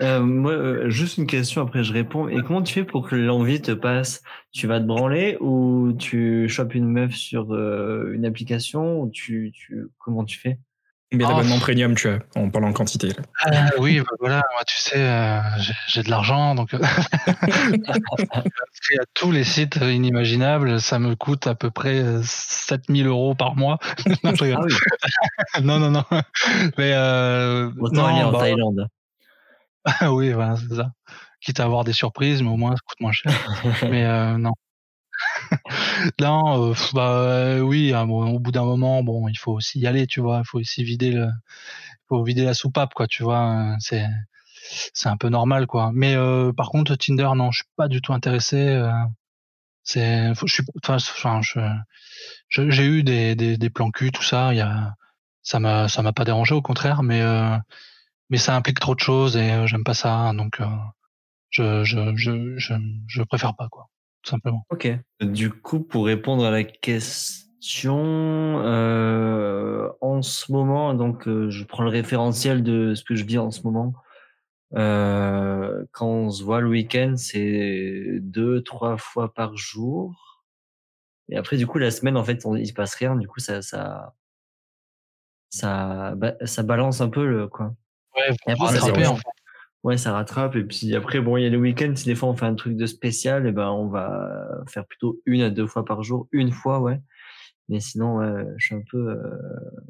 euh, 0.00 0.20
moi, 0.20 0.52
euh, 0.52 0.90
juste 0.90 1.18
une 1.18 1.26
question, 1.26 1.62
après 1.62 1.82
je 1.82 1.92
réponds. 1.92 2.28
Et 2.28 2.40
comment 2.42 2.62
tu 2.62 2.72
fais 2.72 2.84
pour 2.84 3.08
que 3.08 3.16
l'envie 3.16 3.60
te 3.60 3.72
passe? 3.72 4.22
Tu 4.52 4.66
vas 4.66 4.80
te 4.80 4.84
branler 4.84 5.36
ou 5.40 5.92
tu 5.98 6.48
chopes 6.48 6.74
une 6.74 6.88
meuf 6.88 7.14
sur 7.14 7.52
euh, 7.52 8.12
une 8.12 8.24
application? 8.24 9.00
Ou 9.00 9.10
tu, 9.10 9.50
tu, 9.52 9.88
Comment 9.98 10.24
tu 10.24 10.38
fais? 10.38 10.58
Bien 11.10 11.26
oh. 11.26 11.30
d'abonnement 11.30 11.58
premium, 11.58 11.94
tu 11.94 12.06
vois, 12.08 12.18
on 12.36 12.50
parle 12.50 12.66
en 12.66 12.72
quantité. 12.74 13.08
Là. 13.08 13.14
Ah, 13.40 13.70
oui, 13.78 14.00
bah, 14.00 14.16
voilà, 14.20 14.42
moi, 14.52 14.62
tu 14.66 14.78
sais, 14.78 14.98
euh, 14.98 15.40
j'ai 15.86 16.02
de 16.02 16.10
l'argent, 16.10 16.54
donc 16.54 16.74
à 16.74 17.98
tous 19.14 19.30
les 19.30 19.44
sites 19.44 19.76
inimaginables, 19.76 20.82
ça 20.82 20.98
me 20.98 21.14
coûte 21.16 21.46
à 21.46 21.54
peu 21.54 21.70
près 21.70 22.04
7000 22.22 23.06
euros 23.06 23.34
par 23.34 23.56
mois. 23.56 23.78
non, 24.22 24.32
ah, 24.38 24.42
oui. 24.42 24.52
non, 25.62 25.78
non, 25.78 25.90
non. 25.90 26.04
Mais 26.76 26.92
euh, 26.92 27.70
Autant 27.78 28.04
aller 28.04 28.24
en 28.24 28.32
bah, 28.32 28.40
Thaïlande. 28.40 28.88
Ah 29.84 30.12
oui, 30.12 30.32
voilà, 30.32 30.56
c'est 30.56 30.74
ça. 30.74 30.90
Quitte 31.40 31.60
à 31.60 31.64
avoir 31.64 31.84
des 31.84 31.94
surprises, 31.94 32.42
mais 32.42 32.50
au 32.50 32.56
moins 32.56 32.72
ça 32.72 32.82
coûte 32.86 33.00
moins 33.00 33.12
cher. 33.12 33.32
mais 33.88 34.04
euh, 34.04 34.36
non. 34.36 34.52
non, 36.20 36.70
euh, 36.70 36.74
bah 36.94 37.58
oui, 37.62 37.92
hein, 37.94 38.08
au 38.08 38.38
bout 38.38 38.52
d'un 38.52 38.64
moment, 38.64 39.02
bon, 39.02 39.28
il 39.28 39.36
faut 39.38 39.52
aussi 39.52 39.80
y 39.80 39.86
aller, 39.86 40.06
tu 40.06 40.20
vois. 40.20 40.40
Il 40.44 40.48
faut 40.48 40.58
aussi 40.58 40.84
vider 40.84 41.10
le, 41.12 41.28
faut 42.08 42.22
vider 42.24 42.44
la 42.44 42.54
soupape, 42.54 42.94
quoi, 42.94 43.06
tu 43.06 43.22
vois. 43.22 43.76
C'est, 43.80 44.06
c'est 44.94 45.08
un 45.08 45.16
peu 45.16 45.28
normal, 45.28 45.66
quoi. 45.66 45.90
Mais 45.94 46.14
euh, 46.16 46.52
par 46.52 46.70
contre, 46.70 46.96
Tinder, 46.96 47.30
non, 47.36 47.50
je 47.52 47.58
suis 47.58 47.70
pas 47.76 47.88
du 47.88 48.00
tout 48.02 48.12
intéressé. 48.12 48.56
Euh, 48.68 48.90
c'est, 49.84 50.32
je 50.34 50.52
suis, 50.52 50.64
enfin, 50.84 51.40
je, 51.42 51.60
j'ai 52.70 52.84
eu 52.86 53.02
des, 53.02 53.34
des, 53.34 53.56
des 53.56 53.70
plans 53.70 53.90
cul, 53.90 54.12
tout 54.12 54.22
ça. 54.22 54.52
Il 54.52 54.58
y 54.58 54.60
a, 54.60 54.94
ça 55.42 55.60
m'a, 55.60 55.88
ça 55.88 56.02
m'a 56.02 56.12
pas 56.12 56.24
dérangé, 56.24 56.54
au 56.54 56.62
contraire, 56.62 57.02
mais 57.02 57.20
euh, 57.22 57.56
mais 58.30 58.38
ça 58.38 58.56
implique 58.56 58.80
trop 58.80 58.94
de 58.94 59.00
choses 59.00 59.36
et 59.36 59.52
euh, 59.52 59.66
j'aime 59.66 59.84
pas 59.84 59.94
ça, 59.94 60.14
hein, 60.14 60.34
donc 60.34 60.60
euh, 60.60 60.66
je, 61.50 61.84
je, 61.84 62.16
je, 62.16 62.58
je, 62.58 62.74
je 63.06 63.22
préfère 63.22 63.54
pas 63.56 63.68
quoi, 63.68 63.88
tout 64.28 64.34
simplement. 64.34 64.66
Ok. 64.70 64.88
Du 65.20 65.50
coup, 65.50 65.80
pour 65.80 66.06
répondre 66.06 66.44
à 66.44 66.50
la 66.50 66.62
question, 66.64 67.96
euh, 68.60 69.88
en 70.00 70.22
ce 70.22 70.52
moment, 70.52 70.94
donc 70.94 71.26
euh, 71.26 71.48
je 71.50 71.64
prends 71.64 71.82
le 71.82 71.88
référentiel 71.88 72.62
de 72.62 72.94
ce 72.94 73.04
que 73.04 73.14
je 73.14 73.24
vis 73.24 73.38
en 73.38 73.50
ce 73.50 73.62
moment. 73.62 73.94
Euh, 74.74 75.84
quand 75.92 76.08
on 76.08 76.30
se 76.30 76.44
voit 76.44 76.60
le 76.60 76.68
week-end, 76.68 77.14
c'est 77.16 78.18
deux, 78.20 78.62
trois 78.62 78.98
fois 78.98 79.32
par 79.32 79.56
jour. 79.56 80.44
Et 81.30 81.36
après, 81.36 81.56
du 81.56 81.66
coup, 81.66 81.78
la 81.78 81.90
semaine, 81.90 82.16
en 82.16 82.24
fait, 82.24 82.44
on, 82.44 82.54
il 82.54 82.66
se 82.66 82.74
passe 82.74 82.94
rien. 82.94 83.16
Du 83.16 83.26
coup, 83.28 83.40
ça, 83.40 83.62
ça, 83.62 84.14
ça, 85.48 86.14
ça 86.44 86.62
balance 86.62 87.00
un 87.00 87.08
peu 87.08 87.26
le 87.26 87.48
quoi. 87.48 87.74
Ouais, 88.14 88.34
ça 88.44 88.92
rattrape. 89.84 90.56
Et 90.56 90.64
puis 90.64 90.94
après, 90.94 91.20
bon, 91.20 91.36
il 91.36 91.44
y 91.44 91.46
a 91.46 91.50
le 91.50 91.58
week-end. 91.58 91.92
Si 91.94 92.06
des 92.06 92.14
fois 92.14 92.28
on 92.28 92.36
fait 92.36 92.46
un 92.46 92.54
truc 92.54 92.76
de 92.76 92.86
spécial, 92.86 93.46
et 93.46 93.50
eh 93.50 93.52
ben 93.52 93.70
on 93.70 93.88
va 93.88 94.62
faire 94.68 94.86
plutôt 94.86 95.20
une 95.26 95.42
à 95.42 95.50
deux 95.50 95.66
fois 95.66 95.84
par 95.84 96.02
jour. 96.02 96.28
Une 96.32 96.52
fois, 96.52 96.80
ouais. 96.80 97.00
Mais 97.68 97.80
sinon, 97.80 98.18
ouais, 98.18 98.44
je 98.56 98.66
suis 98.66 98.74
un 98.74 98.82
peu 98.90 99.10
euh, 99.10 99.16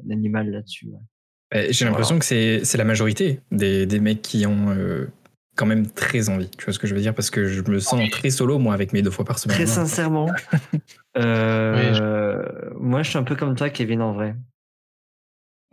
un 0.05 0.11
animal 0.11 0.49
là-dessus. 0.51 0.87
Ouais. 0.87 1.71
J'ai 1.71 1.85
l'impression 1.85 2.19
que 2.19 2.25
c'est 2.25 2.77
la 2.77 2.83
majorité 2.83 3.39
des, 3.51 3.85
des 3.85 3.99
mecs 3.99 4.21
qui 4.21 4.45
ont 4.45 4.69
euh, 4.69 5.07
quand 5.55 5.65
même 5.65 5.87
très 5.87 6.29
envie. 6.29 6.49
Tu 6.49 6.63
vois 6.63 6.73
ce 6.73 6.79
que 6.79 6.87
je 6.87 6.93
veux 6.93 7.01
dire? 7.01 7.15
Parce 7.15 7.29
que 7.29 7.45
je 7.45 7.61
me 7.69 7.79
sens 7.79 8.09
très 8.11 8.29
solo, 8.29 8.59
moi, 8.59 8.73
avec 8.73 8.93
mes 8.93 9.01
deux 9.01 9.09
fois 9.11 9.25
par 9.25 9.39
semaine. 9.39 9.57
Très 9.57 9.65
sincèrement. 9.65 10.29
euh, 11.17 12.45
Moi, 12.79 13.03
je 13.03 13.09
suis 13.09 13.17
un 13.17 13.23
peu 13.23 13.35
comme 13.35 13.55
toi, 13.55 13.69
Kevin, 13.69 14.01
en 14.01 14.13
vrai. 14.13 14.35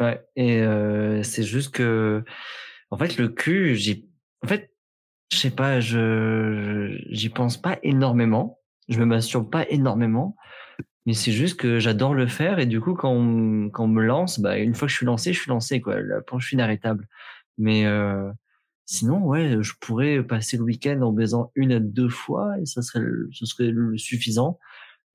Ouais, 0.00 0.22
et 0.34 0.60
euh, 0.60 1.22
c'est 1.22 1.42
juste 1.42 1.74
que, 1.74 2.22
en 2.90 2.98
fait, 2.98 3.16
le 3.16 3.28
cul, 3.28 3.76
j'ai, 3.76 4.08
en 4.44 4.48
fait, 4.48 4.70
je 5.32 5.38
sais 5.38 5.50
pas, 5.50 5.80
je 5.80 6.98
j'y 7.10 7.28
pense 7.28 7.60
pas 7.60 7.78
énormément. 7.82 8.60
Je 8.88 9.00
me 9.00 9.04
masturbe 9.04 9.50
pas 9.50 9.68
énormément, 9.68 10.36
mais 11.06 11.12
c'est 11.12 11.32
juste 11.32 11.58
que 11.58 11.80
j'adore 11.80 12.14
le 12.14 12.28
faire 12.28 12.60
et 12.60 12.66
du 12.66 12.80
coup 12.80 12.94
quand 12.94 13.10
on, 13.10 13.68
quand 13.70 13.84
on 13.84 13.88
me 13.88 14.04
lance, 14.04 14.38
bah 14.38 14.58
une 14.58 14.74
fois 14.74 14.86
que 14.86 14.92
je 14.92 14.96
suis 14.96 15.06
lancé, 15.06 15.32
je 15.32 15.40
suis 15.40 15.48
lancé 15.48 15.80
quoi. 15.80 16.00
La 16.00 16.20
planche 16.20 16.52
inarrêtable. 16.52 17.08
Mais 17.58 17.84
euh, 17.86 18.30
sinon, 18.84 19.18
ouais, 19.24 19.56
je 19.60 19.72
pourrais 19.80 20.22
passer 20.22 20.56
le 20.56 20.62
week-end 20.62 21.00
en 21.02 21.12
baisant 21.12 21.50
une 21.56 21.72
à 21.72 21.80
deux 21.80 22.08
fois 22.08 22.58
et 22.60 22.66
ça 22.66 22.82
serait 22.82 23.00
le, 23.00 23.28
ce 23.32 23.44
serait 23.46 23.70
le 23.72 23.98
suffisant. 23.98 24.58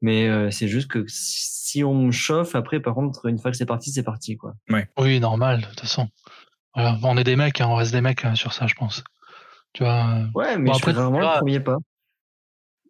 Mais 0.01 0.27
euh, 0.27 0.49
c'est 0.49 0.67
juste 0.67 0.89
que 0.89 1.05
si 1.07 1.83
on 1.83 2.07
me 2.07 2.11
chauffe, 2.11 2.55
après, 2.55 2.79
par 2.79 2.95
contre, 2.95 3.27
une 3.27 3.37
fois 3.37 3.51
que 3.51 3.57
c'est 3.57 3.67
parti, 3.67 3.91
c'est 3.91 4.03
parti, 4.03 4.35
quoi. 4.35 4.55
Oui, 4.97 5.19
normal, 5.19 5.61
de 5.61 5.65
toute 5.67 5.81
façon. 5.81 6.09
Voilà. 6.75 6.97
On 7.03 7.17
est 7.17 7.23
des 7.23 7.35
mecs, 7.35 7.59
hein, 7.61 7.67
on 7.67 7.75
reste 7.75 7.91
des 7.91 8.01
mecs 8.01 8.23
hein, 8.25 8.35
sur 8.35 8.53
ça, 8.53 8.67
je 8.67 8.75
pense. 8.75 9.03
Tu 9.73 9.83
vois. 9.83 10.05
euh, 10.07 10.25
Ouais, 10.35 10.57
mais 10.57 10.67
Bon, 10.69 10.73
je 10.73 10.79
après, 10.79 10.91
fais 10.93 10.99
vraiment 10.99 11.17
tu 11.19 11.23
vois- 11.23 11.33
le 11.35 11.39
premier 11.39 11.59
pas. 11.59 11.77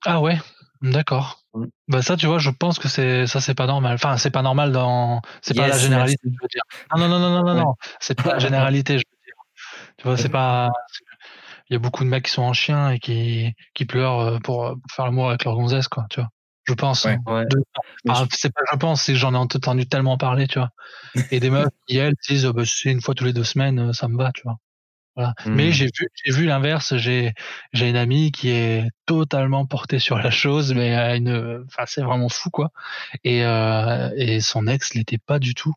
Ah 0.06 0.20
ouais, 0.22 0.40
d'accord. 0.82 1.40
Mm. 1.54 1.66
Bah 1.88 2.02
ça, 2.02 2.18
tu 2.18 2.26
vois, 2.28 2.40
je 2.40 2.50
pense 2.50 2.80
que 2.80 2.88
c'est 2.88 3.28
ça, 3.28 3.40
c'est 3.42 3.54
pas 3.56 3.68
normal. 3.68 3.94
Enfin, 3.96 4.18
c'est 4.18 4.32
pas 4.32 4.42
normal 4.42 4.72
dans, 4.72 5.22
c'est 5.42 5.54
pas 5.56 5.68
la 5.68 5.78
généralité, 5.78 6.18
merci. 6.24 6.38
je 6.40 6.44
veux 6.44 6.48
dire. 6.48 6.64
Non, 6.96 7.08
non, 7.08 7.20
non, 7.20 7.30
non, 7.30 7.30
non, 7.30 7.44
non, 7.44 7.54
Ouais. 7.56 7.62
non. 7.66 7.76
C'est 8.00 8.16
pas 8.22 8.34
la 8.34 8.40
généralité, 8.40 8.94
je 8.94 9.04
veux 9.10 9.18
dire. 9.26 9.36
Tu 9.98 10.04
vois, 10.08 10.18
c'est 10.18 10.30
pas. 10.30 10.70
Il 11.70 11.74
y 11.74 11.76
a 11.76 11.80
beaucoup 11.80 12.04
de 12.04 12.10
mecs 12.10 12.26
qui 12.26 12.32
sont 12.32 12.42
en 12.42 12.54
chien 12.54 12.90
et 12.92 13.00
qui 13.00 13.54
qui 13.74 13.86
pleurent 13.86 14.20
euh, 14.20 14.40
pour, 14.40 14.66
euh, 14.66 14.72
pour 14.76 14.92
faire 14.96 15.06
l'amour 15.06 15.30
avec 15.30 15.46
leur 15.46 15.56
gonzesse, 15.56 15.88
quoi. 15.88 16.06
Tu 16.10 16.20
vois. 16.20 16.30
Je 16.66 16.74
pense. 16.74 17.05
Ouais. 17.05 17.18
hein. 17.26 17.34
Ouais. 17.34 17.45
Enfin, 18.07 18.28
c'est 18.32 18.53
pas 18.53 18.62
je 18.72 18.78
pense, 18.78 19.03
c'est 19.03 19.14
que 19.14 19.18
j'en 19.18 19.34
ai 19.34 19.38
entendu 19.38 19.88
tellement 19.88 20.18
parler, 20.18 20.47
tu 20.47 20.59
vois. 20.59 20.70
Et 21.32 21.39
des 21.39 21.49
meufs 21.49 21.68
qui 21.88 21.97
elles 21.97 22.16
disent, 22.28 22.45
euh, 22.45 22.53
bah, 22.53 22.64
c'est 22.66 22.91
une 22.91 23.01
fois 23.01 23.16
tous 23.16 23.26
les 23.26 23.34
deux 23.34 23.43
semaines, 23.43 23.80
euh, 23.80 23.93
ça 23.93 24.07
me 24.07 24.18
va, 24.18 24.32
tu 24.32 24.43
vois. 24.43 24.57
Voilà. 25.16 25.34
Mais 25.45 25.74
j'ai 25.74 25.86
vu, 25.88 26.07
j'ai 26.24 26.34
vu 26.34 26.45
l'inverse. 26.45 26.95
J'ai, 26.95 27.34
j'ai 27.74 27.89
une 27.89 27.97
amie 27.97 28.32
qui 28.32 28.49
est 28.49 28.88
totalement 29.05 29.66
portée 29.66 29.99
sur 29.99 30.18
la 30.18 30.32
chose, 30.32 30.74
mais 30.74 30.95
à 30.95 31.16
une, 31.16 31.66
enfin, 31.68 31.84
c'est 31.86 32.01
vraiment 32.01 32.30
fou, 32.30 32.49
quoi. 32.49 32.70
Et, 33.26 33.43
euh, 33.45 34.09
et 34.16 34.39
son 34.39 34.68
ex 34.68 34.93
l'était 34.93 35.18
pas 35.18 35.39
du 35.39 35.53
tout. 35.53 35.74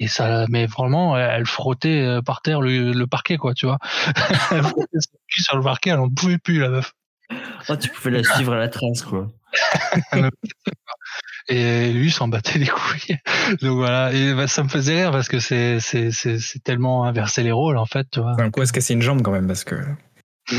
Et 0.00 0.08
ça, 0.08 0.44
mais 0.48 0.66
vraiment, 0.66 1.16
elle, 1.16 1.46
frottait 1.46 2.02
euh, 2.02 2.20
par 2.20 2.42
terre 2.42 2.60
le, 2.60 2.92
le 2.92 3.06
parquet, 3.06 3.36
quoi, 3.36 3.54
tu 3.54 3.66
vois. 3.66 3.78
elle 4.50 4.62
frottait 4.62 5.00
son 5.00 5.18
cul 5.28 5.42
sur 5.42 5.56
le 5.56 5.62
parquet, 5.62 5.90
elle 5.90 6.00
en 6.00 6.10
pouvait 6.10 6.38
plus, 6.38 6.58
la 6.58 6.68
meuf. 6.68 6.92
Oh, 7.68 7.76
tu 7.76 7.88
pouvais 7.88 8.10
la 8.10 8.22
suivre 8.22 8.52
à 8.52 8.58
la 8.58 8.68
trace, 8.68 9.02
quoi. 9.02 9.28
Et 11.48 11.92
lui 11.92 12.10
s'en 12.10 12.26
battait 12.28 12.58
les 12.58 12.66
couilles. 12.66 13.18
Donc 13.60 13.76
voilà. 13.76 14.12
Et 14.14 14.32
bah, 14.34 14.46
ça 14.46 14.62
me 14.62 14.68
faisait 14.68 14.96
rire 15.02 15.10
parce 15.10 15.28
que 15.28 15.38
c'est, 15.40 15.78
c'est, 15.78 16.10
c'est, 16.10 16.38
c'est 16.38 16.58
tellement 16.64 17.04
inverser 17.04 17.42
les 17.42 17.52
rôles, 17.52 17.76
en 17.76 17.84
fait, 17.86 18.06
tu 18.10 18.20
vois. 18.20 18.34
Un 18.40 18.50
coup 18.50 18.62
à 18.62 18.66
se 18.66 18.72
casser 18.72 18.94
une 18.94 19.02
jambe 19.02 19.20
quand 19.22 19.30
même, 19.32 19.46
parce 19.46 19.64
que. 19.64 19.74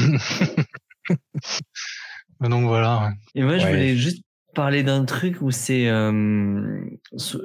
Donc 2.41 2.65
voilà. 2.65 3.13
Et 3.33 3.41
moi, 3.43 3.57
je 3.57 3.65
Ouais. 3.65 3.71
voulais 3.71 3.95
juste 3.95 4.23
parler 4.53 4.83
d'un 4.83 5.03
truc 5.05 5.41
où 5.41 5.51
c'est, 5.51 5.87
euh, 5.89 6.79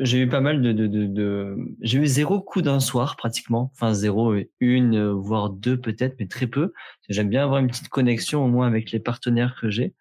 j'ai 0.01 0.19
eu 0.21 0.29
pas 0.29 0.41
mal 0.41 0.63
de, 0.63 0.73
de, 0.73 0.87
de, 0.87 1.07
de- 1.07 1.57
j'ai 1.81 1.99
eu 1.99 2.07
zéro 2.07 2.41
coup 2.41 2.63
d'un 2.63 2.79
soir 2.79 3.17
pratiquement, 3.17 3.73
enfin 3.75 3.95
zéro, 3.95 4.33
euh, 4.33 4.45
une 4.61 4.97
euh, 4.97 5.13
voire 5.13 5.51
deux 5.51 5.77
peut-être, 5.81 6.15
mais 6.21 6.29
très 6.29 6.47
peu. 6.47 6.69
Que 6.69 7.15
J'aime 7.15 7.29
bien 7.29 7.43
avoir 7.43 7.59
une 7.59 7.67
petite 7.69 7.89
connexion 7.89 8.45
au 8.45 8.49
moins 8.49 8.67
avec 8.69 8.93
les 8.93 9.01
partenaires 9.01 9.57
que 9.61 9.71
j'ai, 9.71 9.93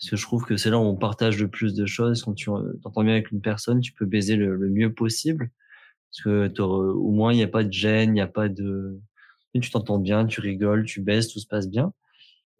parce 0.00 0.10
que 0.10 0.16
je 0.16 0.22
trouve 0.22 0.44
que 0.44 0.56
c'est 0.56 0.70
là 0.70 0.78
où 0.78 0.82
on 0.82 0.96
partage 0.96 1.38
le 1.40 1.48
plus 1.48 1.74
de 1.74 1.86
choses. 1.86 2.22
Quand 2.22 2.34
tu 2.34 2.50
euh, 2.50 2.74
t'entends 2.82 3.02
bien 3.02 3.14
avec 3.14 3.30
une 3.32 3.40
personne, 3.40 3.80
tu 3.80 3.92
peux 3.92 4.06
baiser 4.06 4.36
le, 4.36 4.56
mieux 4.68 4.92
possible, 4.92 5.50
parce 6.10 6.22
que 6.24 6.48
t'auras- 6.48 6.92
au 6.92 7.10
moins 7.10 7.32
il 7.32 7.36
n'y 7.36 7.42
a 7.42 7.48
pas 7.48 7.64
de 7.64 7.72
gêne, 7.72 8.10
il 8.10 8.14
n'y 8.14 8.20
a 8.20 8.28
pas 8.28 8.48
de, 8.48 9.00
tu 9.60 9.70
t'entends 9.70 9.98
bien, 9.98 10.26
tu 10.26 10.40
rigoles, 10.40 10.84
tu 10.84 11.00
baises, 11.00 11.28
tout 11.28 11.40
se 11.40 11.46
passe 11.46 11.68
bien. 11.68 11.92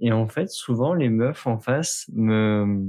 Et 0.01 0.13
en 0.13 0.29
fait, 0.29 0.51
souvent, 0.51 0.95
les 0.95 1.09
meufs 1.09 1.47
en 1.47 1.59
face 1.59 2.07
me 2.13 2.87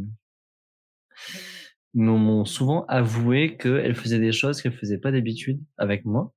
m'ont 1.95 2.45
souvent 2.45 2.85
avoué 2.85 3.57
qu'elles 3.57 3.95
faisaient 3.95 4.19
des 4.19 4.31
choses 4.31 4.61
qu'elles 4.61 4.77
faisaient 4.77 4.99
pas 4.99 5.11
d'habitude 5.11 5.59
avec 5.77 6.05
moi. 6.05 6.33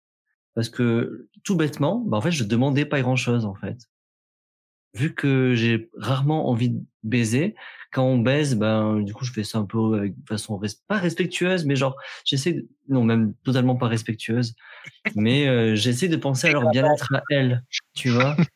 Parce 0.55 0.69
que, 0.69 1.29
tout 1.45 1.57
bêtement, 1.57 2.01
bah, 2.01 2.19
en 2.19 2.21
fait, 2.21 2.31
je 2.33 2.45
demandais 2.45 2.85
pas 2.87 3.01
grand 3.03 3.17
chose, 3.17 3.45
en 3.45 3.55
fait. 3.55 3.79
Vu 4.95 5.15
que 5.15 5.55
j'ai 5.55 5.91
rarement 5.95 6.49
envie 6.49 6.75
baiser, 7.03 7.55
quand 7.93 8.05
on 8.05 8.19
baise, 8.19 8.57
ben, 8.57 9.01
du 9.01 9.13
coup, 9.15 9.25
je 9.25 9.33
fais 9.33 9.45
ça 9.45 9.59
un 9.59 9.65
peu 9.65 9.95
avec, 9.97 10.15
de 10.15 10.27
façon 10.29 10.59
res- 10.59 10.81
pas 10.89 10.99
respectueuse, 10.99 11.65
mais 11.65 11.77
genre, 11.77 11.97
j'essaie 12.25 12.53
de, 12.55 12.69
non, 12.89 13.05
même 13.05 13.35
totalement 13.45 13.77
pas 13.77 13.89
respectueuse, 13.89 14.55
mais 15.15 15.49
euh, 15.49 15.75
j'essaie 15.75 16.09
de 16.09 16.17
penser 16.17 16.49
à 16.49 16.53
leur 16.53 16.71
bien-être 16.71 17.13
à 17.15 17.23
elles, 17.31 17.63
tu 17.95 18.11
vois? 18.11 18.37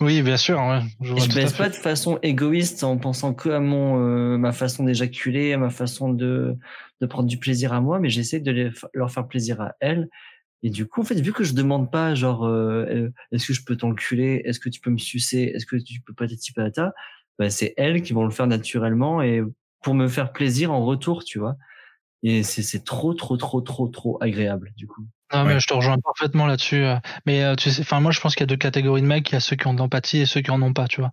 Oui, 0.00 0.22
bien 0.22 0.36
sûr. 0.36 0.58
Ouais, 0.58 0.80
je 1.00 1.30
à 1.30 1.34
baisse 1.34 1.52
pas 1.52 1.68
de 1.68 1.74
façon 1.74 2.18
égoïste 2.22 2.82
en 2.84 2.96
pensant 2.96 3.34
que 3.34 3.50
à 3.50 3.60
mon 3.60 4.00
euh, 4.00 4.38
ma 4.38 4.52
façon 4.52 4.84
d'éjaculer, 4.84 5.52
à 5.52 5.58
ma 5.58 5.70
façon 5.70 6.12
de 6.12 6.56
de 7.00 7.06
prendre 7.06 7.28
du 7.28 7.38
plaisir 7.38 7.72
à 7.72 7.80
moi, 7.80 7.98
mais 7.98 8.10
j'essaie 8.10 8.40
de 8.40 8.50
les, 8.50 8.70
leur 8.94 9.10
faire 9.10 9.26
plaisir 9.28 9.60
à 9.60 9.74
elles. 9.80 10.08
Et 10.62 10.70
du 10.70 10.86
coup, 10.86 11.00
en 11.02 11.04
fait, 11.04 11.20
vu 11.20 11.32
que 11.32 11.44
je 11.44 11.54
demande 11.54 11.90
pas, 11.92 12.14
genre, 12.14 12.46
euh, 12.46 12.84
euh, 12.88 13.10
est-ce 13.32 13.48
que 13.48 13.54
je 13.54 13.64
peux 13.64 13.76
t'enculer, 13.76 14.42
est-ce 14.46 14.60
que 14.60 14.68
tu 14.70 14.80
peux 14.80 14.90
me 14.90 14.98
sucer, 14.98 15.52
est-ce 15.54 15.66
que 15.66 15.76
tu 15.76 16.00
peux 16.02 16.14
patati 16.14 16.52
patata, 16.52 16.94
bah, 17.40 17.50
c'est 17.50 17.74
elles 17.76 18.02
qui 18.02 18.12
vont 18.12 18.22
le 18.24 18.30
faire 18.30 18.46
naturellement 18.46 19.20
et 19.22 19.42
pour 19.82 19.94
me 19.94 20.06
faire 20.06 20.30
plaisir 20.32 20.70
en 20.70 20.84
retour, 20.84 21.24
tu 21.24 21.40
vois. 21.40 21.56
Et 22.22 22.42
c'est 22.44 22.62
c'est 22.62 22.84
trop 22.84 23.14
trop 23.14 23.36
trop 23.38 23.62
trop 23.62 23.88
trop 23.88 24.18
agréable 24.22 24.70
du 24.76 24.86
coup. 24.86 25.06
Non, 25.32 25.44
Ouais. 25.44 25.54
mais 25.54 25.60
je 25.60 25.66
te 25.66 25.72
rejoins 25.74 25.96
parfaitement 26.04 26.46
là-dessus. 26.46 26.84
euh. 26.84 26.96
Mais 27.26 27.42
euh, 27.42 27.54
tu 27.56 27.70
sais, 27.70 27.80
enfin, 27.80 27.98
moi, 28.00 28.10
je 28.12 28.20
pense 28.20 28.34
qu'il 28.34 28.42
y 28.42 28.44
a 28.44 28.46
deux 28.48 28.56
catégories 28.56 29.00
de 29.02 29.06
mecs. 29.06 29.30
Il 29.30 29.34
y 29.34 29.36
a 29.36 29.40
ceux 29.40 29.56
qui 29.56 29.66
ont 29.68 29.72
de 29.74 29.78
l'empathie 29.78 30.18
et 30.18 30.26
ceux 30.26 30.40
qui 30.42 30.50
en 30.50 30.60
ont 30.60 30.72
pas, 30.74 30.86
tu 30.86 31.00
vois. 31.00 31.12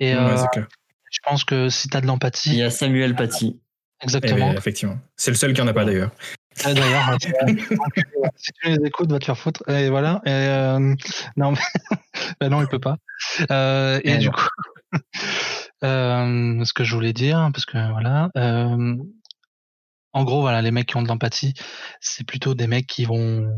Et 0.00 0.14
Ouais, 0.14 0.20
euh, 0.20 0.36
c'est 0.38 0.48
clair. 0.48 0.66
je 1.10 1.18
pense 1.24 1.44
que 1.44 1.68
si 1.68 1.88
tu 1.88 1.96
as 1.96 2.00
de 2.00 2.06
Il 2.06 2.08
l'empathie, 2.08 2.56
y 2.56 2.62
a 2.62 2.70
Samuel 2.70 3.14
Paty. 3.14 3.60
Eh 4.02 4.04
exactement. 4.06 4.48
ben, 4.52 4.56
effectivement. 4.56 4.98
C'est 5.16 5.30
le 5.30 5.36
seul 5.36 5.52
qui 5.52 5.60
en 5.60 5.66
a 5.68 5.74
pas 5.74 5.84
d'ailleurs. 5.84 6.10
Ah, 6.64 6.72
D'ailleurs, 6.72 7.18
si 8.36 8.50
tu 8.62 8.68
les 8.70 8.86
écoutes, 8.86 9.10
va 9.12 9.18
te 9.18 9.26
faire 9.26 9.36
foutre. 9.36 9.62
Et 9.68 9.90
voilà. 9.90 10.22
Et, 10.24 10.30
euh, 10.30 10.94
non, 11.36 11.50
mais 11.90 11.96
bah 12.40 12.48
non, 12.48 12.62
il 12.62 12.66
peut 12.68 12.78
pas. 12.78 12.96
Euh, 13.50 14.00
et 14.02 14.16
du 14.16 14.30
coup, 14.30 14.40
euh, 15.84 16.64
ce 16.64 16.72
que 16.72 16.84
je 16.84 16.94
voulais 16.94 17.12
dire, 17.12 17.48
parce 17.52 17.64
que 17.66 17.90
voilà, 17.92 18.30
euh, 18.36 18.96
en 20.12 20.24
gros, 20.24 20.40
voilà, 20.40 20.60
les 20.62 20.70
mecs 20.70 20.88
qui 20.88 20.96
ont 20.96 21.02
de 21.02 21.08
l'empathie, 21.08 21.54
c'est 22.00 22.24
plutôt 22.24 22.54
des 22.54 22.66
mecs 22.66 22.86
qui 22.86 23.04
vont, 23.04 23.48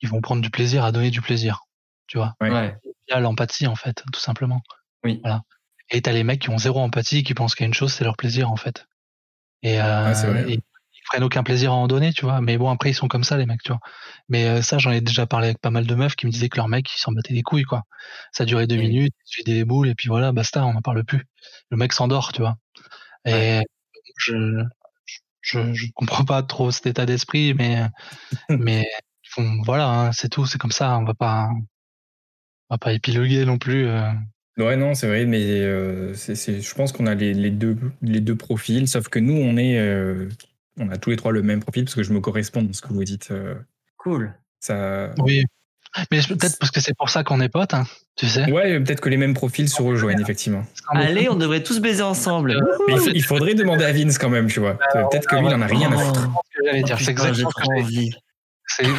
qui 0.00 0.06
vont 0.06 0.20
prendre 0.20 0.42
du 0.42 0.50
plaisir 0.50 0.84
à 0.84 0.92
donner 0.92 1.10
du 1.10 1.20
plaisir, 1.20 1.60
tu 2.06 2.18
vois. 2.18 2.34
Ouais. 2.40 2.76
Via 3.08 3.20
l'empathie 3.20 3.66
en 3.66 3.74
fait, 3.76 4.02
tout 4.12 4.20
simplement. 4.20 4.60
Oui. 5.04 5.20
Voilà. 5.22 5.42
Et 5.90 6.02
t'as 6.02 6.12
les 6.12 6.24
mecs 6.24 6.42
qui 6.42 6.50
ont 6.50 6.58
zéro 6.58 6.80
empathie, 6.80 7.22
qui 7.22 7.32
pensent 7.34 7.54
qu'il 7.54 7.64
y 7.64 7.66
a 7.66 7.68
une 7.68 7.74
chose, 7.74 7.92
c'est 7.94 8.04
leur 8.04 8.16
plaisir 8.16 8.50
en 8.50 8.56
fait. 8.56 8.86
Et, 9.62 9.80
euh, 9.80 10.04
Ouais, 10.08 10.14
c'est 10.14 10.26
vrai. 10.26 10.44
et 10.50 10.54
ils 10.54 10.62
prennent 11.08 11.24
aucun 11.24 11.42
plaisir 11.42 11.72
à 11.72 11.76
en 11.76 11.88
donner, 11.88 12.12
tu 12.12 12.24
vois. 12.24 12.40
Mais 12.40 12.58
bon, 12.58 12.70
après 12.70 12.90
ils 12.90 12.94
sont 12.94 13.08
comme 13.08 13.24
ça 13.24 13.36
les 13.36 13.46
mecs, 13.46 13.62
tu 13.62 13.72
vois. 13.72 13.80
Mais 14.28 14.46
euh, 14.48 14.62
ça, 14.62 14.78
j'en 14.78 14.92
ai 14.92 15.00
déjà 15.00 15.26
parlé 15.26 15.48
avec 15.48 15.60
pas 15.60 15.70
mal 15.70 15.86
de 15.86 15.94
meufs 15.94 16.16
qui 16.16 16.26
me 16.26 16.30
disaient 16.32 16.48
que 16.48 16.56
leur 16.58 16.68
mec, 16.68 16.92
ils 16.94 17.00
s'en 17.00 17.12
battaient 17.12 17.34
les 17.34 17.42
couilles, 17.42 17.64
quoi. 17.64 17.84
Ça 18.32 18.44
durait 18.44 18.66
deux 18.66 18.76
Oui. 18.76 18.88
minutes, 18.88 19.14
ils 19.26 19.30
se 19.32 19.36
vidaient 19.38 19.54
les 19.58 19.64
boules 19.64 19.88
et 19.88 19.94
puis 19.94 20.08
voilà, 20.08 20.32
basta, 20.32 20.64
on 20.66 20.74
n'en 20.74 20.82
parle 20.82 21.04
plus. 21.04 21.24
Le 21.70 21.76
mec 21.76 21.92
s'endort, 21.92 22.32
tu 22.32 22.42
vois. 22.42 22.56
Et 23.26 23.60
je, 24.18 24.64
je, 25.40 25.74
je 25.74 25.86
comprends 25.94 26.24
pas 26.24 26.42
trop 26.42 26.70
cet 26.70 26.86
état 26.86 27.06
d'esprit, 27.06 27.54
mais 27.54 27.86
mais 28.58 28.86
font- 29.30 29.62
voilà, 29.64 29.88
hein, 29.88 30.12
c'est 30.12 30.28
tout, 30.30 30.46
c'est 30.46 30.58
comme 30.58 30.72
ça. 30.72 30.98
On 30.98 31.04
va 31.04 31.14
pas, 31.14 31.48
on 32.70 32.74
va 32.74 32.78
pas 32.78 32.92
épiloguer 32.94 33.44
non 33.44 33.58
plus. 33.58 33.86
euh. 33.86 34.10
Ouais, 34.58 34.76
non, 34.76 34.94
c'est 34.94 35.06
vrai, 35.06 35.24
mais 35.24 35.40
euh, 35.62 36.14
c'est- 36.14 36.60
je 36.60 36.74
pense 36.74 36.90
qu'on 36.92 37.06
a 37.06 37.14
les, 37.14 37.32
les 37.32 37.50
deux, 37.50 37.76
les 38.02 38.20
deux 38.20 38.34
profils, 38.36 38.88
sauf 38.88 39.08
que 39.08 39.20
nous, 39.20 39.34
on 39.34 39.56
est, 39.56 39.78
euh, 39.78 40.28
on 40.78 40.90
a 40.90 40.96
tous 40.96 41.10
les 41.10 41.16
trois 41.16 41.32
le 41.32 41.42
même 41.42 41.60
profil 41.60 41.84
parce 41.84 41.94
que 41.94 42.02
je 42.02 42.12
me 42.12 42.20
correspond 42.20 42.62
dans 42.62 42.72
ce 42.72 42.82
que 42.82 42.88
vous 42.92 43.04
dites. 43.04 43.30
euh, 43.30 43.54
Cool. 43.96 44.32
ça, 44.60 45.10
Oui. 45.18 45.44
Mais 46.10 46.20
peut-être 46.20 46.58
parce 46.58 46.70
que 46.70 46.80
c'est 46.80 46.94
pour 46.96 47.08
ça 47.08 47.24
qu'on 47.24 47.40
est 47.40 47.48
potes, 47.48 47.72
hein, 47.74 47.84
tu 48.14 48.26
sais. 48.26 48.50
ouais, 48.52 48.78
peut-être 48.78 49.00
que 49.00 49.08
les 49.08 49.16
mêmes 49.16 49.32
profils 49.34 49.68
se 49.68 49.80
rejoignent 49.80 50.20
effectivement. 50.20 50.64
Allez, 50.90 51.28
on 51.30 51.34
devrait 51.34 51.62
tous 51.62 51.80
baiser 51.80 52.02
ensemble. 52.02 52.52
Euh, 52.52 52.78
Mais 52.88 52.94
il, 53.14 53.24
faudrait 53.24 53.54
demander 53.54 53.84
à 53.84 53.92
Vince 53.92 54.18
quand 54.18 54.28
même, 54.28 54.48
tu 54.48 54.60
vois. 54.60 54.78
Peut-être 54.92 55.26
que 55.26 55.36
lui, 55.36 55.46
il 55.46 55.54
en 55.54 55.62
a 55.62 55.66
rien 55.66 55.90
à 55.90 55.96
foutre. 55.96 56.20
C'est 56.20 56.58
ce 56.58 56.58
que 56.58 56.64
j'allais 56.66 56.82
dire, 56.82 56.96
Oh, 56.98 57.02
c'est 57.02 57.14
putain, 57.14 57.32
j'ai 57.32 57.42
exactement 57.42 57.86
ce 57.86 58.10
que 58.10 58.27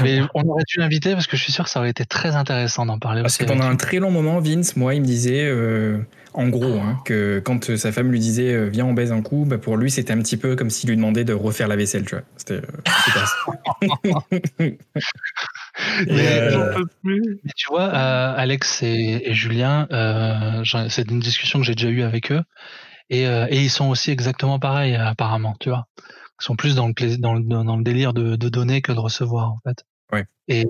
mais 0.04 0.22
on 0.34 0.48
aurait 0.48 0.64
dû 0.68 0.80
l'inviter 0.80 1.14
parce 1.14 1.28
que 1.28 1.38
je 1.38 1.44
suis 1.44 1.52
sûr 1.52 1.64
que 1.64 1.70
ça 1.70 1.80
aurait 1.80 1.90
été 1.90 2.06
très 2.06 2.36
intéressant 2.36 2.86
d'en 2.86 3.00
parler 3.00 3.22
Parce 3.22 3.36
aussi. 3.36 3.46
que 3.46 3.50
pendant 3.50 3.66
un 3.66 3.76
très 3.76 3.98
long 3.98 4.12
moment, 4.12 4.40
Vince, 4.40 4.76
moi, 4.76 4.96
il 4.96 5.02
me 5.02 5.06
disait, 5.06 5.46
euh, 5.46 6.00
en 6.34 6.48
gros, 6.48 6.80
hein, 6.80 7.00
que 7.06 7.42
quand 7.44 7.70
euh, 7.70 7.78
sa 7.78 7.92
femme 7.92 8.12
lui 8.12 8.20
disait 8.20 8.54
euh, 8.54 8.70
viens 8.70 8.86
on 8.86 8.94
baise 8.94 9.12
un 9.12 9.22
coup, 9.22 9.46
bah, 9.48 9.58
pour 9.58 9.78
lui 9.78 9.90
c'était 9.90 10.14
un 10.14 10.20
petit 10.20 10.38
peu 10.38 10.56
comme 10.56 10.70
s'il 10.70 10.90
lui 10.90 10.96
demandait 10.96 11.24
de 11.24 11.34
refaire 11.34 11.68
la 11.68 11.76
vaisselle, 11.76 12.06
tu 12.06 12.16
vois. 12.16 12.24
C'était 12.38 12.56
euh, 12.56 13.82
peux 16.76 16.86
plus. 17.04 17.40
Mais 17.44 17.52
tu 17.56 17.68
vois, 17.70 17.86
Alex 17.86 18.84
et, 18.84 19.24
et 19.26 19.34
Julien, 19.34 19.88
c'est 20.90 21.10
une 21.10 21.20
discussion 21.20 21.60
que 21.60 21.66
j'ai 21.66 21.76
déjà 21.76 21.90
eue 21.90 22.04
avec 22.04 22.32
eux. 22.32 22.44
Et, 23.10 23.24
et 23.24 23.62
ils 23.62 23.72
sont 23.72 23.90
aussi 23.90 24.12
exactement 24.12 24.60
pareils, 24.60 24.96
apparemment, 24.96 25.56
tu 25.60 25.70
vois. 25.70 25.88
Sont 26.40 26.56
plus 26.56 26.76
dans 26.76 26.88
le, 26.88 26.94
plaisir, 26.94 27.20
dans 27.20 27.34
le, 27.34 27.42
dans 27.44 27.76
le 27.78 27.84
délire 27.84 28.14
de, 28.14 28.36
de 28.36 28.50
donner 28.50 28.82
que 28.82 28.92
de 28.92 29.00
recevoir, 29.00 29.52
en 29.52 29.60
fait. 29.66 29.84
Ouais. 30.12 30.26
Et, 30.48 30.66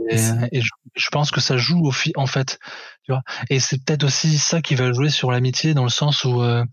et 0.51 0.61
je, 0.61 0.69
je 0.95 1.07
pense 1.11 1.31
que 1.31 1.39
ça 1.39 1.55
joue 1.55 1.79
au 1.87 1.93
en 2.17 2.25
fait, 2.25 2.59
tu 3.03 3.11
vois. 3.13 3.21
Et 3.49 3.59
c'est 3.61 3.77
peut-être 3.83 4.03
aussi 4.03 4.37
ça 4.37 4.61
qui 4.61 4.75
va 4.75 4.91
jouer 4.91 5.09
sur 5.09 5.31
l'amitié 5.31 5.73
dans 5.73 5.83
le 5.85 5.89
sens 5.89 6.25
où 6.25 6.41
euh, 6.41 6.65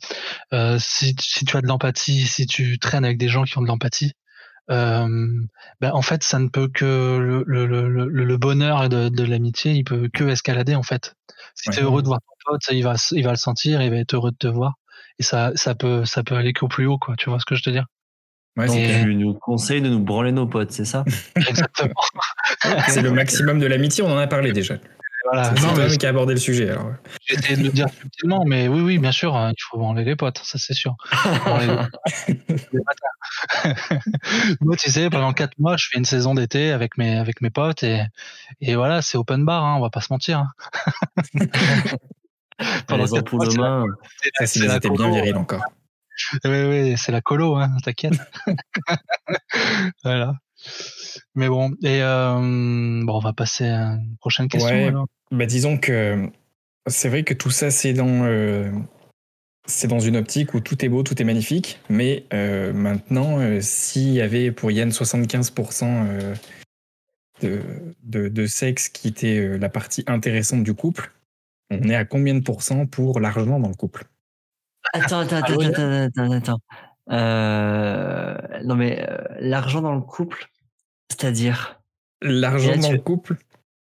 euh, 0.52 0.78
si, 0.80 1.14
si 1.20 1.44
tu 1.44 1.56
as 1.56 1.60
de 1.62 1.68
l'empathie, 1.68 2.26
si 2.26 2.46
tu 2.46 2.78
traînes 2.80 3.04
avec 3.04 3.18
des 3.18 3.28
gens 3.28 3.44
qui 3.44 3.56
ont 3.58 3.62
de 3.62 3.68
l'empathie, 3.68 4.12
euh, 4.70 5.06
ben 5.80 5.92
en 5.92 6.02
fait 6.02 6.22
ça 6.24 6.38
ne 6.40 6.48
peut 6.48 6.68
que 6.68 6.84
le, 7.18 7.44
le, 7.46 7.66
le, 7.66 7.88
le- 7.88 8.24
le 8.24 8.36
bonheur 8.38 8.88
de, 8.88 9.08
de 9.08 9.24
l'amitié, 9.24 9.72
il 9.72 9.84
peut 9.84 10.08
que 10.12 10.24
escalader 10.24 10.74
en 10.74 10.82
fait. 10.82 11.14
Si 11.54 11.68
Ouais. 11.68 11.74
tu 11.76 11.80
es 11.80 11.84
heureux 11.84 12.02
de 12.02 12.08
voir 12.08 12.20
ton 12.20 12.52
pote, 12.52 12.62
il 12.72 12.82
va 12.82 12.94
il 13.12 13.24
va 13.24 13.30
le 13.30 13.36
sentir, 13.36 13.82
il 13.82 13.90
va 13.90 13.96
être 13.98 14.14
heureux 14.14 14.32
de 14.32 14.36
te 14.36 14.48
voir. 14.48 14.74
Et 15.18 15.22
ça 15.22 15.52
ça 15.54 15.74
peut 15.76 16.04
ça 16.04 16.24
peut 16.24 16.34
aller 16.36 16.52
qu'au 16.52 16.68
plus 16.68 16.86
haut 16.86 16.98
quoi. 16.98 17.14
Tu 17.16 17.30
vois 17.30 17.38
ce 17.40 17.44
que 17.44 17.54
je 17.54 17.62
veux 17.66 17.72
dire? 17.72 17.86
Ouais, 18.56 18.66
Donc, 18.66 18.76
clair. 18.76 19.04
tu 19.04 19.14
nous 19.14 19.34
conseilles 19.34 19.82
de 19.82 19.88
nous 19.90 20.00
branler 20.00 20.32
nos 20.32 20.46
potes, 20.46 20.72
c'est 20.72 20.86
ça? 20.86 21.04
Exactement. 21.36 21.92
C'est 22.88 23.02
le 23.02 23.10
maximum 23.10 23.58
de 23.58 23.66
l'amitié, 23.66 24.02
on 24.02 24.10
en 24.12 24.16
a 24.18 24.26
parlé 24.26 24.52
déjà. 24.52 24.76
voilà. 25.24 25.44
C'est 25.54 25.62
Non, 25.62 25.74
toi 25.74 25.86
mais 25.88 25.96
qui 25.96 26.06
a 26.06 26.08
abordé 26.08 26.34
le 26.34 26.40
sujet. 26.40 26.70
Alors. 26.70 26.90
J'ai 27.26 27.34
essayé 27.36 27.56
de 27.56 27.62
le 27.64 27.68
dire 27.70 27.88
subtilement, 27.90 28.44
mais 28.46 28.68
oui, 28.68 28.80
oui, 28.80 28.98
bien 28.98 29.12
sûr, 29.12 29.36
hein, 29.36 29.50
il 29.52 29.62
faut 29.68 29.78
branler 29.78 30.04
les 30.04 30.16
potes, 30.16 30.38
ça 30.42 30.58
c'est 30.58 30.74
sûr. 30.74 30.94
Moi, 34.60 34.76
tu 34.76 34.90
sais, 34.90 35.10
pendant 35.10 35.32
quatre 35.32 35.58
mois, 35.58 35.76
je 35.76 35.86
fais 35.90 35.98
une 35.98 36.04
saison 36.04 36.34
d'été 36.34 36.70
avec 36.72 36.96
mes, 36.98 37.16
avec 37.18 37.40
mes 37.42 37.50
potes 37.50 37.82
et, 37.82 38.02
et 38.60 38.74
voilà, 38.74 39.02
c'est 39.02 39.18
open 39.18 39.44
bar, 39.44 39.64
hein, 39.64 39.76
on 39.76 39.80
va 39.82 39.90
pas 39.90 40.00
se 40.00 40.12
mentir. 40.12 40.38
hein. 40.38 40.52
Pendant 42.86 43.04
Les 43.04 43.12
ampoules 43.12 43.38
mois, 43.38 43.46
de 43.48 43.56
main. 43.58 43.84
Ça, 44.38 44.46
c'est 44.46 44.60
des 44.60 44.74
étés 44.74 44.88
bien 44.88 44.96
colo. 44.96 45.12
virils 45.14 45.36
encore. 45.36 45.62
Oui, 46.44 46.64
oui, 46.68 46.94
c'est 46.96 47.12
la 47.12 47.20
colo, 47.20 47.56
hein, 47.56 47.76
t'inquiète. 47.82 48.14
voilà. 50.04 50.34
Mais 51.34 51.48
bon, 51.48 51.72
et 51.82 52.02
euh, 52.02 52.34
bon, 53.04 53.16
on 53.16 53.20
va 53.20 53.32
passer 53.32 53.68
à 53.68 53.92
une 53.92 54.16
prochaine 54.18 54.48
question. 54.48 54.74
Ouais. 54.74 54.86
alors. 54.86 55.06
Bah, 55.30 55.46
disons 55.46 55.76
que 55.76 56.30
c'est 56.86 57.08
vrai 57.08 57.24
que 57.24 57.34
tout 57.34 57.50
ça, 57.50 57.70
c'est 57.70 57.92
dans, 57.92 58.24
euh, 58.24 58.70
c'est 59.66 59.88
dans 59.88 59.98
une 59.98 60.16
optique 60.16 60.54
où 60.54 60.60
tout 60.60 60.84
est 60.84 60.88
beau, 60.88 61.02
tout 61.02 61.20
est 61.20 61.24
magnifique. 61.24 61.80
Mais 61.88 62.24
euh, 62.32 62.72
maintenant, 62.72 63.38
s'il 63.60 64.12
y 64.12 64.20
avait 64.20 64.52
pour 64.52 64.70
Yann 64.70 64.90
75% 64.90 65.84
euh, 65.84 66.34
de, 67.42 67.62
de, 68.04 68.28
de 68.28 68.46
sexe 68.46 68.88
qui 68.88 69.08
était 69.08 69.58
la 69.58 69.68
partie 69.68 70.04
intéressante 70.06 70.62
du 70.62 70.74
couple, 70.74 71.12
on 71.70 71.88
est 71.88 71.96
à 71.96 72.04
combien 72.04 72.34
de 72.34 72.40
pourcents 72.40 72.86
pour 72.86 73.18
l'argent 73.20 73.58
dans 73.58 73.68
le 73.68 73.74
couple? 73.74 74.04
Attends, 74.92 75.20
attends, 75.20 75.36
Ah 75.42 75.46
attends, 75.46 75.60
attends, 75.60 75.90
attends, 75.92 76.30
attends. 76.32 76.58
Euh, 77.10 78.36
non, 78.64 78.74
mais 78.74 79.06
euh, 79.08 79.16
l'argent 79.40 79.80
dans 79.80 79.94
le 79.94 80.00
couple, 80.00 80.46
c'est-à-dire? 81.08 81.80
L'argent 82.22 82.76
dans 82.76 82.88
tu- 82.88 82.94
le 82.96 83.00
couple, 83.00 83.36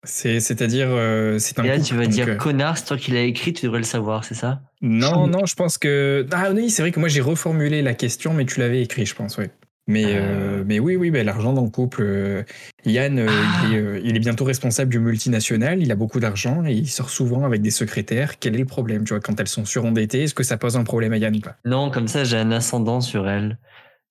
c'est, 0.05 0.41
c'est-à-dire, 0.41 0.89
euh, 0.91 1.39
c'est 1.39 1.59
un 1.59 1.65
Et 1.65 1.69
là, 1.69 1.75
couple. 1.77 1.87
tu 1.89 1.95
vas 1.97 2.05
donc, 2.05 2.13
dire 2.13 2.29
euh, 2.29 2.37
connard, 2.37 2.79
c'est 2.79 2.85
toi 2.87 2.97
qui 2.97 3.11
l'as 3.11 3.23
écrit, 3.23 3.53
tu 3.53 3.65
devrais 3.67 3.79
le 3.79 3.85
savoir, 3.85 4.25
c'est 4.25 4.35
ça? 4.35 4.61
Non, 4.81 5.27
non, 5.27 5.45
je 5.47 5.55
pense 5.57 5.79
que. 5.79 6.27
Ah 6.31 6.51
oui, 6.53 6.71
c'est 6.71 6.83
vrai 6.83 6.93
que 6.93 7.01
moi 7.01 7.09
j'ai 7.09 7.21
reformulé 7.21 7.83
la 7.83 7.95
question, 7.95 8.33
mais 8.35 8.45
tu 8.47 8.61
l'avais 8.61 8.83
écrit, 8.83 9.07
je 9.07 9.15
pense, 9.15 9.37
oui. 9.39 9.47
Mais, 9.89 10.05
Euh. 10.05 10.19
euh, 10.61 10.65
mais 10.67 10.79
oui, 10.79 10.97
oui, 10.97 11.11
ben, 11.11 11.25
l'argent 11.25 11.53
dans 11.55 11.65
le 11.65 11.71
couple. 11.71 12.45
Yann, 12.85 13.19
euh, 13.19 13.27
Ah. 13.29 13.65
il, 13.69 13.75
est, 13.75 14.01
il 14.05 14.17
est 14.17 14.21
bientôt 14.21 14.45
responsable 14.45 14.91
du 14.91 15.01
multinational, 15.01 15.81
il 15.83 15.91
a 15.91 15.97
beaucoup 15.97 16.21
d'argent 16.21 16.65
et 16.67 16.73
il 16.75 16.89
sort 16.89 17.09
souvent 17.11 17.45
avec 17.45 17.63
des 17.63 17.71
secrétaires. 17.71 18.39
Quel 18.39 18.55
est 18.55 18.59
le 18.59 18.65
problème, 18.67 19.05
tu 19.05 19.15
vois, 19.15 19.21
quand 19.21 19.41
elles 19.41 19.49
sont 19.49 19.65
surendettées 19.65 20.25
Est-ce 20.25 20.35
que 20.35 20.43
ça 20.43 20.59
pose 20.59 20.77
un 20.77 20.85
problème 20.85 21.13
à 21.15 21.17
Yann 21.17 21.35
ou 21.35 21.41
pas? 21.41 21.57
Non, 21.65 21.91
comme 21.91 22.07
ça, 22.07 22.23
j'ai 22.25 22.37
un 22.37 22.53
ascendant 22.53 23.01
sur 23.01 23.29
elles. 23.29 23.59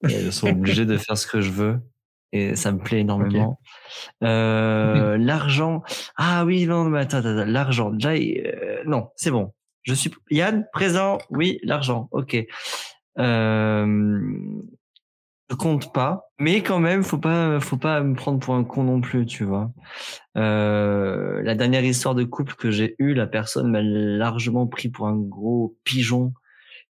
Et 0.09 0.13
elles 0.13 0.33
sont 0.33 0.47
obligées 0.49 0.85
de 0.85 0.97
faire 0.97 1.17
ce 1.17 1.27
que 1.27 1.41
je 1.41 1.51
veux. 1.51 1.79
Et 2.33 2.55
ça 2.55 2.71
me 2.71 2.79
plaît 2.79 2.99
énormément. 3.01 3.59
Euh, 4.23 5.15
l'argent. 5.19 5.83
Ah 6.17 6.43
oui, 6.43 6.65
non, 6.65 6.85
mais 6.85 6.99
attends, 6.99 7.17
attends, 7.19 7.37
attends, 7.37 7.45
l'argent. 7.51 7.89
Déjà, 7.91 8.11
euh, 8.13 8.81
non, 8.85 9.09
c'est 9.15 9.31
bon. 9.31 9.53
Je 9.83 9.93
suis 9.93 10.11
Yann, 10.31 10.65
présent. 10.73 11.19
Oui, 11.29 11.59
l'argent. 11.63 12.09
Ok. 12.11 12.35
Euh, 13.19 14.27
je 15.49 15.55
compte 15.55 15.93
pas, 15.93 16.29
mais 16.39 16.61
quand 16.61 16.79
même, 16.79 17.03
faut 17.03 17.17
pas, 17.17 17.59
faut 17.59 17.77
pas 17.77 18.01
me 18.01 18.15
prendre 18.15 18.39
pour 18.39 18.55
un 18.55 18.63
con 18.63 18.83
non 18.83 18.99
plus, 18.99 19.25
tu 19.25 19.45
vois. 19.45 19.71
Euh, 20.35 21.41
la 21.41 21.55
dernière 21.55 21.85
histoire 21.85 22.15
de 22.15 22.25
couple 22.25 22.55
que 22.55 22.69
j'ai 22.69 22.95
eue, 22.99 23.13
la 23.13 23.27
personne 23.27 23.71
m'a 23.71 23.81
largement 23.81 24.67
pris 24.67 24.89
pour 24.89 25.07
un 25.07 25.15
gros 25.15 25.77
pigeon, 25.85 26.33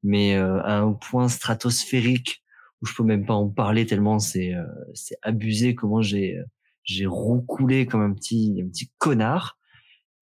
mais 0.04 0.36
euh, 0.36 0.60
à 0.62 0.78
un 0.78 0.92
point 0.92 1.28
stratosphérique 1.28 2.44
où 2.80 2.86
je 2.86 2.94
peux 2.94 3.02
même 3.02 3.26
pas 3.26 3.34
en 3.34 3.48
parler 3.48 3.86
tellement 3.86 4.18
c'est 4.18 4.54
euh, 4.54 4.64
c'est 4.92 5.16
abusé 5.22 5.74
comment 5.74 6.02
j'ai 6.02 6.36
euh, 6.36 6.44
j'ai 6.84 7.06
roucoulé 7.06 7.86
comme 7.86 8.02
un 8.02 8.12
petit 8.12 8.60
un 8.64 8.68
petit 8.68 8.92
connard. 8.98 9.58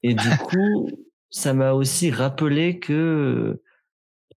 Et 0.03 0.15
du 0.15 0.29
coup, 0.45 0.89
ça 1.29 1.53
m'a 1.53 1.73
aussi 1.73 2.11
rappelé 2.11 2.79
que 2.79 3.61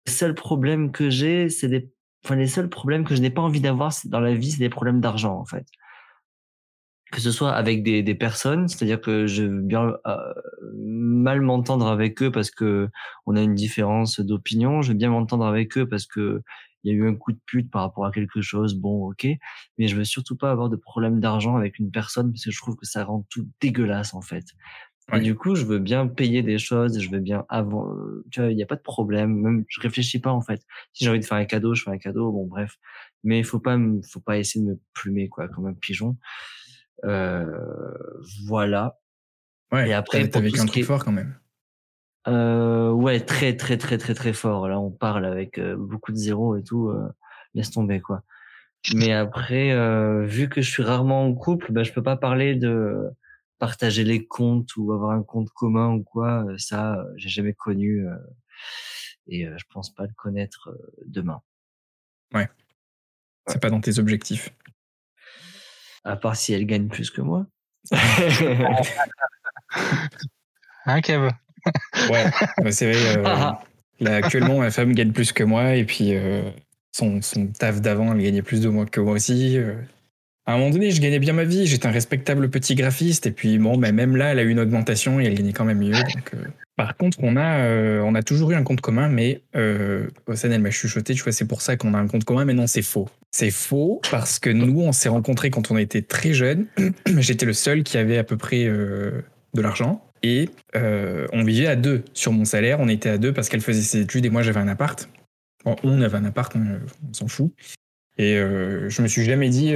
le 0.06 0.10
seul 0.10 0.34
problème 0.34 0.90
que 0.90 1.10
j'ai, 1.10 1.48
c'est 1.48 1.68
des 1.68 1.93
enfin 2.24 2.36
les 2.36 2.46
seuls 2.46 2.68
problèmes 2.68 3.04
que 3.04 3.14
je 3.14 3.20
n'ai 3.20 3.30
pas 3.30 3.42
envie 3.42 3.60
d'avoir 3.60 3.92
dans 4.06 4.20
la 4.20 4.34
vie, 4.34 4.52
c'est 4.52 4.58
des 4.58 4.68
problèmes 4.68 5.00
d'argent 5.00 5.38
en 5.38 5.44
fait. 5.44 5.66
Que 7.12 7.20
ce 7.20 7.30
soit 7.30 7.52
avec 7.52 7.82
des, 7.84 8.02
des 8.02 8.14
personnes, 8.14 8.66
c'est-à-dire 8.66 9.00
que 9.00 9.26
je 9.26 9.44
veux 9.44 9.60
bien 9.60 9.94
euh, 10.06 10.34
mal 10.74 11.40
m'entendre 11.42 11.86
avec 11.86 12.22
eux 12.22 12.32
parce 12.32 12.50
que 12.50 12.88
on 13.26 13.36
a 13.36 13.42
une 13.42 13.54
différence 13.54 14.20
d'opinion, 14.20 14.82
je 14.82 14.88
veux 14.92 14.98
bien 14.98 15.10
m'entendre 15.10 15.46
avec 15.46 15.78
eux 15.78 15.86
parce 15.88 16.06
que 16.06 16.42
il 16.82 16.92
y 16.92 16.94
a 16.94 16.98
eu 16.98 17.08
un 17.08 17.14
coup 17.14 17.32
de 17.32 17.40
pute 17.46 17.70
par 17.70 17.82
rapport 17.82 18.04
à 18.04 18.12
quelque 18.12 18.42
chose, 18.42 18.74
bon, 18.74 19.08
ok, 19.08 19.26
mais 19.78 19.88
je 19.88 19.96
veux 19.96 20.04
surtout 20.04 20.36
pas 20.36 20.50
avoir 20.50 20.68
de 20.68 20.76
problème 20.76 21.18
d'argent 21.18 21.56
avec 21.56 21.78
une 21.78 21.90
personne 21.90 22.30
parce 22.30 22.44
que 22.44 22.50
je 22.50 22.58
trouve 22.58 22.76
que 22.76 22.86
ça 22.86 23.04
rend 23.04 23.24
tout 23.30 23.48
dégueulasse 23.60 24.12
en 24.12 24.20
fait. 24.20 24.44
Ouais. 25.12 25.18
Et 25.18 25.22
du 25.22 25.34
coup, 25.34 25.54
je 25.54 25.64
veux 25.66 25.78
bien 25.78 26.06
payer 26.06 26.42
des 26.42 26.58
choses, 26.58 26.98
je 26.98 27.10
veux 27.10 27.18
bien 27.20 27.44
avant, 27.50 27.92
euh, 27.94 28.24
tu 28.30 28.40
vois, 28.40 28.50
il 28.50 28.56
n'y 28.56 28.62
a 28.62 28.66
pas 28.66 28.76
de 28.76 28.80
problème, 28.80 29.34
même 29.38 29.64
je 29.68 29.80
réfléchis 29.80 30.18
pas 30.18 30.30
en 30.32 30.40
fait. 30.40 30.62
Si 30.94 31.04
j'ai 31.04 31.10
envie 31.10 31.20
de 31.20 31.24
faire 31.26 31.36
un 31.36 31.44
cadeau, 31.44 31.74
je 31.74 31.82
fais 31.82 31.90
un 31.90 31.98
cadeau, 31.98 32.32
bon 32.32 32.46
bref, 32.46 32.76
mais 33.22 33.38
il 33.38 33.44
faut 33.44 33.60
pas, 33.60 33.76
faut 34.10 34.20
pas 34.20 34.38
essayer 34.38 34.64
de 34.64 34.70
me 34.70 34.80
plumer 34.94 35.28
quoi, 35.28 35.46
comme 35.48 35.66
un 35.66 35.74
pigeon. 35.74 36.16
Euh, 37.04 37.46
voilà. 38.46 38.98
Ouais, 39.72 39.88
Et 39.88 39.92
après, 39.92 40.26
t'as- 40.28 40.40
ce 40.40 40.46
qui 40.48 40.52
truc 40.66 40.76
est- 40.78 40.82
fort 40.84 41.04
quand 41.04 41.12
même. 41.12 41.34
Euh, 42.26 42.90
ouais, 42.90 43.20
très 43.20 43.54
très 43.56 43.76
très 43.76 43.98
très 43.98 44.14
très 44.14 44.32
fort. 44.32 44.68
Là, 44.68 44.80
on 44.80 44.90
parle 44.90 45.26
avec 45.26 45.58
euh, 45.58 45.76
beaucoup 45.76 46.12
de 46.12 46.16
zéros 46.16 46.56
et 46.56 46.62
tout. 46.62 46.88
euh, 46.88 47.06
laisse 47.54 47.70
tomber 47.70 48.00
quoi. 48.00 48.22
Mais 48.94 49.12
après, 49.12 49.70
vu 50.26 50.48
que 50.48 50.60
je 50.60 50.70
suis 50.70 50.82
rarement 50.82 51.24
en 51.26 51.34
couple, 51.34 51.72
bah, 51.72 51.82
je 51.84 51.92
peux 51.92 52.02
pas 52.02 52.16
parler 52.16 52.54
de 52.54 53.08
partager 53.66 54.04
les 54.04 54.26
comptes 54.26 54.76
ou 54.76 54.92
avoir 54.92 55.12
un 55.12 55.22
compte 55.22 55.48
commun 55.50 55.92
ou 55.94 56.02
quoi. 56.02 56.44
Euh, 56.44 56.58
Ça, 56.58 56.96
euh, 56.98 57.04
j'ai 57.16 57.30
jamais 57.30 57.54
connu 57.54 58.06
euh, 58.06 58.14
et 59.26 59.46
je 59.46 59.64
pense 59.72 59.88
pas 59.94 60.02
le 60.04 60.12
connaître 60.14 60.76
demain. 61.06 61.40
C'est 63.46 63.60
pas 63.60 63.70
dans 63.70 63.80
tes 63.80 63.98
objectifs. 63.98 64.50
À 66.04 66.16
part 66.16 66.36
si 66.36 66.52
elle 66.52 66.66
gagne 66.66 66.88
plus 66.88 67.10
que 67.10 67.20
moi. 67.22 67.46
Hein, 70.86 71.00
Kev? 71.00 71.30
Ouais, 72.10 72.24
ouais, 72.62 72.72
c'est 72.72 72.92
vrai. 72.92 73.16
euh, 73.18 73.22
Ah, 73.26 73.62
là, 74.00 74.16
actuellement, 74.16 74.58
ma 74.58 74.70
femme 74.70 74.92
gagne 74.92 75.12
plus 75.12 75.32
que 75.32 75.42
moi 75.44 75.74
et 75.76 75.84
puis 75.84 76.14
euh, 76.14 76.50
son, 76.92 77.22
son 77.22 77.46
taf 77.48 77.80
d'avant, 77.80 78.12
elle 78.12 78.22
gagnait 78.22 78.42
plus 78.42 78.60
de 78.60 78.68
moi 78.68 78.84
que 78.84 79.00
moi 79.00 79.14
aussi. 79.14 79.56
euh. 79.56 79.80
À 80.46 80.52
un 80.52 80.58
moment 80.58 80.70
donné, 80.70 80.90
je 80.90 81.00
gagnais 81.00 81.18
bien 81.18 81.32
ma 81.32 81.44
vie, 81.44 81.66
j'étais 81.66 81.86
un 81.86 81.90
respectable 81.90 82.50
petit 82.50 82.74
graphiste 82.74 83.26
et 83.26 83.30
puis 83.30 83.58
bon, 83.58 83.78
bah, 83.78 83.92
même 83.92 84.14
là, 84.14 84.32
elle 84.32 84.38
a 84.38 84.42
eu 84.42 84.50
une 84.50 84.60
augmentation 84.60 85.18
et 85.18 85.24
elle 85.24 85.34
gagnait 85.34 85.54
quand 85.54 85.64
même 85.64 85.78
mieux. 85.78 85.94
euh. 85.94 86.44
Par 86.76 86.96
contre, 86.98 87.18
on 87.22 87.36
a, 87.36 87.60
euh, 87.60 88.02
on 88.02 88.14
a 88.14 88.22
toujours 88.22 88.50
eu 88.50 88.54
un 88.54 88.62
compte 88.62 88.82
commun, 88.82 89.08
mais 89.08 89.40
euh, 89.56 90.08
elle 90.42 90.60
m'a 90.60 90.70
chuchoté, 90.70 91.14
tu 91.14 91.22
vois, 91.22 91.32
c'est 91.32 91.46
pour 91.46 91.62
ça 91.62 91.76
qu'on 91.76 91.94
a 91.94 91.98
un 91.98 92.08
compte 92.08 92.24
commun, 92.24 92.44
mais 92.44 92.52
non, 92.52 92.66
c'est 92.66 92.82
faux. 92.82 93.08
C'est 93.30 93.50
faux 93.50 94.02
parce 94.10 94.38
que 94.38 94.50
nous, 94.50 94.80
on 94.82 94.92
s'est 94.92 95.08
rencontrés 95.08 95.48
quand 95.48 95.70
on 95.70 95.78
était 95.78 96.02
très 96.02 96.34
jeunes. 96.34 96.66
J'étais 97.18 97.46
le 97.46 97.54
seul 97.54 97.82
qui 97.82 97.96
avait 97.96 98.18
à 98.18 98.24
peu 98.24 98.36
près 98.36 98.64
euh, 98.66 99.22
de 99.54 99.62
l'argent. 99.62 100.04
Et 100.22 100.48
on 100.74 101.44
vivait 101.44 101.66
à 101.66 101.76
deux 101.76 102.02
sur 102.14 102.32
mon 102.32 102.46
salaire. 102.46 102.80
On 102.80 102.88
était 102.88 103.10
à 103.10 103.18
deux 103.18 103.34
parce 103.34 103.50
qu'elle 103.50 103.60
faisait 103.60 103.82
ses 103.82 104.00
études 104.00 104.24
et 104.24 104.30
moi 104.30 104.40
j'avais 104.42 104.60
un 104.60 104.68
appart. 104.68 105.06
On 105.66 106.00
avait 106.00 106.16
un 106.16 106.24
appart, 106.24 106.50
on, 106.56 106.60
on 106.60 107.12
s'en 107.12 107.28
fout. 107.28 107.52
Et 108.16 108.36
je 108.36 109.02
me 109.02 109.06
suis 109.06 109.22
jamais 109.24 109.50
dit, 109.50 109.74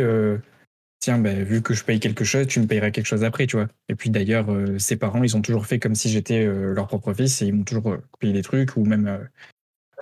tiens, 1.01 1.19
bah, 1.19 1.33
vu 1.33 1.63
que 1.63 1.75
je 1.75 1.85
paye 1.85 2.01
quelque 2.01 2.25
chose, 2.25 2.47
tu 2.47 2.61
me 2.61 2.67
payeras 2.67 2.91
quelque 2.91 3.07
chose 3.07 3.25
après, 3.25 3.47
tu 3.47 3.57
vois. 3.57 3.69
Et 3.89 3.95
puis 3.95 4.11
d'ailleurs, 4.11 4.53
euh, 4.53 4.79
ses 4.79 4.97
parents, 4.97 5.23
ils 5.23 5.37
ont 5.37 5.43
toujours 5.43 5.67
fait 5.67 5.79
comme 5.79 5.95
si 5.95 6.09
j'étais 6.11 6.45
euh, 6.45 6.75
leur 6.75 6.87
propre 6.87 7.13
fils 7.15 7.41
et 7.43 7.47
ils 7.47 7.55
m'ont 7.55 7.65
toujours 7.65 7.93
euh, 7.93 8.03
payé 8.19 8.33
des 8.33 8.43
trucs 8.43 8.77
ou 8.77 8.85
même 8.85 9.07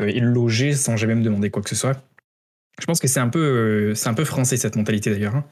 euh, 0.01 0.21
logé 0.21 0.73
sans 0.73 0.97
jamais 0.97 1.15
me 1.15 1.23
demander 1.23 1.51
quoi 1.51 1.63
que 1.63 1.69
ce 1.69 1.77
soit. 1.77 2.03
Je 2.81 2.87
pense 2.87 3.01
que 3.01 3.09
c'est 3.09 3.21
un 3.21 3.29
peu, 3.29 3.95
c'est 3.95 4.09
un 4.09 4.15
peu 4.15 4.25
français 4.25 4.57
cette 4.57 4.77
mentalité 4.77 5.11
d'ailleurs, 5.11 5.37
hein. 5.37 5.45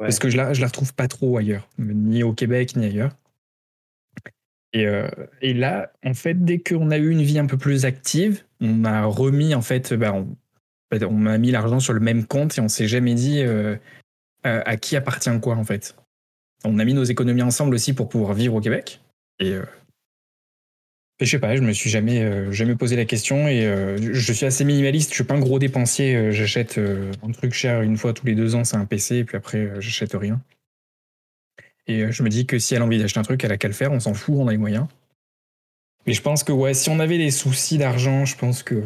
Ouais. 0.00 0.06
parce 0.06 0.18
que 0.18 0.28
je 0.28 0.36
la, 0.36 0.52
je 0.52 0.60
la 0.60 0.66
retrouve 0.66 0.92
pas 0.92 1.06
trop 1.06 1.38
ailleurs, 1.38 1.68
ni 1.78 2.24
au 2.24 2.32
Québec 2.32 2.74
ni 2.74 2.86
ailleurs. 2.86 3.12
Et, 4.72 4.88
et 5.40 5.54
là, 5.54 5.92
en 6.04 6.14
fait, 6.14 6.44
dès 6.44 6.58
qu'on 6.58 6.90
a 6.90 6.98
eu 6.98 7.10
une 7.10 7.22
vie 7.22 7.38
un 7.38 7.46
peu 7.46 7.56
plus 7.56 7.84
active, 7.84 8.42
on 8.60 8.84
a 8.84 9.04
remis, 9.04 9.54
en 9.54 9.62
fait, 9.62 9.94
bah, 9.94 10.12
on, 10.12 10.36
on 10.90 11.26
a 11.26 11.38
mis 11.38 11.52
l'argent 11.52 11.78
sur 11.78 11.92
le 11.92 12.00
même 12.00 12.26
compte 12.26 12.58
et 12.58 12.60
on 12.60 12.66
s'est 12.66 12.88
jamais 12.88 13.14
dit 13.14 13.44
euh, 14.46 14.62
à, 14.64 14.76
qui 14.76 14.96
appartient 14.96 15.40
quoi, 15.40 15.56
en 15.56 15.64
fait. 15.64 15.96
on 16.64 16.78
a 16.78 16.84
mis 16.84 16.94
nos 16.94 17.04
économies 17.04 17.42
ensemble 17.42 17.74
aussi 17.74 17.92
pour 17.92 18.08
pouvoir 18.08 18.34
vivre 18.34 18.54
au 18.54 18.60
Québec. 18.60 19.00
Et, 19.40 19.52
euh, 19.52 19.64
je 21.20 21.26
sais 21.26 21.38
pas, 21.38 21.56
je 21.56 21.62
me 21.62 21.72
suis 21.72 21.90
jamais, 21.90 22.22
euh, 22.22 22.52
jamais 22.52 22.74
posé 22.74 22.96
la 22.96 23.04
question 23.04 23.48
et 23.48 23.64
euh, 23.66 23.96
je 23.98 24.32
suis 24.32 24.46
assez 24.46 24.64
minimaliste. 24.64 25.10
Je 25.10 25.14
suis 25.14 25.24
pas 25.24 25.34
un 25.34 25.40
gros 25.40 25.58
dépensier. 25.58 26.32
J'achète 26.32 26.78
un 26.78 27.32
truc 27.32 27.54
cher 27.54 27.82
une 27.82 27.96
fois 27.96 28.12
tous 28.12 28.26
les 28.26 28.34
deux 28.34 28.54
ans, 28.54 28.64
c'est 28.64 28.76
un 28.76 28.84
PC, 28.84 29.16
et 29.16 29.24
puis 29.24 29.36
après, 29.36 29.70
j'achète 29.80 30.14
rien. 30.14 30.40
Et 31.86 32.10
je 32.10 32.22
me 32.22 32.28
dis 32.28 32.46
que 32.46 32.58
si 32.58 32.74
elle 32.74 32.82
a 32.82 32.84
envie 32.84 32.98
d'acheter 32.98 33.20
un 33.20 33.24
truc, 33.24 33.44
elle 33.44 33.52
a 33.52 33.58
qu'à 33.58 33.68
le 33.68 33.74
faire, 33.74 33.92
on 33.92 34.00
s'en 34.00 34.14
fout, 34.14 34.34
on 34.38 34.48
a 34.48 34.52
les 34.52 34.58
moyens. 34.58 34.86
Mais 36.06 36.12
je 36.12 36.22
pense 36.22 36.44
que 36.44 36.52
ouais, 36.52 36.74
si 36.74 36.90
on 36.90 37.00
avait 37.00 37.18
des 37.18 37.30
soucis 37.30 37.78
d'argent, 37.78 38.24
je 38.24 38.36
pense 38.36 38.62
que 38.62 38.82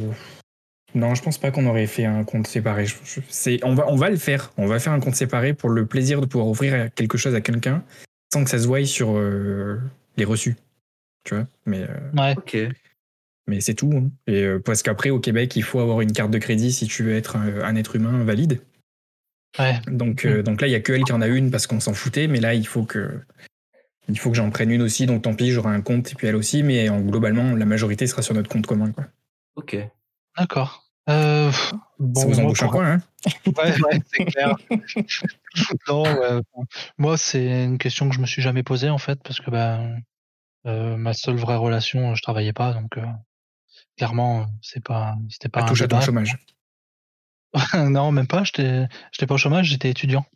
non, 0.95 1.15
je 1.15 1.23
pense 1.23 1.39
pas 1.39 1.51
qu'on 1.51 1.67
aurait 1.67 1.87
fait 1.87 2.05
un 2.05 2.25
compte 2.25 2.47
séparé. 2.47 2.87
Je- 2.87 2.97
je- 3.05 3.21
c'est, 3.29 3.63
on, 3.65 3.75
va, 3.75 3.87
on 3.89 3.97
va 3.97 4.11
le 4.11 4.17
faire. 4.17 4.53
On 4.57 4.67
va 4.67 4.79
faire 4.79 4.93
un 4.93 5.01
compte 5.01 5.15
séparé 5.17 5.53
pour 5.55 5.71
le 5.71 5.87
plaisir 5.87 6.21
de 6.21 6.27
pouvoir 6.27 6.49
offrir 6.49 6.93
quelque 6.95 7.19
chose 7.19 7.35
à 7.35 7.41
quelqu'un 7.41 7.85
sans 8.33 8.45
que 8.45 8.51
ça 8.51 8.59
se 8.59 8.67
voie 8.67 8.85
sur 8.85 9.17
euh, 9.17 9.79
les 10.17 10.25
reçus. 10.25 10.57
Tu 11.25 11.35
vois 11.35 11.47
Mais, 11.67 11.83
euh, 11.83 12.11
Ouais. 12.17 12.35
Ok. 12.37 12.57
mais 13.47 13.61
c'est 13.61 13.75
tout. 13.75 13.91
hein. 13.95 14.11
Et, 14.27 14.43
euh, 14.45 14.59
parce 14.59 14.83
qu'après, 14.83 15.11
au 15.11 15.21
Québec, 15.21 15.57
il 15.57 15.63
faut 15.63 15.81
avoir 15.81 16.01
une 16.01 16.13
carte 16.13 16.31
de 16.31 16.39
crédit 16.39 16.73
si 16.73 16.87
tu 16.87 17.03
veux 17.05 17.15
être 17.15 17.37
un, 17.37 17.61
un 17.63 17.77
être 17.77 17.97
humain 17.97 18.25
valide. 18.25 18.61
Ouais. 19.59 19.79
Donc, 19.89 20.25
euh, 20.25 20.43
donc 20.43 20.61
là, 20.61 20.69
il 20.69 20.71
y 20.71 20.75
a 20.77 20.81
que 20.81 20.93
elle 20.93 21.05
qui 21.05 21.13
en 21.13 21.21
a 21.23 21.27
une 21.27 21.51
parce 21.51 21.67
qu'on 21.67 21.81
s'en 21.81 21.95
foutait. 21.95 22.29
Mais 22.29 22.41
là, 22.41 22.55
il 22.55 22.67
faut 22.67 22.85
que, 22.85 23.21
il 24.09 24.19
faut 24.19 24.31
que 24.31 24.37
j'en 24.37 24.51
prenne 24.51 24.71
une 24.71 24.83
aussi. 24.83 25.07
Donc 25.07 25.23
tant 25.23 25.35
pis, 25.35 25.51
j'aurai 25.51 25.75
un 25.75 25.81
compte 25.81 26.13
et 26.13 26.15
puis 26.15 26.27
elle 26.27 26.37
aussi. 26.37 26.63
Mais 26.63 26.89
en, 26.89 27.01
globalement, 27.01 27.55
la 27.55 27.65
majorité 27.67 28.07
sera 28.07 28.23
sur 28.23 28.35
notre 28.35 28.49
compte 28.49 28.67
commun. 28.67 28.93
Quoi. 28.93 29.05
Ok. 29.57 29.77
D'accord. 30.39 30.85
Euh, 31.09 31.51
bon, 31.99 32.21
ça 32.21 32.27
vous 32.27 32.41
embauche 32.41 32.63
un 32.63 32.69
coin, 32.69 32.93
hein 32.93 33.03
Ouais, 33.47 33.81
ouais, 33.81 34.01
c'est 34.13 34.25
clair. 34.27 34.57
non, 35.89 36.03
ouais, 36.03 36.41
moi, 36.99 37.17
c'est 37.17 37.65
une 37.65 37.79
question 37.79 38.09
que 38.09 38.15
je 38.15 38.21
me 38.21 38.27
suis 38.27 38.43
jamais 38.43 38.63
posée 38.63 38.91
en 38.91 38.99
fait, 38.99 39.19
parce 39.23 39.41
que 39.41 39.51
ben, 39.51 40.01
euh, 40.67 40.97
ma 40.97 41.15
seule 41.15 41.37
vraie 41.37 41.57
relation, 41.57 42.15
je 42.15 42.23
travaillais 42.23 42.53
pas, 42.53 42.75
donc 42.75 42.99
euh, 42.99 43.07
clairement, 43.97 44.47
c'est 44.61 44.85
pas, 44.85 45.17
c'était 45.31 45.49
pas 45.49 45.61
Elle 45.61 45.65
un 45.65 45.69
touche 45.69 45.83
à 45.83 45.89
ton 45.89 46.01
chômage. 46.01 46.37
non, 47.75 48.13
même 48.13 48.27
pas. 48.27 48.45
J'étais, 48.45 48.87
j'étais 49.11 49.27
pas 49.27 49.35
au 49.35 49.39
chômage, 49.39 49.67
j'étais 49.67 49.89
étudiant. 49.91 50.27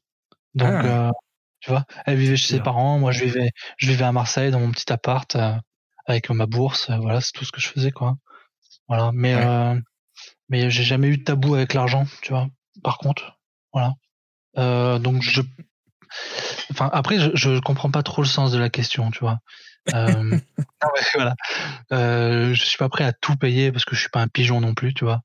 Donc, 0.55 0.73
Ah. 0.73 1.13
tu 1.61 1.71
vois, 1.71 1.85
elle 2.07 2.17
vivait 2.17 2.37
chez 2.37 2.57
ses 2.57 2.61
parents, 2.63 2.99
moi 2.99 3.13
je 3.13 3.25
vivais, 3.25 3.51
je 3.77 3.89
vivais 3.89 4.05
à 4.05 4.13
Marseille 4.13 4.51
dans 4.51 4.61
mon 4.61 4.71
petit 4.71 4.91
appart 4.91 5.37
avec 6.07 6.31
ma 6.31 6.47
bourse. 6.47 6.91
voilà, 6.91 7.21
c'est 7.21 7.33
tout 7.33 7.45
ce 7.45 7.53
que 7.53 7.61
je 7.61 7.69
faisais, 7.69 7.91
quoi. 7.93 8.17
Voilà, 8.89 9.11
mais 9.13 9.35
Ouais. 9.37 9.79
Mais 10.49 10.71
j'ai 10.71 10.83
jamais 10.83 11.09
eu 11.09 11.19
de 11.19 11.25
tabou 11.25 11.55
avec 11.55 11.75
l'argent, 11.75 12.07
tu 12.23 12.33
vois. 12.33 12.49
Par 12.83 12.99
contre, 12.99 13.39
voilà. 13.73 13.95
Euh, 14.59 14.99
donc 14.99 15.23
je, 15.23 15.43
enfin 16.71 16.91
après, 16.93 17.19
je, 17.19 17.31
je 17.35 17.61
comprends 17.61 17.91
pas 17.91 18.03
trop 18.03 18.23
le 18.23 18.29
sens 18.29 18.53
de 18.53 18.59
la 18.59 18.71
question, 18.71 19.11
tu 19.11 19.21
vois. 19.21 19.39
Euh, 19.95 19.95
non, 20.83 20.89
mais 20.95 21.03
voilà. 21.15 21.35
Euh, 21.93 22.55
je 22.55 22.65
suis 22.65 22.79
pas 22.79 22.89
prêt 22.89 23.05
à 23.05 23.13
tout 23.13 23.37
payer 23.37 23.73
parce 23.73 23.85
que 23.85 23.95
je 23.95 24.01
suis 24.01 24.11
pas 24.11 24.21
un 24.21 24.29
pigeon 24.29 24.61
non 24.61 24.75
plus, 24.75 24.95
tu 24.95 25.05
vois. 25.05 25.23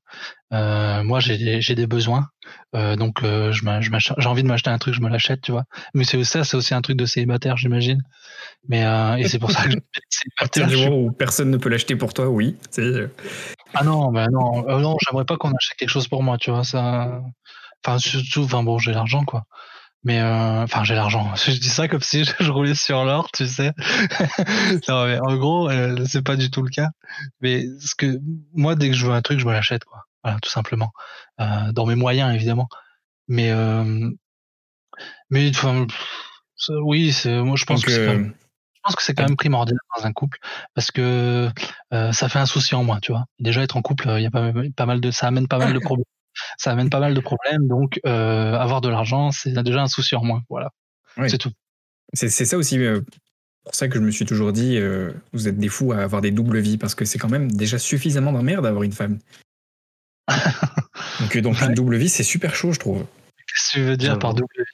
Euh, 0.52 1.02
moi, 1.04 1.20
j'ai 1.20 1.74
des, 1.74 1.86
besoins, 1.86 2.28
euh, 2.74 2.96
donc 2.96 3.22
j'ai 3.22 4.28
envie 4.28 4.42
de 4.42 4.48
m'acheter 4.48 4.70
un 4.70 4.78
truc, 4.78 4.94
je 4.94 5.00
me 5.00 5.08
l'achète, 5.08 5.42
tu 5.42 5.52
vois. 5.52 5.64
Mais 5.94 6.04
c'est 6.04 6.22
ça, 6.24 6.44
c'est 6.44 6.56
aussi 6.56 6.74
un 6.74 6.80
truc 6.80 6.96
de 6.96 7.06
célibataire, 7.06 7.56
j'imagine. 7.56 8.02
Mais 8.68 8.84
et 9.18 9.28
c'est 9.28 9.38
pour 9.38 9.50
ça 9.50 9.64
que 9.64 9.74
célibataire. 10.08 10.68
je 10.68 10.88
où 10.88 11.12
personne 11.12 11.50
ne 11.50 11.56
peut 11.56 11.68
l'acheter 11.68 11.96
pour 11.96 12.14
toi, 12.14 12.28
oui. 12.28 12.56
Ah 13.74 13.84
non, 13.84 14.10
bah 14.10 14.28
non, 14.30 14.62
non, 14.80 14.96
j'aimerais 15.06 15.26
pas 15.26 15.36
qu'on 15.36 15.50
achète 15.50 15.76
quelque 15.78 15.90
chose 15.90 16.08
pour 16.08 16.22
moi, 16.22 16.38
tu 16.38 16.50
vois. 16.50 16.64
Ça, 16.64 17.20
enfin 17.84 17.98
surtout, 17.98 18.44
enfin 18.44 18.62
bon, 18.62 18.78
j'ai 18.78 18.92
l'argent, 18.92 19.24
quoi. 19.24 19.44
Mais 20.04 20.20
euh, 20.20 20.62
enfin, 20.62 20.84
j'ai 20.84 20.94
l'argent. 20.94 21.34
Je 21.46 21.52
dis 21.52 21.68
ça 21.68 21.88
comme 21.88 22.00
si 22.00 22.24
je 22.24 22.50
roulais 22.50 22.74
sur 22.74 23.04
l'or, 23.04 23.30
tu 23.32 23.46
sais. 23.46 23.72
non, 24.88 25.06
mais 25.06 25.18
en 25.18 25.36
gros, 25.36 25.68
euh, 25.68 26.04
c'est 26.06 26.22
pas 26.22 26.36
du 26.36 26.50
tout 26.50 26.62
le 26.62 26.70
cas. 26.70 26.88
Mais 27.40 27.64
ce 27.80 27.94
que 27.94 28.18
moi, 28.52 28.74
dès 28.74 28.88
que 28.88 28.94
je 28.94 29.06
veux 29.06 29.12
un 29.12 29.22
truc, 29.22 29.40
je 29.40 29.46
me 29.46 29.52
l'achète, 29.52 29.84
quoi. 29.84 30.04
Voilà, 30.22 30.38
tout 30.40 30.50
simplement. 30.50 30.92
Euh, 31.40 31.72
dans 31.72 31.86
mes 31.86 31.94
moyens, 31.94 32.34
évidemment. 32.34 32.68
Mais 33.26 33.50
euh, 33.50 34.10
mais 35.30 35.50
enfin, 35.50 35.86
oui, 36.68 37.12
c'est 37.12 37.42
moi, 37.42 37.56
je 37.56 37.64
pense 37.64 37.80
donc, 37.80 37.86
que 37.86 37.92
c'est 37.92 38.06
quand 38.06 38.12
même 38.12 38.34
je 38.78 38.80
pense 38.82 38.96
que 38.96 39.02
c'est 39.02 39.14
quand 39.14 39.24
même 39.24 39.36
primordial 39.36 39.76
dans 39.96 40.06
un 40.06 40.12
couple 40.12 40.38
parce 40.74 40.90
que 40.90 41.50
euh, 41.92 42.12
ça 42.12 42.28
fait 42.28 42.38
un 42.38 42.46
souci 42.46 42.74
en 42.74 42.84
moins, 42.84 43.00
tu 43.00 43.12
vois. 43.12 43.24
Déjà 43.38 43.62
être 43.62 43.76
en 43.76 43.82
couple, 43.82 44.08
il 44.16 44.22
y 44.22 44.26
a 44.26 44.30
pas, 44.30 44.52
pas 44.76 44.86
mal 44.86 45.00
de, 45.00 45.10
ça 45.10 45.26
amène 45.26 45.48
pas 45.48 45.58
mal 45.58 45.72
de 45.72 45.78
problèmes. 45.80 46.04
Ça 46.56 46.72
amène 46.72 46.90
pas 46.90 47.00
mal 47.00 47.14
de 47.14 47.20
problèmes, 47.20 47.66
donc 47.68 48.00
euh, 48.06 48.54
avoir 48.54 48.80
de 48.80 48.88
l'argent, 48.88 49.30
c'est 49.30 49.52
déjà 49.62 49.82
un 49.82 49.86
souci 49.88 50.14
en 50.16 50.24
moins. 50.24 50.42
Voilà, 50.48 50.70
c'est 51.26 51.38
tout. 51.38 51.52
c'est, 52.12 52.28
ça 52.28 52.56
aussi 52.56 52.78
euh, 52.78 53.00
pour 53.64 53.74
ça 53.74 53.88
que 53.88 53.96
je 53.96 54.00
me 54.00 54.10
suis 54.10 54.24
toujours 54.24 54.52
dit, 54.52 54.78
euh, 54.78 55.12
vous 55.32 55.48
êtes 55.48 55.58
des 55.58 55.68
fous 55.68 55.92
à 55.92 55.98
avoir 55.98 56.22
des 56.22 56.30
doubles 56.30 56.58
vies 56.58 56.78
parce 56.78 56.94
que 56.94 57.04
c'est 57.04 57.18
quand 57.18 57.28
même 57.28 57.50
déjà 57.50 57.78
suffisamment 57.78 58.32
d'emmerde 58.32 58.64
d'avoir 58.64 58.82
une 58.82 58.92
femme. 58.92 59.18
Donc, 61.20 61.36
euh, 61.36 61.40
donc 61.40 61.60
une 61.62 61.74
double 61.74 61.96
vie, 61.96 62.08
c'est 62.08 62.22
super 62.22 62.54
chaud, 62.54 62.72
je 62.72 62.78
trouve. 62.78 63.00
Qu'est-ce 63.00 63.72
que 63.72 63.78
tu 63.78 63.82
veux 63.82 63.96
dire 63.96 64.18
par 64.18 64.34
double 64.34 64.46
vie? 64.56 64.64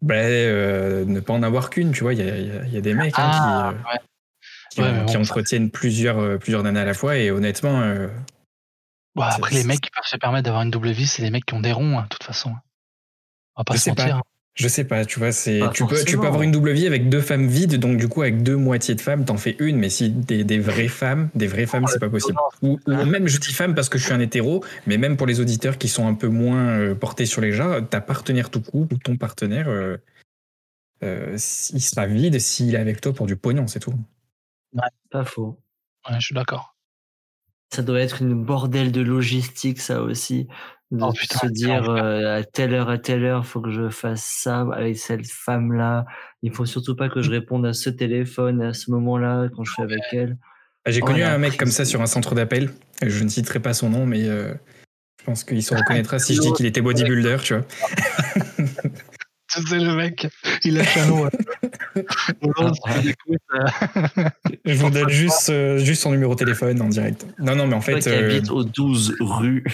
Ben, 0.00 1.06
ne 1.06 1.20
pas 1.20 1.32
en 1.34 1.42
avoir 1.42 1.70
qu'une, 1.70 1.92
tu 1.92 2.02
vois. 2.02 2.14
Il 2.14 2.20
y 2.24 2.30
a, 2.30 2.64
y 2.64 2.76
y 2.76 2.80
des 2.80 2.94
mecs 2.94 3.18
hein, 3.18 3.30
Ah, 3.32 3.74
qui, 3.74 3.90
ouais. 3.90 3.98
qui, 4.70 4.80
Ouais, 4.80 4.92
mais 4.92 5.06
qui 5.06 5.16
bon, 5.16 5.22
entretiennent 5.22 5.70
plusieurs, 5.70 6.38
plusieurs 6.38 6.62
nanas 6.62 6.82
à 6.82 6.84
la 6.84 6.94
fois 6.94 7.16
et 7.16 7.30
honnêtement, 7.30 7.80
euh, 7.80 8.08
Bon, 9.16 9.22
après, 9.22 9.54
les 9.54 9.64
mecs 9.64 9.80
qui 9.80 9.90
peuvent 9.90 10.04
se 10.04 10.16
permettre 10.16 10.44
d'avoir 10.44 10.62
une 10.62 10.70
double 10.70 10.90
vie, 10.90 11.06
c'est 11.06 11.22
les 11.22 11.30
mecs 11.30 11.44
qui 11.46 11.54
ont 11.54 11.60
des 11.60 11.72
ronds, 11.72 11.98
hein, 11.98 12.02
de 12.02 12.08
toute 12.08 12.22
façon. 12.22 12.50
On 13.56 13.60
va 13.60 13.64
pas 13.64 13.72
Je 13.74 13.78
se 13.78 13.84
sais 13.84 13.90
mentir. 13.90 14.16
pas. 14.18 14.22
je 14.54 14.68
sais 14.68 14.84
pas, 14.84 15.04
tu 15.06 15.18
vois, 15.18 15.32
c'est 15.32 15.60
tu 15.72 15.84
peux, 15.86 15.94
tu 15.94 16.00
forcément. 16.00 16.20
peux 16.22 16.28
avoir 16.28 16.42
une 16.42 16.52
double 16.52 16.72
vie 16.72 16.86
avec 16.86 17.08
deux 17.08 17.22
femmes 17.22 17.46
vides, 17.48 17.76
donc 17.76 17.96
du 17.96 18.08
coup 18.08 18.20
avec 18.20 18.42
deux 18.42 18.56
moitiés 18.56 18.94
de 18.94 19.00
femmes, 19.00 19.24
t'en 19.24 19.38
fais 19.38 19.56
une, 19.58 19.76
mais 19.78 19.88
si 19.88 20.10
des, 20.10 20.44
des 20.44 20.58
vraies 20.58 20.88
femmes, 20.88 21.30
des 21.34 21.46
vraies 21.46 21.64
femmes, 21.64 21.86
c'est 21.86 21.98
pas 21.98 22.10
possible. 22.10 22.38
Ou, 22.60 22.78
ou 22.86 23.04
même 23.06 23.26
je 23.26 23.38
dis 23.40 23.52
femme 23.54 23.74
parce 23.74 23.88
que 23.88 23.96
je 23.96 24.04
suis 24.04 24.12
un 24.12 24.20
hétéro, 24.20 24.62
mais 24.86 24.98
même 24.98 25.16
pour 25.16 25.26
les 25.26 25.40
auditeurs 25.40 25.78
qui 25.78 25.88
sont 25.88 26.06
un 26.06 26.14
peu 26.14 26.28
moins 26.28 26.78
euh, 26.78 26.94
portés 26.94 27.24
sur 27.24 27.40
les 27.40 27.52
genres, 27.52 27.88
ta 27.88 28.02
partenaire 28.02 28.50
tout 28.50 28.60
couple 28.60 28.94
ou 28.94 28.98
ton 28.98 29.16
partenaire, 29.16 29.68
euh, 29.68 29.96
euh, 31.02 31.32
il 31.72 31.80
sera 31.80 32.06
vide 32.06 32.38
s'il 32.38 32.74
est 32.74 32.78
avec 32.78 33.00
toi 33.00 33.14
pour 33.14 33.26
du 33.26 33.36
pognon, 33.36 33.66
c'est 33.66 33.80
tout. 33.80 33.94
Pas 35.10 35.24
faux. 35.24 35.58
Ouais, 36.06 36.20
je 36.20 36.24
suis 36.26 36.34
d'accord. 36.34 36.75
Ça 37.72 37.82
doit 37.82 38.00
être 38.00 38.22
une 38.22 38.44
bordel 38.44 38.92
de 38.92 39.00
logistique, 39.00 39.80
ça 39.80 40.02
aussi. 40.02 40.46
De 40.92 41.02
Oh, 41.02 41.12
putain, 41.12 41.38
se 41.40 41.46
dire 41.46 41.90
euh, 41.90 42.38
à 42.38 42.44
telle 42.44 42.72
heure, 42.72 42.88
à 42.88 42.98
telle 42.98 43.24
heure, 43.24 43.44
faut 43.44 43.60
que 43.60 43.70
je 43.72 43.88
fasse 43.88 44.22
ça 44.24 44.60
avec 44.72 44.96
cette 44.96 45.26
femme-là. 45.26 46.04
Il 46.42 46.52
faut 46.52 46.64
surtout 46.64 46.94
pas 46.94 47.08
que 47.08 47.22
je 47.22 47.30
réponde 47.30 47.66
à 47.66 47.72
ce 47.72 47.90
téléphone 47.90 48.62
à 48.62 48.72
ce 48.72 48.92
moment-là 48.92 49.48
quand 49.54 49.64
je 49.64 49.72
suis 49.72 49.82
avec 49.82 50.00
elle. 50.12 50.36
J'ai 50.86 51.00
Oh, 51.02 51.06
connu 51.06 51.24
un 51.24 51.38
mec 51.38 51.56
comme 51.56 51.72
ça 51.72 51.84
sur 51.84 52.00
un 52.00 52.06
centre 52.06 52.36
d'appel. 52.36 52.70
Je 53.04 53.24
ne 53.24 53.28
citerai 53.28 53.58
pas 53.58 53.74
son 53.74 53.90
nom, 53.90 54.06
mais 54.06 54.28
euh, 54.28 54.54
je 55.20 55.24
pense 55.24 55.42
qu'il 55.42 55.60
se 55.64 55.74
reconnaîtra 55.74 56.20
si 56.20 56.36
je 56.36 56.40
dis 56.40 56.52
qu'il 56.52 56.66
était 56.66 56.80
bodybuilder, 56.82 57.38
tu 57.42 57.54
vois. 57.54 57.64
Sais, 59.66 59.78
le 59.78 59.94
mec, 59.94 60.28
il 60.64 60.74
lâche 60.74 60.96
un 60.98 61.30
l'écoutes, 63.02 63.38
euh, 63.54 64.28
Je 64.64 64.74
vous 64.74 64.90
donne 64.90 65.08
juste, 65.08 65.50
euh, 65.50 65.78
juste 65.78 66.02
son 66.02 66.10
numéro 66.10 66.34
de 66.34 66.38
téléphone 66.38 66.80
en 66.82 66.88
direct. 66.88 67.26
Non, 67.38 67.56
non, 67.56 67.66
mais 67.66 67.74
en 67.74 67.80
fait, 67.80 68.00
qui 68.00 68.08
euh, 68.10 68.30
habites 68.30 68.50
au 68.50 68.64
12 68.64 69.16
rue. 69.20 69.64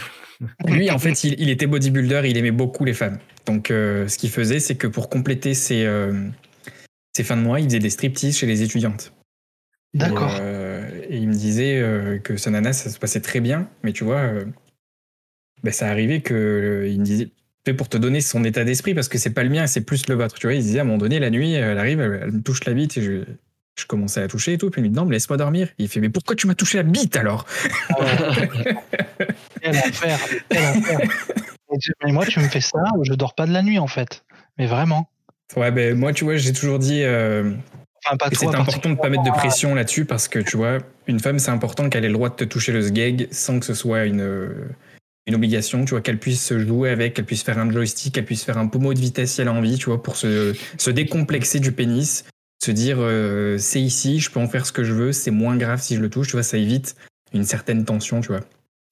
lui, 0.66 0.90
en 0.90 0.98
fait, 0.98 1.24
il, 1.24 1.34
il 1.40 1.50
était 1.50 1.66
bodybuilder, 1.66 2.22
il 2.26 2.36
aimait 2.36 2.52
beaucoup 2.52 2.84
les 2.84 2.94
femmes. 2.94 3.18
Donc, 3.46 3.70
euh, 3.70 4.06
ce 4.08 4.18
qu'il 4.18 4.30
faisait, 4.30 4.60
c'est 4.60 4.76
que 4.76 4.86
pour 4.86 5.08
compléter 5.08 5.54
ses, 5.54 5.84
euh, 5.84 6.28
ses 7.16 7.24
fins 7.24 7.36
de 7.36 7.42
mois, 7.42 7.60
il 7.60 7.66
faisait 7.66 7.78
des 7.78 7.90
striptease 7.90 8.36
chez 8.36 8.46
les 8.46 8.62
étudiantes. 8.62 9.12
D'accord. 9.94 10.36
Et, 10.36 10.40
euh, 10.40 11.02
et 11.08 11.18
il 11.18 11.28
me 11.28 11.34
disait 11.34 11.78
euh, 11.78 12.18
que 12.18 12.36
sa 12.36 12.50
nana, 12.50 12.72
ça 12.72 12.90
se 12.90 12.98
passait 12.98 13.20
très 13.20 13.40
bien, 13.40 13.68
mais 13.82 13.92
tu 13.92 14.04
vois, 14.04 14.20
euh, 14.20 14.44
ben, 15.62 15.72
ça 15.72 15.88
arrivait 15.88 16.20
que 16.22 16.34
euh, 16.34 16.88
il 16.88 17.00
me 17.00 17.04
disait 17.04 17.30
fait 17.64 17.74
pour 17.74 17.88
te 17.88 17.96
donner 17.96 18.20
son 18.20 18.44
état 18.44 18.64
d'esprit 18.64 18.94
parce 18.94 19.08
que 19.08 19.18
c'est 19.18 19.30
pas 19.30 19.44
le 19.44 19.50
mien, 19.50 19.66
c'est 19.66 19.82
plus 19.82 20.08
le 20.08 20.14
vôtre. 20.14 20.34
Tu 20.36 20.46
vois, 20.46 20.54
il 20.54 20.62
disait 20.62 20.80
à 20.80 20.82
un 20.82 20.84
moment 20.84 20.98
donné, 20.98 21.18
la 21.18 21.30
nuit, 21.30 21.52
elle 21.52 21.78
arrive, 21.78 22.00
elle, 22.00 22.20
elle 22.22 22.32
me 22.32 22.42
touche 22.42 22.64
la 22.64 22.74
bite 22.74 22.96
et 22.96 23.02
je, 23.02 23.24
je 23.78 23.86
commençais 23.86 24.20
à 24.20 24.24
la 24.24 24.28
toucher 24.28 24.54
et 24.54 24.58
tout. 24.58 24.70
Puis 24.70 24.80
il 24.80 24.84
me 24.84 24.88
dit 24.88 24.94
non, 24.94 25.04
mais 25.04 25.14
laisse-moi 25.14 25.36
dormir. 25.36 25.68
Il 25.78 25.88
fait 25.88 26.00
mais 26.00 26.08
pourquoi 26.08 26.36
tu 26.36 26.46
m'as 26.46 26.54
touché 26.54 26.78
la 26.78 26.84
bite 26.84 27.16
alors? 27.16 27.46
Quel 29.62 29.76
enfer, 29.76 30.18
quel 30.48 30.64
enfer. 30.64 31.00
Mais 32.04 32.12
moi, 32.12 32.26
tu 32.26 32.38
me 32.40 32.48
fais 32.48 32.60
ça, 32.60 32.80
je 33.02 33.14
dors 33.14 33.34
pas 33.34 33.46
de 33.46 33.52
la 33.52 33.62
nuit, 33.62 33.78
en 33.78 33.86
fait. 33.86 34.24
Mais 34.58 34.66
vraiment. 34.66 35.08
Ouais, 35.56 35.70
ben 35.70 35.96
moi, 35.96 36.12
tu 36.12 36.24
vois, 36.24 36.36
j'ai 36.36 36.52
toujours 36.52 36.78
dit 36.78 37.02
euh, 37.02 37.52
Enfin, 38.04 38.28
c'est 38.32 38.46
important 38.54 38.90
de 38.90 38.94
pas 38.96 39.08
mettre 39.08 39.22
de 39.22 39.30
pression 39.30 39.74
là-dessus 39.74 40.04
parce 40.04 40.28
que 40.28 40.38
tu 40.38 40.56
vois, 40.56 40.78
une 41.06 41.20
femme, 41.20 41.38
c'est 41.38 41.50
important 41.50 41.88
qu'elle 41.88 42.04
ait 42.04 42.08
le 42.08 42.14
droit 42.14 42.30
de 42.30 42.34
te 42.34 42.44
toucher 42.44 42.72
le 42.72 42.82
sgeg 42.82 43.28
sans 43.30 43.60
que 43.60 43.66
ce 43.66 43.74
soit 43.74 44.04
une, 44.04 44.20
une 45.26 45.34
obligation, 45.34 45.84
tu 45.84 45.90
vois, 45.90 46.00
qu'elle 46.00 46.18
puisse 46.18 46.56
jouer 46.56 46.90
avec, 46.90 47.14
qu'elle 47.14 47.24
puisse 47.24 47.42
faire 47.42 47.58
un 47.58 47.70
joystick, 47.70 48.14
qu'elle 48.14 48.24
puisse 48.24 48.44
faire 48.44 48.58
un 48.58 48.66
pommeau 48.66 48.92
de 48.94 48.98
vitesse 48.98 49.32
si 49.34 49.40
elle 49.40 49.48
a 49.48 49.52
envie, 49.52 49.78
tu 49.78 49.86
vois, 49.86 50.02
pour 50.02 50.16
se, 50.16 50.54
se 50.78 50.90
décomplexer 50.90 51.60
du 51.60 51.72
pénis, 51.72 52.24
se 52.62 52.70
dire 52.70 52.96
euh, 52.98 53.56
c'est 53.58 53.80
ici, 53.80 54.18
je 54.20 54.30
peux 54.30 54.40
en 54.40 54.48
faire 54.48 54.66
ce 54.66 54.72
que 54.72 54.82
je 54.84 54.92
veux, 54.92 55.12
c'est 55.12 55.30
moins 55.30 55.56
grave 55.56 55.80
si 55.80 55.94
je 55.96 56.00
le 56.00 56.10
touche, 56.10 56.28
tu 56.28 56.32
vois, 56.32 56.42
ça 56.42 56.56
évite 56.58 56.96
une 57.32 57.44
certaine 57.44 57.84
tension, 57.84 58.20
tu 58.20 58.28
vois. 58.28 58.40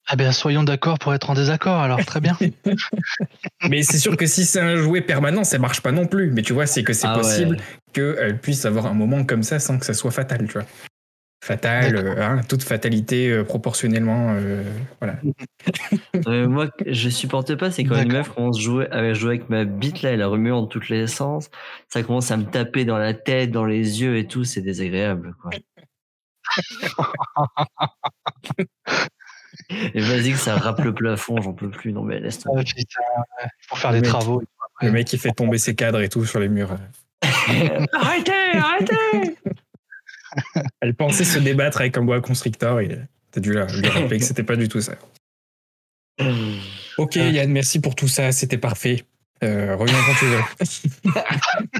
Ah 0.07 0.15
ben 0.15 0.31
soyons 0.31 0.63
d'accord 0.63 0.97
pour 0.99 1.13
être 1.13 1.29
en 1.29 1.35
désaccord 1.35 1.79
alors 1.79 2.03
très 2.03 2.19
bien. 2.19 2.37
Mais 3.69 3.83
c'est 3.83 3.99
sûr 3.99 4.17
que 4.17 4.25
si 4.25 4.45
c'est 4.45 4.59
un 4.59 4.75
jouet 4.75 5.01
permanent, 5.01 5.43
ça 5.43 5.59
marche 5.59 5.81
pas 5.81 5.91
non 5.91 6.07
plus. 6.07 6.31
Mais 6.31 6.41
tu 6.41 6.53
vois, 6.53 6.65
c'est 6.65 6.83
que 6.83 6.91
c'est 6.91 7.07
Ah 7.07 7.15
ouais. 7.15 7.21
possible 7.21 7.57
qu'elle 7.93 8.39
puisse 8.39 8.65
avoir 8.65 8.87
un 8.87 8.93
moment 8.93 9.23
comme 9.23 9.43
ça 9.43 9.59
sans 9.59 9.77
que 9.77 9.85
ça 9.85 9.93
soit 9.93 10.11
fatal, 10.11 10.47
tu 10.47 10.53
vois. 10.53 10.65
Fatal, 11.43 11.95
euh, 11.95 12.23
hein, 12.23 12.41
toute 12.47 12.61
fatalité 12.61 13.31
euh, 13.31 13.43
proportionnellement, 13.43 14.35
euh, 14.37 14.63
voilà. 14.99 15.15
Euh, 16.27 16.47
moi, 16.47 16.67
je 16.85 17.09
supporte 17.09 17.55
pas, 17.55 17.71
c'est 17.71 17.83
quand 17.83 17.99
une 17.99 18.11
meuf 18.11 18.29
commence 18.29 18.57
à 18.57 18.61
jouer, 18.61 18.87
à 18.91 19.11
jouer 19.13 19.37
avec 19.37 19.49
ma 19.49 19.63
bite, 19.65 20.03
là, 20.03 20.11
elle 20.11 20.21
a 20.21 20.27
remué 20.27 20.51
en 20.51 20.67
tous 20.67 20.89
les 20.89 21.07
sens. 21.07 21.49
Ça 21.89 22.03
commence 22.03 22.29
à 22.29 22.37
me 22.37 22.43
taper 22.43 22.85
dans 22.85 22.99
la 22.99 23.15
tête, 23.15 23.49
dans 23.49 23.65
les 23.65 24.01
yeux 24.01 24.17
et 24.17 24.27
tout, 24.27 24.43
c'est 24.43 24.61
désagréable, 24.61 25.33
quoi. 25.41 25.49
et 29.69 29.99
vas-y 30.01 30.31
que 30.33 30.37
ça 30.37 30.57
rappe 30.57 30.81
le 30.81 30.93
plafond, 30.93 31.41
j'en 31.41 31.53
peux 31.53 31.71
plus. 31.71 31.91
Non, 31.91 32.03
mais 32.03 32.19
laisse 32.19 32.39
Ah, 32.45 32.49
tomber. 32.49 32.63
putain, 32.63 33.01
ouais, 33.41 33.47
pour 33.67 33.79
faire 33.79 33.91
mec. 33.93 34.03
travaux. 34.03 34.43
Le 34.81 34.91
mec 34.91 35.07
qui 35.07 35.17
fait 35.17 35.31
tomber 35.31 35.57
ses 35.57 35.73
cadres 35.75 36.01
et 36.01 36.09
tout 36.09 36.25
sur 36.25 36.39
les 36.39 36.49
murs. 36.49 36.75
arrêtez, 37.93 38.57
arrêtez! 38.57 39.37
Elle 40.81 40.93
pensait 40.95 41.25
se 41.25 41.39
débattre 41.39 41.81
avec 41.81 41.97
un 41.97 42.03
bois 42.03 42.21
constrictor 42.21 42.79
et 42.79 42.97
t'as 43.31 43.41
dû 43.41 43.53
la- 43.53 43.65
lui 43.67 43.87
rappeler 43.87 44.19
que 44.19 44.25
c'était 44.25 44.43
pas 44.43 44.55
du 44.55 44.67
tout 44.69 44.81
ça. 44.81 44.93
Ok 46.97 47.17
Ah. 47.17 47.29
Yann, 47.29 47.51
merci 47.51 47.79
pour 47.79 47.95
tout 47.95 48.07
ça, 48.07 48.31
c'était 48.31 48.57
parfait. 48.57 49.05
Euh, 49.43 49.75
reviens 49.75 49.97
quand 50.05 50.13
tu 50.19 50.25
veux. 50.25 51.11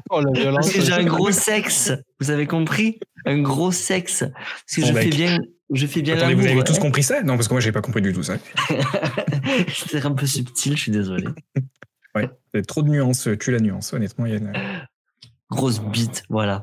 Oh 0.10 0.20
la 0.22 0.32
violence. 0.32 0.66
Parce 0.66 0.74
que 0.74 0.82
j'ai 0.82 0.94
un 0.94 1.04
gros 1.06 1.32
sexe, 1.32 1.92
vous 2.20 2.32
avez 2.32 2.48
compris? 2.48 3.00
Un 3.26 3.40
gros 3.42 3.72
sexe. 3.72 4.24
Parce 4.34 4.76
que 4.76 4.82
Bon, 4.82 4.88
je 4.88 4.94
mec. 4.94 5.04
fais 5.04 5.10
bien, 5.16 5.38
je 5.72 5.86
fais 5.86 6.02
bien 6.02 6.18
Attendez, 6.18 6.34
vous 6.34 6.48
avez 6.48 6.64
tous 6.64 6.80
compris 6.80 7.04
ça? 7.04 7.22
Non, 7.22 7.36
parce 7.36 7.48
que 7.48 7.54
moi 7.54 7.62
j'ai 7.62 7.72
pas 7.72 7.82
compris 7.82 8.02
du 8.02 8.14
tout 8.14 8.24
ça. 8.24 8.38
C'était 9.76 10.04
un 10.04 10.12
peu 10.14 10.26
subtil, 10.26 10.76
je 10.76 10.82
suis 10.82 10.92
désolé. 10.92 11.26
Ouais, 12.16 12.30
trop 12.68 12.82
de 12.82 12.90
nuances, 12.90 13.30
tue 13.40 13.52
la 13.52 13.60
nuance, 13.60 13.94
honnêtement 13.94 14.26
Yann. 14.26 14.52
Grosse 15.52 15.82
bite, 15.82 16.24
voilà. 16.30 16.62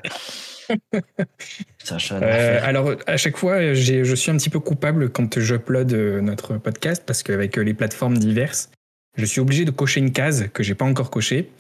Euh, 2.13 2.61
alors, 2.63 2.97
à 3.07 3.17
chaque 3.17 3.39
fois, 3.39 3.73
je 3.73 4.15
suis 4.15 4.31
un 4.31 4.37
petit 4.37 4.51
peu 4.51 4.61
coupable 4.61 5.09
quand 5.09 5.41
j'upload 5.41 5.91
euh, 5.95 6.21
notre 6.21 6.59
podcast 6.59 7.03
parce 7.07 7.23
qu'avec 7.23 7.57
euh, 7.57 7.63
les 7.63 7.73
plateformes 7.73 8.19
diverses, 8.19 8.71
je 9.17 9.25
suis 9.25 9.41
obligé 9.41 9.65
de 9.65 9.71
cocher 9.71 10.01
une 10.01 10.13
case 10.13 10.49
que 10.53 10.63
j'ai 10.63 10.75
pas 10.75 10.85
encore 10.85 11.11
cochée. 11.11 11.51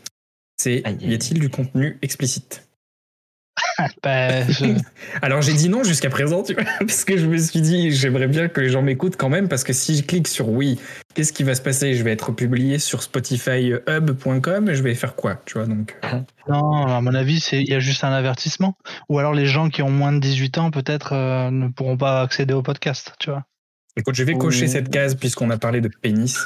C'est 0.59 0.82
y 1.01 1.14
a-t-il 1.14 1.40
du 1.40 1.48
contenu 1.48 1.97
explicite? 2.02 2.68
Bah, 4.02 4.47
je- 4.48 4.78
Alors 5.22 5.40
j'ai 5.43 5.52
dit 5.55 5.68
non 5.68 5.85
jusqu'à 5.85 6.10
présent, 6.10 6.43
tu 6.43 6.55
vois, 6.55 6.64
parce 6.80 7.05
que 7.05 7.16
je 7.16 7.26
me 7.26 7.36
suis 7.39 7.60
dit 7.60 7.90
j'aimerais 7.93 8.26
bien 8.28 8.48
que 8.48 8.60
les 8.60 8.68
gens 8.70 8.82
m'écoutent 8.82 9.16
quand 9.16 9.28
même 9.28 9.48
parce 9.48 9.64
que 9.64 9.72
si 9.72 9.97
je 9.97 10.02
clique 10.02 10.28
sur 10.28 10.48
oui, 10.48 10.78
qu'est-ce 11.14 11.32
qui 11.32 11.43
va 11.44 11.55
se 11.55 11.62
passer? 11.62 11.94
Je 11.94 12.02
vais 12.02 12.12
être 12.12 12.32
publié 12.32 12.78
sur 12.78 13.02
Spotify 13.02 13.72
Hub.com 13.86 14.68
et 14.68 14.74
je 14.74 14.82
vais 14.82 14.94
faire 14.94 15.14
quoi, 15.14 15.40
tu 15.47 15.55
vois 15.59 15.66
donc. 15.66 15.97
euh, 16.05 16.20
Non, 16.48 16.86
à 16.86 17.01
mon 17.01 17.14
avis, 17.14 17.40
c'est 17.40 17.60
il 17.60 17.68
y 17.68 17.74
a 17.74 17.80
juste 17.80 18.05
un 18.05 18.12
avertissement. 18.12 18.76
Ou 19.09 19.18
alors 19.18 19.35
les 19.35 19.47
gens 19.47 19.68
qui 19.68 19.82
ont 19.82 19.90
moins 19.90 20.12
de 20.12 20.18
18 20.20 20.59
ans 20.59 20.70
peut-être 20.70 21.12
euh, 21.12 21.51
ne 21.51 21.68
pourront 21.68 21.97
pas 21.97 22.22
accéder 22.22 22.55
au 22.55 22.62
podcast, 22.62 23.12
tu 23.18 23.30
vois. 23.30 23.44
Écoute, 23.97 24.14
je 24.14 24.22
vais 24.22 24.35
cocher 24.35 24.62
Oui. 24.66 24.68
cette 24.68 24.90
case 24.90 25.14
puisqu'on 25.16 25.51
a 25.51 25.59
parlé 25.59 25.80
de 25.80 25.89
pénis. 25.89 26.44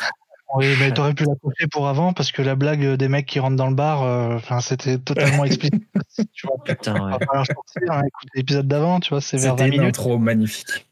Oui, 0.55 0.67
mais 0.81 0.93
t'aurais 0.93 1.15
pu 1.15 1.25
la 1.25 1.35
cocher 1.43 1.67
pour 1.71 1.89
avant 1.89 2.13
parce 2.13 2.31
que 2.33 2.43
la 2.43 2.55
blague 2.55 2.95
des 2.97 3.09
mecs 3.09 3.27
qui 3.27 3.41
rentrent 3.41 3.57
dans 3.57 3.69
le 3.69 3.75
bar, 3.75 4.03
euh, 4.03 4.37
enfin 4.37 4.61
c'était 4.61 4.99
totalement 4.99 5.45
explicite. 5.45 5.83
tu 6.35 6.47
vois, 6.47 6.63
Putain, 6.65 6.95
ouais. 7.07 7.13
va 7.33 7.45
sortir, 7.45 7.83
hein, 7.91 8.03
écoute 8.07 8.29
l'épisode 8.35 8.69
d'avant, 8.69 9.01
tu 9.01 9.11
vois, 9.11 9.21
c'est 9.21 9.39
vers 9.39 9.57
20 9.57 9.65
C'était 9.65 9.75
une 9.77 9.81
minutes. 9.81 9.99
intro 9.99 10.19
magnifique. 10.19 10.87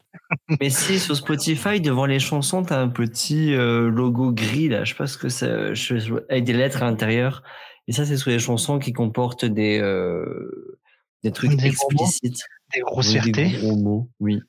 Mais 0.61 0.69
si 0.69 0.99
sur 0.99 1.15
Spotify, 1.15 1.79
devant 1.79 2.05
les 2.05 2.19
chansons, 2.19 2.63
t'as 2.63 2.79
un 2.79 2.89
petit 2.89 3.53
euh, 3.53 3.89
logo 3.89 4.31
gris 4.31 4.67
là, 4.69 4.83
je 4.83 4.91
sais 4.91 4.97
pas 4.97 5.07
ce 5.07 5.17
que 5.17 5.29
c'est, 5.29 5.75
je- 5.75 5.97
je- 5.99 6.13
avec 6.29 6.43
des 6.43 6.53
lettres 6.53 6.81
à 6.81 6.85
l'intérieur. 6.85 7.43
Et 7.87 7.91
ça, 7.93 8.05
c'est 8.05 8.17
sur 8.17 8.29
les 8.31 8.39
chansons 8.39 8.79
qui 8.79 8.93
comportent 8.93 9.45
des 9.45 9.79
euh, 9.79 10.79
des 11.23 11.31
trucs 11.31 11.51
Des 11.55 11.69
gros 11.69 11.87
mots 11.91 12.05
explicites, 12.05 12.43
Des 12.73 12.81
grossièretés, 12.81 13.31
des 13.31 13.57
gros 13.59 13.75
mots, 13.75 14.09
oui, 14.19 14.39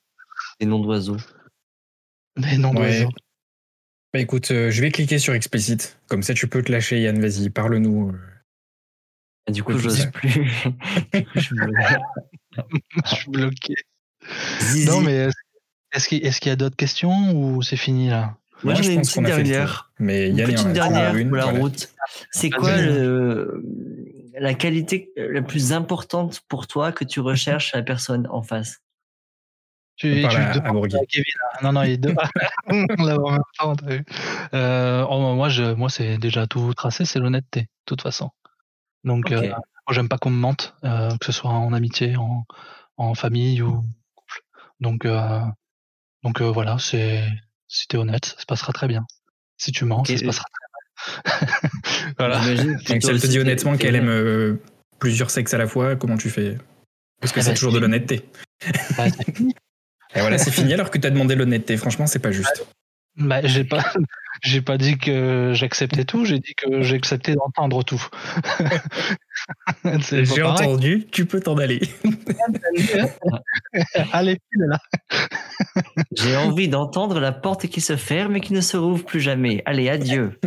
des 0.60 0.66
noms 0.66 0.80
d'oiseaux. 0.80 1.16
des 2.36 2.56
noms 2.58 2.70
Ouais. 2.70 2.76
d'oiseaux. 2.76 3.10
Bah 4.12 4.20
écoute, 4.20 4.50
euh, 4.50 4.70
je 4.70 4.80
vais 4.82 4.90
cliquer 4.90 5.18
sur 5.18 5.32
explicite. 5.34 5.98
Comme 6.08 6.22
ça, 6.22 6.34
tu 6.34 6.46
peux 6.46 6.62
te 6.62 6.70
lâcher, 6.70 7.00
Yann. 7.00 7.18
Vas-y, 7.20 7.48
parle-nous. 7.50 8.10
euh. 8.10 8.18
Et 9.48 9.52
du 9.52 9.62
coup, 9.62 9.76
j'ose 9.78 9.98
c'est- 10.02 10.10
plus. 10.12 10.30
je 11.34 11.40
suis 11.40 11.54
bloqué. 11.56 11.96
Je 13.06 13.14
suis 13.14 13.30
bloqué. 13.30 13.74
Zizi. 14.60 14.86
Non, 14.86 15.00
mais 15.00 15.28
est-ce 15.92 16.14
est-ce 16.14 16.40
qu'il 16.40 16.50
y 16.50 16.52
a 16.52 16.56
d'autres 16.56 16.76
questions 16.76 17.32
ou 17.34 17.62
c'est 17.62 17.76
fini 17.78 18.08
là? 18.10 18.36
Moi, 18.62 18.74
j'en 18.74 18.82
je 18.82 18.90
ai 18.90 18.94
une 18.94 19.00
petite 19.00 19.22
dernière. 19.24 19.90
Mais 19.98 20.28
Une 20.28 20.36
petite 20.44 20.66
a 20.66 20.72
dernière 20.72 21.16
une. 21.16 21.28
pour 21.28 21.38
la 21.38 21.46
route. 21.46 21.88
C'est 22.30 22.50
quoi 22.50 22.76
le, 22.80 23.64
la 24.38 24.54
qualité 24.54 25.10
la 25.16 25.42
plus 25.42 25.72
importante 25.72 26.42
pour 26.48 26.66
toi 26.68 26.92
que 26.92 27.04
tu 27.04 27.18
recherches 27.20 27.74
à 27.74 27.78
la 27.78 27.82
personne 27.82 28.28
en 28.30 28.42
face? 28.42 28.81
Tu, 29.96 30.20
tu 30.20 30.26
à- 30.26 30.52
demandes 30.52 30.66
à 30.66 30.72
Bourgui. 30.72 30.96
Kevin. 31.08 31.24
hein. 31.54 31.58
Non, 31.62 31.72
non, 31.72 31.82
il 31.84 31.90
est 31.92 31.96
deux. 31.96 32.14
On 32.66 33.04
l'a 33.04 33.16
en 33.18 33.30
même 33.32 33.40
temps, 33.58 33.76
t'as 33.76 33.86
vu. 33.86 34.04
Euh, 34.54 35.04
oh, 35.08 35.34
moi, 35.34 35.48
je, 35.48 35.74
moi, 35.74 35.88
c'est 35.90 36.18
déjà 36.18 36.46
tout 36.46 36.72
tracé, 36.74 37.04
c'est 37.04 37.18
l'honnêteté, 37.18 37.60
de 37.62 37.66
toute 37.86 38.02
façon. 38.02 38.30
Donc, 39.04 39.26
Ok. 39.26 39.32
euh, 39.32 39.48
moi, 39.50 39.92
j'aime 39.92 40.08
pas 40.08 40.18
qu'on 40.18 40.30
me 40.30 40.40
mente, 40.40 40.74
euh, 40.84 41.10
que 41.18 41.26
ce 41.26 41.32
soit 41.32 41.50
en 41.50 41.72
amitié, 41.72 42.16
en, 42.16 42.44
en 42.96 43.14
famille 43.14 43.62
ou 43.62 43.68
en 43.76 43.82
couple. 44.14 44.42
Donc, 44.80 45.04
euh, 45.04 45.40
donc 46.22 46.40
euh, 46.40 46.50
voilà, 46.50 46.78
c'est 46.78 47.24
si 47.68 47.86
t'es 47.88 47.96
honnête, 47.96 48.24
ça 48.26 48.38
se 48.40 48.46
passera 48.46 48.72
très 48.72 48.86
bien. 48.88 49.04
Si 49.56 49.72
tu 49.72 49.84
mens, 49.84 50.04
ça 50.04 50.16
se 50.16 50.24
passera 50.24 50.44
très 50.52 50.62
mal. 50.72 52.12
voilà. 52.18 52.38
Donc, 52.38 53.02
si 53.02 53.10
elle 53.10 53.20
te 53.20 53.26
dit 53.26 53.38
honnêtement 53.38 53.76
qu'elle 53.76 53.94
aime 53.96 54.08
euh, 54.08 54.60
plusieurs 54.98 55.30
sexes 55.30 55.54
à 55.54 55.58
la 55.58 55.66
fois, 55.66 55.96
comment 55.96 56.16
tu 56.16 56.30
fais? 56.30 56.58
Parce 57.20 57.32
que 57.32 57.40
Eh 57.40 57.42
c'est 57.42 57.50
ben, 57.50 57.54
toujours 57.56 57.72
de 57.72 57.78
l'honnêteté. 57.78 58.28
Bah, 58.96 59.06
c'est 59.10 59.34
fini. 59.34 59.54
Et 60.14 60.20
voilà, 60.20 60.38
c'est 60.38 60.50
fini 60.52 60.72
alors 60.72 60.90
que 60.90 60.98
tu 60.98 61.06
as 61.06 61.10
demandé 61.10 61.34
l'honnêteté. 61.34 61.76
Franchement, 61.76 62.06
c'est 62.06 62.18
pas 62.18 62.32
juste. 62.32 62.66
Bah, 63.16 63.40
j'ai 63.44 63.64
pas, 63.64 63.84
j'ai 64.42 64.62
pas 64.62 64.78
dit 64.78 64.96
que 64.96 65.52
j'acceptais 65.54 66.04
tout, 66.04 66.24
j'ai 66.24 66.38
dit 66.38 66.54
que 66.54 66.82
j'acceptais 66.82 67.34
d'entendre 67.34 67.82
tout. 67.82 68.02
c'est 70.02 70.24
J'ai 70.24 70.42
entendu, 70.42 71.06
tu 71.10 71.26
peux 71.26 71.40
t'en 71.40 71.58
aller. 71.58 71.80
Allez, 74.12 74.38
file 74.50 74.66
là. 74.66 74.78
J'ai 76.16 76.36
envie 76.36 76.68
d'entendre 76.68 77.20
la 77.20 77.32
porte 77.32 77.66
qui 77.66 77.80
se 77.80 77.96
ferme 77.96 78.36
et 78.36 78.40
qui 78.40 78.54
ne 78.54 78.62
se 78.62 78.76
rouvre 78.76 79.04
plus 79.04 79.20
jamais. 79.20 79.62
Allez, 79.66 79.90
adieu. 79.90 80.38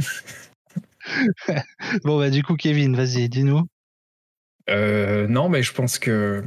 Bon, 2.03 2.17
bah, 2.17 2.29
du 2.29 2.43
coup, 2.43 2.55
Kevin, 2.55 2.95
vas-y, 2.95 3.29
dis-nous. 3.29 3.61
Euh, 4.69 5.27
non, 5.27 5.49
mais 5.49 5.63
je 5.63 5.73
pense 5.73 5.99
que. 5.99 6.43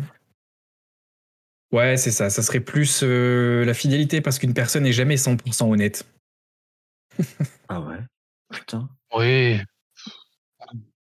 Ouais, 1.72 1.96
c'est 1.96 2.10
ça. 2.10 2.30
Ça 2.30 2.42
serait 2.42 2.60
plus 2.60 3.00
euh, 3.02 3.64
la 3.64 3.74
fidélité 3.74 4.20
parce 4.20 4.38
qu'une 4.38 4.54
personne 4.54 4.84
n'est 4.84 4.92
jamais 4.92 5.16
100% 5.16 5.70
honnête. 5.70 6.06
Ah 7.68 7.80
ouais. 7.80 7.98
Putain. 8.52 8.88
Oui. 9.14 9.60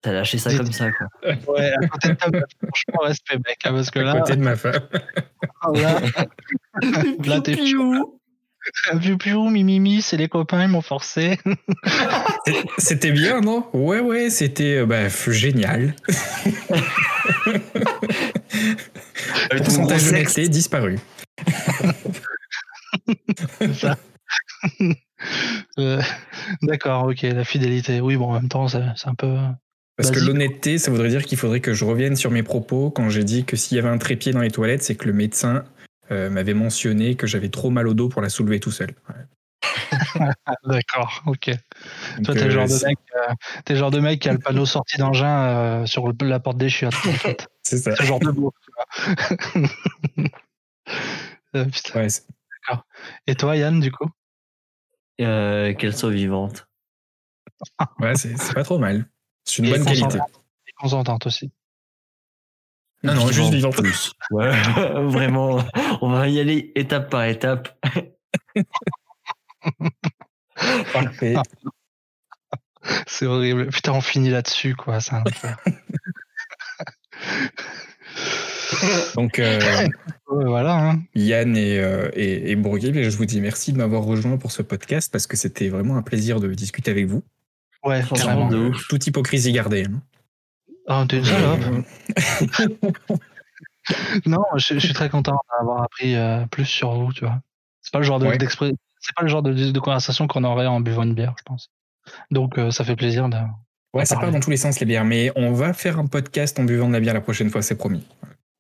T'as 0.03 0.13
lâché 0.13 0.39
ça 0.39 0.55
comme 0.57 0.73
ça, 0.73 0.91
quoi. 0.93 1.09
Ouais, 1.49 1.73
à 1.73 1.87
côté 1.89 2.09
de 2.09 2.15
ta 2.15 2.31
meuf, 2.31 2.45
franchement, 2.59 3.07
respect, 3.07 3.37
mec, 3.37 3.59
hein, 3.65 3.73
parce 3.73 3.91
que 3.91 3.99
À 3.99 4.03
là, 4.03 4.21
côté 4.21 4.37
de 4.37 4.43
ma 4.43 4.57
femme. 4.57 4.81
là, 5.75 6.01
là, 7.25 7.41
t'es 7.43 7.55
Piou, 7.55 8.19
piou 9.01 9.19
piou, 9.19 9.51
mimimi, 9.51 10.01
c'est 10.01 10.17
les 10.17 10.29
copains, 10.29 10.63
ils 10.65 10.69
m'ont 10.69 10.81
forcé. 10.81 11.39
C'était 12.79 13.13
bien, 13.13 13.43
non? 13.43 13.67
Ouais, 13.75 14.01
ouais, 14.01 14.31
c'était 14.31 14.79
euh, 14.79 14.87
bah, 14.87 15.09
génial. 15.09 15.95
Gros 19.51 19.65
Pourcentage 19.65 20.05
d'honnêteté 20.05 20.49
disparu. 20.49 20.99
C'est 23.59 23.75
ça. 23.75 23.97
Euh, 25.79 26.01
D'accord, 26.63 27.05
ok, 27.09 27.23
la 27.23 27.45
fidélité. 27.45 28.01
Oui, 28.01 28.17
bon, 28.17 28.31
en 28.31 28.35
même 28.35 28.49
temps, 28.49 28.69
c'est 28.69 28.83
c'est 28.97 29.09
un 29.09 29.15
peu. 29.15 29.37
Parce 29.97 30.11
que 30.11 30.19
l'honnêteté, 30.21 30.79
ça 30.79 30.91
voudrait 30.91 31.11
dire 31.11 31.25
qu'il 31.25 31.37
faudrait 31.37 31.61
que 31.61 31.75
je 31.75 31.85
revienne 31.85 32.17
sur 32.17 32.31
mes 32.31 32.43
propos 32.43 32.91
quand 32.91 33.11
j'ai 33.11 33.25
dit 33.25 33.45
que 33.45 33.57
s'il 33.57 33.77
y 33.77 33.79
avait 33.79 33.91
un 33.91 33.99
trépied 33.99 34.33
dans 34.33 34.41
les 34.41 34.51
toilettes, 34.51 34.83
c'est 34.83 34.95
que 34.95 35.07
le 35.07 35.13
médecin 35.13 35.65
euh, 36.11 36.31
m'avait 36.31 36.55
mentionné 36.55 37.17
que 37.17 37.27
j'avais 37.27 37.51
trop 37.51 37.69
mal 37.71 37.87
au 37.87 37.93
dos 37.95 38.09
pour 38.09 38.23
la 38.23 38.31
soulever 38.31 38.61
tout 38.61 38.71
seul. 38.71 38.95
Ouais. 39.11 40.29
D'accord, 40.65 41.23
ok. 41.27 41.51
Donc, 41.51 42.25
Toi, 42.25 42.35
t'es 42.35 42.41
le 42.45 42.47
euh, 42.47 42.51
genre 42.51 42.67
de 42.67 42.87
mec, 42.87 42.99
euh, 43.15 43.33
t'es 43.67 43.73
le 43.75 43.79
genre 43.79 43.91
de 43.91 44.01
mec 44.01 44.21
qui 44.21 44.29
a 44.31 44.33
le 44.33 44.39
panneau 44.39 44.65
sortie 44.65 44.97
d'engin 44.97 45.29
euh, 45.83 45.87
sur 45.87 46.09
le- 46.09 46.15
la 46.27 46.41
porte 46.41 46.57
des 46.57 46.71
chiottes. 46.71 46.95
En 46.95 47.13
fait. 47.13 47.47
C'est 47.71 47.79
ça. 47.79 47.95
Ce 47.95 48.03
genre 48.03 48.19
de 48.19 48.33
putain. 51.53 52.01
Ouais, 52.01 52.09
c'est- 52.09 52.27
Et 53.27 53.35
toi, 53.37 53.57
Yann, 53.57 53.81
du 53.81 53.91
coup? 53.93 54.09
Euh, 55.21 55.75
Qu'elle 55.75 55.95
soit 55.97 56.11
vivante. 56.11 56.67
ouais, 58.01 58.15
c'est 58.17 58.55
pas 58.55 58.65
trop 58.65 58.79
mal. 58.79 59.09
C'est 59.45 59.59
une 59.59 59.67
Et 59.67 59.71
bonne 59.73 59.85
qualité. 59.85 60.19
Et 60.67 60.73
consentante 60.73 61.27
aussi. 61.27 61.53
Non, 63.03 63.15
non, 63.15 63.27
juste 63.29 63.53
vivante. 63.53 63.77
plus. 63.77 64.13
Ouais, 64.31 64.51
vraiment. 65.09 65.59
On 66.01 66.11
va 66.11 66.29
y 66.29 66.41
aller 66.41 66.73
étape 66.75 67.11
par 67.11 67.25
étape. 67.25 67.79
Parfait. 70.93 71.35
C'est 73.07 73.27
horrible. 73.27 73.69
Putain, 73.69 73.93
on 73.93 74.01
finit 74.01 74.31
là-dessus, 74.31 74.75
quoi. 74.75 75.01
C'est 75.01 75.15
un. 75.15 75.23
Donc, 79.17 79.39
euh, 79.39 79.59
voilà. 80.27 80.77
hein. 80.91 81.01
Yann 81.15 81.57
et, 81.57 81.79
euh, 81.79 82.11
et, 82.15 82.57
je 82.57 83.17
vous 83.17 83.25
dis 83.27 83.41
merci 83.41 83.73
de 83.73 83.79
m'avoir 83.79 84.03
rejoint 84.03 84.37
pour 84.37 84.53
ce 84.53 84.63
podcast 84.63 85.11
parce 85.13 85.27
que 85.27 85.37
c'était 85.37 85.69
vraiment 85.69 85.97
un 85.97 86.03
plaisir 86.03 86.41
de 86.41 86.53
discuter 86.55 86.91
avec 86.91 87.07
vous. 87.07 87.23
Ouais, 87.85 88.03
Franchement, 88.03 88.49
de 88.49 88.57
Euh, 88.57 88.69
ouf. 88.71 88.89
toute 88.89 89.07
hypocrisie 89.07 89.53
gardée. 89.53 89.85
hein. 89.87 90.03
Ah, 90.89 91.05
t'es 91.09 91.19
déjà 91.19 91.39
là 91.41 91.57
Non, 94.27 94.43
je, 94.57 94.75
je 94.75 94.79
suis 94.79 94.93
très 94.95 95.09
content 95.09 95.37
d'avoir 95.59 95.83
appris 95.83 96.15
euh, 96.15 96.45
plus 96.47 96.65
sur 96.67 96.93
vous, 96.95 97.13
tu 97.13 97.25
vois. 97.25 97.41
C'est 97.81 97.93
pas 97.93 97.99
le 97.99 98.05
genre 98.05 98.19
de, 98.19 98.27
Ouais. 98.27 98.39
d'expré- 98.39 98.75
c'est 99.01 99.15
pas 99.15 99.23
le 99.23 99.29
genre 99.29 99.43
de, 99.43 99.53
de 99.71 99.81
conversation 99.81 100.27
qu'on 100.27 100.45
aurait 100.45 100.67
en 100.67 100.81
buvant 100.81 101.03
une 101.05 101.15
bière, 101.15 101.35
je 101.39 101.43
pense. 101.45 101.71
Donc, 102.31 102.59
euh, 102.59 102.71
ça 102.71 102.85
fait 102.85 102.97
plaisir 102.97 103.29
de. 103.29 103.37
Ouais, 103.93 104.03
On 104.03 104.05
ça 104.05 104.17
part 104.17 104.31
dans 104.31 104.41
tous 104.41 104.51
les 104.51 104.57
sens 104.57 104.79
les 104.79 104.87
bières, 104.87 105.05
mais 105.05 105.33
on 105.35 105.53
va 105.53 105.73
faire 105.73 105.99
un 105.99 106.07
podcast 106.07 106.59
en 106.59 106.65
buvant 106.65 106.89
de 106.89 106.93
la 106.93 107.01
bière 107.01 107.15
la 107.15 107.21
prochaine 107.21 107.51
fois, 107.51 107.63
c'est 107.63 107.77
promis. 107.77 108.07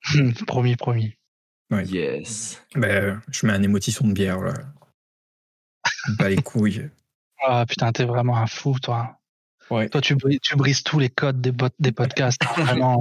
promis, 0.46 0.76
promis. 0.76 1.14
Yes. 1.70 2.60
Ben, 2.74 3.22
je 3.30 3.46
mets 3.46 3.52
un 3.52 3.62
émotisson 3.62 4.08
de 4.08 4.12
bière 4.12 4.40
là. 4.40 4.54
Bah 6.18 6.28
les 6.28 6.36
couilles. 6.36 6.90
Ah 7.46 7.64
putain, 7.66 7.92
t'es 7.92 8.04
vraiment 8.04 8.36
un 8.36 8.46
fou, 8.46 8.76
toi. 8.80 9.20
Ouais. 9.70 9.88
Toi, 9.88 10.00
tu 10.00 10.16
brises, 10.16 10.40
tu 10.42 10.56
brises 10.56 10.82
tous 10.82 10.98
les 10.98 11.08
codes 11.08 11.40
des, 11.40 11.52
des 11.78 11.92
podcasts. 11.92 12.44
Vraiment, 12.56 13.00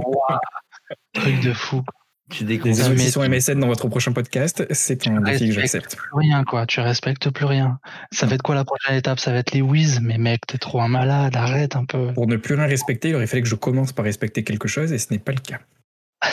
truc 1.12 1.40
de 1.40 1.52
fou. 1.52 1.82
Tu 2.30 2.44
mais- 2.44 2.54
émotions 2.54 3.22
MSN 3.22 3.58
dans 3.60 3.66
votre 3.66 3.88
prochain 3.88 4.12
podcast, 4.12 4.64
c'est 4.70 5.06
un 5.08 5.20
défi 5.20 5.48
que 5.48 5.52
j'accepte. 5.54 5.96
plus 5.96 6.08
rien, 6.14 6.44
quoi. 6.44 6.64
Tu 6.66 6.80
respectes 6.80 7.28
plus 7.30 7.44
rien. 7.44 7.78
Ça 8.12 8.26
va 8.26 8.34
être 8.36 8.42
quoi 8.42 8.54
la 8.54 8.64
prochaine 8.64 8.96
étape? 8.96 9.18
Ça 9.20 9.32
va 9.32 9.38
être 9.38 9.52
les 9.52 9.62
whiz? 9.62 10.00
Mais 10.00 10.16
mec, 10.18 10.46
t'es 10.46 10.58
trop 10.58 10.80
un 10.80 10.88
malade. 10.88 11.34
Arrête 11.36 11.76
un 11.76 11.84
peu. 11.84 12.12
Pour 12.14 12.26
ne 12.26 12.36
plus 12.36 12.54
rien 12.54 12.66
respecter, 12.66 13.10
il 13.10 13.14
aurait 13.16 13.26
fallu 13.26 13.42
que 13.42 13.48
je 13.48 13.54
commence 13.56 13.92
par 13.92 14.04
respecter 14.04 14.44
quelque 14.44 14.68
chose 14.68 14.92
et 14.92 14.98
ce 14.98 15.08
n'est 15.12 15.18
pas 15.18 15.32
le 15.32 15.40
cas. 15.40 15.58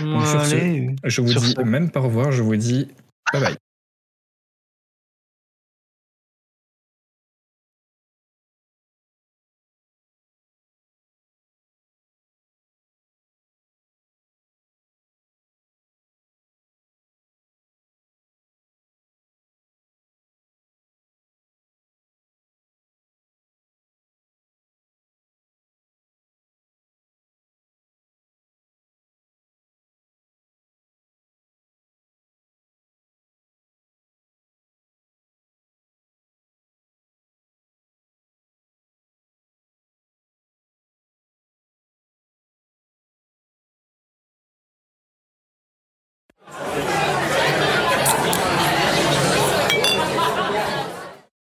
Donc, 0.00 0.24
sur 0.26 0.44
ce, 0.44 0.54
Allez. 0.56 0.96
je 1.04 1.20
vous 1.20 1.28
Sur 1.28 1.40
dis 1.42 1.54
ce. 1.56 1.60
même 1.62 1.90
pas 1.90 2.00
au 2.00 2.04
revoir, 2.04 2.32
je 2.32 2.42
vous 2.42 2.56
dis 2.56 2.88
bye 3.32 3.42
bye. 3.42 3.56